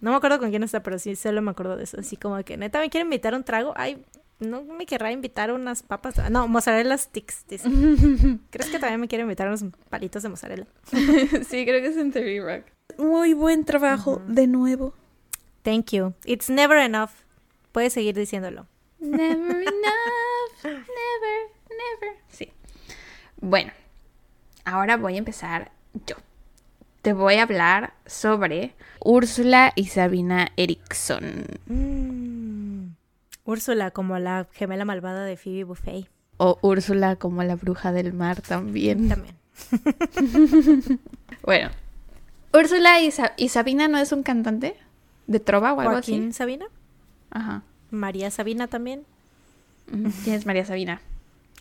No 0.00 0.10
me 0.10 0.16
acuerdo 0.16 0.38
con 0.38 0.50
quién 0.50 0.62
está, 0.62 0.82
pero 0.82 0.98
sí, 0.98 1.14
solo 1.16 1.42
me 1.42 1.50
acuerdo 1.50 1.76
de 1.76 1.84
eso. 1.84 2.00
Así 2.00 2.16
como 2.16 2.42
que, 2.42 2.56
neta, 2.56 2.80
¿me 2.80 2.88
quiere 2.88 3.04
invitar 3.04 3.34
un 3.34 3.44
trago? 3.44 3.74
Ay, 3.76 4.02
no 4.38 4.62
me 4.62 4.86
querrá 4.86 5.12
invitar 5.12 5.52
unas 5.52 5.82
papas. 5.82 6.30
No, 6.30 6.48
mozzarella 6.48 6.96
sticks, 6.96 7.46
dice. 7.46 7.68
¿Crees 8.50 8.70
que 8.70 8.78
también 8.78 9.00
me 9.00 9.08
quiere 9.08 9.22
invitar 9.22 9.46
a 9.46 9.50
unos 9.50 9.64
palitos 9.90 10.22
de 10.22 10.28
mozzarella? 10.30 10.66
sí, 10.90 11.64
creo 11.64 11.80
que 11.80 11.88
es 11.88 11.96
en 11.96 12.12
30 12.12 12.44
Rock. 12.44 12.64
Muy 12.98 13.34
buen 13.34 13.64
trabajo, 13.64 14.22
de 14.26 14.46
nuevo. 14.46 14.94
Thank 15.62 15.90
you. 15.92 16.14
It's 16.24 16.48
never 16.48 16.78
enough. 16.78 17.10
Puedes 17.72 17.92
seguir 17.92 18.14
diciéndolo. 18.16 18.66
Never 18.98 19.28
enough, 19.62 20.64
never, 20.64 21.50
never. 21.68 22.16
Sí. 22.28 22.50
Bueno, 23.40 23.72
ahora 24.64 24.96
voy 24.96 25.14
a 25.14 25.18
empezar 25.18 25.70
yo. 26.06 26.16
Te 27.02 27.12
voy 27.14 27.34
a 27.36 27.42
hablar 27.44 27.94
sobre 28.06 28.74
Úrsula 29.02 29.72
y 29.74 29.86
Sabina 29.86 30.48
Eriksson. 30.56 31.46
Mm. 31.66 32.94
Úrsula, 33.44 33.90
como 33.90 34.18
la 34.18 34.46
gemela 34.52 34.84
malvada 34.84 35.24
de 35.24 35.36
Phoebe 35.36 35.64
Buffet. 35.64 36.06
O 36.36 36.58
Úrsula 36.62 37.16
como 37.16 37.42
la 37.42 37.56
bruja 37.56 37.92
del 37.92 38.12
mar 38.12 38.42
también. 38.42 39.08
También. 39.08 39.34
Bueno, 41.42 41.70
Úrsula 42.52 43.00
y, 43.00 43.10
Sa- 43.10 43.32
y 43.36 43.48
Sabina 43.48 43.88
no 43.88 43.98
es 43.98 44.12
un 44.12 44.22
cantante 44.22 44.76
de 45.26 45.40
trova 45.40 45.72
o 45.72 45.80
algo 45.80 45.92
Joaquín 45.92 46.24
así. 46.28 46.32
Sabina. 46.34 46.66
Ajá. 47.30 47.62
María 47.90 48.30
Sabina 48.30 48.66
también. 48.66 49.04
¿Quién 49.86 50.36
es 50.36 50.44
María 50.46 50.64
Sabina? 50.66 51.00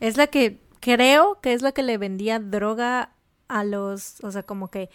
Es 0.01 0.17
la 0.17 0.27
que 0.27 0.59
creo 0.81 1.39
que 1.41 1.53
es 1.53 1.61
la 1.61 1.71
que 1.71 1.81
le 1.83 1.97
vendía 1.97 2.39
droga 2.39 3.11
a 3.47 3.63
los, 3.63 4.21
o 4.23 4.31
sea, 4.31 4.43
como 4.43 4.69
que 4.69 4.89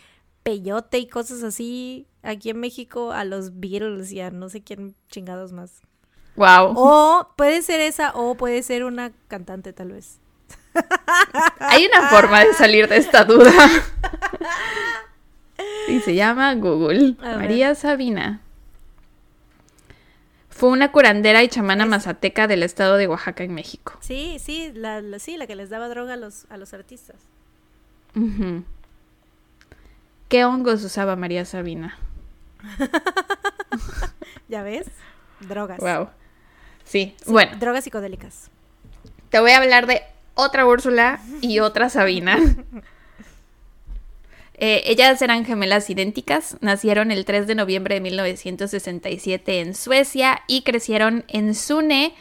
peyote 0.45 0.99
y 0.99 1.09
cosas 1.09 1.43
así 1.43 2.07
aquí 2.23 2.51
en 2.51 2.61
México 2.61 3.11
a 3.11 3.25
los 3.25 3.59
Beatles 3.59 4.13
y 4.13 4.21
a 4.21 4.31
no 4.31 4.49
sé 4.49 4.63
quién 4.63 4.95
chingados 5.09 5.53
más. 5.53 5.81
Wow. 6.37 6.75
O 6.77 7.29
puede 7.37 7.63
ser 7.63 7.81
esa 7.81 8.13
o 8.15 8.37
puede 8.37 8.63
ser 8.63 8.85
una 8.85 9.11
cantante 9.29 9.73
tal 9.73 9.91
vez. 9.93 10.19
Hay 11.59 11.87
una 11.87 12.09
forma 12.09 12.45
de 12.45 12.53
salir 12.55 12.89
de 12.89 12.97
esta 12.99 13.25
duda. 13.25 13.53
y 15.89 16.01
se 16.01 16.15
llama 16.15 16.55
Google. 16.55 17.17
María 17.21 17.75
Sabina. 17.75 18.41
Fue 20.51 20.69
una 20.69 20.93
curandera 20.93 21.43
y 21.43 21.49
chamana 21.49 21.85
mazateca 21.87 22.47
del 22.47 22.63
estado 22.63 22.97
de 22.97 23.09
Oaxaca 23.09 23.43
en 23.45 23.55
México. 23.55 23.95
Sí, 24.01 24.39
sí, 24.41 24.73
la, 24.75 25.01
la- 25.01 25.19
sí, 25.19 25.37
la 25.37 25.47
que 25.47 25.57
les 25.57 25.71
daba 25.71 25.89
droga 25.89 26.15
a 26.15 26.17
los, 26.17 26.47
a 26.49 26.57
los 26.59 26.75
artistas. 26.75 27.17
¿Qué 30.29 30.45
hongos 30.45 30.83
usaba 30.85 31.17
María 31.17 31.45
Sabina? 31.45 31.99
¿Ya 34.49 34.63
ves? 34.63 34.87
Drogas. 35.41 35.79
Wow. 35.79 36.09
Sí, 36.85 37.15
Sí, 37.19 37.31
bueno, 37.31 37.57
Drogas 37.59 37.85
psicodélicas. 37.85 38.51
te 39.31 39.41
voy 39.41 39.51
a 39.53 39.59
hablar 39.59 39.87
de 39.87 40.03
otra 40.35 40.67
Úrsula 40.67 41.21
y 41.41 41.59
otra 41.61 41.89
Sabina. 41.89 42.39
Eh, 44.57 44.85
ellas 44.87 45.21
eran 45.21 45.45
gemelas 45.45 45.91
idénticas, 45.91 46.57
nacieron 46.61 47.11
el 47.11 47.25
3 47.25 47.49
de 47.49 47.57
noviembre 47.57 47.97
de 47.97 48.01
1967 48.03 49.61
en 49.61 49.75
Suecia 49.75 50.43
y 50.47 50.63
crecieron 50.63 51.25
en 51.27 51.57
Sune, 51.57 52.15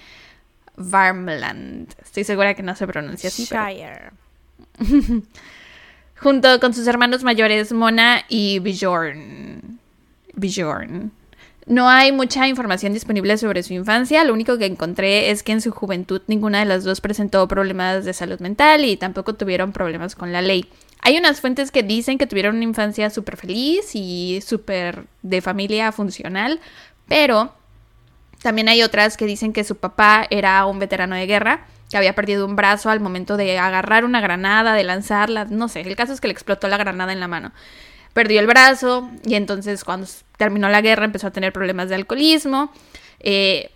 Värmland. 0.75 1.93
Estoy 2.01 2.23
segura 2.23 2.55
que 2.55 2.63
no 2.63 2.75
se 2.75 2.87
pronuncia 2.87 3.27
así. 3.29 3.45
pero- 3.47 3.61
Shire. 3.67 4.11
Junto 6.23 6.57
con 6.61 6.73
sus 6.73 6.87
hermanos 6.87 7.21
mayores 7.25 7.73
Mona 7.73 8.23
y 8.29 8.59
Bjorn. 8.59 9.77
Bjorn. 10.35 11.11
No 11.65 11.89
hay 11.89 12.13
mucha 12.13 12.47
información 12.47 12.93
disponible 12.93 13.37
sobre 13.37 13.61
su 13.61 13.73
infancia, 13.73 14.23
lo 14.23 14.33
único 14.33 14.57
que 14.57 14.65
encontré 14.65 15.31
es 15.31 15.43
que 15.43 15.51
en 15.51 15.59
su 15.59 15.71
juventud 15.71 16.21
ninguna 16.27 16.59
de 16.59 16.65
las 16.65 16.85
dos 16.85 17.01
presentó 17.01 17.45
problemas 17.49 18.05
de 18.05 18.13
salud 18.13 18.39
mental 18.39 18.85
y 18.85 18.95
tampoco 18.95 19.35
tuvieron 19.35 19.73
problemas 19.73 20.15
con 20.15 20.31
la 20.31 20.41
ley. 20.41 20.65
Hay 21.01 21.17
unas 21.17 21.41
fuentes 21.41 21.71
que 21.71 21.83
dicen 21.83 22.17
que 22.17 22.25
tuvieron 22.25 22.55
una 22.55 22.63
infancia 22.63 23.09
súper 23.09 23.35
feliz 23.35 23.91
y 23.93 24.39
súper 24.45 25.07
de 25.23 25.41
familia 25.41 25.91
funcional, 25.91 26.61
pero 27.09 27.53
también 28.41 28.69
hay 28.69 28.81
otras 28.81 29.17
que 29.17 29.25
dicen 29.25 29.51
que 29.51 29.65
su 29.65 29.75
papá 29.75 30.25
era 30.29 30.65
un 30.67 30.79
veterano 30.79 31.15
de 31.15 31.25
guerra, 31.25 31.65
que 31.93 31.97
había 31.97 32.15
perdido 32.15 32.47
un 32.47 32.55
brazo 32.55 32.89
al 32.89 32.99
momento 33.01 33.37
de 33.37 33.59
agarrar 33.59 34.03
una 34.03 34.19
granada, 34.19 34.73
de 34.73 34.83
lanzarla, 34.83 35.45
no 35.45 35.67
sé, 35.67 35.81
el 35.81 35.95
caso 35.95 36.11
es 36.11 36.19
que 36.19 36.27
le 36.27 36.31
explotó 36.31 36.67
la 36.67 36.77
granada 36.77 37.13
en 37.13 37.19
la 37.19 37.27
mano. 37.27 37.51
Perdió 38.13 38.39
el 38.39 38.47
brazo 38.47 39.11
y 39.23 39.35
entonces 39.35 39.83
cuando 39.83 40.07
terminó 40.37 40.69
la 40.69 40.81
guerra 40.81 41.05
empezó 41.05 41.27
a 41.27 41.31
tener 41.31 41.53
problemas 41.53 41.89
de 41.89 41.95
alcoholismo. 41.95 42.73
eh, 43.19 43.69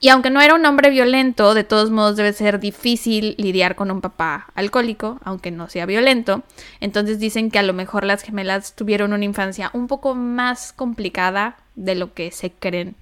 y 0.00 0.08
aunque 0.08 0.30
no 0.30 0.40
era 0.40 0.56
un 0.56 0.66
hombre 0.66 0.90
violento, 0.90 1.54
de 1.54 1.62
todos 1.62 1.90
modos 1.90 2.16
debe 2.16 2.32
ser 2.32 2.58
difícil 2.58 3.36
lidiar 3.38 3.76
con 3.76 3.92
un 3.92 4.00
papá 4.00 4.48
alcohólico, 4.56 5.20
aunque 5.22 5.52
no 5.52 5.68
sea 5.68 5.86
violento. 5.86 6.42
Entonces 6.80 7.20
dicen 7.20 7.52
que 7.52 7.60
a 7.60 7.62
lo 7.62 7.74
mejor 7.74 8.02
las 8.02 8.22
gemelas 8.22 8.74
tuvieron 8.74 9.12
una 9.12 9.24
infancia 9.24 9.70
un 9.72 9.86
poco 9.86 10.16
más 10.16 10.72
complicada 10.72 11.58
de 11.76 11.94
lo 11.94 12.12
que 12.12 12.32
se 12.32 12.50
creen 12.50 12.96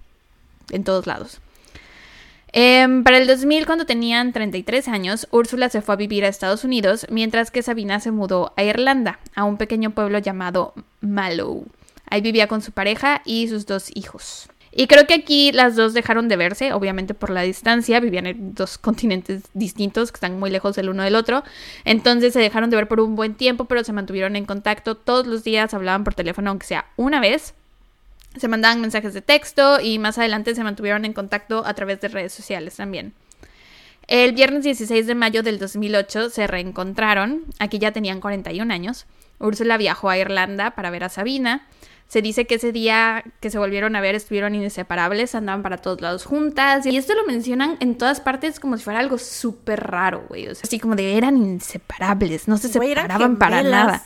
en 0.71 0.85
todos 0.85 1.07
lados. 1.07 1.41
Em, 2.61 3.05
para 3.05 3.19
el 3.19 3.29
2000, 3.29 3.67
cuando 3.67 3.87
tenían 3.87 4.33
33 4.33 4.89
años, 4.89 5.29
Úrsula 5.31 5.69
se 5.69 5.81
fue 5.81 5.95
a 5.95 5.97
vivir 5.97 6.25
a 6.25 6.29
Estados 6.29 6.65
Unidos, 6.65 7.07
mientras 7.09 7.53
que 7.53 7.63
Sabina 7.63 8.01
se 8.01 8.11
mudó 8.11 8.53
a 8.57 8.65
Irlanda, 8.65 9.21
a 9.37 9.45
un 9.45 9.59
pequeño 9.59 9.91
pueblo 9.91 10.19
llamado 10.19 10.75
Mallow. 11.01 11.67
Ahí 12.11 12.21
vivía 12.21 12.49
con 12.49 12.61
su 12.61 12.73
pareja 12.73 13.23
y 13.25 13.47
sus 13.47 13.65
dos 13.65 13.93
hijos. 13.95 14.49
Y 14.73 14.89
creo 14.89 15.07
que 15.07 15.15
aquí 15.15 15.53
las 15.53 15.77
dos 15.77 15.95
dejaron 15.95 16.27
de 16.27 16.35
verse, 16.35 16.73
obviamente 16.73 17.15
por 17.15 17.31
la 17.31 17.43
distancia, 17.43 18.01
vivían 18.01 18.27
en 18.27 18.55
dos 18.55 18.77
continentes 18.77 19.43
distintos 19.55 20.11
que 20.11 20.17
están 20.17 20.41
muy 20.41 20.51
lejos 20.51 20.77
el 20.79 20.89
uno 20.89 21.05
del 21.05 21.15
otro. 21.15 21.45
Entonces 21.85 22.33
se 22.33 22.41
dejaron 22.41 22.71
de 22.71 22.77
ver 22.77 22.89
por 22.89 22.99
un 22.99 23.15
buen 23.15 23.35
tiempo, 23.37 23.67
pero 23.67 23.85
se 23.85 23.93
mantuvieron 23.93 24.35
en 24.35 24.47
contacto 24.47 24.97
todos 24.97 25.29
los 25.29 25.45
días, 25.45 25.75
hablaban 25.75 26.03
por 26.03 26.15
teléfono, 26.15 26.51
aunque 26.51 26.67
sea 26.67 26.87
una 26.97 27.21
vez. 27.21 27.55
Se 28.37 28.49
mandaban 28.49 28.81
mensajes 28.81 29.15
de 29.15 29.23
texto 29.23 29.81
y 29.81 29.99
más 29.99 30.19
adelante 30.19 30.55
se 30.55 30.63
mantuvieron 30.63 31.05
en 31.05 31.13
contacto 31.13 31.65
a 31.67 31.75
través 31.75 32.01
de 32.01 32.09
redes 32.09 32.33
sociales 32.33 32.77
también. 32.77 33.15
El 34.07 34.33
viernes 34.33 34.65
16 34.65 35.07
de 35.07 35.15
mayo 35.15 35.43
del 35.43 35.59
2008 35.59 36.31
se 36.31 36.47
reencontraron, 36.47 37.45
aquí 37.59 37.79
ya 37.79 37.93
tenían 37.93 38.21
41 38.21 38.73
años. 38.73 39.07
Úrsula 39.39 39.77
viajó 39.77 40.09
a 40.09 40.19
Irlanda 40.19 40.71
para 40.73 40.91
ver 40.91 41.05
a 41.05 41.09
Sabina. 41.11 41.67
Se 42.09 42.23
dice 42.23 42.47
que 42.47 42.55
ese 42.55 42.73
día 42.73 43.23
que 43.41 43.51
se 43.51 43.59
volvieron 43.59 43.95
a 43.95 44.01
ver 44.01 44.15
estuvieron 44.15 44.55
inseparables, 44.55 45.35
andaban 45.35 45.63
para 45.63 45.77
todos 45.77 46.01
lados 46.01 46.25
juntas. 46.25 46.87
Y 46.87 46.97
esto 46.97 47.15
lo 47.15 47.27
mencionan 47.27 47.77
en 47.81 47.99
todas 47.99 48.21
partes 48.21 48.61
como 48.61 48.79
si 48.79 48.85
fuera 48.85 48.99
algo 48.99 49.19
súper 49.19 49.81
raro, 49.85 50.25
güey. 50.27 50.49
O 50.49 50.55
sea, 50.55 50.63
así 50.65 50.81
como 50.81 50.97
de 50.97 51.19
eran 51.19 51.37
inseparables, 51.37 52.49
no 52.49 52.57
se 52.57 52.69
separaban 52.69 53.37
para 53.37 53.63
nada. 53.63 54.05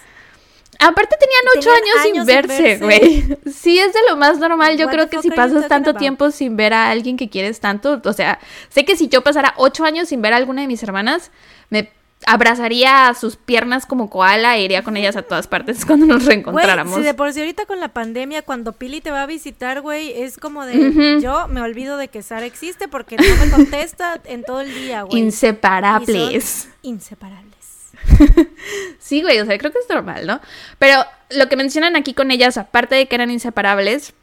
Aparte 0.82 1.16
tenían 1.18 1.42
ocho 1.56 1.70
Tenían 1.74 1.98
años, 1.98 2.26
sin 2.26 2.36
años 2.36 2.48
sin 2.48 2.59
verse, 2.59 2.84
güey. 2.84 3.38
Sí, 3.52 3.78
es 3.78 3.92
de 3.92 4.00
lo 4.09 4.16
más 4.16 4.38
normal. 4.38 4.76
Yo 4.76 4.86
What 4.86 4.92
creo 4.92 5.09
que 5.09 5.22
si 5.22 5.30
pasas 5.30 5.68
tanto 5.68 5.94
tiempo 5.94 6.30
sin 6.30 6.56
ver 6.56 6.74
a 6.74 6.90
alguien 6.90 7.16
que 7.16 7.30
quieres 7.30 7.60
tanto, 7.60 8.00
o 8.04 8.12
sea, 8.12 8.38
sé 8.68 8.84
que 8.84 8.96
si 8.96 9.09
yo 9.09 9.22
pasara 9.22 9.54
ocho 9.56 9.84
años 9.84 10.09
sin 10.09 10.22
ver 10.22 10.32
a 10.32 10.36
alguna 10.36 10.62
de 10.62 10.66
mis 10.66 10.82
hermanas, 10.82 11.30
me 11.70 11.90
abrazaría 12.26 13.09
a 13.09 13.14
sus 13.14 13.36
piernas 13.36 13.86
como 13.86 14.10
koala 14.10 14.56
e 14.56 14.62
iría 14.62 14.82
con 14.82 14.96
ellas 14.96 15.16
a 15.16 15.22
todas 15.22 15.46
partes 15.46 15.84
cuando 15.86 16.06
nos 16.06 16.24
reencontráramos. 16.24 16.96
si 16.96 17.02
de 17.02 17.14
por 17.14 17.32
sí 17.32 17.40
ahorita 17.40 17.66
con 17.66 17.80
la 17.80 17.88
pandemia, 17.88 18.42
cuando 18.42 18.72
Pili 18.72 19.00
te 19.00 19.10
va 19.10 19.22
a 19.22 19.26
visitar, 19.26 19.80
güey, 19.80 20.12
es 20.22 20.38
como 20.38 20.64
de, 20.64 21.20
yo 21.20 21.48
me 21.48 21.60
olvido 21.60 21.96
de 21.96 22.09
que 22.09 22.22
Sara 22.22 22.46
existe 22.46 22.88
porque 22.88 23.16
no 23.16 23.44
me 23.44 23.50
contesta 23.50 24.20
en 24.24 24.44
todo 24.44 24.60
el 24.60 24.74
día, 24.74 25.02
güey. 25.02 25.22
Inseparables. 25.22 26.68
Inseparables. 26.82 27.61
Sí, 28.98 29.20
güey, 29.20 29.40
o 29.40 29.44
sea, 29.44 29.58
creo 29.58 29.72
que 29.72 29.78
es 29.78 29.88
normal, 29.88 30.26
¿no? 30.26 30.40
Pero 30.78 31.04
lo 31.30 31.48
que 31.48 31.56
mencionan 31.56 31.96
aquí 31.96 32.14
con 32.14 32.30
ellas, 32.30 32.56
aparte 32.56 32.94
de 32.94 33.08
que 33.08 33.14
eran 33.16 33.30
inseparables, 33.30 34.14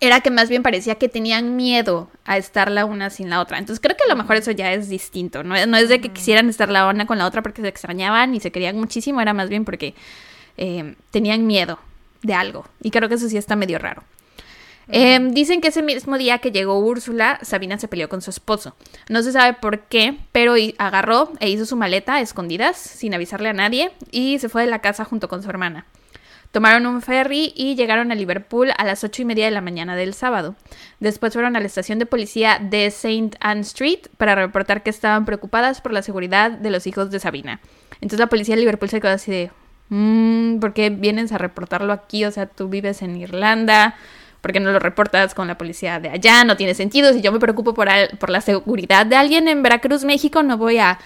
era 0.00 0.20
que 0.20 0.30
más 0.30 0.48
bien 0.48 0.62
parecía 0.62 0.96
que 0.96 1.08
tenían 1.08 1.56
miedo 1.56 2.10
a 2.24 2.36
estar 2.36 2.70
la 2.70 2.84
una 2.84 3.10
sin 3.10 3.30
la 3.30 3.40
otra. 3.40 3.58
Entonces 3.58 3.80
creo 3.80 3.96
que 3.96 4.04
a 4.04 4.08
lo 4.08 4.16
mejor 4.16 4.36
eso 4.36 4.50
ya 4.50 4.72
es 4.72 4.88
distinto. 4.88 5.44
No, 5.44 5.66
no 5.66 5.76
es 5.76 5.88
de 5.88 6.00
que 6.00 6.10
quisieran 6.10 6.48
estar 6.48 6.68
la 6.68 6.88
una 6.88 7.06
con 7.06 7.18
la 7.18 7.26
otra 7.26 7.42
porque 7.42 7.62
se 7.62 7.68
extrañaban 7.68 8.34
y 8.34 8.40
se 8.40 8.50
querían 8.50 8.76
muchísimo, 8.76 9.20
era 9.20 9.34
más 9.34 9.48
bien 9.48 9.64
porque 9.64 9.94
eh, 10.56 10.94
tenían 11.10 11.46
miedo 11.46 11.78
de 12.22 12.34
algo. 12.34 12.66
Y 12.82 12.90
creo 12.90 13.08
que 13.08 13.14
eso 13.16 13.28
sí 13.28 13.36
está 13.36 13.56
medio 13.56 13.78
raro. 13.78 14.02
Em, 14.88 15.30
dicen 15.32 15.60
que 15.60 15.68
ese 15.68 15.82
mismo 15.82 16.18
día 16.18 16.38
que 16.38 16.52
llegó 16.52 16.78
Úrsula, 16.78 17.38
Sabina 17.42 17.78
se 17.78 17.88
peleó 17.88 18.08
con 18.08 18.20
su 18.20 18.30
esposo. 18.30 18.74
No 19.08 19.22
se 19.22 19.32
sabe 19.32 19.54
por 19.54 19.80
qué, 19.80 20.18
pero 20.32 20.54
agarró 20.78 21.32
e 21.40 21.50
hizo 21.50 21.66
su 21.66 21.76
maleta 21.76 22.14
a 22.16 22.20
escondidas, 22.20 22.76
sin 22.76 23.14
avisarle 23.14 23.48
a 23.48 23.54
nadie, 23.54 23.92
y 24.10 24.38
se 24.38 24.48
fue 24.48 24.62
de 24.62 24.70
la 24.70 24.80
casa 24.80 25.04
junto 25.04 25.28
con 25.28 25.42
su 25.42 25.50
hermana. 25.50 25.86
Tomaron 26.52 26.84
un 26.84 27.00
ferry 27.00 27.54
y 27.56 27.76
llegaron 27.76 28.12
a 28.12 28.14
Liverpool 28.14 28.72
a 28.76 28.84
las 28.84 29.02
ocho 29.04 29.22
y 29.22 29.24
media 29.24 29.46
de 29.46 29.50
la 29.50 29.62
mañana 29.62 29.96
del 29.96 30.12
sábado. 30.12 30.54
Después 31.00 31.32
fueron 31.32 31.56
a 31.56 31.60
la 31.60 31.66
estación 31.66 31.98
de 31.98 32.04
policía 32.04 32.58
de 32.60 32.84
St. 32.86 33.38
Anne 33.40 33.62
Street 33.62 34.00
para 34.18 34.34
reportar 34.34 34.82
que 34.82 34.90
estaban 34.90 35.24
preocupadas 35.24 35.80
por 35.80 35.94
la 35.94 36.02
seguridad 36.02 36.50
de 36.50 36.70
los 36.70 36.86
hijos 36.86 37.10
de 37.10 37.20
Sabina. 37.20 37.60
Entonces 37.94 38.18
la 38.18 38.26
policía 38.26 38.54
de 38.54 38.60
Liverpool 38.60 38.90
se 38.90 39.00
quedó 39.00 39.12
así 39.12 39.30
de, 39.30 39.50
mmm, 39.88 40.58
¿por 40.58 40.74
qué 40.74 40.90
vienes 40.90 41.32
a 41.32 41.38
reportarlo 41.38 41.90
aquí? 41.94 42.26
O 42.26 42.30
sea, 42.30 42.44
tú 42.44 42.68
vives 42.68 43.00
en 43.00 43.16
Irlanda. 43.16 43.96
¿Por 44.42 44.52
qué 44.52 44.60
no 44.60 44.72
lo 44.72 44.80
reportas 44.80 45.34
con 45.34 45.46
la 45.46 45.56
policía 45.56 46.00
de 46.00 46.10
allá? 46.10 46.42
No 46.42 46.56
tiene 46.56 46.74
sentido. 46.74 47.12
Si 47.12 47.22
yo 47.22 47.30
me 47.30 47.38
preocupo 47.38 47.74
por, 47.74 47.88
por 48.18 48.28
la 48.28 48.40
seguridad 48.40 49.06
de 49.06 49.14
alguien 49.14 49.46
en 49.46 49.62
Veracruz, 49.62 50.04
México, 50.04 50.42
no 50.42 50.58
voy 50.58 50.78
a 50.78 50.98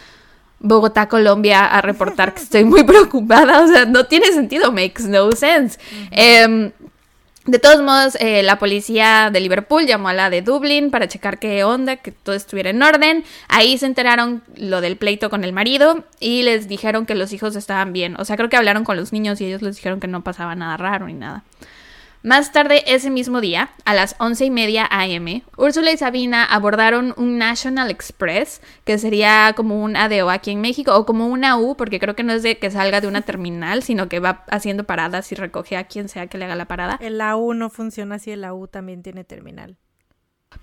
Bogotá, 0.59 1.07
Colombia, 1.07 1.67
a 1.67 1.83
reportar 1.83 2.33
que 2.33 2.43
estoy 2.43 2.65
muy 2.65 2.83
preocupada. 2.87 3.63
O 3.63 3.69
sea, 3.69 3.85
no 3.85 4.07
tiene 4.07 4.33
sentido, 4.33 4.73
makes 4.73 5.03
no 5.03 5.31
sense. 5.33 5.79
Em, 6.13 6.73
de 7.45 7.59
todos 7.59 7.83
modos, 7.83 8.17
eh, 8.21 8.43
la 8.43 8.59
policía 8.59 9.29
de 9.31 9.39
Liverpool 9.39 9.87
llamó 9.87 10.09
a 10.09 10.15
la 10.15 10.31
de 10.31 10.41
Dublín 10.41 10.91
para 10.91 11.07
checar 11.07 11.39
qué 11.39 11.63
onda, 11.63 11.97
que 11.97 12.13
todo 12.13 12.35
estuviera 12.35 12.71
en 12.71 12.83
orden. 12.83 13.23
Ahí 13.49 13.77
se 13.77 13.85
enteraron 13.85 14.43
lo 14.57 14.81
del 14.81 14.97
pleito 14.97 15.29
con 15.29 15.45
el 15.45 15.53
marido 15.53 16.05
y 16.21 16.43
les 16.43 16.69
dijeron 16.69 17.05
que 17.05 17.15
los 17.15 17.35
hijos 17.35 17.55
estaban 17.55 17.93
bien. 17.93 18.17
O 18.19 18.25
sea, 18.25 18.37
creo 18.37 18.49
que 18.49 18.57
hablaron 18.57 18.83
con 18.83 18.97
los 18.97 19.13
niños 19.13 19.43
y 19.43 19.45
ellos 19.45 19.61
les 19.61 19.77
dijeron 19.77 20.01
que 20.01 20.09
no 20.09 20.25
pasaba 20.25 20.55
nada 20.55 20.79
raro 20.79 21.07
ni 21.07 21.13
nada. 21.13 21.45
Más 22.27 22.51
tarde 22.51 22.83
ese 22.93 23.09
mismo 23.09 23.41
día, 23.41 23.71
a 23.85 23.95
las 23.95 24.17
once 24.19 24.45
y 24.45 24.51
media 24.51 24.85
am, 24.91 25.43
Úrsula 25.57 25.93
y 25.93 25.97
Sabina 25.97 26.45
abordaron 26.45 27.15
un 27.17 27.39
National 27.39 27.89
Express, 27.89 28.61
que 28.83 28.99
sería 28.99 29.53
como 29.55 29.81
un 29.81 29.95
ADO 29.95 30.29
aquí 30.29 30.51
en 30.51 30.61
México, 30.61 30.93
o 30.97 31.07
como 31.07 31.29
una 31.29 31.57
U, 31.57 31.77
porque 31.77 32.01
creo 32.01 32.17
que 32.17 32.25
no 32.25 32.33
es 32.33 32.43
de 32.43 32.59
que 32.59 32.73
salga 32.73 33.01
de 33.01 33.07
una 33.07 33.21
terminal, 33.23 33.85
sino 33.85 34.09
que 34.09 34.19
va 34.19 34.43
haciendo 34.51 34.83
paradas 34.83 35.31
y 35.31 35.37
recoge 35.37 35.77
a 35.77 35.85
quien 35.85 36.09
sea 36.09 36.27
que 36.27 36.37
le 36.37 36.47
haga 36.47 36.57
la 36.57 36.65
parada. 36.65 36.99
El 37.01 37.21
AU 37.21 37.55
no 37.55 37.71
funciona 37.71 38.17
así, 38.17 38.33
el 38.33 38.43
AU 38.43 38.67
también 38.67 39.05
tiene 39.05 39.23
terminal. 39.23 39.77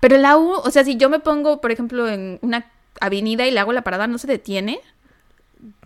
Pero 0.00 0.16
el 0.16 0.26
AU, 0.26 0.60
o 0.62 0.70
sea, 0.70 0.84
si 0.84 0.98
yo 0.98 1.08
me 1.08 1.20
pongo, 1.20 1.62
por 1.62 1.72
ejemplo, 1.72 2.10
en 2.10 2.40
una 2.42 2.70
avenida 3.00 3.46
y 3.46 3.50
le 3.50 3.60
hago 3.60 3.72
la 3.72 3.84
parada, 3.84 4.06
¿no 4.06 4.18
se 4.18 4.26
detiene? 4.26 4.80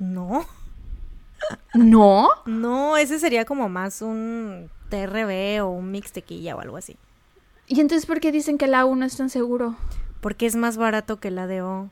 No. 0.00 0.44
¿No? 1.72 2.30
No, 2.46 2.96
ese 2.96 3.20
sería 3.20 3.44
como 3.44 3.68
más 3.68 4.02
un 4.02 4.70
TRB 4.88 5.62
o 5.64 5.70
un 5.70 5.90
mixtequilla 5.90 6.56
o 6.56 6.60
algo 6.60 6.76
así. 6.76 6.96
¿Y 7.66 7.80
entonces 7.80 8.06
por 8.06 8.20
qué 8.20 8.32
dicen 8.32 8.58
que 8.58 8.66
la 8.66 8.86
U 8.86 8.96
no 8.96 9.04
es 9.04 9.16
tan 9.16 9.30
seguro? 9.30 9.76
Porque 10.20 10.46
es 10.46 10.56
más 10.56 10.76
barato 10.76 11.20
que 11.20 11.30
la 11.30 11.46
DO. 11.46 11.90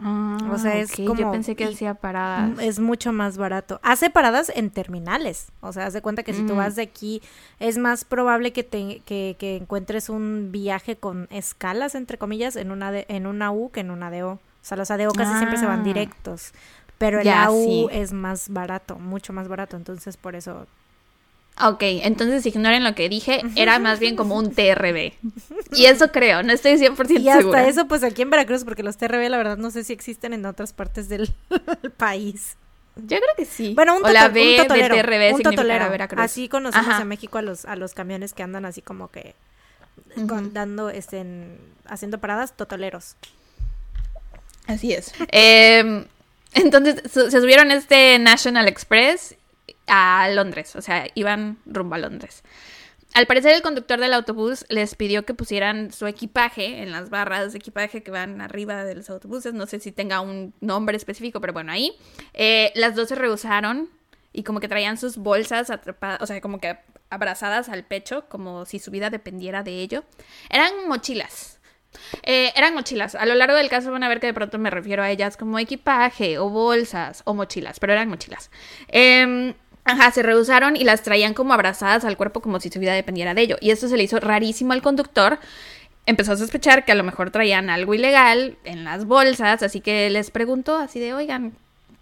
Ah, 0.00 0.38
o 0.52 0.58
sea, 0.58 0.76
es 0.76 0.92
como. 0.94 1.16
Yo 1.16 1.32
pensé 1.32 1.56
que 1.56 1.64
hacía 1.64 1.94
paradas. 1.94 2.58
Es 2.60 2.78
mucho 2.78 3.12
más 3.12 3.36
barato. 3.36 3.80
Hace 3.82 4.10
paradas 4.10 4.52
en 4.54 4.70
terminales. 4.70 5.48
O 5.60 5.72
sea, 5.72 5.86
haz 5.86 5.92
de 5.92 6.02
cuenta 6.02 6.22
que 6.22 6.34
si 6.34 6.46
tú 6.46 6.54
mm. 6.54 6.58
vas 6.58 6.76
de 6.76 6.82
aquí, 6.82 7.20
es 7.58 7.78
más 7.78 8.04
probable 8.04 8.52
que, 8.52 8.62
te, 8.62 9.00
que, 9.04 9.36
que, 9.38 9.56
encuentres 9.56 10.08
un 10.08 10.52
viaje 10.52 10.96
con 10.96 11.26
escalas, 11.30 11.94
entre 11.94 12.16
comillas, 12.16 12.54
en 12.54 12.70
una, 12.70 12.92
de, 12.92 13.06
en 13.08 13.26
una 13.26 13.50
U 13.50 13.70
que 13.70 13.80
en 13.80 13.90
una 13.90 14.10
DO. 14.10 14.32
O 14.32 14.40
sea, 14.62 14.76
los 14.76 14.90
ADO 14.90 15.12
casi 15.12 15.36
siempre 15.38 15.58
se 15.58 15.66
van 15.66 15.80
ah. 15.80 15.84
directos. 15.84 16.52
Pero 16.98 17.20
el 17.20 17.28
AU 17.28 17.88
es 17.90 18.12
más 18.12 18.50
barato, 18.50 18.98
mucho 18.98 19.32
más 19.32 19.48
barato. 19.48 19.76
Entonces, 19.76 20.16
por 20.16 20.34
eso 20.34 20.66
Ok, 21.60 21.82
entonces 21.82 22.46
ignoren 22.46 22.84
lo 22.84 22.94
que 22.94 23.08
dije, 23.08 23.42
era 23.56 23.78
más 23.78 23.98
bien 23.98 24.16
como 24.16 24.36
un 24.36 24.54
TRB. 24.54 25.12
Y 25.72 25.86
eso 25.86 26.12
creo, 26.12 26.42
no 26.42 26.52
estoy 26.52 26.72
100% 26.72 26.96
segura. 26.96 27.20
Y 27.20 27.28
hasta 27.28 27.68
eso, 27.68 27.88
pues 27.88 28.04
aquí 28.04 28.22
en 28.22 28.30
Veracruz, 28.30 28.64
porque 28.64 28.82
los 28.82 28.96
TRB, 28.96 29.28
la 29.28 29.38
verdad, 29.38 29.56
no 29.56 29.70
sé 29.70 29.82
si 29.84 29.92
existen 29.92 30.32
en 30.32 30.46
otras 30.46 30.72
partes 30.72 31.08
del 31.08 31.32
país. 31.96 32.56
Yo 32.96 33.18
creo 33.18 33.34
que 33.36 33.44
sí. 33.44 33.74
Bueno, 33.74 33.96
un, 33.96 34.02
la 34.12 34.28
B 34.28 34.60
un 34.60 34.66
totolero, 34.66 34.96
de 34.96 35.02
TRB 35.02 35.34
un 35.34 35.42
totolero. 35.42 35.90
Veracruz. 35.90 36.20
Así 36.20 36.48
conocemos 36.48 37.00
en 37.00 37.08
México 37.08 37.38
a 37.38 37.42
los, 37.42 37.64
a 37.64 37.76
los 37.76 37.94
camiones 37.94 38.34
que 38.34 38.42
andan 38.42 38.64
así 38.64 38.82
como 38.82 39.10
que 39.10 39.34
dando, 40.16 40.90
este, 40.90 41.24
haciendo 41.86 42.18
paradas, 42.18 42.56
totoleros. 42.56 43.16
Así 44.66 44.92
es. 44.92 45.12
Em, 45.28 46.06
entonces, 46.54 47.02
se 47.10 47.30
subieron 47.30 47.70
este 47.70 48.18
National 48.18 48.68
Express 48.68 49.36
a 49.88 50.28
Londres, 50.30 50.76
o 50.76 50.82
sea, 50.82 51.06
iban 51.14 51.58
rumbo 51.66 51.94
a 51.94 51.98
Londres. 51.98 52.42
Al 53.14 53.26
parecer 53.26 53.54
el 53.54 53.62
conductor 53.62 53.98
del 53.98 54.12
autobús 54.12 54.66
les 54.68 54.94
pidió 54.94 55.24
que 55.24 55.34
pusieran 55.34 55.92
su 55.92 56.06
equipaje 56.06 56.82
en 56.82 56.92
las 56.92 57.08
barras 57.10 57.52
de 57.52 57.58
equipaje 57.58 58.02
que 58.02 58.10
van 58.10 58.40
arriba 58.40 58.84
de 58.84 58.94
los 58.94 59.08
autobuses. 59.08 59.54
No 59.54 59.66
sé 59.66 59.80
si 59.80 59.92
tenga 59.92 60.20
un 60.20 60.52
nombre 60.60 60.96
específico, 60.96 61.40
pero 61.40 61.52
bueno, 61.52 61.72
ahí. 61.72 61.96
Eh, 62.34 62.70
las 62.74 62.94
dos 62.94 63.08
se 63.08 63.14
rehusaron 63.14 63.88
y 64.32 64.42
como 64.42 64.60
que 64.60 64.68
traían 64.68 64.98
sus 64.98 65.16
bolsas 65.16 65.70
atrapadas, 65.70 66.20
o 66.20 66.26
sea, 66.26 66.40
como 66.40 66.60
que 66.60 66.78
abrazadas 67.10 67.70
al 67.70 67.84
pecho, 67.84 68.28
como 68.28 68.66
si 68.66 68.78
su 68.78 68.90
vida 68.90 69.08
dependiera 69.08 69.62
de 69.62 69.80
ello. 69.80 70.04
Eran 70.50 70.86
mochilas. 70.86 71.58
Eh, 72.22 72.52
eran 72.54 72.74
mochilas. 72.74 73.14
A 73.14 73.24
lo 73.24 73.34
largo 73.34 73.56
del 73.56 73.70
caso 73.70 73.90
van 73.90 74.02
a 74.02 74.08
ver 74.08 74.20
que 74.20 74.26
de 74.26 74.34
pronto 74.34 74.58
me 74.58 74.68
refiero 74.68 75.02
a 75.02 75.10
ellas 75.10 75.38
como 75.38 75.58
equipaje 75.58 76.38
o 76.38 76.50
bolsas 76.50 77.22
o 77.24 77.32
mochilas, 77.32 77.80
pero 77.80 77.94
eran 77.94 78.10
mochilas. 78.10 78.50
Eh, 78.88 79.54
Ajá, 79.88 80.10
se 80.10 80.22
rehusaron 80.22 80.76
y 80.76 80.84
las 80.84 81.02
traían 81.02 81.32
como 81.32 81.54
abrazadas 81.54 82.04
al 82.04 82.18
cuerpo 82.18 82.42
como 82.42 82.60
si 82.60 82.68
su 82.68 82.78
vida 82.78 82.92
dependiera 82.92 83.32
de 83.32 83.40
ello. 83.40 83.56
Y 83.58 83.70
esto 83.70 83.88
se 83.88 83.96
le 83.96 84.02
hizo 84.02 84.20
rarísimo 84.20 84.74
al 84.74 84.82
conductor. 84.82 85.38
Empezó 86.04 86.32
a 86.32 86.36
sospechar 86.36 86.84
que 86.84 86.92
a 86.92 86.94
lo 86.94 87.04
mejor 87.04 87.30
traían 87.30 87.70
algo 87.70 87.94
ilegal 87.94 88.58
en 88.64 88.84
las 88.84 89.06
bolsas, 89.06 89.62
así 89.62 89.80
que 89.80 90.10
les 90.10 90.30
preguntó 90.30 90.76
así 90.76 91.00
de, 91.00 91.14
oigan, 91.14 91.54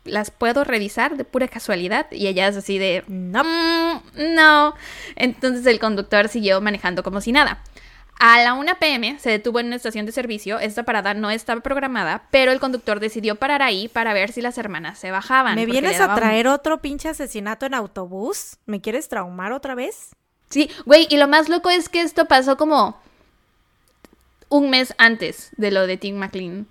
¿las 0.04 0.32
puedo 0.32 0.64
revisar 0.64 1.16
de 1.16 1.22
pura 1.22 1.46
casualidad? 1.46 2.10
Y 2.10 2.26
ellas 2.26 2.56
así 2.56 2.76
de, 2.76 3.04
no, 3.06 3.44
mm, 3.44 4.34
no. 4.34 4.74
Entonces 5.14 5.64
el 5.66 5.78
conductor 5.78 6.26
siguió 6.26 6.60
manejando 6.60 7.04
como 7.04 7.20
si 7.20 7.30
nada. 7.30 7.62
A 8.18 8.42
la 8.42 8.54
1 8.54 8.78
pm 8.78 9.18
se 9.18 9.30
detuvo 9.30 9.60
en 9.60 9.66
una 9.66 9.76
estación 9.76 10.06
de 10.06 10.12
servicio. 10.12 10.58
Esta 10.58 10.84
parada 10.84 11.12
no 11.12 11.30
estaba 11.30 11.60
programada, 11.60 12.22
pero 12.30 12.50
el 12.50 12.60
conductor 12.60 12.98
decidió 12.98 13.36
parar 13.36 13.60
ahí 13.62 13.88
para 13.88 14.14
ver 14.14 14.32
si 14.32 14.40
las 14.40 14.56
hermanas 14.56 14.98
se 14.98 15.10
bajaban. 15.10 15.54
¿Me 15.54 15.66
vienes 15.66 16.00
a 16.00 16.14
traer 16.14 16.48
otro 16.48 16.80
pinche 16.80 17.10
asesinato 17.10 17.66
en 17.66 17.74
autobús? 17.74 18.56
¿Me 18.64 18.80
quieres 18.80 19.08
traumar 19.08 19.52
otra 19.52 19.74
vez? 19.74 20.14
Sí, 20.48 20.70
güey, 20.86 21.06
y 21.10 21.18
lo 21.18 21.28
más 21.28 21.48
loco 21.48 21.68
es 21.68 21.88
que 21.88 22.00
esto 22.00 22.26
pasó 22.26 22.56
como 22.56 22.98
un 24.48 24.70
mes 24.70 24.94
antes 24.96 25.50
de 25.56 25.70
lo 25.70 25.86
de 25.86 25.96
Tim 25.98 26.16
McLean. 26.16 26.66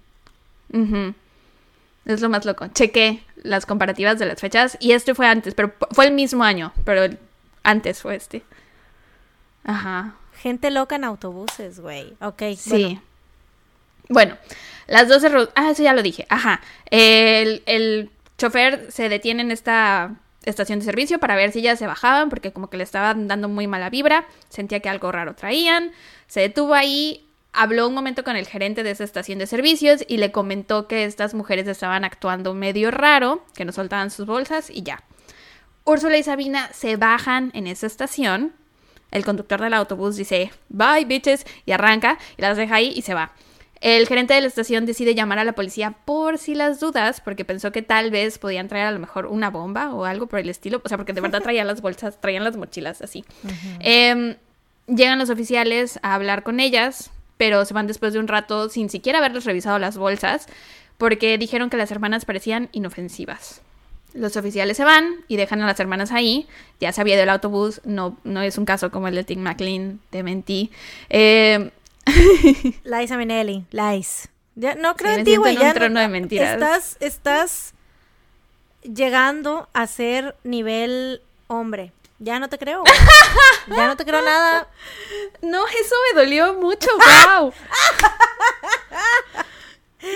Es 2.05 2.22
lo 2.22 2.30
más 2.30 2.45
loco. 2.45 2.67
Chequé 2.67 3.23
las 3.43 3.67
comparativas 3.67 4.17
de 4.17 4.26
las 4.26 4.41
fechas 4.41 4.77
y 4.80 4.93
este 4.93 5.13
fue 5.13 5.27
antes, 5.27 5.53
pero 5.53 5.73
fue 5.91 6.07
el 6.07 6.13
mismo 6.13 6.43
año, 6.43 6.73
pero 6.85 7.15
antes 7.63 8.01
fue 8.01 8.15
este. 8.15 8.41
Ajá. 9.63 10.15
Gente 10.45 10.69
loca 10.69 10.95
en 10.95 11.05
autobuses, 11.05 11.80
güey. 11.80 12.13
Ok. 12.22 12.43
Sí. 12.55 12.99
Bueno, 14.09 14.38
las 14.85 15.07
dos 15.07 15.23
se... 15.23 15.31
Ah, 15.55 15.72
eso 15.72 15.81
ya 15.81 15.95
lo 15.95 16.03
dije. 16.03 16.27
Ajá. 16.30 16.61
El, 16.91 17.63
el 17.65 18.11
chofer 18.38 18.91
se 18.91 19.09
detiene 19.09 19.41
en 19.41 19.49
esta 19.49 20.13
estación 20.43 20.77
de 20.77 20.85
servicio 20.85 21.17
para 21.17 21.35
ver 21.35 21.51
si 21.51 21.63
ya 21.63 21.76
se 21.76 21.88
bajaban 21.88 22.30
porque 22.30 22.53
como 22.53 22.69
que 22.69 22.77
le 22.77 22.84
estaban 22.84 23.27
dando 23.27 23.49
muy 23.49 23.65
mala 23.65 23.89
vibra, 23.89 24.27
sentía 24.49 24.81
que 24.81 24.89
algo 24.89 25.11
raro 25.11 25.34
traían, 25.34 25.93
se 26.27 26.41
detuvo 26.41 26.76
ahí, 26.76 27.27
habló 27.51 27.88
un 27.88 27.95
momento 27.95 28.23
con 28.23 28.35
el 28.35 28.45
gerente 28.45 28.84
de 28.84 28.91
esa 28.91 29.03
estación 29.03 29.39
de 29.39 29.47
servicios 29.47 30.05
y 30.07 30.17
le 30.17 30.31
comentó 30.31 30.88
que 30.88 31.05
estas 31.05 31.34
mujeres 31.34 31.67
estaban 31.67 32.05
actuando 32.05 32.53
medio 32.53 32.91
raro, 32.91 33.43
que 33.55 33.65
no 33.65 33.72
soltaban 33.72 34.11
sus 34.11 34.27
bolsas 34.27 34.69
y 34.69 34.84
ya. 34.84 35.01
Úrsula 35.85 36.19
y 36.19 36.22
Sabina 36.23 36.69
se 36.72 36.97
bajan 36.97 37.49
en 37.55 37.65
esa 37.65 37.88
estación 37.88 38.53
el 39.16 39.26
conductor 39.26 39.62
del 39.62 39.74
autobús 39.74 40.16
dice, 40.16 40.52
bye 40.70 41.06
bitches, 41.06 41.46
y 41.66 41.72
arranca 41.72 42.18
y 42.38 42.42
las 42.42 42.58
deja 42.58 42.76
ahí 42.76 42.94
y 42.96 43.02
se 43.02 43.14
va. 43.14 43.32
El 43.82 44.08
gerente 44.08 44.34
de 44.34 44.42
la 44.42 44.48
estación 44.48 44.86
decide 44.86 45.16
llamar 45.16 45.40
a 45.40 45.44
la 45.44 45.54
policía 45.54 45.92
por 46.06 46.38
si 46.38 46.56
las 46.56 46.80
dudas, 46.80 47.22
porque 47.22 47.46
pensó 47.46 47.72
que 47.72 47.82
tal 47.82 48.10
vez 48.10 48.40
podían 48.40 48.68
traer 48.68 48.88
a 48.88 48.92
lo 48.92 49.00
mejor 49.00 49.28
una 49.28 49.50
bomba 49.50 49.94
o 49.94 50.06
algo 50.06 50.28
por 50.28 50.40
el 50.40 50.50
estilo, 50.50 50.82
o 50.84 50.90
sea, 50.90 50.98
porque 50.98 51.14
de 51.14 51.22
verdad 51.22 51.42
traían 51.42 51.68
las 51.68 51.82
bolsas, 51.82 52.20
traían 52.20 52.44
las 52.44 52.58
mochilas 52.58 53.02
así. 53.02 53.24
Em, 53.80 54.36
llegan 54.88 55.20
los 55.20 55.30
oficiales 55.30 56.00
a 56.02 56.16
hablar 56.16 56.44
con 56.44 56.60
ellas, 56.60 57.12
pero 57.38 57.64
se 57.66 57.74
van 57.74 57.88
después 57.88 58.14
de 58.14 58.20
un 58.20 58.28
rato 58.28 58.70
sin 58.70 58.90
siquiera 58.90 59.20
haberles 59.20 59.46
revisado 59.46 59.78
las 59.78 59.98
bolsas, 59.98 60.48
porque 60.98 61.38
dijeron 61.38 61.70
que 61.70 61.78
las 61.78 61.92
hermanas 61.92 62.26
parecían 62.26 62.70
inofensivas. 62.72 63.62
Los 64.16 64.38
oficiales 64.38 64.78
se 64.78 64.84
van 64.84 65.24
y 65.28 65.36
dejan 65.36 65.62
a 65.62 65.68
las 65.68 65.80
hermanas 65.80 66.12
ahí. 66.12 66.48
Ya 66.80 66.92
se 66.92 67.02
había 67.02 67.16
ido 67.16 67.24
el 67.24 67.30
autobús. 67.30 67.82
No, 67.84 68.18
no 68.24 68.42
es 68.42 68.58
un 68.58 68.66
caso 68.66 68.90
como 68.90 69.08
el 69.08 69.16
de 69.16 69.24
Tim 69.24 69.42
McLean. 69.42 70.00
Te 70.10 70.24
mentí. 70.24 70.72
Eh... 71.10 71.72
Liza 72.84 73.18
Minnelli. 73.18 73.66
Lies. 73.72 74.30
no 74.56 74.96
creo 74.96 75.14
en 75.14 75.24
ti, 75.24 75.36
güey. 75.36 75.58
un 75.58 75.74
trono 75.74 76.00
de 76.00 76.08
mentiras. 76.08 76.54
Estás, 76.54 76.98
estás 77.00 77.74
llegando 78.82 79.68
a 79.74 79.88
ser 79.88 80.36
nivel 80.44 81.22
hombre. 81.48 81.92
Ya 82.20 82.40
no 82.40 82.48
te 82.48 82.58
creo. 82.58 82.84
ya 83.68 83.88
no 83.88 83.98
te 83.98 84.06
creo 84.06 84.22
nada. 84.22 84.68
No, 85.42 85.66
eso 85.68 85.96
me 86.14 86.22
dolió 86.22 86.54
mucho, 86.56 86.88
wow. 87.40 87.54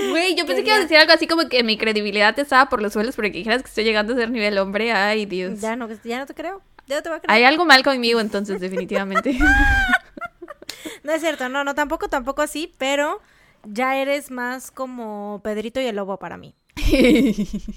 Güey, 0.09 0.35
yo 0.35 0.45
pensé 0.45 0.63
que 0.63 0.69
ibas 0.69 0.79
a 0.79 0.83
decir 0.83 0.97
algo 0.97 1.13
así 1.13 1.27
como 1.27 1.49
que 1.49 1.63
mi 1.63 1.77
credibilidad 1.77 2.37
estaba 2.37 2.69
por 2.69 2.81
los 2.81 2.93
suelos 2.93 3.15
porque 3.15 3.31
dijeras 3.31 3.63
que 3.63 3.69
estoy 3.69 3.83
llegando 3.83 4.13
a 4.13 4.17
ser 4.17 4.29
nivel 4.29 4.57
hombre. 4.57 4.91
Ay, 4.91 5.25
Dios. 5.25 5.59
Ya 5.61 5.75
no, 5.75 5.87
ya 6.03 6.19
no 6.19 6.25
te 6.25 6.33
creo. 6.33 6.61
Ya 6.87 6.97
no 6.97 7.03
te 7.03 7.09
voy 7.09 7.17
a 7.17 7.21
creer. 7.21 7.37
Hay 7.37 7.43
algo 7.43 7.65
mal 7.65 7.83
conmigo 7.83 8.19
entonces, 8.19 8.59
definitivamente. 8.59 9.37
no 11.03 11.11
es 11.11 11.21
cierto, 11.21 11.49
no, 11.49 11.63
no, 11.63 11.75
tampoco, 11.75 12.09
tampoco 12.09 12.41
así, 12.41 12.73
pero 12.77 13.21
ya 13.63 13.97
eres 13.97 14.31
más 14.31 14.71
como 14.71 15.41
Pedrito 15.43 15.79
y 15.81 15.85
el 15.85 15.95
Lobo 15.95 16.17
para 16.17 16.37
mí. 16.37 16.55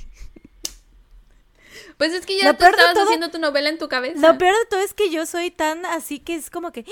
Pues 1.98 2.12
es 2.14 2.26
que 2.26 2.36
ya 2.36 2.52
tú 2.55 2.64
estabas 2.64 2.97
haciendo 2.98 3.30
tu 3.30 3.39
novela 3.39 3.68
en 3.68 3.78
tu 3.78 3.89
cabeza. 3.89 4.20
Lo 4.20 4.36
peor 4.36 4.55
de 4.55 4.66
todo 4.68 4.80
es 4.80 4.93
que 4.93 5.10
yo 5.10 5.24
soy 5.24 5.52
tan 5.52 5.86
así 5.86 6.18
que 6.18 6.34
es 6.34 6.51
como 6.51 6.72
que... 6.72 6.84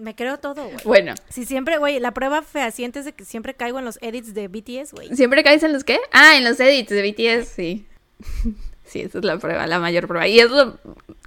Me 0.00 0.14
creo 0.14 0.38
todo, 0.38 0.64
güey. 0.64 0.84
Bueno. 0.84 1.14
Si 1.28 1.44
siempre, 1.44 1.76
güey, 1.78 2.00
la 2.00 2.12
prueba 2.12 2.42
fehaciente 2.42 3.00
es 3.00 3.04
de 3.04 3.12
que 3.12 3.24
siempre 3.24 3.54
caigo 3.54 3.78
en 3.78 3.84
los 3.84 3.98
edits 4.00 4.32
de 4.32 4.48
BTS, 4.48 4.92
güey. 4.92 5.14
¿Siempre 5.14 5.44
caes 5.44 5.62
en 5.62 5.72
los 5.72 5.84
qué? 5.84 5.98
Ah, 6.10 6.36
en 6.36 6.44
los 6.44 6.58
edits 6.58 6.88
de 6.88 7.02
BTS, 7.02 7.48
sí. 7.48 7.86
sí, 8.84 9.02
esa 9.02 9.18
es 9.18 9.24
la 9.24 9.38
prueba, 9.38 9.66
la 9.66 9.78
mayor 9.78 10.06
prueba. 10.06 10.26
Y 10.26 10.40
eso, 10.40 10.78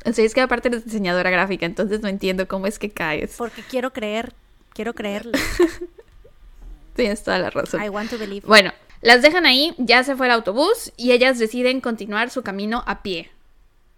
o 0.06 0.12
sea, 0.12 0.26
es 0.26 0.34
que 0.34 0.41
aparte 0.41 0.70
eres 0.70 0.86
diseñadora 0.86 1.30
gráfica, 1.30 1.66
entonces 1.68 2.02
no 2.02 2.08
entiendo 2.08 2.48
cómo 2.48 2.66
es 2.66 2.80
que 2.80 2.90
caes. 2.90 3.36
Porque 3.38 3.62
quiero 3.62 3.94
creer, 3.94 4.34
quiero 4.74 4.94
creerlo. 4.94 5.34
Tienes 6.95 7.24
toda 7.24 7.38
la 7.40 7.52
razón. 7.52 7.84
I 7.84 7.90
want 7.90 8.10
to 8.10 8.18
believe. 8.18 8.48
Bueno, 8.48 8.72
las 9.02 9.22
dejan 9.22 9.45
ahí, 9.45 9.76
ya 9.78 10.04
se 10.04 10.16
fue 10.16 10.26
el 10.28 10.32
autobús 10.32 10.91
y 10.98 11.12
ellas 11.12 11.38
deciden 11.38 11.80
continuar 11.80 12.32
su 12.32 12.41
camino 12.41 12.84
a 12.88 13.04
pie 13.04 13.30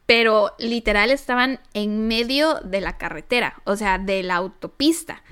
pero 0.06 0.53
literal 0.60 1.11
estaban 1.11 1.60
en 1.73 2.07
medio 2.07 2.56
de 2.56 2.82
la 2.82 2.98
carretera, 2.98 3.61
o 3.64 3.76
sea, 3.76 3.98
de 3.98 4.23
la 4.23 4.36
autopista. 4.36 5.23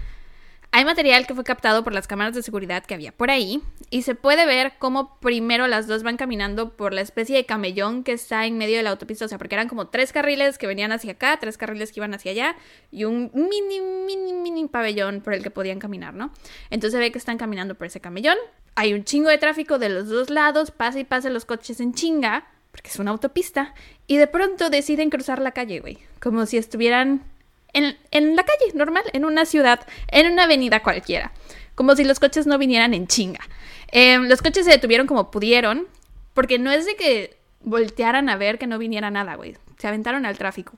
Hay 0.76 0.86
material 0.86 1.28
que 1.28 1.36
fue 1.36 1.44
captado 1.44 1.84
por 1.84 1.94
las 1.94 2.08
cámaras 2.08 2.34
de 2.34 2.42
seguridad 2.42 2.84
que 2.84 2.96
había 2.96 3.12
por 3.12 3.30
ahí 3.30 3.62
y 3.92 4.02
se 4.02 4.16
puede 4.16 4.48
ver 4.48 4.74
cómo 4.80 5.20
primero 5.20 5.68
las 5.68 5.86
dos 5.86 6.02
van 6.02 6.18
caminando 6.18 6.76
por 6.76 6.94
la 6.94 7.02
especie 7.02 7.36
de 7.36 7.46
camellón 7.46 8.04
que 8.04 8.14
está 8.14 8.48
en 8.48 8.58
medio 8.58 8.78
de 8.78 8.82
la 8.82 8.90
autopista, 8.90 9.26
o 9.26 9.28
sea, 9.28 9.38
porque 9.38 9.54
eran 9.54 9.70
como 9.70 9.90
tres 9.90 10.12
carriles 10.12 10.58
que 10.58 10.66
venían 10.66 10.92
hacia 10.92 11.12
acá, 11.12 11.38
tres 11.40 11.60
carriles 11.60 11.92
que 11.92 12.00
iban 12.00 12.16
hacia 12.16 12.32
allá 12.32 12.56
y 12.90 13.04
un 13.04 13.30
mini, 13.36 13.82
mini, 13.82 14.34
mini 14.34 14.68
pabellón 14.68 15.22
por 15.22 15.36
el 15.36 15.44
que 15.44 15.52
podían 15.52 15.78
caminar, 15.78 16.16
¿no? 16.16 16.32
Entonces 16.72 16.94
se 16.94 17.00
ve 17.00 17.12
que 17.12 17.20
están 17.20 17.38
caminando 17.38 17.76
por 17.76 17.86
ese 17.86 18.02
camellón. 18.02 18.38
Hay 18.74 18.96
un 18.96 19.04
chingo 19.04 19.30
de 19.30 19.38
tráfico 19.38 19.78
de 19.78 19.90
los 19.90 20.10
dos 20.10 20.32
lados, 20.32 20.72
pasa 20.72 20.98
y 21.00 21.04
pasa 21.04 21.30
los 21.30 21.46
coches 21.46 21.82
en 21.82 21.94
chinga 21.94 22.48
porque 22.74 22.90
es 22.90 22.98
una 22.98 23.12
autopista, 23.12 23.76
y 24.08 24.18
de 24.18 24.26
pronto 24.26 24.72
deciden 24.72 25.12
cruzar 25.12 25.40
la 25.40 25.52
calle, 25.52 25.80
güey, 25.80 26.00
como 26.20 26.48
si 26.48 26.58
estuvieran 26.58 27.24
en, 27.72 28.36
la 28.36 28.44
calle, 28.44 28.74
normal, 28.74 29.04
en 29.14 29.26
una 29.26 29.46
ciudad, 29.46 29.86
en 30.08 30.32
una 30.32 30.46
avenida 30.46 30.82
cualquiera, 30.82 31.32
como 31.76 31.96
si 31.96 32.04
los 32.04 32.20
coches 32.20 32.48
no 32.48 32.58
vinieran 32.58 32.96
en 32.96 33.06
chinga. 33.06 33.42
Em, 33.92 34.24
los 34.28 34.42
coches 34.42 34.66
se 34.66 34.72
detuvieron 34.72 35.06
como 35.06 35.30
pudieron, 35.30 35.88
porque 36.34 36.58
no 36.58 36.72
es 36.72 36.88
de 36.88 36.96
que 36.96 37.38
voltearan 37.62 38.28
a 38.28 38.38
ver 38.38 38.58
que 38.58 38.66
no 38.66 38.80
viniera 38.80 39.12
nada, 39.12 39.36
güey, 39.36 39.56
se 39.78 39.88
aventaron 39.88 40.26
al 40.26 40.40
tráfico. 40.40 40.74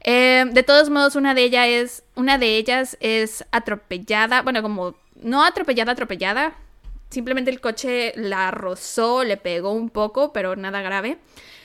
Em, 0.00 0.50
de 0.50 0.64
todos 0.64 0.90
modos, 0.90 1.14
una 1.14 1.32
de 1.32 1.44
ellas 1.44 2.96
es 3.00 3.44
atropellada, 3.52 4.42
bueno, 4.42 4.62
como 4.62 4.96
no 5.22 5.44
atropellada, 5.44 5.92
atropellada, 5.92 6.56
Simplemente 7.10 7.50
el 7.50 7.60
coche 7.60 8.12
la 8.16 8.50
rozó, 8.52 9.24
le 9.24 9.36
pegó 9.36 9.72
un 9.72 9.90
poco, 9.90 10.32
pero 10.32 10.56
nada 10.56 10.80
grave. 10.80 11.18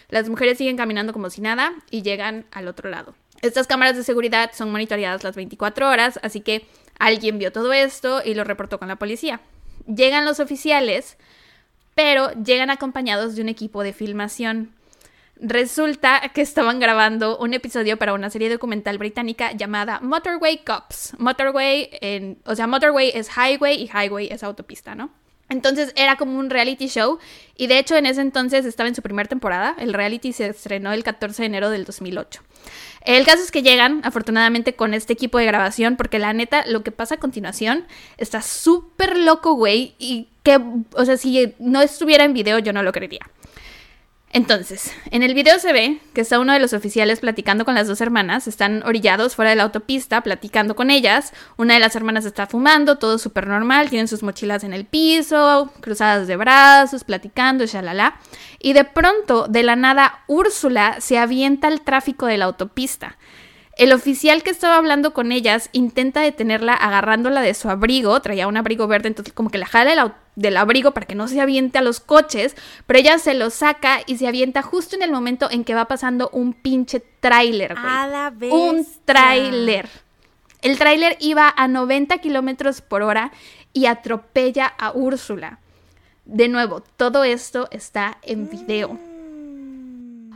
Las 0.10 0.28
mujeres 0.28 0.58
siguen 0.58 0.78
caminando 0.78 1.14
como 1.14 1.30
si 1.30 1.42
nada 1.42 1.74
y 1.92 2.02
llegan 2.02 2.46
al 2.52 2.68
otro 2.68 2.90
lado. 2.90 3.16
Estas 3.42 3.68
cámaras 3.68 3.96
de 3.96 4.04
seguridad 4.04 4.52
son 4.54 4.72
monitoreadas 4.72 5.24
las 5.24 5.36
24 5.36 5.90
horas, 5.90 6.20
así 6.24 6.42
que 6.42 6.66
alguien 6.98 7.38
vio 7.38 7.52
todo 7.52 7.74
esto 7.74 8.22
y 8.26 8.34
lo 8.34 8.44
reportó 8.44 8.80
con 8.80 8.88
la 8.88 8.96
policía. 8.96 9.42
Llegan 9.86 10.26
los 10.26 10.40
oficiales, 10.40 11.18
pero 11.94 12.32
llegan 12.44 12.72
acompañados 12.72 13.36
de 13.36 13.42
un 13.42 13.50
equipo 13.50 13.84
de 13.84 13.94
filmación. 13.94 14.72
Resulta 15.36 16.22
que 16.34 16.42
estaban 16.42 16.80
grabando 16.80 17.38
un 17.38 17.54
episodio 17.54 17.98
para 17.98 18.14
una 18.14 18.30
serie 18.30 18.50
documental 18.50 18.98
británica 18.98 19.52
llamada 19.52 20.00
Motorway 20.00 20.64
Cops. 20.64 21.14
Motorway, 21.20 21.90
en, 22.02 22.40
o 22.46 22.56
sea, 22.56 22.68
Motorway 22.68 23.12
es 23.14 23.30
highway 23.30 23.84
y 23.84 23.90
highway 23.94 24.28
es 24.32 24.44
autopista, 24.44 24.96
¿no? 24.96 25.12
Entonces 25.50 25.94
era 25.96 26.16
como 26.16 26.40
un 26.40 26.50
reality 26.50 26.88
show 26.88 27.20
y 27.56 27.68
de 27.68 27.78
hecho 27.78 27.96
en 27.96 28.08
ese 28.08 28.22
entonces 28.22 28.66
estaba 28.66 28.90
en 28.90 28.96
su 28.96 29.02
primera 29.02 29.30
temporada. 29.30 29.76
El 29.78 29.94
reality 29.94 30.34
se 30.34 30.48
estrenó 30.48 30.92
el 30.92 31.04
14 31.04 31.44
de 31.44 31.46
enero 31.46 31.70
del 31.70 31.86
2008. 31.86 32.42
El 33.02 33.24
caso 33.26 33.44
es 33.44 33.52
que 33.52 33.62
llegan 33.62 34.02
afortunadamente 34.04 34.76
con 34.76 34.96
este 34.96 35.14
equipo 35.14 35.38
de 35.38 35.46
grabación 35.46 35.96
porque 35.96 36.18
la 36.18 36.34
neta 36.34 36.66
lo 36.66 36.82
que 36.82 36.92
pasa 36.92 37.16
a 37.16 37.20
continuación 37.20 37.86
está 38.18 38.42
súper 38.42 39.18
loco, 39.18 39.54
güey, 39.54 39.94
y 40.00 40.28
que, 40.42 40.60
o 40.94 41.06
sea, 41.06 41.16
si 41.16 41.54
no 41.60 41.82
estuviera 41.82 42.24
en 42.24 42.34
video 42.34 42.58
yo 42.58 42.74
no 42.74 42.82
lo 42.82 42.92
creería. 42.92 43.30
Entonces, 44.36 44.92
en 45.12 45.24
el 45.24 45.34
video 45.34 45.60
se 45.60 45.72
ve 45.72 46.02
que 46.14 46.20
está 46.20 46.40
uno 46.42 46.52
de 46.52 46.60
los 46.60 46.74
oficiales 46.74 47.22
platicando 47.22 47.64
con 47.64 47.74
las 47.74 47.88
dos 47.88 48.02
hermanas, 48.02 48.50
están 48.50 48.84
orillados 48.86 49.34
fuera 49.34 49.52
de 49.52 49.56
la 49.56 49.64
autopista 49.64 50.20
platicando 50.24 50.76
con 50.76 50.92
ellas, 50.92 51.32
una 51.56 51.76
de 51.76 51.80
las 51.80 51.96
hermanas 51.96 52.26
está 52.26 52.46
fumando, 52.46 52.98
todo 52.98 53.18
súper 53.18 53.48
normal, 53.48 53.90
tienen 53.90 54.10
sus 54.10 54.24
mochilas 54.24 54.66
en 54.66 54.74
el 54.74 54.84
piso, 54.84 55.72
cruzadas 55.80 56.28
de 56.28 56.36
brazos, 56.36 57.06
platicando, 57.06 57.66
shalala, 57.66 58.20
y 58.60 58.74
de 58.74 58.84
pronto, 58.84 59.48
de 59.48 59.64
la 59.64 59.78
nada, 59.78 60.26
Úrsula 60.28 60.98
se 61.00 61.18
avienta 61.18 61.70
al 61.70 61.80
tráfico 61.80 62.26
de 62.26 62.38
la 62.38 62.44
autopista. 62.44 63.18
El 63.76 63.92
oficial 63.92 64.42
que 64.42 64.52
estaba 64.52 64.78
hablando 64.78 65.14
con 65.14 65.34
ellas 65.34 65.70
intenta 65.74 66.22
detenerla 66.22 66.74
agarrándola 66.74 67.42
de 67.42 67.54
su 67.54 67.70
abrigo, 67.70 68.18
traía 68.22 68.48
un 68.48 68.56
abrigo 68.56 68.88
verde, 68.88 69.10
entonces 69.10 69.34
como 69.34 69.50
que 69.50 69.58
la 69.58 69.66
jala 69.66 70.16
del, 70.36 70.56
abrigo 70.56 70.92
para 70.92 71.06
que 71.06 71.16
no 71.16 71.28
se 71.28 71.42
aviente 71.42 71.78
a 71.78 71.82
los 71.82 72.00
coches, 72.00 72.56
pero 72.88 73.00
ella 73.00 73.20
se 73.20 73.34
lo 73.34 73.50
saca 73.50 74.00
y 74.06 74.18
se 74.18 74.28
avienta 74.28 74.62
justo 74.62 74.96
en 74.96 75.02
el 75.02 75.12
momento 75.12 75.52
en 75.52 75.66
que 75.66 75.76
va 75.76 75.90
pasando 75.90 76.30
un 76.32 76.54
pinche 76.54 77.02
tráiler. 77.20 77.76
Un 78.50 78.88
tráiler. 79.04 79.90
El 80.62 80.78
tráiler 80.78 81.18
iba 81.20 81.54
a 81.56 81.68
90 81.68 82.18
kilómetros 82.20 82.80
por 82.80 83.02
hora 83.02 83.34
y 83.74 83.88
atropella 83.88 84.68
a 84.68 84.94
Úrsula. 84.94 85.60
De 86.24 86.48
nuevo, 86.48 86.82
todo 86.96 87.26
esto 87.26 87.68
está 87.72 88.18
en 88.24 88.50
video. 88.50 89.15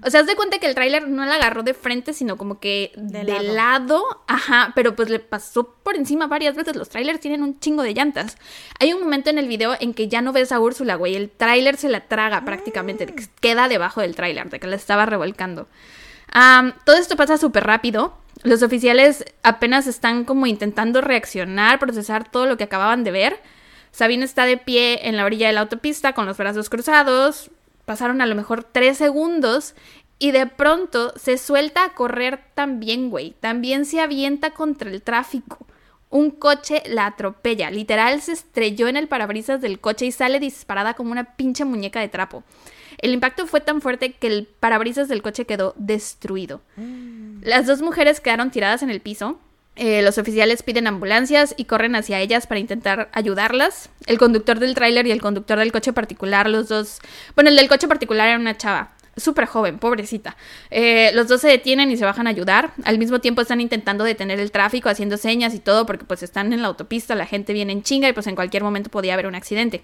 O 0.06 0.10
sea, 0.10 0.22
haz 0.22 0.28
de 0.28 0.36
cuenta 0.36 0.60
que 0.60 0.68
el 0.68 0.76
tráiler 0.76 1.08
no 1.08 1.26
la 1.26 1.36
agarró 1.36 1.64
de 1.64 1.74
frente, 1.74 2.14
sino 2.14 2.38
como 2.38 2.60
que 2.60 2.92
de, 2.96 3.24
lado. 3.24 4.04
Ajá, 4.28 4.72
pero 4.76 4.96
pues 4.96 5.10
le 5.10 5.20
pasó 5.20 5.76
por 5.84 5.96
encima 5.96 6.28
varias 6.28 6.56
veces. 6.56 6.76
Los 6.76 6.90
trailers 6.90 7.20
tienen 7.20 7.44
un 7.44 7.60
chingo 7.60 7.84
de 7.84 7.94
llantas. 7.94 8.38
Hay 8.80 8.94
un 8.94 9.02
momento 9.02 9.30
en 9.30 9.38
el 9.38 9.48
video 9.48 9.76
en 9.80 9.94
que 9.94 10.08
ya 10.08 10.22
no 10.22 10.32
ves 10.32 10.52
a 10.52 10.60
Úrsula, 10.60 10.96
güey. 10.96 11.16
El 11.16 11.30
tráiler 11.30 11.78
se 11.78 11.90
la 11.90 12.02
traga 12.02 12.46
prácticamente. 12.46 13.08
Mm. 13.08 13.16
Queda 13.42 13.68
debajo 13.68 14.02
del 14.02 14.16
tráiler, 14.16 14.50
de 14.50 14.60
que 14.60 14.68
la 14.68 14.76
estaba 14.76 15.06
revolcando. 15.06 15.68
todo 16.86 16.98
esto 16.98 17.16
pasa 17.16 17.38
súper 17.38 17.66
rápido. 17.66 18.18
Los 18.44 18.64
oficiales 18.64 19.26
apenas 19.44 19.86
están 19.88 20.24
como 20.24 20.46
intentando 20.46 21.02
reaccionar, 21.02 21.78
procesar 21.78 22.30
todo 22.30 22.46
lo 22.46 22.58
que 22.58 22.64
acababan 22.64 23.04
de 23.04 23.12
ver. 23.12 23.42
Sabine 23.92 24.24
está 24.24 24.46
de 24.46 24.58
pie 24.58 25.08
en 25.08 25.18
la 25.18 25.26
orilla 25.26 25.48
de 25.48 25.54
la 25.54 25.62
autopista 25.62 26.14
con 26.14 26.26
los 26.26 26.38
brazos 26.38 26.70
cruzados, 26.70 27.52
pasaron 27.90 28.22
a 28.22 28.28
lo 28.28 28.36
mejor 28.36 28.64
tres 28.64 29.00
segundos 29.00 29.74
y 30.20 30.30
de 30.30 30.46
pronto 30.46 31.12
se 31.16 31.40
suelta 31.40 31.84
a 31.84 31.96
correr 31.96 32.40
también, 32.54 33.10
güey. 33.10 33.34
También 33.40 33.84
se 33.84 34.00
avienta 34.00 34.52
contra 34.52 34.92
el 34.92 35.02
tráfico. 35.02 35.66
Un 36.12 36.30
coche 36.30 36.84
la 36.86 37.08
atropella. 37.08 37.72
Literal 37.72 38.22
se 38.22 38.34
estrelló 38.34 38.90
en 38.90 38.96
el 38.96 39.08
parabrisas 39.08 39.60
del 39.60 39.80
coche 39.80 40.06
y 40.06 40.12
sale 40.12 40.40
disparada 40.40 40.94
como 40.94 41.12
una 41.12 41.36
pinche 41.36 41.66
muñeca 41.66 42.00
de 42.00 42.10
trapo. 42.10 42.44
El 43.00 43.12
impacto 43.12 43.48
fue 43.48 43.60
tan 43.60 43.82
fuerte 43.82 44.14
que 44.14 44.28
el 44.28 44.46
parabrisas 44.46 45.08
del 45.08 45.24
coche 45.24 45.46
quedó 45.46 45.74
destruido. 45.76 46.62
Mm. 46.76 47.42
Las 47.42 47.66
dos 47.66 47.82
mujeres 47.82 48.22
quedaron 48.22 48.52
tiradas 48.52 48.84
en 48.84 48.92
el 48.92 49.02
piso. 49.02 49.40
Eh, 49.82 50.02
los 50.02 50.18
oficiales 50.18 50.62
piden 50.62 50.88
ambulancias 50.88 51.56
y 51.56 51.64
corren 51.64 51.96
hacia 51.96 52.20
ellas 52.20 52.48
para 52.48 52.60
intentar 52.60 53.10
ayudarlas. 53.14 53.90
El 54.08 54.18
conductor 54.18 54.60
del 54.60 54.76
tráiler 54.76 55.08
y 55.08 55.12
el 55.12 55.22
conductor 55.22 55.58
del 55.58 55.72
coche 55.72 55.94
particular, 55.94 56.50
los 56.50 56.68
dos... 56.68 57.00
Bueno, 57.34 57.50
el 57.50 57.56
del 57.56 57.70
coche 57.70 57.88
particular 57.88 58.28
era 58.28 58.38
una 58.38 58.58
chava, 58.58 58.92
súper 59.16 59.46
joven, 59.46 59.80
pobrecita. 59.80 60.36
Eh, 60.70 61.12
los 61.14 61.30
dos 61.30 61.40
se 61.40 61.48
detienen 61.48 61.90
y 61.92 61.96
se 61.96 62.04
bajan 62.04 62.28
a 62.28 62.32
ayudar. 62.32 62.74
Al 62.84 63.00
mismo 63.00 63.20
tiempo 63.20 63.42
están 63.42 63.62
intentando 63.62 64.04
detener 64.04 64.42
el 64.42 64.52
tráfico, 64.52 64.90
haciendo 64.90 65.16
señas 65.16 65.54
y 65.54 65.60
todo, 65.60 65.86
porque 65.86 66.04
pues 66.04 66.24
están 66.24 66.52
en 66.52 66.62
la 66.62 66.68
autopista, 66.68 67.16
la 67.16 67.26
gente 67.26 67.54
viene 67.54 67.72
en 67.72 67.82
chinga 67.82 68.10
y 68.10 68.14
pues 68.14 68.28
en 68.28 68.36
cualquier 68.36 68.64
momento 68.64 68.90
podía 68.90 69.14
haber 69.14 69.28
un 69.28 69.36
accidente. 69.36 69.84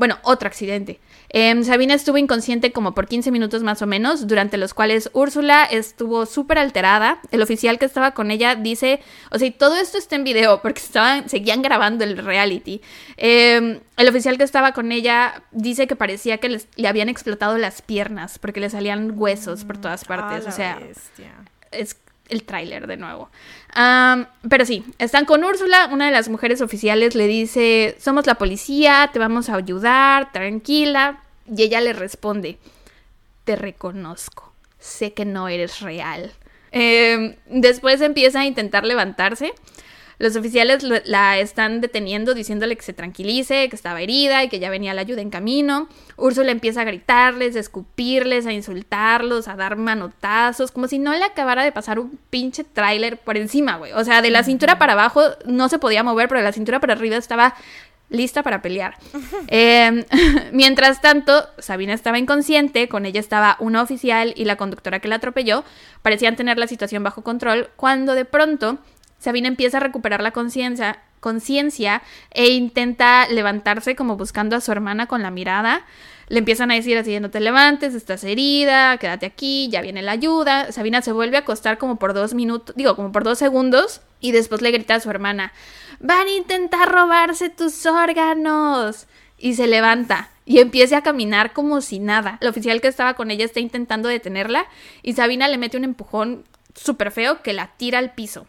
Bueno, 0.00 0.18
otro 0.22 0.48
accidente. 0.48 0.98
Em, 1.28 1.62
Sabina 1.62 1.92
estuvo 1.92 2.16
inconsciente 2.16 2.72
como 2.72 2.94
por 2.94 3.06
15 3.06 3.30
minutos 3.30 3.62
más 3.62 3.82
o 3.82 3.86
menos, 3.86 4.26
durante 4.26 4.56
los 4.56 4.72
cuales 4.72 5.10
Úrsula 5.12 5.64
estuvo 5.64 6.24
súper 6.24 6.56
alterada. 6.56 7.20
El 7.30 7.42
oficial 7.42 7.78
que 7.78 7.84
estaba 7.84 8.12
con 8.12 8.30
ella 8.30 8.54
dice, 8.54 9.00
o 9.30 9.38
sea, 9.38 9.48
y 9.48 9.50
todo 9.50 9.76
esto 9.76 9.98
está 9.98 10.16
en 10.16 10.24
video 10.24 10.62
porque 10.62 10.80
estaban, 10.84 11.28
seguían 11.28 11.60
grabando 11.60 12.02
el 12.02 12.16
reality. 12.16 12.80
Em, 13.18 13.80
el 13.98 14.08
oficial 14.08 14.38
que 14.38 14.44
estaba 14.44 14.72
con 14.72 14.90
ella 14.90 15.42
dice 15.50 15.86
que 15.86 15.96
parecía 15.96 16.38
que 16.38 16.62
le 16.76 16.88
habían 16.88 17.10
explotado 17.10 17.58
las 17.58 17.82
piernas 17.82 18.38
porque 18.38 18.60
le 18.60 18.70
salían 18.70 19.12
huesos 19.14 19.66
por 19.66 19.76
todas 19.76 20.06
partes. 20.06 20.46
o 20.46 20.50
sea, 20.50 20.80
es 21.72 21.94
el 22.30 22.44
tráiler 22.44 22.86
de 22.86 22.96
nuevo. 22.96 23.30
pero 24.48 24.64
sí, 24.64 24.84
están 24.98 25.24
con 25.24 25.44
Úrsula, 25.44 25.88
una 25.92 26.06
de 26.06 26.12
las 26.12 26.28
mujeres 26.28 26.60
oficiales 26.60 27.14
le 27.14 27.26
dice, 27.26 27.96
somos 28.00 28.26
la 28.26 28.36
policía, 28.36 29.10
te 29.12 29.18
vamos 29.18 29.48
a 29.48 29.56
ayudar, 29.56 30.32
tranquila. 30.32 31.22
Y 31.46 31.62
ella 31.62 31.80
le 31.80 31.92
responde, 31.92 32.58
te 33.44 33.56
reconozco, 33.56 34.52
sé 34.78 35.12
que 35.12 35.24
no 35.24 35.48
eres 35.48 35.80
real. 35.80 36.32
Em, 36.72 37.34
después 37.46 38.00
empieza 38.00 38.40
a 38.40 38.46
intentar 38.46 38.84
levantarse. 38.84 39.52
Los 40.20 40.36
oficiales 40.36 40.84
la 41.06 41.38
están 41.38 41.80
deteniendo 41.80 42.34
diciéndole 42.34 42.76
que 42.76 42.82
se 42.82 42.92
tranquilice, 42.92 43.70
que 43.70 43.74
estaba 43.74 44.02
herida 44.02 44.44
y 44.44 44.50
que 44.50 44.58
ya 44.58 44.68
venía 44.68 44.92
la 44.92 45.00
ayuda 45.00 45.22
en 45.22 45.30
camino. 45.30 45.88
Úrsula 46.18 46.52
empieza 46.52 46.82
a 46.82 46.84
gritarles, 46.84 47.56
a 47.56 47.60
escupirles, 47.60 48.44
a 48.44 48.52
insultarlos, 48.52 49.48
a 49.48 49.56
dar 49.56 49.76
manotazos, 49.76 50.72
como 50.72 50.88
si 50.88 50.98
no 50.98 51.14
le 51.14 51.24
acabara 51.24 51.64
de 51.64 51.72
pasar 51.72 51.98
un 51.98 52.18
pinche 52.28 52.64
tráiler 52.64 53.16
por 53.16 53.38
encima, 53.38 53.78
güey. 53.78 53.92
O 53.92 54.04
sea, 54.04 54.20
de 54.20 54.28
la 54.28 54.44
cintura 54.44 54.78
para 54.78 54.92
abajo 54.92 55.22
no 55.46 55.70
se 55.70 55.78
podía 55.78 56.02
mover, 56.02 56.28
pero 56.28 56.40
de 56.40 56.44
la 56.44 56.52
cintura 56.52 56.80
para 56.80 56.92
arriba 56.92 57.16
estaba 57.16 57.54
lista 58.10 58.42
para 58.42 58.60
pelear. 58.60 58.96
Em, 59.46 60.04
mientras 60.52 61.00
tanto, 61.00 61.48
Sabina 61.56 61.94
estaba 61.94 62.18
inconsciente, 62.18 62.90
con 62.90 63.06
ella 63.06 63.20
estaba 63.20 63.56
una 63.58 63.80
oficial 63.80 64.34
y 64.36 64.44
la 64.44 64.56
conductora 64.56 64.98
que 64.98 65.08
la 65.08 65.16
atropelló, 65.16 65.64
parecían 66.02 66.36
tener 66.36 66.58
la 66.58 66.66
situación 66.66 67.02
bajo 67.02 67.22
control, 67.22 67.70
cuando 67.76 68.12
de 68.14 68.26
pronto 68.26 68.78
Sabina 69.20 69.46
empieza 69.46 69.76
a 69.76 69.80
recuperar 69.80 70.22
la 70.22 70.32
conciencia 70.32 70.98
conciencia 71.20 72.02
e 72.30 72.48
intenta 72.48 73.28
levantarse 73.28 73.94
como 73.94 74.16
buscando 74.16 74.56
a 74.56 74.60
su 74.60 74.72
hermana 74.72 75.06
con 75.06 75.22
la 75.22 75.30
mirada. 75.30 75.84
Le 76.28 76.38
empiezan 76.38 76.70
a 76.70 76.74
decir 76.74 76.96
así, 76.96 77.18
no 77.20 77.30
te 77.30 77.40
levantes, 77.40 77.94
estás 77.94 78.24
herida, 78.24 78.96
quédate 78.98 79.26
aquí, 79.26 79.68
ya 79.70 79.82
viene 79.82 80.00
la 80.00 80.12
ayuda. 80.12 80.72
Sabina 80.72 81.02
se 81.02 81.12
vuelve 81.12 81.36
a 81.36 81.40
acostar 81.40 81.76
como 81.78 81.96
por 81.96 82.14
dos 82.14 82.34
minutos, 82.34 82.74
digo, 82.76 82.96
como 82.96 83.12
por 83.12 83.24
dos 83.24 83.38
segundos, 83.38 84.00
y 84.20 84.32
después 84.32 84.62
le 84.62 84.70
grita 84.70 84.94
a 84.94 85.00
su 85.00 85.10
hermana, 85.10 85.52
van 85.98 86.28
a 86.28 86.32
intentar 86.32 86.90
robarse 86.90 87.50
tus 87.50 87.84
órganos. 87.86 89.06
Y 89.42 89.54
se 89.54 89.66
levanta 89.66 90.28
y 90.44 90.58
empieza 90.58 90.98
a 90.98 91.02
caminar 91.02 91.54
como 91.54 91.80
si 91.80 91.98
nada. 91.98 92.36
El 92.42 92.48
oficial 92.48 92.80
que 92.82 92.88
estaba 92.88 93.14
con 93.14 93.30
ella 93.30 93.46
está 93.46 93.58
intentando 93.58 94.08
detenerla 94.08 94.66
y 95.02 95.14
Sabina 95.14 95.48
le 95.48 95.56
mete 95.56 95.78
un 95.78 95.84
empujón 95.84 96.44
súper 96.74 97.10
feo 97.10 97.42
que 97.42 97.54
la 97.54 97.70
tira 97.78 97.98
al 97.98 98.12
piso. 98.12 98.46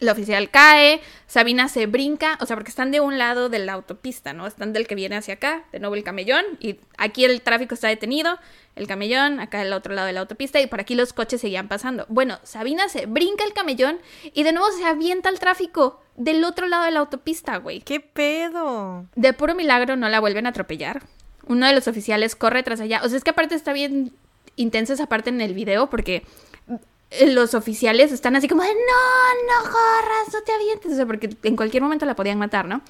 La 0.00 0.12
oficial 0.12 0.50
cae, 0.50 1.00
Sabina 1.26 1.68
se 1.68 1.86
brinca, 1.86 2.38
o 2.40 2.46
sea, 2.46 2.54
porque 2.56 2.70
están 2.70 2.90
de 2.90 3.00
un 3.00 3.18
lado 3.18 3.48
de 3.48 3.58
la 3.58 3.72
autopista, 3.72 4.32
¿no? 4.32 4.46
Están 4.46 4.72
del 4.72 4.86
que 4.86 4.94
viene 4.94 5.16
hacia 5.16 5.34
acá, 5.34 5.64
de 5.72 5.80
nuevo 5.80 5.96
el 5.96 6.04
camellón, 6.04 6.44
y 6.60 6.78
aquí 6.96 7.24
el 7.24 7.42
tráfico 7.42 7.74
está 7.74 7.88
detenido, 7.88 8.38
el 8.76 8.86
camellón, 8.86 9.40
acá 9.40 9.60
el 9.60 9.72
otro 9.72 9.94
lado 9.94 10.06
de 10.06 10.12
la 10.12 10.20
autopista, 10.20 10.60
y 10.60 10.68
por 10.68 10.78
aquí 10.78 10.94
los 10.94 11.12
coches 11.12 11.40
seguían 11.40 11.66
pasando. 11.66 12.06
Bueno, 12.08 12.38
Sabina 12.44 12.88
se 12.88 13.06
brinca 13.06 13.44
el 13.44 13.52
camellón 13.52 13.98
y 14.32 14.44
de 14.44 14.52
nuevo 14.52 14.70
se 14.70 14.84
avienta 14.84 15.28
al 15.28 15.40
tráfico 15.40 16.00
del 16.16 16.44
otro 16.44 16.68
lado 16.68 16.84
de 16.84 16.92
la 16.92 17.00
autopista, 17.00 17.56
güey. 17.56 17.80
¿Qué 17.80 18.00
pedo? 18.00 19.06
De 19.16 19.32
puro 19.32 19.54
milagro 19.54 19.96
no 19.96 20.08
la 20.08 20.20
vuelven 20.20 20.46
a 20.46 20.50
atropellar. 20.50 21.02
Uno 21.46 21.66
de 21.66 21.74
los 21.74 21.88
oficiales 21.88 22.36
corre 22.36 22.62
tras 22.62 22.80
allá. 22.80 23.00
O 23.04 23.08
sea, 23.08 23.18
es 23.18 23.24
que 23.24 23.30
aparte 23.30 23.54
está 23.54 23.72
bien 23.72 24.12
intensa 24.56 24.92
esa 24.92 25.06
parte 25.06 25.30
en 25.30 25.40
el 25.40 25.54
video 25.54 25.88
porque 25.88 26.24
los 27.26 27.54
oficiales 27.54 28.12
están 28.12 28.36
así 28.36 28.48
como 28.48 28.62
de 28.62 28.68
no, 28.68 28.74
no 28.74 29.70
corras, 29.70 30.32
no 30.32 30.42
te 30.42 30.52
avientes, 30.52 30.92
o 30.92 30.96
sea, 30.96 31.06
porque 31.06 31.30
en 31.42 31.56
cualquier 31.56 31.82
momento 31.82 32.06
la 32.06 32.14
podían 32.14 32.38
matar, 32.38 32.66
¿no? 32.66 32.82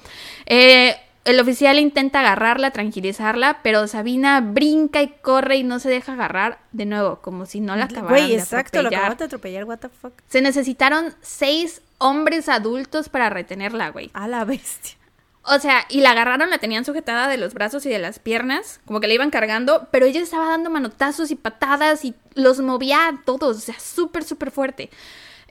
Eh, 0.45 0.95
el 1.25 1.39
oficial 1.39 1.77
intenta 1.79 2.21
agarrarla, 2.21 2.71
tranquilizarla, 2.71 3.59
pero 3.61 3.87
Sabina 3.87 4.41
brinca 4.41 5.01
y 5.01 5.09
corre 5.21 5.57
y 5.57 5.63
no 5.63 5.79
se 5.79 5.89
deja 5.89 6.13
agarrar 6.13 6.59
de 6.71 6.85
nuevo, 6.85 7.19
como 7.21 7.45
si 7.45 7.59
no 7.59 7.75
la 7.75 7.85
acabaran 7.85 8.09
Güey, 8.09 8.35
exacto, 8.35 8.81
lo 8.81 8.87
acababan 8.87 9.17
de 9.17 9.25
atropellar, 9.25 9.65
what 9.65 9.79
the 9.79 9.89
fuck. 9.89 10.13
Se 10.27 10.41
necesitaron 10.41 11.13
seis 11.21 11.81
hombres 11.97 12.49
adultos 12.49 13.09
para 13.09 13.29
retenerla, 13.29 13.89
güey. 13.89 14.09
A 14.13 14.27
la 14.27 14.43
bestia. 14.45 14.98
O 15.51 15.59
sea, 15.59 15.85
y 15.89 16.01
la 16.01 16.11
agarraron, 16.11 16.49
la 16.49 16.59
tenían 16.59 16.85
sujetada 16.85 17.27
de 17.27 17.37
los 17.37 17.53
brazos 17.53 17.85
y 17.85 17.89
de 17.89 17.97
las 17.97 18.19
piernas, 18.19 18.79
como 18.85 18.99
que 18.99 19.07
la 19.07 19.15
iban 19.15 19.31
cargando, 19.31 19.87
pero 19.91 20.05
ella 20.05 20.21
estaba 20.21 20.49
dando 20.49 20.69
manotazos 20.69 21.31
y 21.31 21.35
patadas 21.35 22.05
y 22.05 22.13
los 22.35 22.59
movía 22.59 23.07
a 23.07 23.21
todos, 23.25 23.57
o 23.57 23.59
sea, 23.59 23.79
súper, 23.79 24.23
súper 24.23 24.51
fuerte. 24.51 24.89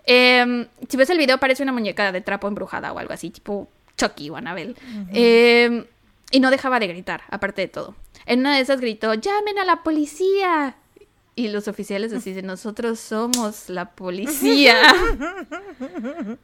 Em, 0.04 0.66
si 0.88 0.96
ves 0.96 1.10
el 1.10 1.18
video 1.18 1.38
parece 1.38 1.62
una 1.62 1.72
muñeca 1.72 2.12
de 2.12 2.20
trapo 2.20 2.48
embrujada 2.48 2.92
o 2.92 2.98
algo 2.98 3.12
así, 3.12 3.30
tipo 3.30 3.68
Chucky 3.96 4.30
o 4.30 4.36
Annabelle. 4.36 4.74
Em, 5.12 5.84
y 6.30 6.40
no 6.40 6.50
dejaba 6.50 6.78
de 6.78 6.86
gritar, 6.86 7.22
aparte 7.28 7.62
de 7.62 7.68
todo. 7.68 7.94
En 8.24 8.40
una 8.40 8.54
de 8.54 8.60
esas 8.60 8.80
gritó, 8.80 9.14
llamen 9.14 9.58
a 9.58 9.64
la 9.64 9.82
policía. 9.82 10.76
Y 11.39 11.47
los 11.47 11.69
oficiales 11.69 12.12
así 12.12 12.31
dicen, 12.31 12.47
nosotros 12.47 12.98
somos 12.98 13.69
la 13.69 13.93
policía. 13.93 14.74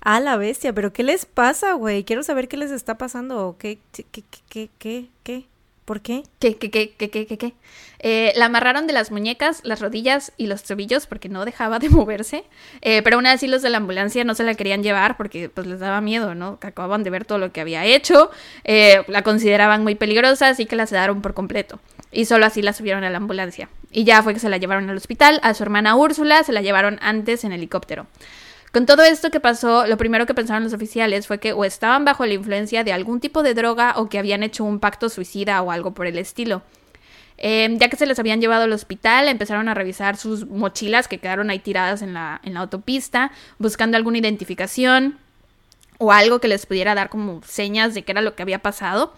a 0.00 0.18
la 0.18 0.38
bestia, 0.38 0.72
pero 0.72 0.94
¿qué 0.94 1.02
les 1.02 1.26
pasa, 1.26 1.74
güey? 1.74 2.04
Quiero 2.04 2.22
saber 2.22 2.48
qué 2.48 2.56
les 2.56 2.70
está 2.70 2.96
pasando. 2.96 3.56
¿Qué, 3.58 3.80
qué, 3.92 4.02
qué, 4.10 4.24
qué, 4.48 4.70
qué, 4.78 5.10
qué? 5.22 5.46
¿Por 5.90 6.02
qué? 6.02 6.22
¿Qué, 6.38 6.56
qué, 6.56 6.70
qué, 6.70 6.94
qué, 6.96 7.10
qué, 7.10 7.26
qué, 7.26 7.36
qué? 7.36 7.52
Eh, 7.98 8.32
la 8.36 8.44
amarraron 8.44 8.86
de 8.86 8.92
las 8.92 9.10
muñecas, 9.10 9.60
las 9.64 9.80
rodillas 9.80 10.30
y 10.36 10.46
los 10.46 10.62
tobillos 10.62 11.08
porque 11.08 11.28
no 11.28 11.44
dejaba 11.44 11.80
de 11.80 11.88
moverse. 11.90 12.44
Eh, 12.80 13.02
pero 13.02 13.16
aún 13.16 13.26
así 13.26 13.48
los 13.48 13.60
de 13.60 13.70
la 13.70 13.78
ambulancia 13.78 14.22
no 14.22 14.36
se 14.36 14.44
la 14.44 14.54
querían 14.54 14.84
llevar 14.84 15.16
porque 15.16 15.48
pues 15.48 15.66
les 15.66 15.80
daba 15.80 16.00
miedo, 16.00 16.36
¿no? 16.36 16.60
Acababan 16.62 17.02
de 17.02 17.10
ver 17.10 17.24
todo 17.24 17.38
lo 17.38 17.50
que 17.50 17.60
había 17.60 17.84
hecho. 17.86 18.30
Eh, 18.62 19.02
la 19.08 19.22
consideraban 19.22 19.82
muy 19.82 19.96
peligrosa, 19.96 20.46
así 20.46 20.64
que 20.64 20.76
la 20.76 20.86
sedaron 20.86 21.22
por 21.22 21.34
completo. 21.34 21.80
Y 22.12 22.26
solo 22.26 22.46
así 22.46 22.62
la 22.62 22.72
subieron 22.72 23.02
a 23.02 23.10
la 23.10 23.16
ambulancia. 23.16 23.68
Y 23.90 24.04
ya 24.04 24.22
fue 24.22 24.32
que 24.32 24.38
se 24.38 24.48
la 24.48 24.58
llevaron 24.58 24.88
al 24.90 24.96
hospital. 24.96 25.40
A 25.42 25.54
su 25.54 25.64
hermana 25.64 25.96
Úrsula 25.96 26.44
se 26.44 26.52
la 26.52 26.62
llevaron 26.62 27.00
antes 27.02 27.42
en 27.42 27.50
helicóptero. 27.50 28.06
Con 28.72 28.86
todo 28.86 29.02
esto 29.02 29.30
que 29.30 29.40
pasó, 29.40 29.86
lo 29.86 29.96
primero 29.96 30.26
que 30.26 30.34
pensaron 30.34 30.62
los 30.62 30.72
oficiales 30.72 31.26
fue 31.26 31.38
que 31.38 31.52
o 31.52 31.64
estaban 31.64 32.04
bajo 32.04 32.24
la 32.24 32.34
influencia 32.34 32.84
de 32.84 32.92
algún 32.92 33.18
tipo 33.18 33.42
de 33.42 33.54
droga 33.54 33.94
o 33.96 34.08
que 34.08 34.18
habían 34.18 34.44
hecho 34.44 34.64
un 34.64 34.78
pacto 34.78 35.08
suicida 35.08 35.60
o 35.62 35.72
algo 35.72 35.92
por 35.92 36.06
el 36.06 36.18
estilo. 36.18 36.62
Em, 37.36 37.78
ya 37.78 37.88
que 37.88 37.96
se 37.96 38.06
les 38.06 38.18
habían 38.18 38.40
llevado 38.40 38.64
al 38.64 38.72
hospital, 38.72 39.26
empezaron 39.26 39.68
a 39.68 39.74
revisar 39.74 40.16
sus 40.16 40.46
mochilas 40.46 41.08
que 41.08 41.18
quedaron 41.18 41.50
ahí 41.50 41.58
tiradas 41.58 42.02
en 42.02 42.14
la, 42.14 42.40
en 42.44 42.54
la 42.54 42.60
autopista, 42.60 43.32
buscando 43.58 43.96
alguna 43.96 44.18
identificación 44.18 45.18
o 45.98 46.12
algo 46.12 46.38
que 46.38 46.48
les 46.48 46.66
pudiera 46.66 46.94
dar 46.94 47.08
como 47.08 47.42
señas 47.42 47.94
de 47.94 48.02
qué 48.02 48.12
era 48.12 48.20
lo 48.20 48.36
que 48.36 48.42
había 48.42 48.60
pasado. 48.60 49.14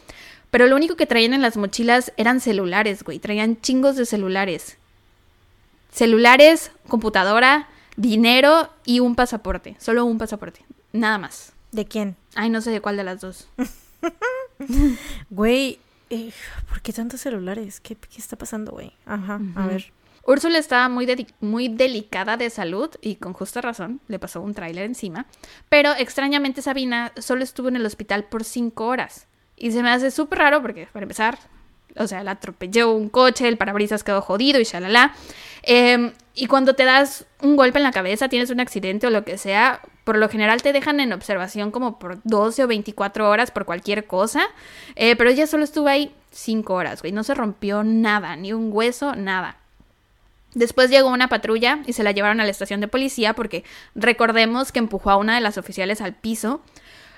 Pero 0.51 0.67
lo 0.67 0.77
único 0.77 0.97
que 0.97 1.07
traían 1.07 1.35
en 1.35 1.43
las 1.43 1.57
mochilas 1.57 2.13
eran 2.17 2.41
celulares, 2.41 3.03
güey. 3.03 3.19
Traían 3.19 3.61
chingos 3.61 3.97
de 3.97 4.07
celulares. 4.07 4.79
Celulares, 5.91 6.71
computadora, 6.89 7.69
dinero 7.97 8.71
y 8.85 9.01
un 9.01 9.15
pasaporte. 9.15 9.77
Solo 9.79 10.05
un 10.05 10.19
pasaporte. 10.19 10.65
Nada 10.93 11.19
más. 11.19 11.53
¿De 11.71 11.87
quién? 11.87 12.17
Ay, 12.35 12.51
no 12.51 12.61
sé 12.61 12.71
de 12.71 12.81
cuál 12.81 12.97
de 12.97 13.05
las 13.05 13.21
dos. 13.21 13.49
Güey, 15.31 15.81
eh, 16.11 16.31
¿por 16.69 16.83
qué 16.83 16.93
tantos 16.93 17.21
celulares? 17.21 17.81
¿Qué, 17.81 17.97
está 18.17 18.37
pasando, 18.37 18.73
güey? 18.73 18.93
Ajá, 19.07 19.41
a 19.57 19.67
ver. 19.67 19.93
Úrsula 20.25 20.59
estaba 20.59 20.89
muy, 20.89 21.27
muy 21.41 21.69
delicada 21.69 22.37
de 22.37 22.49
salud 22.49 22.91
y 23.01 23.17
con 23.17 23.33
justa 23.33 23.61
razón 23.61 24.01
le 24.07 24.19
pasó 24.21 24.41
un 24.41 24.55
tráiler 24.55 24.85
encima, 24.85 25.27
pero 25.69 25.91
extrañamente 25.99 26.63
Sabina 26.63 27.13
solo 27.17 27.43
estuvo 27.43 27.69
en 27.69 27.77
el 27.77 27.87
hospital 27.87 28.25
por 28.25 28.45
cinco 28.45 28.87
horas. 28.87 29.27
Y 29.57 29.73
se 29.73 29.83
me 29.83 29.91
hace 29.91 30.11
súper 30.11 30.39
raro 30.39 30.63
porque, 30.63 30.87
para 30.93 31.05
empezar, 31.05 31.39
o 31.97 32.07
sea, 32.07 32.23
la 32.23 32.33
atropelló 32.33 32.93
un 32.93 33.09
coche, 33.09 33.49
el 33.49 33.59
parabrisas 33.59 34.05
quedó 34.05 34.21
jodido 34.23 34.61
y 34.61 34.65
shalala. 34.65 35.15
Eh, 35.63 36.13
y 36.35 36.47
cuando 36.47 36.75
te 36.75 36.85
das 36.85 37.27
un 37.43 37.57
golpe 37.57 37.79
en 37.79 37.85
la 37.85 37.93
cabeza, 37.93 38.29
tienes 38.29 38.51
un 38.51 38.61
accidente 38.61 39.07
o 39.07 39.11
lo 39.11 39.25
que 39.25 39.37
sea, 39.37 39.83
por 40.05 40.17
lo 40.17 40.29
general 40.29 40.63
te 40.63 40.73
dejan 40.73 40.99
en 41.01 41.13
observación 41.13 41.71
como 41.71 41.99
por 41.99 42.21
12 42.25 42.65
o 42.65 42.67
24 42.67 43.29
horas 43.29 43.51
por 43.51 43.67
cualquier 43.67 44.07
cosa. 44.07 44.43
Eh, 44.97 45.15
pero 45.17 45.31
ella 45.31 45.47
solo 45.47 45.65
estuvo 45.65 45.89
ahí 45.89 46.15
5 46.31 46.73
horas, 46.73 47.03
güey. 47.03 47.13
No 47.13 47.23
se 47.23 47.35
rompió 47.35 47.85
nada, 47.85 48.37
ni 48.37 48.53
un 48.53 48.71
hueso, 48.73 49.15
nada. 49.15 49.59
Después 50.55 50.91
llegó 50.91 51.09
una 51.09 51.29
patrulla 51.29 51.81
y 51.87 51.93
se 51.93 52.03
la 52.03 52.13
llevaron 52.13 52.41
a 52.41 52.45
la 52.45 52.51
estación 52.51 52.81
de 52.81 52.89
policía 52.89 53.35
porque 53.35 53.65
recordemos 53.95 54.73
que 54.73 54.81
empujó 54.81 55.11
a 55.11 55.17
una 55.17 55.35
de 55.35 55.41
las 55.41 55.57
oficiales 55.59 56.01
al 56.01 56.15
piso. 56.15 56.61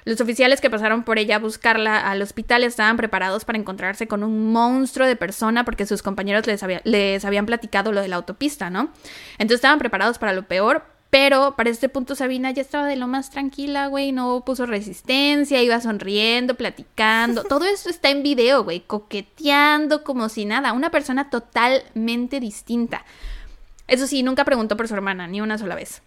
Los 0.04 0.20
oficiales 0.20 0.60
que 0.60 0.68
pasaron 0.68 1.02
por 1.02 1.18
ella 1.18 1.36
a 1.36 1.38
buscarla 1.38 1.98
al 1.98 2.20
hospital 2.20 2.62
estaban 2.62 2.96
preparados 2.96 3.44
para 3.44 3.58
encontrarse 3.58 4.06
con 4.06 4.22
un 4.22 4.52
monstruo 4.52 5.06
de 5.06 5.16
persona 5.16 5.64
porque 5.64 5.86
sus 5.86 6.02
compañeros 6.02 6.46
les, 6.46 6.62
les 6.84 7.24
habían 7.24 7.46
platicado 7.46 7.90
lo 7.92 8.02
de 8.02 8.08
la 8.08 8.16
autopista, 8.16 8.68
¿no? 8.68 8.90
Entonces 9.32 9.56
estaban 9.56 9.78
preparados 9.78 10.18
para 10.18 10.32
lo 10.32 10.42
peor, 10.46 10.84
Pero 11.14 11.54
para 11.54 11.70
este 11.70 11.88
punto 11.88 12.16
Sabina 12.16 12.50
ya 12.50 12.60
estaba 12.60 12.88
de 12.88 12.96
lo 12.96 13.06
más 13.06 13.30
tranquila, 13.30 13.86
güey, 13.86 14.10
no 14.10 14.42
puso 14.44 14.66
resistencia, 14.66 15.62
iba 15.62 15.80
sonriendo, 15.80 16.56
platicando. 16.56 17.44
Todo 17.48 17.66
eso 17.66 17.88
está 17.88 18.10
en 18.10 18.24
video, 18.24 18.64
güey, 18.64 18.80
coqueteando 18.80 20.02
como 20.02 20.28
si 20.28 20.44
nada. 20.44 20.72
Una 20.72 20.90
persona 20.90 21.30
totalmente 21.30 22.40
distinta. 22.40 23.04
Eso 23.86 24.08
sí, 24.08 24.24
nunca 24.24 24.44
preguntó 24.44 24.76
por 24.76 24.88
su 24.88 24.94
hermana, 24.94 25.28
ni 25.28 25.40
una 25.40 25.56
sola 25.56 25.76
vez. 25.76 26.02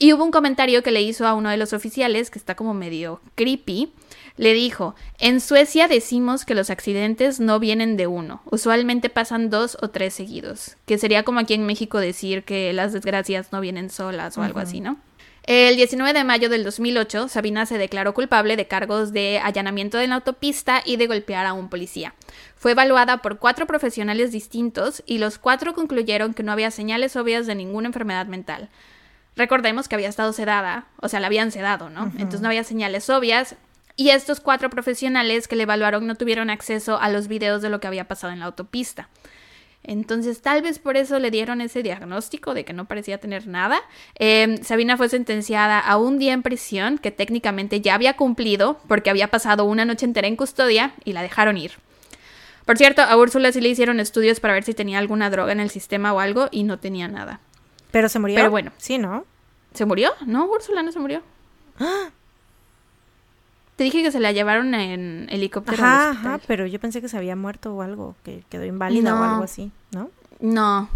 Y 0.00 0.12
hubo 0.12 0.22
un 0.22 0.30
comentario 0.30 0.82
que 0.84 0.92
le 0.92 1.02
hizo 1.02 1.26
a 1.26 1.34
uno 1.34 1.50
de 1.50 1.56
los 1.56 1.72
oficiales, 1.72 2.30
que 2.30 2.38
está 2.38 2.54
como 2.54 2.72
medio 2.72 3.20
creepy. 3.34 3.92
Le 4.36 4.54
dijo, 4.54 4.94
en 5.18 5.40
Suecia 5.40 5.88
decimos 5.88 6.44
que 6.44 6.54
los 6.54 6.70
accidentes 6.70 7.40
no 7.40 7.58
vienen 7.58 7.96
de 7.96 8.06
uno, 8.06 8.40
usualmente 8.44 9.10
pasan 9.10 9.50
dos 9.50 9.76
o 9.82 9.88
tres 9.88 10.14
seguidos, 10.14 10.76
que 10.86 10.98
sería 10.98 11.24
como 11.24 11.40
aquí 11.40 11.54
en 11.54 11.66
México 11.66 11.98
decir 11.98 12.44
que 12.44 12.72
las 12.72 12.92
desgracias 12.92 13.50
no 13.50 13.60
vienen 13.60 13.90
solas 13.90 14.38
o 14.38 14.42
algo 14.42 14.60
así, 14.60 14.80
¿no? 14.80 14.98
El 15.42 15.76
19 15.76 16.12
de 16.12 16.24
mayo 16.24 16.50
del 16.50 16.62
2008, 16.62 17.28
Sabina 17.28 17.66
se 17.66 17.78
declaró 17.78 18.14
culpable 18.14 18.54
de 18.54 18.68
cargos 18.68 19.12
de 19.12 19.40
allanamiento 19.42 19.98
en 19.98 20.10
la 20.10 20.16
autopista 20.16 20.82
y 20.84 20.98
de 20.98 21.06
golpear 21.06 21.46
a 21.46 21.54
un 21.54 21.70
policía. 21.70 22.14
Fue 22.54 22.72
evaluada 22.72 23.22
por 23.22 23.38
cuatro 23.38 23.66
profesionales 23.66 24.30
distintos 24.30 25.02
y 25.06 25.18
los 25.18 25.38
cuatro 25.38 25.74
concluyeron 25.74 26.34
que 26.34 26.42
no 26.42 26.52
había 26.52 26.70
señales 26.70 27.16
obvias 27.16 27.46
de 27.46 27.54
ninguna 27.54 27.88
enfermedad 27.88 28.26
mental. 28.26 28.68
Recordemos 29.38 29.86
que 29.86 29.94
había 29.94 30.08
estado 30.08 30.32
sedada, 30.32 30.86
o 31.00 31.08
sea, 31.08 31.20
la 31.20 31.28
habían 31.28 31.52
sedado, 31.52 31.90
¿no? 31.90 32.06
Entonces 32.16 32.40
no 32.40 32.48
había 32.48 32.64
señales 32.64 33.08
obvias. 33.08 33.54
Y 33.94 34.10
estos 34.10 34.40
cuatro 34.40 34.68
profesionales 34.68 35.46
que 35.46 35.54
le 35.54 35.62
evaluaron 35.62 36.08
no 36.08 36.16
tuvieron 36.16 36.50
acceso 36.50 37.00
a 37.00 37.08
los 37.08 37.28
videos 37.28 37.62
de 37.62 37.70
lo 37.70 37.78
que 37.78 37.86
había 37.86 38.08
pasado 38.08 38.32
en 38.32 38.40
la 38.40 38.46
autopista. 38.46 39.08
Entonces, 39.84 40.42
tal 40.42 40.62
vez 40.62 40.80
por 40.80 40.96
eso 40.96 41.20
le 41.20 41.30
dieron 41.30 41.60
ese 41.60 41.84
diagnóstico 41.84 42.52
de 42.52 42.64
que 42.64 42.72
no 42.72 42.86
parecía 42.86 43.18
tener 43.18 43.46
nada. 43.46 43.80
Em, 44.16 44.60
Sabina 44.64 44.96
fue 44.96 45.08
sentenciada 45.08 45.78
a 45.78 45.98
un 45.98 46.18
día 46.18 46.32
en 46.32 46.42
prisión, 46.42 46.98
que 46.98 47.12
técnicamente 47.12 47.80
ya 47.80 47.94
había 47.94 48.16
cumplido, 48.16 48.80
porque 48.88 49.08
había 49.08 49.28
pasado 49.28 49.66
una 49.66 49.84
noche 49.84 50.04
entera 50.04 50.26
en 50.26 50.34
custodia 50.34 50.94
y 51.04 51.12
la 51.12 51.22
dejaron 51.22 51.56
ir. 51.56 51.74
Por 52.66 52.76
cierto, 52.76 53.02
a 53.02 53.16
Úrsula 53.16 53.52
sí 53.52 53.60
le 53.60 53.68
hicieron 53.68 54.00
estudios 54.00 54.40
para 54.40 54.54
ver 54.54 54.64
si 54.64 54.74
tenía 54.74 54.98
alguna 54.98 55.30
droga 55.30 55.52
en 55.52 55.60
el 55.60 55.70
sistema 55.70 56.12
o 56.12 56.18
algo 56.18 56.48
y 56.50 56.64
no 56.64 56.80
tenía 56.80 57.06
nada. 57.06 57.40
Pero 57.90 58.08
se 58.08 58.18
murió. 58.18 58.36
Pero 58.36 58.50
bueno. 58.50 58.72
Sí, 58.78 58.98
¿no? 58.98 59.24
¿Se 59.74 59.84
murió? 59.84 60.12
No, 60.26 60.46
Úrsula 60.46 60.82
no 60.82 60.92
se 60.92 60.98
murió. 60.98 61.22
Te 63.76 63.84
dije 63.84 64.02
que 64.02 64.10
se 64.10 64.18
la 64.18 64.32
llevaron 64.32 64.74
en 64.74 65.28
helicóptero. 65.30 65.76
Ajá, 65.82 66.10
ajá, 66.10 66.40
pero 66.46 66.66
yo 66.66 66.80
pensé 66.80 67.00
que 67.00 67.08
se 67.08 67.16
había 67.16 67.36
muerto 67.36 67.74
o 67.74 67.82
algo, 67.82 68.16
que 68.24 68.42
quedó 68.48 68.64
inválida 68.64 69.14
o 69.14 69.22
algo 69.22 69.44
así, 69.44 69.70
¿no? 69.92 70.10
No. 70.40 70.88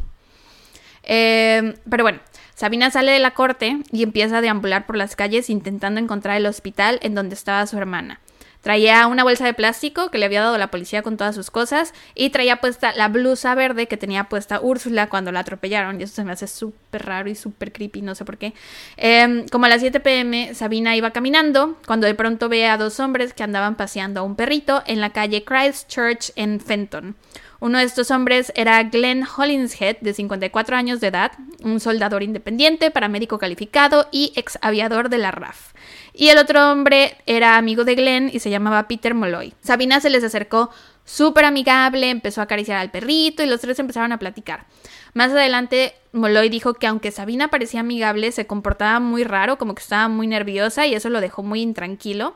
Eh, 1.04 1.76
pero 1.88 2.02
bueno, 2.02 2.18
Sabina 2.54 2.90
sale 2.90 3.12
de 3.12 3.18
la 3.18 3.34
corte 3.34 3.82
y 3.92 4.02
empieza 4.02 4.38
a 4.38 4.40
deambular 4.40 4.86
por 4.86 4.96
las 4.96 5.16
calles 5.16 5.48
intentando 5.50 6.00
encontrar 6.00 6.36
el 6.36 6.46
hospital 6.46 6.98
en 7.02 7.14
donde 7.14 7.34
estaba 7.34 7.66
su 7.66 7.76
hermana. 7.78 8.20
Traía 8.62 9.08
una 9.08 9.24
bolsa 9.24 9.44
de 9.44 9.54
plástico 9.54 10.10
que 10.10 10.18
le 10.18 10.26
había 10.26 10.40
dado 10.40 10.56
la 10.56 10.70
policía 10.70 11.02
con 11.02 11.16
todas 11.16 11.34
sus 11.34 11.50
cosas 11.50 11.92
y 12.14 12.30
traía 12.30 12.60
puesta 12.60 12.94
la 12.94 13.08
blusa 13.08 13.54
verde 13.56 13.88
que 13.88 13.96
tenía 13.96 14.24
puesta 14.24 14.60
Úrsula 14.60 15.08
cuando 15.08 15.32
la 15.32 15.40
atropellaron. 15.40 16.00
Y 16.00 16.04
eso 16.04 16.14
se 16.14 16.24
me 16.24 16.32
hace 16.32 16.46
súper 16.46 17.04
raro 17.04 17.28
y 17.28 17.34
súper 17.34 17.72
creepy, 17.72 18.02
no 18.02 18.14
sé 18.14 18.24
por 18.24 18.38
qué. 18.38 18.54
Em, 18.96 19.48
como 19.48 19.66
a 19.66 19.68
las 19.68 19.80
7 19.80 19.98
pm, 19.98 20.54
Sabina 20.54 20.94
iba 20.94 21.10
caminando 21.10 21.76
cuando 21.86 22.06
de 22.06 22.14
pronto 22.14 22.48
ve 22.48 22.66
a 22.68 22.76
dos 22.76 23.00
hombres 23.00 23.34
que 23.34 23.42
andaban 23.42 23.74
paseando 23.74 24.20
a 24.20 24.22
un 24.22 24.36
perrito 24.36 24.82
en 24.86 25.00
la 25.00 25.10
calle 25.10 25.44
Christchurch 25.44 26.32
en 26.36 26.60
Fenton. 26.60 27.16
Uno 27.62 27.78
de 27.78 27.84
estos 27.84 28.10
hombres 28.10 28.52
era 28.56 28.82
Glenn 28.82 29.24
Hollinshead, 29.24 29.98
de 30.00 30.14
54 30.14 30.76
años 30.76 31.00
de 31.00 31.06
edad, 31.06 31.30
un 31.62 31.78
soldador 31.78 32.24
independiente, 32.24 32.90
paramédico 32.90 33.38
calificado 33.38 34.08
y 34.10 34.32
ex 34.34 34.58
aviador 34.62 35.10
de 35.10 35.18
la 35.18 35.30
RAF. 35.30 35.72
Y 36.14 36.28
el 36.28 36.38
otro 36.38 36.70
hombre 36.70 37.16
era 37.26 37.56
amigo 37.56 37.84
de 37.84 37.94
Glenn 37.94 38.30
y 38.32 38.38
se 38.38 38.50
llamaba 38.50 38.86
Peter 38.86 39.14
Molloy. 39.14 39.54
Sabina 39.62 40.00
se 40.00 40.10
les 40.10 40.22
acercó 40.22 40.70
súper 41.04 41.44
amigable, 41.44 42.10
empezó 42.10 42.40
a 42.40 42.44
acariciar 42.44 42.78
al 42.78 42.90
perrito 42.90 43.42
y 43.42 43.46
los 43.46 43.60
tres 43.60 43.78
empezaron 43.78 44.12
a 44.12 44.18
platicar. 44.18 44.66
Más 45.14 45.32
adelante, 45.32 45.94
Molloy 46.12 46.48
dijo 46.48 46.74
que 46.74 46.86
aunque 46.86 47.10
Sabina 47.10 47.48
parecía 47.48 47.80
amigable, 47.80 48.30
se 48.32 48.46
comportaba 48.46 49.00
muy 49.00 49.24
raro, 49.24 49.58
como 49.58 49.74
que 49.74 49.82
estaba 49.82 50.08
muy 50.08 50.26
nerviosa 50.26 50.86
y 50.86 50.94
eso 50.94 51.08
lo 51.08 51.20
dejó 51.20 51.42
muy 51.42 51.62
intranquilo. 51.62 52.34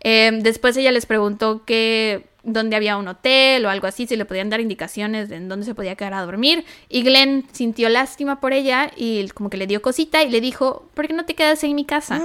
Eh, 0.00 0.30
después 0.42 0.76
ella 0.76 0.92
les 0.92 1.06
preguntó 1.06 1.64
que 1.64 2.26
dónde 2.42 2.76
había 2.76 2.96
un 2.96 3.08
hotel 3.08 3.66
o 3.66 3.70
algo 3.70 3.88
así, 3.88 4.06
si 4.06 4.16
le 4.16 4.24
podían 4.24 4.50
dar 4.50 4.60
indicaciones 4.60 5.28
de 5.28 5.36
en 5.36 5.48
dónde 5.48 5.66
se 5.66 5.74
podía 5.74 5.96
quedar 5.96 6.14
a 6.14 6.22
dormir. 6.22 6.64
Y 6.88 7.02
Glenn 7.02 7.46
sintió 7.52 7.88
lástima 7.88 8.40
por 8.40 8.52
ella 8.52 8.92
y 8.96 9.28
como 9.30 9.50
que 9.50 9.56
le 9.56 9.66
dio 9.66 9.82
cosita 9.82 10.22
y 10.22 10.30
le 10.30 10.40
dijo, 10.40 10.88
¿por 10.94 11.08
qué 11.08 11.12
no 11.12 11.24
te 11.24 11.34
quedas 11.34 11.64
en 11.64 11.74
mi 11.74 11.84
casa? 11.84 12.20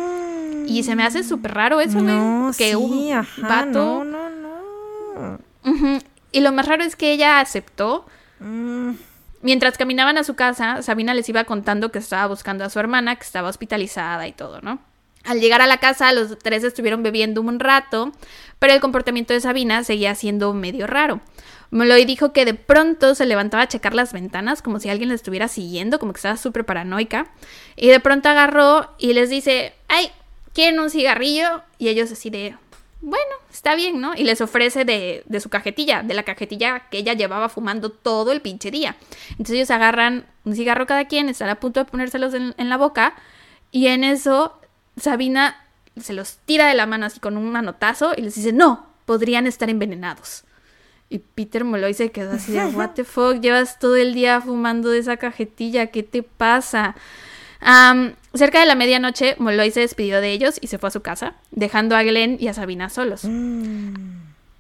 Y 0.80 0.84
se 0.84 0.96
me 0.96 1.04
hace 1.04 1.24
súper 1.24 1.54
raro 1.54 1.82
eso, 1.82 2.00
no, 2.02 2.52
que 2.58 2.70
sí, 2.70 2.76
un 2.76 3.14
ajá, 3.14 3.48
vato... 3.48 4.04
No, 4.04 4.30
no, 4.30 5.38
no. 5.64 6.00
Y 6.32 6.40
lo 6.40 6.52
más 6.52 6.66
raro 6.66 6.84
es 6.84 6.96
que 6.96 7.12
ella 7.12 7.40
aceptó. 7.40 8.06
Mm, 8.40 8.92
Mientras 9.42 9.78
caminaban 9.78 10.18
a 10.18 10.24
su 10.24 10.36
casa, 10.36 10.82
Sabina 10.84 11.14
les 11.14 11.28
iba 11.28 11.44
contando 11.46 11.92
que 11.92 12.00
estaba 12.00 12.28
buscando 12.28 12.64
a 12.64 12.70
su 12.70 12.80
hermana, 12.80 13.16
que 13.16 13.24
estaba 13.24 13.50
hospitalizada 13.50 14.28
y 14.28 14.34
todo, 14.34 14.62
¿no? 14.62 14.80
Al 15.24 15.40
llegar 15.40 15.62
a 15.62 15.68
la 15.68 15.78
casa, 15.78 16.12
los 16.14 16.38
tres 16.40 16.64
estuvieron 16.64 17.04
bebiendo 17.04 17.42
un 17.42 17.60
rato, 17.60 18.12
pero 18.60 18.74
el 18.74 18.80
comportamiento 18.80 19.34
de 19.34 19.42
Sabina 19.42 19.84
seguía 19.84 20.14
siendo 20.16 20.54
medio 20.54 20.86
raro. 20.88 21.22
Molloy 21.72 22.06
dijo 22.06 22.34
que 22.34 22.46
de 22.46 22.54
pronto 22.54 23.16
se 23.16 23.26
levantaba 23.26 23.64
a 23.64 23.68
checar 23.68 23.94
las 23.96 24.14
ventanas 24.14 24.62
como 24.62 24.80
si 24.80 24.90
alguien 24.90 25.10
la 25.10 25.16
estuviera 25.16 25.48
siguiendo, 25.48 26.00
como 26.00 26.14
que 26.14 26.18
estaba 26.18 26.38
súper 26.38 26.66
paranoica. 26.66 27.28
Y 27.76 27.88
de 27.88 28.00
pronto 28.00 28.30
agarró 28.30 28.94
y 29.00 29.14
les 29.14 29.30
dice, 29.30 29.74
ay, 29.88 30.12
¿quieren 30.54 30.80
un 30.80 30.90
cigarrillo? 30.90 31.64
Y 31.78 31.90
ellos 31.90 32.12
así 32.12 32.30
de, 32.30 32.56
bueno, 33.02 33.34
está 33.52 33.76
bien, 33.76 34.00
¿no? 34.00 34.14
Y 34.16 34.24
les 34.24 34.42
ofrece 34.42 34.86
de, 34.86 35.24
de 35.26 35.40
su 35.40 35.50
cajetilla, 35.50 36.04
de 36.04 36.14
la 36.14 36.24
cajetilla 36.24 36.88
que 36.90 37.00
ella 37.00 37.14
llevaba 37.14 37.50
fumando 37.50 37.90
todo 37.92 38.32
el 38.32 38.42
pinche 38.42 38.72
día. 38.72 38.96
Entonces 39.32 39.56
ellos 39.56 39.72
agarran 39.72 40.26
un 40.46 40.56
cigarro 40.56 40.86
cada 40.86 41.06
quien, 41.06 41.30
están 41.30 41.50
a 41.50 41.60
punto 41.60 41.80
de 41.80 41.86
ponérselos 41.86 42.34
en, 42.34 42.54
en 42.58 42.70
la 42.70 42.78
boca. 42.78 43.16
Y 43.72 43.88
en 43.88 44.04
eso 44.04 44.60
Sabina 44.98 45.58
se 46.00 46.14
los 46.14 46.38
tira 46.46 46.68
de 46.68 46.76
la 46.76 46.86
mano 46.86 47.06
así 47.06 47.20
con 47.20 47.38
un 47.38 47.52
manotazo 47.52 48.14
y 48.16 48.22
les 48.22 48.36
dice, 48.36 48.54
no, 48.54 48.88
podrían 49.06 49.48
estar 49.48 49.70
envenenados. 49.70 50.44
Y 51.10 51.20
Peter 51.20 51.66
Molloy 51.66 51.94
se 51.94 52.12
quedó 52.12 52.32
así 52.32 52.54
de, 52.54 52.66
what 52.68 52.92
the 52.92 53.04
fuck, 53.04 53.42
llevas 53.42 53.80
todo 53.80 53.98
el 53.98 54.14
día 54.14 54.40
fumando 54.40 54.90
de 54.90 55.00
esa 55.00 55.18
cajetilla, 55.18 55.88
¿qué 55.88 56.04
te 56.04 56.24
pasa? 56.24 56.96
Cerca 58.34 58.60
de 58.60 58.66
la 58.66 58.76
medianoche, 58.76 59.36
Molloy 59.38 59.72
se 59.72 59.82
despidió 59.82 60.22
de 60.22 60.32
ellos 60.32 60.58
y 60.62 60.68
se 60.68 60.78
fue 60.78 60.88
a 60.88 60.92
su 60.92 61.02
casa, 61.02 61.36
dejando 61.52 61.96
a 61.96 62.04
Glenn 62.04 62.38
y 62.40 62.48
a 62.48 62.54
Sabina 62.54 62.90
solos. 62.90 63.26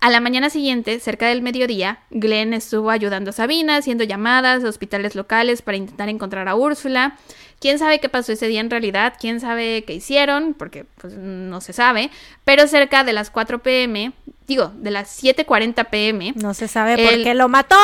A 0.02 0.10
la 0.10 0.19
mañana 0.19 0.49
siguiente, 0.49 0.99
cerca 0.99 1.27
del 1.27 1.43
mediodía, 1.43 1.99
Glenn 2.10 2.53
estuvo 2.53 2.89
ayudando 2.89 3.30
a 3.30 3.34
Sabina, 3.34 3.76
haciendo 3.76 4.03
llamadas 4.03 4.64
a 4.64 4.68
hospitales 4.68 5.14
locales 5.14 5.61
para 5.61 5.77
intentar 5.77 6.10
encontrar 6.10 6.48
a 6.48 6.56
Úrsula. 6.56 7.18
¿Quién 7.60 7.77
sabe 7.77 7.99
qué 7.99 8.10
pasó 8.10 8.31
ese 8.31 8.48
día 8.48 8.61
en 8.61 8.72
realidad? 8.72 9.14
¿Quién 9.19 9.39
sabe 9.39 9.84
qué 9.85 9.93
hicieron? 9.93 10.56
Porque 10.56 10.85
pues, 10.99 11.14
no 11.14 11.61
se 11.61 11.73
sabe. 11.73 12.10
Pero 12.43 12.65
cerca 12.65 13.03
de 13.03 13.14
las 13.14 13.30
4 13.30 13.61
pm, 13.61 14.14
digo, 14.48 14.72
de 14.76 14.89
las 14.89 15.23
7.40 15.23 15.89
pm, 15.91 16.34
no 16.35 16.56
se 16.56 16.68
sabe 16.68 16.98
por 16.98 17.22
qué 17.22 17.35
lo 17.35 17.48
mató. 17.48 17.77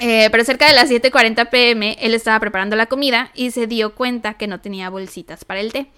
Eh, 0.00 0.28
pero 0.30 0.44
cerca 0.44 0.66
de 0.66 0.74
las 0.74 0.90
7.40 0.90 1.50
pm, 1.50 1.96
él 2.00 2.14
estaba 2.14 2.40
preparando 2.40 2.74
la 2.74 2.86
comida 2.86 3.30
y 3.34 3.50
se 3.50 3.66
dio 3.66 3.94
cuenta 3.94 4.34
que 4.34 4.46
no 4.46 4.60
tenía 4.60 4.88
bolsitas 4.88 5.44
para 5.44 5.60
el 5.60 5.72
té. 5.72 5.90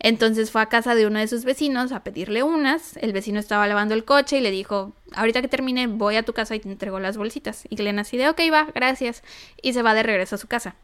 Entonces 0.00 0.52
fue 0.52 0.62
a 0.62 0.66
casa 0.66 0.94
de 0.94 1.06
uno 1.06 1.18
de 1.18 1.26
sus 1.26 1.44
vecinos 1.44 1.90
a 1.90 2.04
pedirle 2.04 2.44
unas. 2.44 2.96
El 2.98 3.12
vecino 3.12 3.40
estaba 3.40 3.66
lavando 3.66 3.94
el 3.94 4.04
coche 4.04 4.38
y 4.38 4.40
le 4.40 4.52
dijo, 4.52 4.92
ahorita 5.12 5.42
que 5.42 5.48
termine 5.48 5.88
voy 5.88 6.14
a 6.14 6.22
tu 6.22 6.32
casa 6.32 6.54
y 6.54 6.60
te 6.60 6.68
entrego 6.68 7.00
las 7.00 7.16
bolsitas. 7.16 7.64
Y 7.68 7.74
Glenn 7.74 7.98
así 7.98 8.16
de, 8.16 8.28
ok, 8.28 8.40
va, 8.52 8.68
gracias. 8.72 9.24
Y 9.60 9.72
se 9.72 9.82
va 9.82 9.94
de 9.94 10.04
regreso 10.04 10.36
a 10.36 10.38
su 10.38 10.46
casa. 10.46 10.76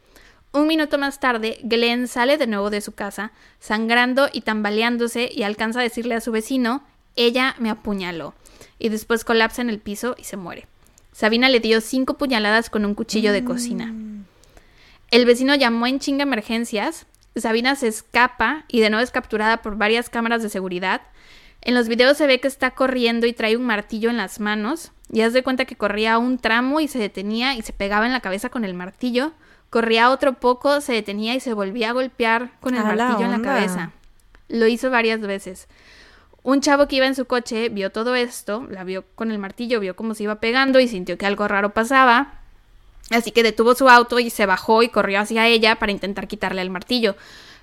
Un 0.53 0.67
minuto 0.67 0.99
más 0.99 1.21
tarde, 1.21 1.59
Glenn 1.63 2.09
sale 2.09 2.39
de 2.39 2.47
nuevo 2.47 2.71
de 2.71 2.81
su 2.81 2.93
casa, 2.93 3.33
sangrando 3.61 4.29
y 4.33 4.41
tambaleándose 4.41 5.29
y 5.33 5.43
alcanza 5.45 5.81
a 5.81 5.85
decirle 5.85 6.15
a 6.15 6.21
su 6.21 6.33
vecino, 6.33 6.85
ella 7.17 7.55
me 7.59 7.71
apuñaló. 7.71 8.35
Y 8.79 8.89
después 8.89 9.25
colapsa 9.25 9.63
en 9.63 9.71
el 9.71 9.79
piso 9.79 10.17
y 10.19 10.25
se 10.25 10.37
muere. 10.37 10.67
Sabina 11.15 11.49
le 11.49 11.61
dio 11.61 11.81
cinco 11.81 12.15
puñaladas 12.15 12.71
con 12.71 12.85
un 12.85 12.95
cuchillo 12.95 13.33
de 13.33 13.45
cocina. 13.45 13.95
El 15.13 15.27
vecino 15.27 15.55
llamó 15.55 15.87
en 15.87 16.01
chinga 16.01 16.25
emergencias. 16.25 17.07
Sabina 17.37 17.77
se 17.77 17.87
escapa 17.87 18.65
y 18.67 18.81
de 18.81 18.91
nuevo 18.91 19.05
es 19.05 19.13
capturada 19.13 19.63
por 19.63 19.77
varias 19.77 20.11
cámaras 20.11 20.43
de 20.43 20.49
seguridad. 20.49 21.03
En 21.61 21.75
los 21.75 21.87
videos 21.87 22.17
se 22.17 22.27
ve 22.27 22.41
que 22.41 22.49
está 22.49 22.73
corriendo 22.73 23.29
y 23.29 23.33
trae 23.33 23.57
un 23.57 23.65
martillo 23.65 24.11
en 24.11 24.17
las 24.17 24.41
manos. 24.41 24.91
Y 25.09 25.21
haz 25.21 25.33
de 25.33 25.45
cuenta 25.45 25.67
que 25.67 25.77
corría 25.77 26.19
un 26.19 26.39
tramo 26.39 26.81
y 26.81 26.89
se 26.89 26.99
detenía 26.99 27.55
y 27.55 27.63
se 27.63 27.73
pegaba 27.73 28.07
en 28.07 28.13
la 28.13 28.21
cabeza 28.21 28.49
con 28.49 28.65
el 28.65 28.75
martillo. 28.75 29.35
Corría 29.71 30.11
otro 30.11 30.35
poco, 30.41 30.81
se 30.81 30.95
detenía 30.95 31.37
y 31.37 31.41
se 31.41 31.55
volvía 31.55 31.91
a 31.91 31.93
golpear 31.93 32.59
con 32.61 32.75
el 32.75 32.81
A 32.83 32.97
la 32.97 33.05
martillo 33.05 33.33
en 33.33 33.41
la 33.41 33.41
cabeza. 33.41 33.93
Lo 34.49 34.67
hizo 34.67 34.91
varias 34.91 35.21
veces. 35.21 35.69
Un 36.45 36.61
chavo 36.61 36.87
que 36.87 36.97
iba 36.97 37.07
en 37.07 37.15
su 37.15 37.25
coche 37.25 37.71
vio 37.71 37.91
todo 37.91 38.15
esto, 38.15 38.67
la 38.71 38.85
vio 38.85 39.07
con 39.15 39.31
el 39.31 39.39
martillo, 39.39 39.81
vio 39.81 39.97
cómo 39.97 40.15
se 40.15 40.25
iba 40.25 40.37
pegando 40.37 40.79
y 40.79 40.87
sintió 40.87 41.17
que 41.17 41.25
algo 41.25 41.49
raro 41.49 41.71
pasaba. 41.71 42.35
Así 43.11 43.31
que 43.33 43.43
detuvo 43.43 43.75
su 43.75 43.89
auto 43.89 44.19
y 44.19 44.29
se 44.29 44.45
bajó 44.45 44.83
y 44.83 44.91
corrió 44.91 45.21
hacia 45.21 45.47
ella 45.47 45.77
para 45.77 45.91
intentar 45.91 46.29
quitarle 46.29 46.61
el 46.61 46.69
martillo. 46.69 47.17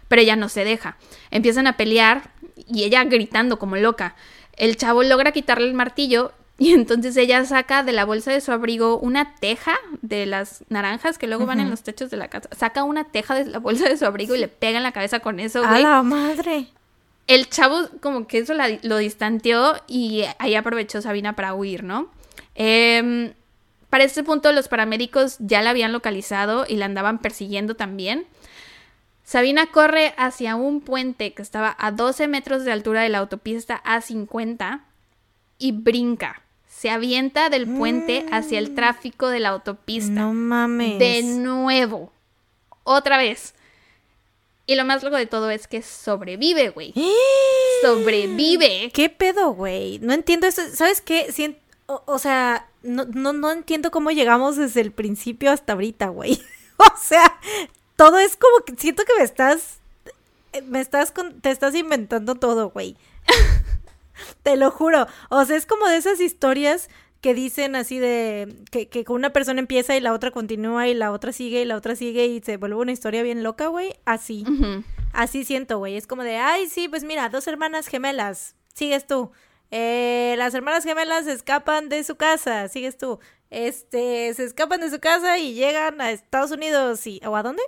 Pero 0.07 0.23
ella 0.23 0.35
no 0.35 0.49
se 0.49 0.63
deja. 0.63 0.97
Empiezan 1.29 1.67
a 1.67 1.77
pelear 1.77 2.31
y 2.67 2.83
ella 2.83 3.03
gritando 3.03 3.59
como 3.59 3.75
loca. 3.75 4.15
El 4.57 4.77
chavo 4.77 5.03
logra 5.03 5.31
quitarle 5.31 5.67
el 5.67 5.75
martillo 5.75 6.31
y 6.57 6.73
entonces 6.73 7.15
ella 7.17 7.45
saca 7.45 7.83
de 7.83 7.91
la 7.91 8.05
bolsa 8.05 8.31
de 8.31 8.41
su 8.41 8.51
abrigo 8.51 8.97
una 8.97 9.35
teja 9.35 9.77
de 10.01 10.25
las 10.25 10.63
naranjas 10.69 11.19
que 11.19 11.27
luego 11.27 11.45
van 11.45 11.59
en 11.59 11.69
los 11.69 11.83
techos 11.83 12.09
de 12.09 12.17
la 12.17 12.29
casa. 12.29 12.49
Saca 12.57 12.83
una 12.83 13.03
teja 13.03 13.35
de 13.35 13.45
la 13.45 13.59
bolsa 13.59 13.87
de 13.87 13.95
su 13.95 14.05
abrigo 14.05 14.33
y 14.33 14.39
le 14.39 14.47
pega 14.47 14.77
en 14.77 14.83
la 14.83 14.91
cabeza 14.91 15.19
con 15.19 15.39
eso, 15.39 15.59
güey. 15.59 15.83
¡A 15.83 15.87
la 15.87 16.01
madre! 16.01 16.69
El 17.33 17.49
chavo 17.49 17.87
como 18.01 18.27
que 18.27 18.39
eso 18.39 18.53
lo 18.83 18.97
distanteó 18.97 19.75
y 19.87 20.23
ahí 20.39 20.55
aprovechó 20.55 21.01
Sabina 21.01 21.35
para 21.35 21.53
huir, 21.53 21.83
¿no? 21.83 22.09
Eh, 22.55 23.33
para 23.89 24.05
este 24.05 24.23
punto 24.23 24.51
los 24.53 24.67
paramédicos 24.67 25.37
ya 25.39 25.61
la 25.61 25.69
habían 25.69 25.91
localizado 25.91 26.65
y 26.67 26.77
la 26.77 26.85
andaban 26.85 27.19
persiguiendo 27.19 27.75
también. 27.75 28.25
Sabina 29.23 29.67
corre 29.67 30.13
hacia 30.17 30.55
un 30.55 30.81
puente 30.81 31.33
que 31.33 31.41
estaba 31.41 31.75
a 31.79 31.91
12 31.91 32.27
metros 32.27 32.65
de 32.65 32.71
altura 32.71 33.01
de 33.01 33.09
la 33.09 33.19
autopista 33.19 33.81
A50 33.83 34.81
y 35.57 35.71
brinca. 35.71 36.41
Se 36.67 36.89
avienta 36.89 37.49
del 37.49 37.67
puente 37.67 38.25
hacia 38.31 38.59
el 38.59 38.75
tráfico 38.75 39.29
de 39.29 39.39
la 39.39 39.49
autopista. 39.49 40.11
No 40.11 40.33
mames. 40.33 40.99
De 40.99 41.21
nuevo. 41.23 42.11
Otra 42.83 43.17
vez. 43.17 43.55
Y 44.71 44.75
lo 44.75 44.85
más 44.85 45.03
loco 45.03 45.17
de 45.17 45.25
todo 45.25 45.49
es 45.49 45.67
que 45.67 45.81
sobrevive, 45.81 46.69
güey. 46.69 46.93
sobrevive. 47.81 48.89
¿Qué 48.93 49.09
pedo, 49.09 49.51
güey? 49.51 49.99
No 49.99 50.13
entiendo 50.13 50.47
eso. 50.47 50.61
¿Sabes 50.73 51.01
qué? 51.01 51.27
o 51.87 52.19
sea, 52.19 52.69
no, 52.81 53.03
no, 53.03 53.33
no 53.33 53.51
entiendo 53.51 53.91
cómo 53.91 54.11
llegamos 54.11 54.55
desde 54.55 54.79
el 54.79 54.93
principio 54.93 55.51
hasta 55.51 55.73
ahorita, 55.73 56.07
güey. 56.07 56.41
o 56.77 56.97
sea, 56.97 57.37
todo 57.97 58.17
es 58.17 58.37
como 58.37 58.63
que 58.63 58.77
siento 58.77 59.03
que 59.03 59.13
me 59.17 59.25
estás, 59.25 59.79
me 60.63 60.79
estás, 60.79 61.11
te 61.41 61.51
estás 61.51 61.75
inventando 61.75 62.35
todo, 62.35 62.69
güey. 62.69 62.95
te 64.43 64.55
lo 64.55 64.71
juro. 64.71 65.05
O 65.27 65.43
sea, 65.43 65.57
es 65.57 65.65
como 65.65 65.85
de 65.89 65.97
esas 65.97 66.21
historias 66.21 66.89
que 67.21 67.35
dicen 67.35 67.75
así 67.75 67.99
de 67.99 68.55
que, 68.71 68.89
que 68.89 69.05
una 69.09 69.31
persona 69.31 69.59
empieza 69.59 69.95
y 69.95 69.99
la 69.99 70.11
otra 70.13 70.31
continúa 70.31 70.87
y 70.87 70.95
la 70.95 71.11
otra 71.11 71.31
sigue 71.31 71.61
y 71.61 71.65
la 71.65 71.75
otra 71.75 71.95
sigue 71.95 72.25
y 72.25 72.41
se 72.41 72.57
vuelve 72.57 72.77
una 72.77 72.91
historia 72.91 73.21
bien 73.21 73.43
loca, 73.43 73.67
güey. 73.67 73.93
Así. 74.05 74.43
Así 75.13 75.45
siento, 75.45 75.77
güey. 75.77 75.97
Es 75.97 76.07
como 76.07 76.23
de, 76.23 76.37
ay, 76.37 76.67
sí, 76.67 76.87
pues 76.87 77.03
mira, 77.03 77.29
dos 77.29 77.47
hermanas 77.47 77.87
gemelas. 77.87 78.55
Sigues 78.73 79.05
tú. 79.05 79.31
Eh, 79.69 80.35
las 80.37 80.53
hermanas 80.53 80.83
gemelas 80.83 81.25
se 81.25 81.33
escapan 81.33 81.89
de 81.89 82.03
su 82.03 82.15
casa, 82.15 82.67
sigues 82.67 82.97
tú. 82.97 83.19
Este, 83.51 84.33
se 84.33 84.43
escapan 84.43 84.81
de 84.81 84.89
su 84.89 84.99
casa 84.99 85.37
y 85.37 85.53
llegan 85.53 86.01
a 86.01 86.11
Estados 86.11 86.51
Unidos 86.51 87.05
y 87.05 87.21
¿o 87.25 87.35
a 87.35 87.43
dónde? 87.43 87.61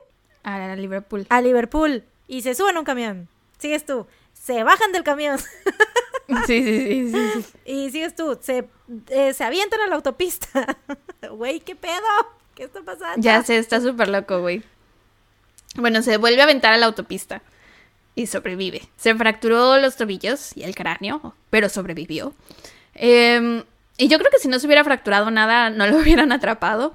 A 0.43 0.75
Liverpool. 0.75 1.27
A 1.29 1.41
Liverpool 1.41 2.03
y 2.27 2.41
se 2.41 2.55
suben 2.55 2.75
a 2.75 2.79
un 2.79 2.85
camión. 2.85 3.29
Sigues 3.59 3.85
tú. 3.85 4.07
Se 4.33 4.63
bajan 4.63 4.91
del 4.91 5.03
camión. 5.03 5.39
sí, 6.47 6.63
sí, 6.63 7.11
sí, 7.11 7.41
sí, 7.41 7.53
Y 7.65 7.91
sigues 7.91 8.15
tú. 8.15 8.37
Se, 8.41 8.67
eh, 9.09 9.33
se 9.33 9.43
avientan 9.43 9.81
a 9.81 9.87
la 9.87 9.95
autopista. 9.95 10.77
Güey, 11.31 11.61
¿qué 11.61 11.73
pedo? 11.75 11.93
¿Qué 12.53 12.63
está 12.65 12.81
pasando? 12.81 13.15
Ya 13.17 13.41
sé, 13.43 13.57
está 13.57 13.79
súper 13.79 14.09
loco, 14.09 14.41
güey. 14.41 14.61
Bueno, 15.75 16.01
se 16.01 16.17
vuelve 16.17 16.41
a 16.41 16.43
aventar 16.43 16.73
a 16.73 16.77
la 16.77 16.85
autopista 16.85 17.41
y 18.15 18.27
sobrevive. 18.27 18.83
Se 18.97 19.15
fracturó 19.15 19.77
los 19.77 19.95
tobillos 19.95 20.55
y 20.55 20.63
el 20.63 20.75
cráneo, 20.75 21.33
pero 21.49 21.69
sobrevivió. 21.69 22.33
Em, 22.93 23.63
y 23.97 24.07
yo 24.07 24.19
creo 24.19 24.29
que 24.31 24.39
si 24.39 24.47
no 24.47 24.59
se 24.59 24.67
hubiera 24.67 24.83
fracturado 24.83 25.31
nada, 25.31 25.69
no 25.69 25.87
lo 25.87 25.97
hubieran 26.01 26.31
atrapado. 26.31 26.93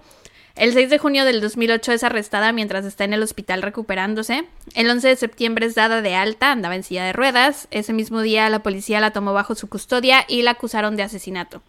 El 0.59 0.73
6 0.73 0.91
de 0.91 0.99
junio 0.99 1.25
del 1.25 1.41
2008 1.41 1.93
es 1.93 2.03
arrestada 2.03 2.51
mientras 2.51 2.85
está 2.85 3.05
en 3.05 3.13
el 3.13 3.23
hospital 3.23 3.63
recuperándose. 3.63 4.45
El 4.75 4.91
11 4.91 5.07
de 5.07 5.15
septiembre 5.15 5.67
es 5.67 5.77
dada 5.77 6.03
de 6.03 6.17
alta, 6.17 6.51
andaba 6.51 6.75
en 6.75 6.83
silla 6.83 7.05
de 7.05 7.13
ruedas. 7.13 7.69
Ese 7.71 7.93
mismo 7.93 8.23
día 8.23 8.51
la 8.51 8.61
policía 8.61 8.99
la 8.99 9.13
tomó 9.13 9.33
bajo 9.33 9.55
su 9.55 9.69
custodia 9.69 10.25
y 10.27 10.43
la 10.43 10.51
acusaron 10.51 10.97
de 10.97 11.05
asesinato. 11.05 11.63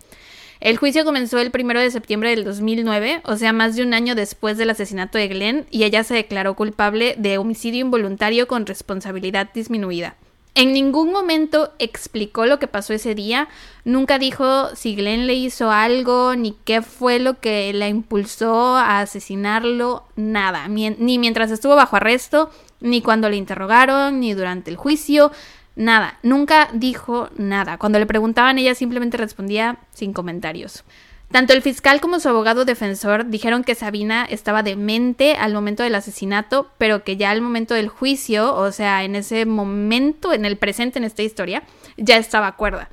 El 0.59 0.77
juicio 0.77 1.05
comenzó 1.05 1.37
el 1.37 1.51
1 1.53 1.79
de 1.79 1.91
septiembre 1.91 2.31
del 2.31 2.43
2009, 2.43 3.21
o 3.25 3.37
sea, 3.37 3.53
más 3.53 3.75
de 3.75 3.83
un 3.83 3.93
año 3.93 4.15
después 4.15 4.57
del 4.57 4.71
asesinato 4.71 5.19
de 5.19 5.27
Glenn, 5.27 5.67
y 5.69 5.83
ella 5.83 6.03
se 6.03 6.15
declaró 6.15 6.55
culpable 6.55 7.13
de 7.15 7.37
homicidio 7.37 7.81
involuntario 7.81 8.47
con 8.47 8.65
responsabilidad 8.65 9.49
disminuida. 9.53 10.15
En 10.55 10.73
ningún 10.73 11.11
momento 11.11 11.71
explicó 11.79 12.45
lo 12.45 12.59
que 12.59 12.67
pasó 12.67 12.93
ese 12.93 13.15
día, 13.15 13.47
nunca 13.85 14.19
dijo 14.19 14.75
si 14.75 14.95
Glenn 14.95 15.27
le 15.27 15.35
hizo 15.35 15.71
algo, 15.71 16.35
ni 16.35 16.57
qué 16.65 16.81
fue 16.81 17.19
lo 17.19 17.39
que 17.39 17.71
la 17.73 17.87
impulsó 17.87 18.75
a 18.75 18.99
asesinarlo, 18.99 20.05
nada, 20.15 20.67
ni 20.67 21.17
mientras 21.17 21.51
estuvo 21.51 21.75
bajo 21.75 21.95
arresto, 21.95 22.49
ni 22.81 23.01
cuando 23.01 23.29
le 23.29 23.37
interrogaron, 23.37 24.19
ni 24.19 24.33
durante 24.33 24.69
el 24.71 24.77
juicio, 24.77 25.31
Nada, 25.79 26.19
nunca 26.23 26.67
dijo 26.73 27.29
nada. 27.37 27.77
Cuando 27.77 27.99
le 27.99 28.05
preguntaban, 28.05 28.57
ella 28.57 28.75
simplemente 28.75 29.15
respondía 29.15 29.77
sin 29.93 30.11
comentarios. 30.11 30.83
Tanto 31.31 31.53
el 31.53 31.61
fiscal 31.61 32.01
como 32.01 32.19
su 32.19 32.27
abogado 32.27 32.65
defensor 32.65 33.27
dijeron 33.27 33.63
que 33.63 33.75
Sabina 33.75 34.25
estaba 34.25 34.63
demente 34.63 35.33
al 35.33 35.53
momento 35.53 35.83
del 35.83 35.93
asesinato, 35.93 36.71
pero 36.79 37.03
que 37.03 37.17
ya 37.17 37.29
al 37.29 37.41
momento 37.41 37.75
del 37.75 37.87
juicio, 37.87 38.55
o 38.55 38.71
sea, 38.71 39.03
en 39.03 39.15
ese 39.15 39.45
momento, 39.45 40.33
en 40.33 40.43
el 40.45 40.57
presente 40.57 40.97
en 40.97 41.05
esta 41.05 41.21
historia, 41.21 41.63
ya 41.97 42.17
estaba 42.17 42.55
cuerda. 42.55 42.89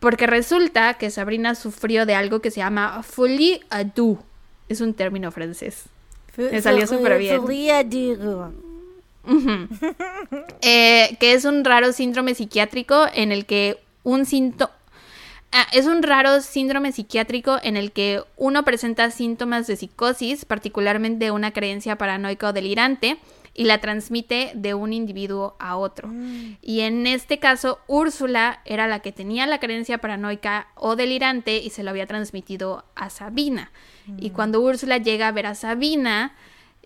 Porque 0.00 0.26
resulta 0.26 0.94
que 0.94 1.10
Sabrina 1.10 1.54
sufrió 1.54 2.06
de 2.06 2.16
algo 2.16 2.40
que 2.40 2.50
se 2.50 2.58
llama 2.58 3.04
folie 3.04 3.60
à 3.70 3.84
deux. 3.84 4.18
Es 4.68 4.80
un 4.80 4.94
término 4.94 5.30
francés. 5.30 5.84
Me 6.36 6.60
salió 6.60 6.88
súper 6.88 7.18
bien. 7.18 7.40
Eh, 10.62 11.16
que 11.20 11.34
es 11.34 11.44
un 11.44 11.64
raro 11.64 11.92
síndrome 11.92 12.34
psiquiátrico 12.34 13.06
en 13.14 13.30
el 13.30 13.46
que 13.46 13.78
un 14.02 14.26
síntoma... 14.26 14.72
Ah, 15.52 15.66
es 15.72 15.86
un 15.86 16.02
raro 16.02 16.40
síndrome 16.40 16.92
psiquiátrico 16.92 17.58
en 17.62 17.76
el 17.76 17.92
que 17.92 18.22
uno 18.36 18.64
presenta 18.64 19.10
síntomas 19.10 19.66
de 19.66 19.76
psicosis, 19.76 20.46
particularmente 20.46 21.30
una 21.30 21.52
creencia 21.52 21.96
paranoica 21.96 22.48
o 22.48 22.52
delirante, 22.52 23.18
y 23.54 23.64
la 23.64 23.78
transmite 23.78 24.52
de 24.54 24.72
un 24.72 24.92
individuo 24.92 25.56
a 25.58 25.76
otro. 25.76 26.08
Mm. 26.08 26.56
Y 26.62 26.80
en 26.80 27.06
este 27.06 27.38
caso, 27.38 27.80
Úrsula 27.86 28.60
era 28.64 28.86
la 28.86 29.00
que 29.00 29.12
tenía 29.12 29.46
la 29.46 29.60
creencia 29.60 29.98
paranoica 29.98 30.68
o 30.74 30.96
delirante 30.96 31.58
y 31.58 31.70
se 31.70 31.82
lo 31.82 31.90
había 31.90 32.06
transmitido 32.06 32.84
a 32.94 33.10
Sabina. 33.10 33.70
Y 34.18 34.30
mm. 34.30 34.32
cuando 34.32 34.60
Úrsula 34.60 34.98
llega 34.98 35.28
a 35.28 35.32
ver 35.32 35.46
a 35.46 35.54
Sabina, 35.54 36.34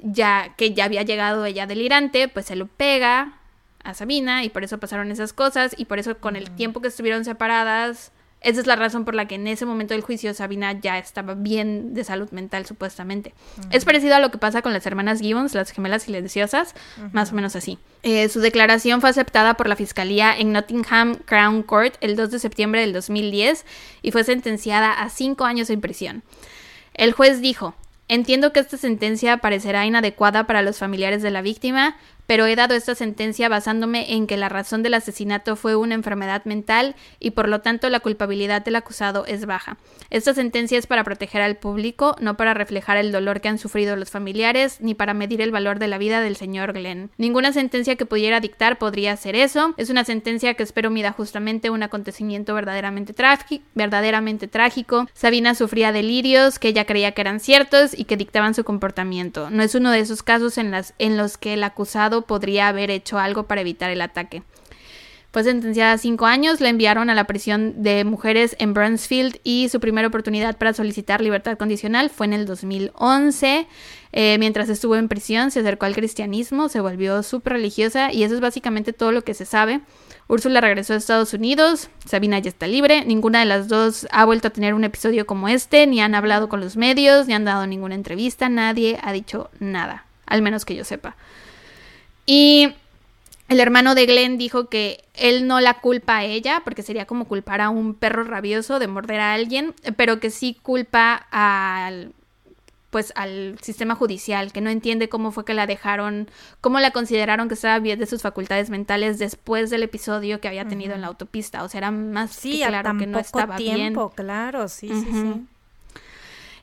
ya 0.03 0.55
que 0.57 0.75
ya 0.75 0.85
había 0.85 1.03
llegado 1.03 1.45
ella 1.45 1.67
delirante, 1.67 2.29
pues 2.29 2.47
se 2.47 2.57
lo 2.57 2.67
pega 2.67 3.39
a 3.85 3.95
Sabina 3.95 4.43
y 4.43 4.49
por 4.49 4.65
eso 4.65 4.79
pasaron 4.79 5.13
esas 5.13 5.33
cosas 5.33 5.75
y 5.79 5.85
por 5.85 6.01
eso 6.01 6.19
con 6.19 6.35
el 6.35 6.51
tiempo 6.51 6.83
que 6.83 6.89
estuvieron 6.89 7.25
separadas, 7.25 8.11
esa 8.47 8.61
es 8.61 8.69
la 8.69 8.77
razón 8.77 9.05
por 9.05 9.17
la 9.17 9.27
que 9.27 9.35
en 9.35 9.49
ese 9.49 9.67
momento 9.67 9.93
del 9.93 10.03
juicio 10.03 10.33
Sabina 10.33 10.73
ya 10.73 10.99
estaba 10.99 11.35
bien 11.35 11.95
de 11.95 12.05
salud 12.05 12.31
mental 12.31 12.65
supuestamente. 12.65 13.35
Es 13.73 13.85
parecido 13.85 14.15
a 14.15 14.21
lo 14.21 14.31
que 14.31 14.39
pasa 14.39 14.63
con 14.63 14.73
las 14.73 14.87
hermanas 14.87 15.21
Gibbons, 15.21 15.53
las 15.53 15.73
gemelas 15.73 16.05
silenciosas, 16.05 16.77
más 17.11 17.33
o 17.33 17.35
menos 17.35 17.57
así. 17.57 17.77
Eh, 18.05 18.29
su 18.29 18.39
declaración 18.39 19.01
fue 19.01 19.11
aceptada 19.11 19.55
por 19.55 19.69
la 19.69 19.75
fiscalía 19.75 20.33
en 20.39 20.53
Nottingham 20.53 21.17
Crown 21.25 21.65
Court 21.65 21.97
el 22.01 22.15
2 22.15 22.31
de 22.31 22.39
septiembre 22.39 22.83
del 22.83 22.93
2010 22.93 23.67
y 24.03 24.13
fue 24.13 24.23
sentenciada 24.23 24.93
a 24.93 25.11
cinco 25.11 25.45
años 25.45 25.69
en 25.69 25.81
prisión. 25.81 26.23
El 26.95 27.11
juez 27.11 27.41
dijo, 27.41 27.75
Entiendo 28.09 28.53
que 28.53 28.61
esta 28.61 28.77
sentencia 28.77 29.39
parecerá 29.39 29.85
inadecuada 29.85 30.47
para 30.47 30.63
los 30.63 30.79
familiares 30.79 31.23
de 31.23 31.33
la 31.33 31.43
víctima, 31.43 31.97
pero 32.27 32.47
he 32.47 32.57
dado 32.57 32.75
esta 32.75 32.95
sentencia 32.95 33.49
basándome 33.49 34.15
en 34.15 34.27
que 34.27 34.37
la 34.37 34.49
razón 34.49 34.83
del 34.83 34.95
asesinato 34.95 35.57
fue 35.57 35.77
una 35.77 35.95
enfermedad 35.95 36.45
mental 36.45 36.95
y 37.21 37.33
por 37.33 37.49
lo 37.49 37.61
tanto 37.61 37.89
la 37.91 38.01
culpabilidad 38.01 38.65
del 38.65 38.77
acusado 38.77 39.25
es 39.27 39.47
baja. 39.47 39.79
Esta 40.11 40.35
sentencia 40.35 40.79
es 40.79 40.87
para 40.87 41.05
proteger 41.05 41.43
al 41.43 41.57
público, 41.57 42.17
no 42.21 42.37
para 42.37 42.55
reflejar 42.55 42.97
el 42.97 43.13
dolor 43.13 43.41
que 43.41 43.49
han 43.49 43.59
sufrido 43.59 43.97
los 43.97 44.11
familiares, 44.11 44.81
ni 44.81 44.95
para 44.95 45.15
medir 45.15 45.41
el 45.41 45.53
valor 45.53 45.79
de 45.79 45.89
la 45.89 45.99
vida 45.99 46.21
del 46.21 46.37
señor 46.37 46.73
Glenn. 46.73 47.11
Ninguna 47.17 47.53
sentencia 47.53 47.97
que 47.97 48.07
pudiera 48.07 48.41
dictar 48.41 48.79
podría 48.79 49.13
hacer 49.13 49.37
eso. 49.37 49.75
Es 49.77 49.91
una 49.91 50.05
sentencia 50.05 50.55
que 50.55 50.63
espero 50.63 50.91
mida 50.91 51.13
justamente 51.13 51.71
un 51.71 51.83
acontecimiento 51.83 52.55
verdaderamente, 52.55 53.15
verdaderamente 53.75 54.49
trágico. 54.49 55.09
Sabina 55.13 55.55
sufría 55.55 55.93
delirios 55.93 56.59
que 56.59 56.69
ella 56.69 56.85
creía 56.85 57.13
que 57.13 57.21
eran 57.21 57.41
ciertos 57.41 57.99
y 57.99 58.05
que 58.05 58.17
dictaban 58.17 58.55
su 58.55 58.65
comportamiento. 58.65 59.51
No 59.51 59.63
es 59.63 59.75
uno 59.75 59.91
de 59.91 60.01
esos 60.01 60.23
casos 60.23 60.59
en, 60.59 60.71
las, 60.71 60.95
en 60.99 61.17
los 61.17 61.39
que 61.39 61.55
el 61.55 61.65
acusado 61.65 62.16
podría 62.23 62.69
haber 62.69 62.91
hecho 62.91 63.19
algo 63.19 63.47
para 63.47 63.61
evitar 63.61 63.91
el 63.91 64.01
ataque. 64.01 64.43
Fue 65.37 65.45
sentenciada 65.45 65.93
a 65.93 65.99
cinco 65.99 66.25
años, 66.25 66.63
la 66.63 66.71
enviaron 66.71 67.11
a 67.11 67.15
la 67.15 67.25
prisión 67.25 67.83
de 67.83 68.05
mujeres 68.05 68.57
en 68.59 68.73
Brunsfield 68.73 69.39
y 69.45 69.69
su 69.69 69.81
primera 69.81 70.09
oportunidad 70.09 70.57
para 70.57 70.73
solicitar 70.73 71.21
libertad 71.21 71.59
condicional 71.59 72.09
fue 72.09 72.25
en 72.25 72.33
el 72.33 72.47
2011. 72.47 73.67
Eh, 74.13 74.37
mientras 74.39 74.71
estuvo 74.71 74.97
en 74.97 75.09
prisión 75.09 75.51
se 75.51 75.61
acercó 75.61 75.85
al 75.85 75.95
cristianismo, 75.95 76.71
se 76.71 76.81
volvió 76.81 77.23
súper 77.23 77.53
religiosa 77.53 78.11
y 78.15 78.23
eso 78.23 78.35
es 78.35 78.41
básicamente 78.41 78.95
todo 78.95 79.13
lo 79.13 79.25
que 79.25 79.35
se 79.35 79.45
sabe. 79.45 79.83
Úrsula 80.27 80.63
regresó 80.63 80.95
a 80.95 80.97
Estados 80.97 81.35
Unidos, 81.35 81.91
Sabina 82.07 82.39
ya 82.39 82.49
está 82.49 82.67
libre, 82.67 83.05
ninguna 83.05 83.41
de 83.41 83.45
las 83.45 83.69
dos 83.69 84.09
ha 84.13 84.25
vuelto 84.25 84.49
a 84.49 84.53
tener 84.53 84.73
un 84.73 84.85
episodio 84.85 85.27
como 85.27 85.49
este, 85.49 85.87
ni 85.87 86.01
han 86.01 86.15
hablado 86.15 86.49
con 86.49 86.61
los 86.61 86.79
medios, 86.79 87.27
ni 87.27 87.35
han 87.35 87.45
dado 87.45 87.67
ninguna 87.67 87.95
entrevista, 87.95 88.49
nadie 88.49 88.99
ha 89.03 89.13
dicho 89.13 89.51
nada, 89.61 90.07
al 90.25 90.41
menos 90.41 90.65
que 90.65 90.77
yo 90.77 90.85
sepa. 90.85 91.15
Y 92.27 92.75
el 93.49 93.61
hermano 93.61 93.95
de 93.95 94.07
Glenn 94.07 94.39
dijo 94.39 94.69
que 94.69 95.05
él 95.15 95.47
no 95.47 95.61
la 95.61 95.75
culpa 95.75 96.19
a 96.19 96.25
ella, 96.25 96.63
porque 96.65 96.83
sería 96.83 97.07
como 97.07 97.27
culpar 97.27 97.61
a 97.61 97.71
un 97.71 97.95
perro 97.95 98.25
rabioso 98.25 98.79
de 98.79 98.89
morder 98.89 99.21
a 99.21 99.33
alguien, 99.33 99.75
pero 99.97 100.19
que 100.19 100.31
sí 100.31 100.59
culpa 100.63 101.27
al 101.31 102.13
pues 102.91 103.13
al 103.15 103.59
sistema 103.61 103.95
judicial, 103.95 104.53
que 104.53 104.63
no 104.63 104.71
entiende 104.71 105.11
cómo 105.11 105.31
fue 105.31 105.45
que 105.45 105.53
la 105.53 105.67
dejaron, 105.67 106.31
cómo 106.63 106.81
la 106.81 106.93
consideraron 106.93 107.47
que 107.47 107.53
estaba 107.53 107.79
bien 107.79 107.99
de 107.99 108.07
sus 108.07 108.23
facultades 108.23 108.71
mentales 108.71 109.19
después 109.19 109.69
del 109.69 109.83
episodio 109.83 110.41
que 110.41 110.49
había 110.49 110.67
tenido 110.67 110.95
en 110.95 111.03
la 111.03 111.09
autopista. 111.09 111.63
O 111.63 111.69
sea, 111.69 111.79
era 111.79 111.91
más 111.91 112.31
sí, 112.31 112.61
que 112.61 112.67
claro 112.67 112.97
que 112.97 113.07
no 113.07 113.19
estaba 113.19 113.57
tiempo, 113.57 114.11
claro, 114.15 114.69
sí, 114.69 114.89
sí, 114.89 115.09
sí. 115.13 115.47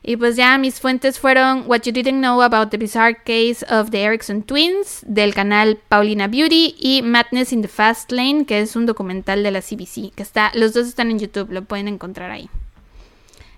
Y 0.06 0.18
pues 0.18 0.36
ya 0.36 0.58
mis 0.58 0.80
fuentes 0.80 1.18
fueron 1.18 1.64
What 1.66 1.80
You 1.84 1.92
Didn't 1.92 2.18
Know 2.18 2.42
About 2.42 2.68
the 2.68 2.76
Bizarre 2.76 3.16
Case 3.24 3.64
of 3.70 3.90
the 3.90 4.02
Erickson 4.02 4.42
Twins 4.42 5.00
del 5.06 5.32
canal 5.32 5.78
Paulina 5.88 6.28
Beauty 6.28 6.74
y 6.78 7.00
Madness 7.02 7.54
in 7.54 7.62
the 7.62 7.68
Fast 7.68 8.12
Lane, 8.12 8.44
que 8.44 8.60
es 8.60 8.76
un 8.76 8.84
documental 8.84 9.42
de 9.42 9.50
la 9.50 9.62
CBC, 9.62 10.12
que 10.14 10.22
está, 10.22 10.52
los 10.54 10.74
dos 10.74 10.88
están 10.88 11.10
en 11.10 11.18
YouTube, 11.18 11.50
lo 11.50 11.64
pueden 11.64 11.88
encontrar 11.88 12.30
ahí. 12.30 12.50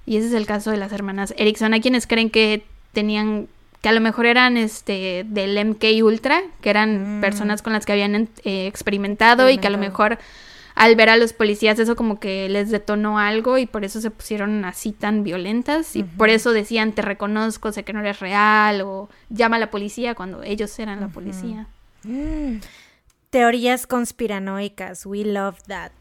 Y 0.07 0.19
ese 0.19 0.29
es 0.29 0.35
el 0.35 0.47
caso 0.47 0.71
de 0.71 0.77
las 0.77 0.93
hermanas 0.93 1.35
Erickson. 1.37 1.75
Hay 1.75 1.81
quienes 1.81 2.07
creen 2.07 2.31
que 2.31 2.63
tenían, 2.93 3.49
que 3.83 3.89
a 3.89 3.93
lo 3.93 4.01
mejor 4.01 4.27
eran 4.27 4.57
este 4.57 5.27
del 5.27 5.59
MK 5.67 5.85
Ultra, 6.05 6.43
que 6.61 6.71
eran 6.71 7.19
mm. 7.19 7.21
personas 7.23 7.61
con 7.61 7.73
las 7.73 7.85
que 7.85 7.93
habían 7.93 8.29
eh, 8.45 8.69
experimentado 8.69 9.51
y 9.51 9.59
que 9.59 9.67
a 9.67 9.71
lo 9.71 9.79
mejor 9.79 10.21
al 10.77 10.95
ver 10.95 11.09
a 11.09 11.17
los 11.17 11.33
policías 11.33 11.79
eso 11.79 11.97
como 11.97 12.21
que 12.21 12.51
les 12.51 12.71
detonó 12.71 13.19
algo 13.19 13.57
y 13.57 13.65
por 13.65 13.83
eso 13.85 14.03
se 14.03 14.11
pusieron 14.11 14.63
así 14.67 14.93
tan 14.93 15.25
violentas 15.25 15.97
y 15.97 16.05
por 16.05 16.29
eso 16.29 16.53
decían 16.53 16.93
te 16.93 17.01
reconozco, 17.01 17.73
sé 17.73 17.83
que 17.83 17.95
no 17.95 18.01
eres 18.01 18.21
real 18.21 18.83
o 18.83 19.09
llama 19.31 19.57
a 19.57 19.59
la 19.59 19.71
policía 19.71 20.15
cuando 20.15 20.43
ellos 20.43 20.79
eran 20.79 21.01
la 21.01 21.09
policía. 21.09 21.67
Mm. 22.05 22.59
Teorías 23.31 23.87
conspiranoicas, 23.87 25.07
we 25.07 25.25
love 25.25 25.57
that. 25.67 25.93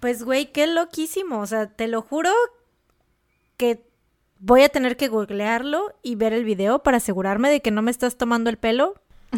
Pues 0.00 0.24
güey, 0.24 0.50
qué 0.50 0.66
loquísimo, 0.66 1.40
o 1.40 1.46
sea, 1.46 1.66
te 1.66 1.86
lo 1.86 2.00
juro 2.00 2.30
que 3.58 3.84
voy 4.40 4.62
a 4.62 4.70
tener 4.70 4.96
que 4.96 5.08
googlearlo 5.08 5.94
y 6.02 6.14
ver 6.14 6.32
el 6.32 6.44
video 6.44 6.82
para 6.82 6.96
asegurarme 6.96 7.50
de 7.50 7.60
que 7.60 7.70
no 7.70 7.82
me 7.82 7.90
estás 7.90 8.16
tomando 8.16 8.48
el 8.48 8.56
pelo. 8.56 8.94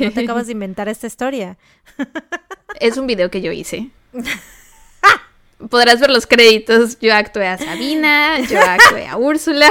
No 0.00 0.12
te 0.12 0.20
acabas 0.20 0.46
de 0.46 0.52
inventar 0.52 0.88
esta 0.88 1.06
historia. 1.06 1.58
Es 2.80 2.96
un 2.96 3.06
video 3.06 3.30
que 3.30 3.40
yo 3.40 3.52
hice. 3.52 3.90
Podrás 5.70 6.00
ver 6.00 6.10
los 6.10 6.26
créditos. 6.26 6.98
Yo 7.00 7.14
actué 7.14 7.46
a 7.46 7.58
Sabina, 7.58 8.40
yo 8.40 8.60
actué 8.60 9.06
a 9.06 9.16
Úrsula. 9.16 9.68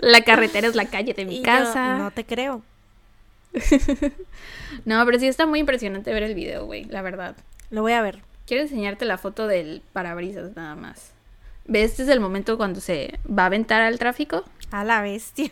La 0.00 0.22
carretera 0.22 0.68
es 0.68 0.74
la 0.74 0.86
calle 0.86 1.14
de 1.14 1.24
mi 1.24 1.42
casa. 1.42 1.98
no 1.98 2.10
te 2.10 2.24
creo. 2.24 2.62
no, 4.84 5.04
pero 5.04 5.18
sí 5.18 5.26
está 5.26 5.46
muy 5.46 5.60
impresionante 5.60 6.12
ver 6.12 6.22
el 6.22 6.34
video, 6.34 6.66
güey, 6.66 6.84
la 6.84 7.02
verdad. 7.02 7.36
Lo 7.70 7.82
voy 7.82 7.92
a 7.92 8.02
ver. 8.02 8.20
Quiero 8.46 8.62
enseñarte 8.62 9.04
la 9.04 9.18
foto 9.18 9.46
del 9.46 9.82
parabrisas 9.92 10.54
nada 10.56 10.74
más. 10.74 11.12
¿Ves? 11.66 11.90
Este 11.90 12.04
es 12.04 12.08
el 12.08 12.20
momento 12.20 12.56
cuando 12.56 12.80
se 12.80 13.18
va 13.28 13.42
a 13.42 13.46
aventar 13.46 13.82
al 13.82 13.98
tráfico. 13.98 14.44
A 14.70 14.84
la 14.84 15.02
bestia. 15.02 15.50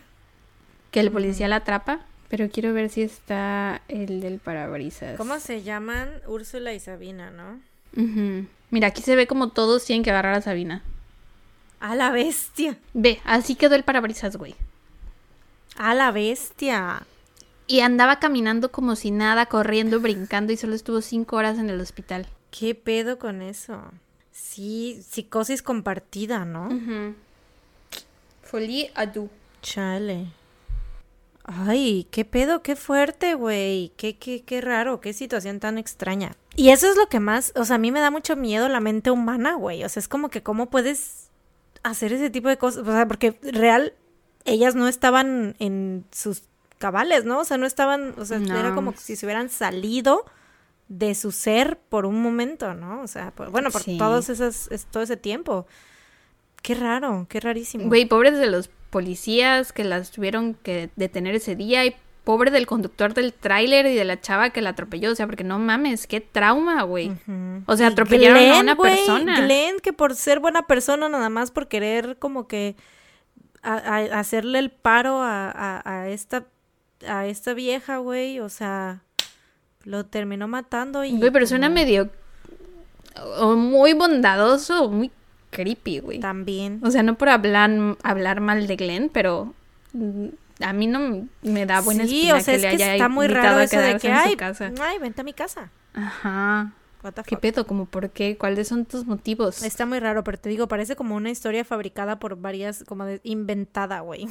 Que 0.90 1.00
el 1.00 1.10
policía 1.10 1.48
la 1.48 1.56
atrapa. 1.56 2.00
Pero 2.28 2.50
quiero 2.50 2.72
ver 2.72 2.90
si 2.90 3.02
está 3.02 3.82
el 3.88 4.20
del 4.20 4.38
parabrisas. 4.38 5.16
¿Cómo 5.16 5.38
se 5.38 5.62
llaman? 5.62 6.10
Úrsula 6.26 6.72
y 6.72 6.80
Sabina, 6.80 7.30
¿no? 7.30 7.60
Mira, 8.70 8.88
aquí 8.88 9.02
se 9.02 9.16
ve 9.16 9.26
como 9.26 9.50
todos 9.50 9.84
tienen 9.84 10.02
que 10.02 10.10
agarrar 10.10 10.34
a 10.34 10.42
Sabina. 10.42 10.82
A 11.80 11.94
la 11.94 12.10
bestia. 12.10 12.78
Ve, 12.94 13.20
así 13.24 13.54
quedó 13.54 13.74
el 13.74 13.84
parabrisas, 13.84 14.36
güey. 14.36 14.54
A 15.76 15.94
la 15.94 16.10
bestia. 16.10 17.06
Y 17.68 17.80
andaba 17.80 18.18
caminando 18.18 18.70
como 18.70 18.96
si 18.96 19.10
nada, 19.10 19.46
corriendo, 19.46 20.00
brincando 20.00 20.52
y 20.52 20.56
solo 20.56 20.74
estuvo 20.74 21.00
cinco 21.00 21.36
horas 21.36 21.58
en 21.58 21.70
el 21.70 21.80
hospital. 21.80 22.26
¿Qué 22.50 22.74
pedo 22.74 23.18
con 23.18 23.42
eso? 23.42 23.82
Sí, 24.32 25.02
psicosis 25.08 25.62
compartida, 25.62 26.44
¿no? 26.44 26.68
Folie 28.42 28.92
à. 28.94 29.06
Chale. 29.62 30.26
Ay, 31.48 32.08
qué 32.10 32.24
pedo, 32.24 32.60
qué 32.62 32.74
fuerte, 32.74 33.34
güey. 33.34 33.92
Qué, 33.96 34.18
qué, 34.18 34.42
qué 34.42 34.60
raro, 34.60 35.00
qué 35.00 35.12
situación 35.12 35.60
tan 35.60 35.78
extraña. 35.78 36.36
Y 36.56 36.70
eso 36.70 36.88
es 36.88 36.96
lo 36.96 37.08
que 37.08 37.20
más, 37.20 37.52
o 37.54 37.64
sea, 37.64 37.76
a 37.76 37.78
mí 37.78 37.92
me 37.92 38.00
da 38.00 38.10
mucho 38.10 38.34
miedo 38.34 38.68
la 38.68 38.80
mente 38.80 39.12
humana, 39.12 39.54
güey. 39.54 39.84
O 39.84 39.88
sea, 39.88 40.00
es 40.00 40.08
como 40.08 40.28
que 40.28 40.42
cómo 40.42 40.70
puedes 40.70 41.30
hacer 41.84 42.12
ese 42.12 42.30
tipo 42.30 42.48
de 42.48 42.58
cosas. 42.58 42.86
O 42.86 42.92
sea, 42.92 43.06
porque 43.06 43.38
real, 43.42 43.94
ellas 44.44 44.74
no 44.74 44.88
estaban 44.88 45.54
en 45.60 46.04
sus 46.10 46.42
cabales, 46.78 47.24
¿no? 47.24 47.38
O 47.38 47.44
sea, 47.44 47.58
no 47.58 47.66
estaban, 47.66 48.14
o 48.18 48.24
sea, 48.24 48.38
era 48.38 48.74
como 48.74 48.92
si 48.96 49.14
se 49.14 49.24
hubieran 49.24 49.48
salido 49.48 50.24
de 50.88 51.14
su 51.14 51.30
ser 51.30 51.78
por 51.78 52.06
un 52.06 52.20
momento, 52.22 52.74
¿no? 52.74 53.02
O 53.02 53.06
sea, 53.06 53.32
bueno, 53.50 53.70
por 53.70 53.84
todos 53.84 54.28
esos, 54.30 54.68
todo 54.90 55.04
ese 55.04 55.16
tiempo. 55.16 55.66
Qué 56.62 56.74
raro, 56.74 57.26
qué 57.28 57.38
rarísimo. 57.38 57.86
Güey, 57.86 58.06
pobres 58.06 58.36
de 58.36 58.46
los 58.46 58.68
policías 58.90 59.72
que 59.72 59.84
las 59.84 60.10
tuvieron 60.10 60.54
que 60.54 60.90
detener 60.96 61.34
ese 61.34 61.56
día 61.56 61.84
y 61.84 61.94
pobre 62.24 62.50
del 62.50 62.66
conductor 62.66 63.14
del 63.14 63.32
tráiler 63.32 63.86
y 63.86 63.94
de 63.94 64.04
la 64.04 64.20
chava 64.20 64.50
que 64.50 64.60
la 64.60 64.70
atropelló, 64.70 65.12
o 65.12 65.14
sea, 65.14 65.26
porque 65.26 65.44
no 65.44 65.60
mames, 65.60 66.08
qué 66.08 66.20
trauma, 66.20 66.82
güey. 66.82 67.12
O 67.66 67.76
sea, 67.76 67.86
atropellaron 67.86 68.50
a 68.50 68.58
una 68.58 68.76
persona. 68.76 69.42
Glenn, 69.42 69.78
que 69.80 69.92
por 69.92 70.16
ser 70.16 70.40
buena 70.40 70.66
persona, 70.66 71.08
nada 71.08 71.28
más 71.28 71.52
por 71.52 71.68
querer 71.68 72.18
como 72.18 72.48
que 72.48 72.74
hacerle 73.62 74.58
el 74.58 74.70
paro 74.70 75.22
a, 75.22 75.82
a, 75.84 76.08
esta 76.08 76.46
a 77.06 77.26
esta 77.26 77.54
vieja, 77.54 77.98
güey, 77.98 78.40
o 78.40 78.48
sea, 78.48 79.02
lo 79.84 80.06
terminó 80.06 80.48
matando 80.48 81.04
y... 81.04 81.16
Güey, 81.16 81.30
pero 81.30 81.46
suena 81.46 81.68
medio... 81.68 82.10
muy 83.56 83.92
bondadoso, 83.92 84.88
muy 84.88 85.10
creepy, 85.56 86.00
güey. 86.00 86.20
También. 86.20 86.80
O 86.82 86.90
sea, 86.90 87.02
no 87.02 87.16
por 87.16 87.30
hablar, 87.30 87.96
hablar 88.02 88.40
mal 88.40 88.66
de 88.66 88.76
Glenn, 88.76 89.08
pero 89.10 89.54
a 90.60 90.72
mí 90.74 90.86
no 90.86 91.26
me 91.40 91.64
da 91.64 91.80
buena 91.80 92.06
sí, 92.06 92.30
o 92.30 92.40
sea, 92.40 92.52
que 92.52 92.56
es 92.56 92.62
le 92.62 92.68
haya 92.68 92.86
que 92.86 92.92
está 92.92 93.08
muy 93.08 93.26
raro 93.26 93.60
eso 93.60 93.80
de 93.80 93.98
que, 93.98 94.12
ay, 94.12 94.36
ay, 94.80 94.98
vente 94.98 95.22
a 95.22 95.24
mi 95.24 95.32
casa. 95.32 95.70
Ajá. 95.94 96.72
¿Qué 97.24 97.36
pedo? 97.36 97.66
¿Como 97.66 97.86
por 97.86 98.10
qué? 98.10 98.36
¿Cuáles 98.36 98.68
son 98.68 98.84
tus 98.84 99.06
motivos? 99.06 99.62
Está 99.62 99.86
muy 99.86 100.00
raro, 100.00 100.24
pero 100.24 100.38
te 100.38 100.48
digo, 100.48 100.66
parece 100.68 100.96
como 100.96 101.14
una 101.14 101.30
historia 101.30 101.64
fabricada 101.64 102.18
por 102.18 102.36
varias, 102.36 102.84
como 102.84 103.04
de, 103.04 103.20
inventada, 103.22 104.00
güey. 104.00 104.28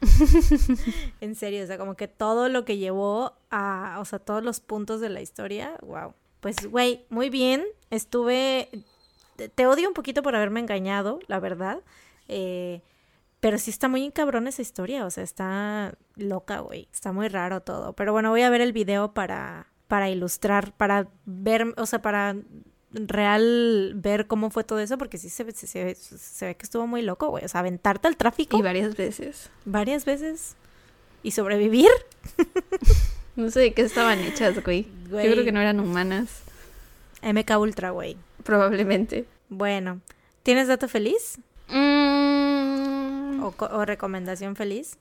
en 1.20 1.34
serio, 1.36 1.62
o 1.62 1.66
sea, 1.66 1.78
como 1.78 1.94
que 1.94 2.08
todo 2.08 2.48
lo 2.48 2.64
que 2.64 2.78
llevó 2.78 3.34
a, 3.50 3.98
o 4.00 4.04
sea, 4.04 4.18
todos 4.18 4.42
los 4.42 4.60
puntos 4.60 5.00
de 5.00 5.10
la 5.10 5.20
historia, 5.20 5.76
wow. 5.82 6.12
Pues, 6.40 6.66
güey, 6.68 7.06
muy 7.08 7.30
bien, 7.30 7.64
estuve, 7.90 8.68
te 9.36 9.66
odio 9.66 9.88
un 9.88 9.94
poquito 9.94 10.22
por 10.22 10.34
haberme 10.34 10.60
engañado, 10.60 11.20
la 11.26 11.40
verdad, 11.40 11.80
eh, 12.28 12.82
pero 13.40 13.58
sí 13.58 13.70
está 13.70 13.88
muy 13.88 14.10
cabrón 14.10 14.48
esa 14.48 14.62
historia, 14.62 15.04
o 15.04 15.10
sea, 15.10 15.22
está 15.22 15.94
loca, 16.16 16.60
güey, 16.60 16.88
está 16.92 17.12
muy 17.12 17.28
raro 17.28 17.60
todo. 17.60 17.92
Pero 17.92 18.12
bueno, 18.12 18.30
voy 18.30 18.42
a 18.42 18.50
ver 18.50 18.60
el 18.60 18.72
video 18.72 19.12
para, 19.12 19.66
para 19.88 20.10
ilustrar, 20.10 20.72
para 20.76 21.08
ver, 21.26 21.74
o 21.76 21.86
sea, 21.86 22.02
para 22.02 22.36
real 22.92 23.92
ver 23.96 24.26
cómo 24.26 24.50
fue 24.50 24.64
todo 24.64 24.78
eso, 24.80 24.96
porque 24.98 25.18
sí 25.18 25.28
se, 25.28 25.50
se, 25.52 25.94
se, 25.94 26.46
ve 26.46 26.56
que 26.56 26.64
estuvo 26.64 26.86
muy 26.86 27.02
loco, 27.02 27.28
güey. 27.28 27.44
O 27.44 27.48
sea, 27.48 27.60
aventarte 27.60 28.08
al 28.08 28.16
tráfico. 28.16 28.56
Y 28.58 28.62
varias 28.62 28.96
veces. 28.96 29.50
Varias 29.64 30.04
veces. 30.04 30.56
¿Y 31.22 31.32
sobrevivir? 31.32 31.90
no 33.36 33.50
sé 33.50 33.60
de 33.60 33.74
qué 33.74 33.82
estaban 33.82 34.20
hechas, 34.20 34.62
güey. 34.64 34.88
Yo 35.10 35.18
creo 35.18 35.44
que 35.44 35.52
no 35.52 35.60
eran 35.60 35.80
humanas. 35.80 36.42
MK 37.32 37.58
Ultra, 37.58 37.90
güey. 37.90 38.16
Probablemente. 38.42 39.26
Bueno, 39.48 40.00
¿tienes 40.42 40.68
dato 40.68 40.88
feliz? 40.88 41.38
Mm. 41.68 43.42
¿O, 43.42 43.84
recomendación 43.84 44.56
feliz? 44.56 44.96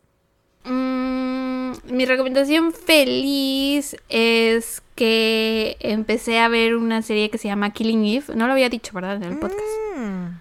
Mm, 0.64 1.72
mi 1.86 2.06
recomendación 2.06 2.74
feliz 2.74 3.96
es 4.10 4.82
que 4.96 5.78
empecé 5.80 6.40
a 6.40 6.48
ver 6.48 6.76
una 6.76 7.02
serie 7.02 7.30
que 7.30 7.38
se 7.38 7.48
llama 7.48 7.72
Killing 7.72 8.06
Eve. 8.06 8.36
No 8.36 8.48
lo 8.48 8.54
había 8.54 8.70
dicho, 8.70 8.92
¿verdad? 8.94 9.16
En 9.18 9.24
el 9.24 9.38
podcast. 9.38 9.62
Mm. 9.98 10.40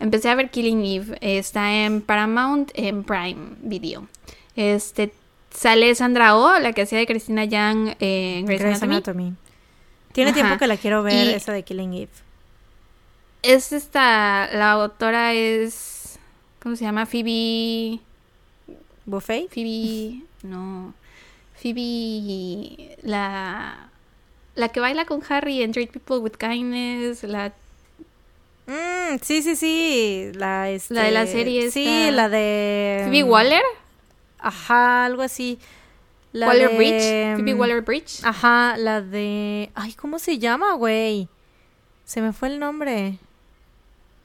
Empecé 0.00 0.30
a 0.30 0.34
ver 0.34 0.50
Killing 0.50 0.84
Eve. 0.84 1.18
Está 1.20 1.84
en 1.84 2.00
Paramount, 2.00 2.70
en 2.74 3.04
Prime 3.04 3.56
Video. 3.62 4.08
Este 4.56 5.12
sale 5.50 5.94
Sandra 5.94 6.36
Oh, 6.36 6.58
la 6.58 6.72
que 6.72 6.82
hacía 6.82 6.98
de 6.98 7.06
Cristina 7.06 7.44
Young 7.44 7.94
en 7.98 8.46
Grey's, 8.46 8.82
Anatomy. 8.82 9.34
Tiene 10.12 10.32
tiempo 10.32 10.58
que 10.58 10.66
la 10.66 10.76
quiero 10.76 11.02
ver, 11.02 11.28
esa 11.28 11.52
de 11.52 11.62
Killing 11.62 11.94
Eve. 11.94 12.10
Es 13.42 13.72
esta, 13.72 14.48
la 14.52 14.72
autora 14.72 15.32
es, 15.34 16.18
¿cómo 16.62 16.76
se 16.76 16.84
llama? 16.84 17.06
Phoebe... 17.06 18.00
¿Buffet? 19.06 19.48
Phoebe, 19.48 20.22
no. 20.42 20.94
Phoebe, 21.60 22.96
la, 23.02 23.88
la 24.54 24.68
que 24.68 24.80
baila 24.80 25.04
con 25.04 25.22
Harry 25.28 25.62
en 25.62 25.72
Treat 25.72 25.90
People 25.90 26.18
with 26.18 26.32
Kindness, 26.32 27.22
la... 27.24 27.52
Mm, 28.66 29.18
sí, 29.22 29.42
sí, 29.42 29.56
sí, 29.56 30.30
la, 30.34 30.70
este, 30.70 30.94
La 30.94 31.04
de 31.04 31.10
la 31.10 31.26
serie 31.26 31.70
Sí, 31.70 31.86
esta. 31.86 32.10
la 32.12 32.28
de... 32.28 33.02
Phoebe 33.04 33.24
Waller, 33.24 33.62
Ajá, 34.38 35.04
algo 35.04 35.22
así. 35.22 35.58
La 36.32 36.46
Waller 36.48 36.70
de- 36.70 36.76
Bridge, 36.76 37.36
Phoebe 37.36 37.54
Waller 37.54 37.80
Bridge. 37.82 38.20
Ajá, 38.24 38.76
la 38.76 39.00
de... 39.00 39.70
Ay, 39.74 39.94
¿cómo 39.94 40.18
se 40.18 40.38
llama, 40.38 40.74
güey? 40.74 41.28
Se 42.04 42.20
me 42.20 42.32
fue 42.32 42.48
el 42.48 42.58
nombre. 42.60 43.18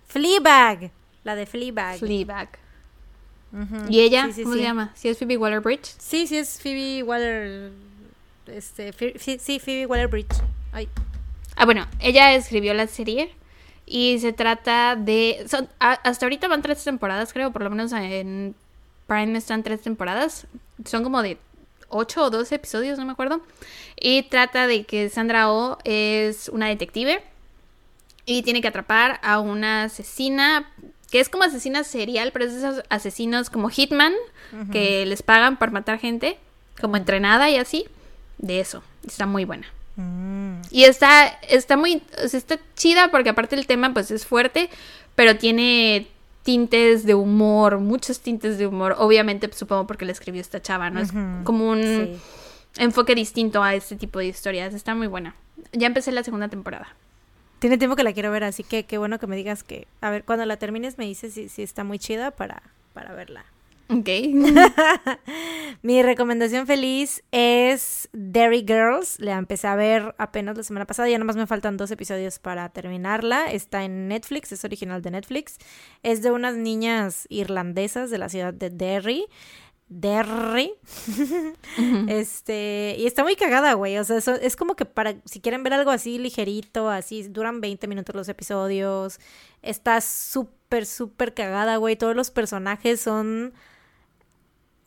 Fleabag. 0.08 0.92
La 1.24 1.36
de 1.36 1.46
Fleabag. 1.46 1.98
Fleabag. 2.00 2.50
¿Y 3.90 4.02
ella? 4.02 4.26
Sí, 4.28 4.34
sí, 4.34 4.44
¿Cómo 4.44 4.54
sí. 4.56 4.60
se 4.60 4.66
llama? 4.66 4.92
¿Sí 4.96 5.08
es 5.10 5.18
Phoebe 5.18 5.38
Waller 5.38 5.62
Bridge? 5.62 5.86
Sí, 5.98 6.28
sí, 6.28 6.38
es 6.38 6.62
Phoebe 6.62 7.04
Waller... 7.04 7.72
Este, 8.48 8.94
sí, 9.18 9.40
sí, 9.40 9.60
Phoebe 9.60 9.86
Waller 9.88 10.08
Bridge. 10.08 10.36
Ay. 10.72 10.88
Ah, 11.56 11.66
bueno, 11.66 11.88
ella 12.00 12.36
escribió 12.36 12.74
la 12.74 12.86
serie 12.88 13.34
y 13.86 14.20
se 14.20 14.34
trata 14.34 14.96
de... 14.96 15.46
son- 15.48 15.70
a- 15.80 15.94
hasta 15.94 16.26
ahorita 16.26 16.48
van 16.50 16.62
tres 16.62 16.84
temporadas, 16.84 17.32
creo, 17.34 17.52
por 17.52 17.64
lo 17.64 17.70
menos 17.70 17.92
en 17.94 18.54
Prime 19.08 19.38
están 19.38 19.64
tres 19.64 19.82
temporadas. 19.82 20.48
Son 20.84 21.04
como 21.04 21.22
de 21.22 21.38
ocho 21.90 22.24
o 22.24 22.30
doce 22.30 22.56
episodios, 22.56 22.98
no 22.98 23.06
me 23.06 23.12
acuerdo. 23.12 23.42
Y 24.00 24.24
trata 24.24 24.68
de 24.68 24.84
que 24.84 25.10
Sandra 25.10 25.52
Oh 25.52 25.78
es 25.84 26.50
una 26.50 26.68
detective 26.68 27.24
y 28.26 28.42
tiene 28.44 28.62
que 28.62 28.68
atrapar 28.68 29.20
a 29.24 29.40
una 29.40 29.84
asesina 29.84 30.72
que 31.12 31.20
es 31.20 31.30
como 31.30 31.44
asesina 31.44 31.84
serial, 31.84 32.32
pero 32.32 32.46
es 32.46 32.54
de 32.54 32.60
esos 32.60 32.84
asesinos 32.90 33.50
como 33.50 33.70
Hitman 33.70 34.14
que 34.72 35.06
les 35.06 35.22
pagan 35.22 35.58
por 35.58 35.72
matar 35.72 36.00
gente, 36.00 36.38
como 36.80 36.98
entrenada 36.98 37.50
y 37.50 37.58
así. 37.58 37.86
De 38.38 38.60
eso, 38.60 38.84
está 39.06 39.26
muy 39.26 39.46
buena. 39.46 39.68
Mm. 39.96 40.62
Y 40.72 40.84
está, 40.84 41.28
está 41.28 41.78
muy, 41.78 42.02
o 42.24 42.28
sea, 42.28 42.38
está 42.38 42.60
chida 42.76 43.12
porque 43.12 43.30
aparte 43.30 43.56
el 43.56 43.68
tema 43.68 43.94
pues 43.94 44.12
es 44.12 44.26
fuerte, 44.26 44.70
pero 45.16 45.38
tiene 45.38 46.08
tintes 46.46 47.06
de 47.06 47.16
humor, 47.16 47.80
muchos 47.80 48.20
tintes 48.22 48.58
de 48.60 48.68
humor. 48.68 48.96
Obviamente, 49.00 49.48
pues, 49.50 49.58
supongo 49.60 49.88
porque 49.88 50.06
la 50.06 50.12
escribió 50.14 50.40
esta 50.40 50.62
chava, 50.62 50.90
¿no? 50.92 51.02
Es 51.02 51.12
como 51.44 51.70
un 51.72 51.82
Sí. 51.82 52.82
enfoque 52.82 53.16
distinto 53.16 53.64
a 53.64 53.74
este 53.74 53.96
tipo 53.96 54.20
de 54.20 54.28
historias. 54.28 54.74
Está 54.74 54.94
muy 54.96 55.08
buena. 55.08 55.36
Ya 55.74 55.88
empecé 55.88 56.12
la 56.12 56.24
segunda 56.24 56.48
temporada. 56.48 56.88
Tiene 57.60 57.78
tiempo 57.80 57.96
que 57.96 58.04
la 58.04 58.14
quiero 58.14 58.30
ver, 58.32 58.44
así 58.44 58.64
que 58.64 58.84
qué 58.86 58.98
bueno 59.00 59.18
que 59.18 59.26
me 59.28 59.36
digas 59.36 59.64
que... 59.64 59.88
A 60.02 60.10
ver, 60.12 60.24
cuando 60.24 60.46
la 60.46 60.58
termines 60.58 60.98
me 61.00 61.06
dices 61.06 61.34
si, 61.34 61.50
si 61.50 61.64
está 61.64 61.84
muy 61.84 61.98
chida 61.98 62.30
para, 62.32 62.62
para 62.94 63.14
verla. 63.16 63.44
Ok. 63.90 64.10
Mi 65.82 66.02
recomendación 66.02 66.66
feliz 66.66 67.24
es 67.32 68.10
Derry 68.14 68.66
Girls. 68.68 69.20
La 69.20 69.38
empecé 69.38 69.68
a 69.68 69.76
ver 69.76 70.16
apenas 70.18 70.58
la 70.58 70.64
semana 70.64 70.86
pasada. 70.86 71.08
Ya 71.10 71.20
nomás 71.20 71.36
me 71.36 71.46
faltan 71.48 71.78
dos 71.78 71.92
episodios 71.92 72.40
para 72.40 72.68
terminarla. 72.70 73.52
Está 73.52 73.84
en 73.84 74.08
Netflix, 74.08 74.52
es 74.52 74.64
original 74.66 75.02
de 75.02 75.12
Netflix. 75.12 75.58
Es 76.02 76.22
de 76.24 76.32
unas 76.32 76.56
niñas 76.56 77.28
irlandesas 77.30 78.10
de 78.10 78.18
la 78.18 78.30
ciudad 78.30 78.54
de 78.54 78.70
Derry. 78.72 79.26
Derry. 79.88 80.74
Este, 82.08 82.96
y 82.98 83.06
está 83.06 83.24
muy 83.24 83.36
cagada, 83.36 83.74
güey. 83.74 83.98
O 83.98 84.04
sea, 84.04 84.18
eso- 84.18 84.34
es 84.36 84.56
como 84.56 84.76
que 84.76 84.86
para, 84.86 85.16
si 85.26 85.42
quieren 85.42 85.64
ver 85.64 85.74
algo 85.74 85.92
así 85.92 86.18
ligerito, 86.18 86.90
así, 86.90 87.24
duran 87.24 87.62
20 87.62 87.88
minutos 87.88 88.16
los 88.16 88.30
episodios. 88.30 89.20
Está 89.62 90.02
súper, 90.02 90.86
súper 90.88 91.34
cagada, 91.34 91.78
güey. 91.78 91.96
Todos 91.96 92.16
los 92.16 92.32
personajes 92.32 93.00
son. 93.02 93.54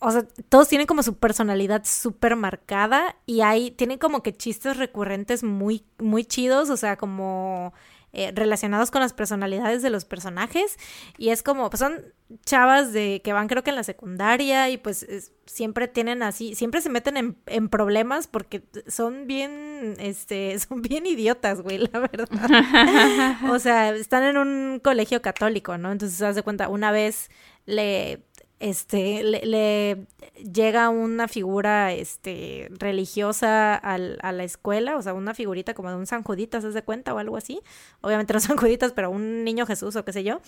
O 0.00 0.10
sea, 0.12 0.24
todos 0.48 0.68
tienen 0.68 0.86
como 0.86 1.02
su 1.02 1.16
personalidad 1.16 1.82
súper 1.84 2.36
marcada 2.36 3.16
y 3.26 3.40
hay, 3.40 3.72
tienen 3.72 3.98
como 3.98 4.22
que 4.22 4.32
chistes 4.32 4.76
recurrentes 4.76 5.42
muy, 5.42 5.84
muy 5.98 6.24
chidos, 6.24 6.70
o 6.70 6.76
sea, 6.76 6.96
como 6.96 7.72
eh, 8.12 8.30
relacionados 8.34 8.90
con 8.90 9.00
las 9.02 9.12
personalidades 9.12 9.82
de 9.82 9.90
los 9.90 10.04
personajes. 10.04 10.76
Y 11.18 11.30
es 11.30 11.42
como, 11.42 11.68
pues 11.68 11.80
son 11.80 12.00
chavas 12.46 12.92
de 12.92 13.20
que 13.24 13.32
van 13.32 13.48
creo 13.48 13.64
que 13.64 13.70
en 13.70 13.76
la 13.76 13.82
secundaria 13.84 14.68
y 14.70 14.76
pues 14.76 15.02
es- 15.02 15.32
siempre 15.46 15.88
tienen 15.88 16.22
así, 16.22 16.54
siempre 16.54 16.80
se 16.80 16.90
meten 16.90 17.16
en, 17.16 17.36
en 17.46 17.68
problemas 17.68 18.26
porque 18.28 18.62
son 18.86 19.26
bien, 19.26 19.96
este, 19.98 20.56
son 20.60 20.80
bien 20.82 21.06
idiotas, 21.06 21.60
güey, 21.60 21.78
la 21.78 21.98
verdad. 21.98 22.28
o 23.50 23.58
sea, 23.58 23.90
están 23.90 24.22
en 24.24 24.36
un 24.38 24.80
colegio 24.82 25.22
católico, 25.22 25.76
¿no? 25.76 25.90
Entonces, 25.92 26.22
haz 26.22 26.36
de 26.36 26.42
cuenta, 26.42 26.68
una 26.68 26.92
vez 26.92 27.30
le, 27.66 28.22
este, 28.60 29.22
le, 29.22 29.46
le 29.46 30.06
llega 30.52 30.88
una 30.88 31.28
figura, 31.28 31.92
este, 31.92 32.68
religiosa 32.78 33.74
al- 33.74 34.18
a 34.22 34.32
la 34.32 34.44
escuela, 34.44 34.96
o 34.96 35.02
sea, 35.02 35.14
una 35.14 35.34
figurita 35.34 35.74
como 35.74 35.90
de 35.90 35.96
un 35.96 36.06
San 36.06 36.22
Juditas, 36.24 36.64
¿haz 36.64 36.74
de 36.74 36.82
cuenta? 36.82 37.14
O 37.14 37.18
algo 37.18 37.36
así. 37.36 37.60
Obviamente 38.00 38.32
no 38.34 38.40
San 38.40 38.56
Juditas, 38.56 38.92
pero 38.92 39.10
un 39.10 39.44
niño 39.44 39.66
Jesús 39.66 39.94
o 39.96 40.04
qué 40.04 40.12
sé 40.12 40.24
yo. 40.24 40.40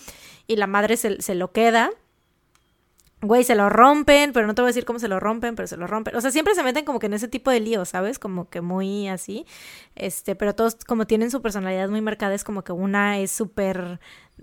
Y 0.47 0.57
la 0.57 0.67
madre 0.67 0.97
se, 0.97 1.21
se 1.21 1.35
lo 1.35 1.51
queda. 1.51 1.91
Güey, 3.23 3.43
se 3.43 3.53
lo 3.53 3.69
rompen, 3.69 4.33
pero 4.33 4.47
no 4.47 4.55
te 4.55 4.63
voy 4.63 4.69
a 4.69 4.71
decir 4.73 4.83
cómo 4.83 4.97
se 4.97 5.07
lo 5.07 5.19
rompen, 5.19 5.53
pero 5.55 5.67
se 5.67 5.77
lo 5.77 5.85
rompen. 5.85 6.15
O 6.15 6.21
sea, 6.21 6.31
siempre 6.31 6.55
se 6.55 6.63
meten 6.63 6.85
como 6.85 6.97
que 6.97 7.05
en 7.05 7.13
ese 7.13 7.27
tipo 7.27 7.51
de 7.51 7.59
líos, 7.59 7.89
¿sabes? 7.89 8.17
Como 8.17 8.49
que 8.49 8.61
muy 8.61 9.07
así. 9.09 9.45
Este, 9.95 10.35
pero 10.35 10.55
todos 10.55 10.75
como 10.87 11.05
tienen 11.05 11.29
su 11.29 11.39
personalidad 11.39 11.87
muy 11.87 12.01
marcada, 12.01 12.33
es 12.33 12.43
como 12.43 12.63
que 12.63 12.71
una 12.71 13.19
es 13.19 13.31
súper, 13.31 13.99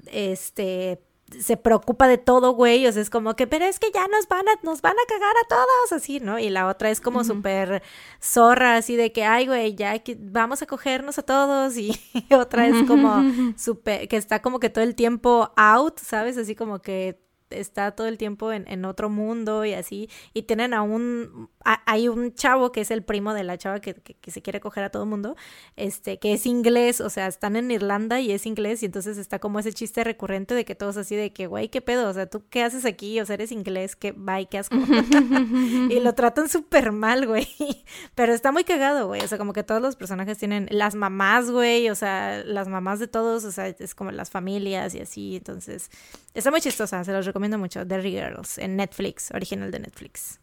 este, 0.07 1.01
se 1.41 1.57
preocupa 1.57 2.09
de 2.09 2.19
todo, 2.19 2.53
güey. 2.53 2.87
O 2.87 2.93
sea, 2.93 3.03
es 3.03 3.11
como 3.11 3.37
que, 3.37 3.47
pero 3.47 3.65
es 3.65 3.79
que 3.79 3.91
ya 3.93 4.07
nos 4.09 4.29
van 4.29 4.49
a, 4.49 4.53
nos 4.63 4.81
van 4.83 4.95
a 4.95 5.07
cagar 5.09 5.35
a 5.37 5.49
todos, 5.49 5.93
así, 5.93 6.21
¿no? 6.21 6.39
Y 6.39 6.51
la 6.51 6.67
otra 6.67 6.91
es 6.91 7.01
como 7.01 7.25
súper 7.25 7.83
zorra, 8.21 8.77
así 8.77 8.97
de 8.97 9.13
que, 9.13 9.25
ay, 9.25 9.47
güey, 9.47 9.75
ya 9.75 9.99
que 9.99 10.17
vamos 10.19 10.63
a 10.63 10.67
cogernos 10.67 11.19
a 11.19 11.23
todos. 11.23 11.77
Y 11.77 11.99
otra 12.35 12.67
es 12.67 12.87
como 12.87 13.23
súper, 13.57 14.09
que 14.09 14.17
está 14.17 14.41
como 14.41 14.61
que 14.61 14.71
todo 14.71 14.85
el 14.85 14.95
tiempo 14.95 15.53
out, 15.57 15.99
¿sabes? 15.99 16.37
Así 16.37 16.55
como 16.55 16.81
que 16.81 17.21
está 17.51 17.93
todo 17.93 18.07
el 18.07 18.19
tiempo 18.19 18.53
en, 18.53 18.85
otro 18.85 19.11
mundo 19.11 19.65
y 19.65 19.75
así. 19.75 20.09
Y 20.35 20.43
tienen 20.43 20.73
a 20.73 20.83
un, 20.83 21.51
hay 21.65 22.09
un 22.09 22.35
chavo 22.35 22.73
que 22.73 22.81
es 22.81 22.91
el 22.91 23.03
primo 23.03 23.35
de 23.35 23.45
la 23.45 23.59
chava 23.59 23.81
que, 23.81 23.95
que, 23.95 24.15
que 24.15 24.31
se 24.31 24.43
quiere 24.43 24.61
coger 24.61 24.85
a 24.85 24.91
todo 24.91 25.03
el 25.03 25.09
mundo, 25.09 25.37
este, 25.77 26.19
que 26.19 26.33
es 26.33 26.47
inglés, 26.47 27.01
o 27.01 27.11
sea, 27.11 27.27
están 27.27 27.57
en 27.57 27.71
Irlanda 27.71 28.21
y 28.21 28.33
es 28.33 28.47
inglés 28.47 28.83
y 28.83 28.87
entonces 28.87 29.19
está 29.19 29.39
como 29.39 29.59
ese 29.59 29.73
chiste 29.73 30.05
recurrente 30.05 30.55
de 30.55 30.65
que 30.65 30.75
todos 30.75 30.97
así 30.97 31.17
de 31.17 31.33
que, 31.33 31.47
güey, 31.47 31.69
¿qué 31.69 31.81
pedo? 31.81 32.09
O 32.09 32.13
sea, 32.13 32.27
¿tú 32.27 32.45
qué 32.51 32.63
haces 32.63 32.85
aquí? 32.85 33.21
O 33.21 33.27
sea, 33.27 33.35
eres 33.35 33.53
inglés, 33.53 33.97
que 33.97 34.13
bye, 34.13 34.47
qué 34.47 34.59
asco. 34.59 34.77
y 35.91 36.01
lo 36.01 36.15
tratan 36.15 36.49
súper 36.49 36.93
mal, 36.93 37.27
güey. 37.27 37.49
Pero 38.15 38.33
está 38.33 38.53
muy 38.53 38.65
cagado, 38.65 39.07
güey. 39.07 39.23
O 39.23 39.29
sea, 39.29 39.39
como 39.39 39.53
que 39.53 39.63
todos 39.63 39.81
los 39.81 39.97
personajes 39.97 40.39
tienen 40.39 40.69
las 40.71 40.95
mamás, 40.95 41.51
güey. 41.51 41.89
O 41.91 41.95
sea, 41.95 42.43
las 42.45 42.69
mamás 42.69 42.99
de 42.99 43.09
todos, 43.09 43.45
o 43.45 43.53
sea, 43.53 43.69
es 43.69 43.95
como 43.95 44.11
las 44.11 44.31
familias 44.31 44.95
y 44.95 45.01
así. 45.01 45.37
Entonces, 45.37 45.91
está 46.35 46.51
muy 46.51 46.61
chistosa. 46.61 47.05
Se 47.05 47.13
los 47.13 47.27
recomiendo 47.27 47.59
mucho. 47.59 47.85
Derry 47.85 48.13
Girls 48.13 48.59
en 48.59 48.77
Netflix, 48.77 49.31
original 49.33 49.71
de 49.71 49.81
Netflix. 49.81 50.39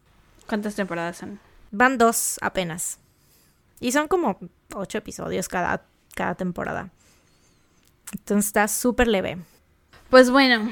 ¿Cuántas 0.48 0.76
temporadas 0.76 1.18
son? 1.18 1.40
Van 1.72 1.98
dos 1.98 2.38
apenas. 2.42 3.00
Y 3.80 3.92
son 3.92 4.08
como 4.08 4.40
ocho 4.74 4.98
episodios 4.98 5.48
cada, 5.48 5.86
cada 6.16 6.36
temporada. 6.36 6.90
Entonces 8.12 8.48
está 8.48 8.68
súper 8.68 9.08
leve. 9.08 9.38
Pues 10.10 10.30
bueno, 10.30 10.70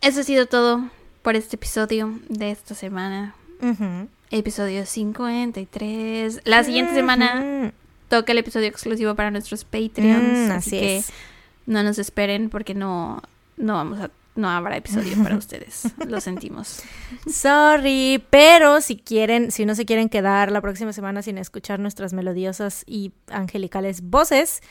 eso 0.00 0.20
ha 0.20 0.24
sido 0.24 0.46
todo 0.46 0.88
por 1.22 1.36
este 1.36 1.56
episodio 1.56 2.18
de 2.28 2.50
esta 2.50 2.74
semana. 2.74 3.34
Ujú. 3.60 4.08
Episodio 4.30 4.86
53. 4.86 6.42
La 6.44 6.64
siguiente 6.64 6.94
semana 6.94 7.72
toca 8.08 8.32
el 8.32 8.38
episodio 8.38 8.68
exclusivo 8.68 9.14
para 9.14 9.30
nuestros 9.30 9.64
Patreons. 9.64 10.48
Mm, 10.48 10.52
así, 10.52 10.52
así 10.52 10.70
que 10.70 10.96
es. 10.98 11.12
no 11.66 11.82
nos 11.82 11.98
esperen 11.98 12.48
porque 12.50 12.74
no, 12.74 13.22
no 13.56 13.74
vamos 13.74 14.00
a, 14.00 14.10
no 14.36 14.48
habrá 14.48 14.76
episodio 14.76 15.22
para 15.22 15.36
ustedes. 15.38 15.84
Lo 16.06 16.20
sentimos. 16.20 16.82
Sorry, 17.30 18.24
pero 18.30 18.80
si 18.80 18.96
quieren, 18.96 19.50
si 19.50 19.66
no 19.66 19.74
se 19.74 19.84
quieren 19.84 20.08
quedar 20.08 20.52
la 20.52 20.60
próxima 20.60 20.92
semana 20.92 21.22
sin 21.22 21.38
escuchar 21.38 21.80
nuestras 21.80 22.12
melodiosas 22.12 22.84
y 22.86 23.12
angelicales 23.28 24.02
voces, 24.02 24.62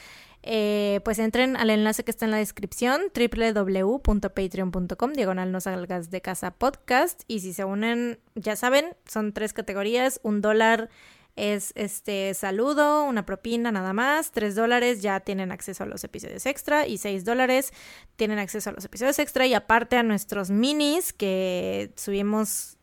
eh, 0.48 1.02
pues 1.04 1.18
entren 1.18 1.58
al 1.58 1.72
enlace 1.72 2.04
que 2.04 2.12
está 2.12 2.26
en 2.26 2.32
la 2.32 2.38
descripción, 2.38 3.02
www.patreon.com, 3.16 5.14
diagonal 5.14 5.52
no 5.52 5.60
salgas 5.60 6.12
de 6.12 6.22
casa 6.22 6.52
podcast, 6.52 7.24
y 7.28 7.40
si 7.40 7.52
se 7.52 7.66
unen, 7.66 8.20
ya 8.36 8.56
saben, 8.56 8.96
son 9.08 9.34
tres 9.34 9.54
categorías, 9.54 10.20
un 10.22 10.42
dólar 10.42 10.92
es 11.36 11.74
este 11.76 12.34
saludo, 12.34 13.04
una 13.04 13.26
propina 13.26 13.72
nada 13.72 13.94
más, 13.94 14.32
tres 14.32 14.56
dólares 14.56 15.02
ya 15.02 15.20
tienen 15.20 15.52
acceso 15.52 15.84
a 15.84 15.88
los 15.88 16.04
episodios 16.04 16.46
extra 16.46 16.88
y 16.88 16.98
seis 16.98 17.26
dólares 17.26 17.74
tienen 18.16 18.40
acceso 18.40 18.70
a 18.70 18.74
los 18.74 18.86
episodios 18.86 19.20
extra 19.20 19.46
y 19.46 19.54
aparte 19.54 19.98
a 19.98 20.04
nuestros 20.04 20.50
minis 20.50 21.14
que 21.14 21.92
subimos 21.96 22.78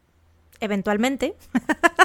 eventualmente, 0.61 1.35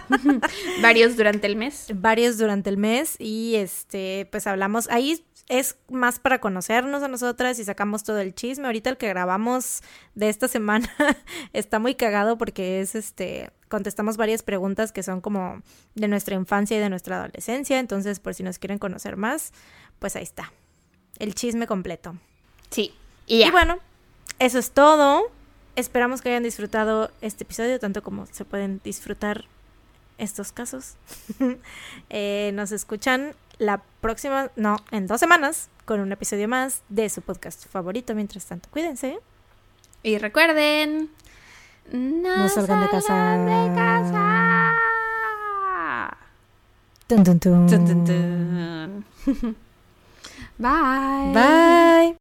Varios 0.81 1.15
durante 1.15 1.47
el 1.47 1.55
mes. 1.55 1.87
varios 1.93 2.37
durante 2.37 2.69
el 2.69 2.77
mes 2.77 3.15
y 3.19 3.55
este 3.55 4.27
pues 4.31 4.47
hablamos 4.47 4.89
ahí 4.89 5.23
es 5.47 5.77
más 5.89 6.19
para 6.19 6.39
conocernos 6.39 7.03
a 7.03 7.07
nosotras 7.07 7.57
y 7.59 7.63
sacamos 7.63 8.03
todo 8.03 8.19
el 8.19 8.35
chisme. 8.35 8.65
Ahorita 8.65 8.89
el 8.89 8.97
que 8.97 9.07
grabamos 9.07 9.81
de 10.15 10.29
esta 10.29 10.47
semana 10.47 10.89
está 11.53 11.79
muy 11.79 11.95
cagado 11.95 12.37
porque 12.37 12.81
es 12.81 12.95
este 12.95 13.49
contestamos 13.69 14.17
varias 14.17 14.43
preguntas 14.43 14.91
que 14.91 15.03
son 15.03 15.21
como 15.21 15.61
de 15.95 16.07
nuestra 16.07 16.35
infancia 16.35 16.77
y 16.77 16.79
de 16.79 16.89
nuestra 16.89 17.17
adolescencia, 17.17 17.79
entonces 17.79 18.19
por 18.19 18.33
si 18.33 18.43
nos 18.43 18.59
quieren 18.59 18.77
conocer 18.77 19.17
más, 19.17 19.51
pues 19.99 20.15
ahí 20.15 20.23
está. 20.23 20.51
El 21.19 21.35
chisme 21.35 21.67
completo. 21.67 22.15
Sí. 22.69 22.93
Y, 23.25 23.43
y 23.43 23.51
bueno, 23.51 23.79
eso 24.39 24.59
es 24.59 24.71
todo. 24.71 25.31
Esperamos 25.75 26.21
que 26.21 26.29
hayan 26.29 26.43
disfrutado 26.43 27.11
este 27.21 27.43
episodio 27.43 27.79
tanto 27.79 28.01
como 28.01 28.25
se 28.27 28.45
pueden 28.45 28.81
disfrutar 28.83 29.45
estos 30.17 30.51
casos. 30.51 30.95
eh, 32.09 32.51
nos 32.53 32.71
escuchan 32.71 33.35
la 33.57 33.81
próxima, 34.01 34.51
no, 34.55 34.77
en 34.91 35.07
dos 35.07 35.19
semanas, 35.19 35.69
con 35.85 35.99
un 35.99 36.11
episodio 36.11 36.47
más 36.47 36.81
de 36.89 37.09
su 37.09 37.21
podcast 37.21 37.67
favorito. 37.67 38.13
Mientras 38.15 38.45
tanto, 38.45 38.69
cuídense. 38.69 39.19
Y 40.03 40.17
recuerden, 40.17 41.09
no, 41.91 42.37
no 42.37 42.49
salgan, 42.49 42.81
de 42.81 42.89
casa. 42.89 43.37
De 43.37 43.75
casa. 43.75 44.77
Dun, 47.07 47.23
dun, 47.23 47.37
dun. 47.39 47.67
Dun, 47.67 47.85
dun, 47.85 48.05
dun. 48.05 49.05
Bye. 50.59 51.31
Bye. 51.33 52.15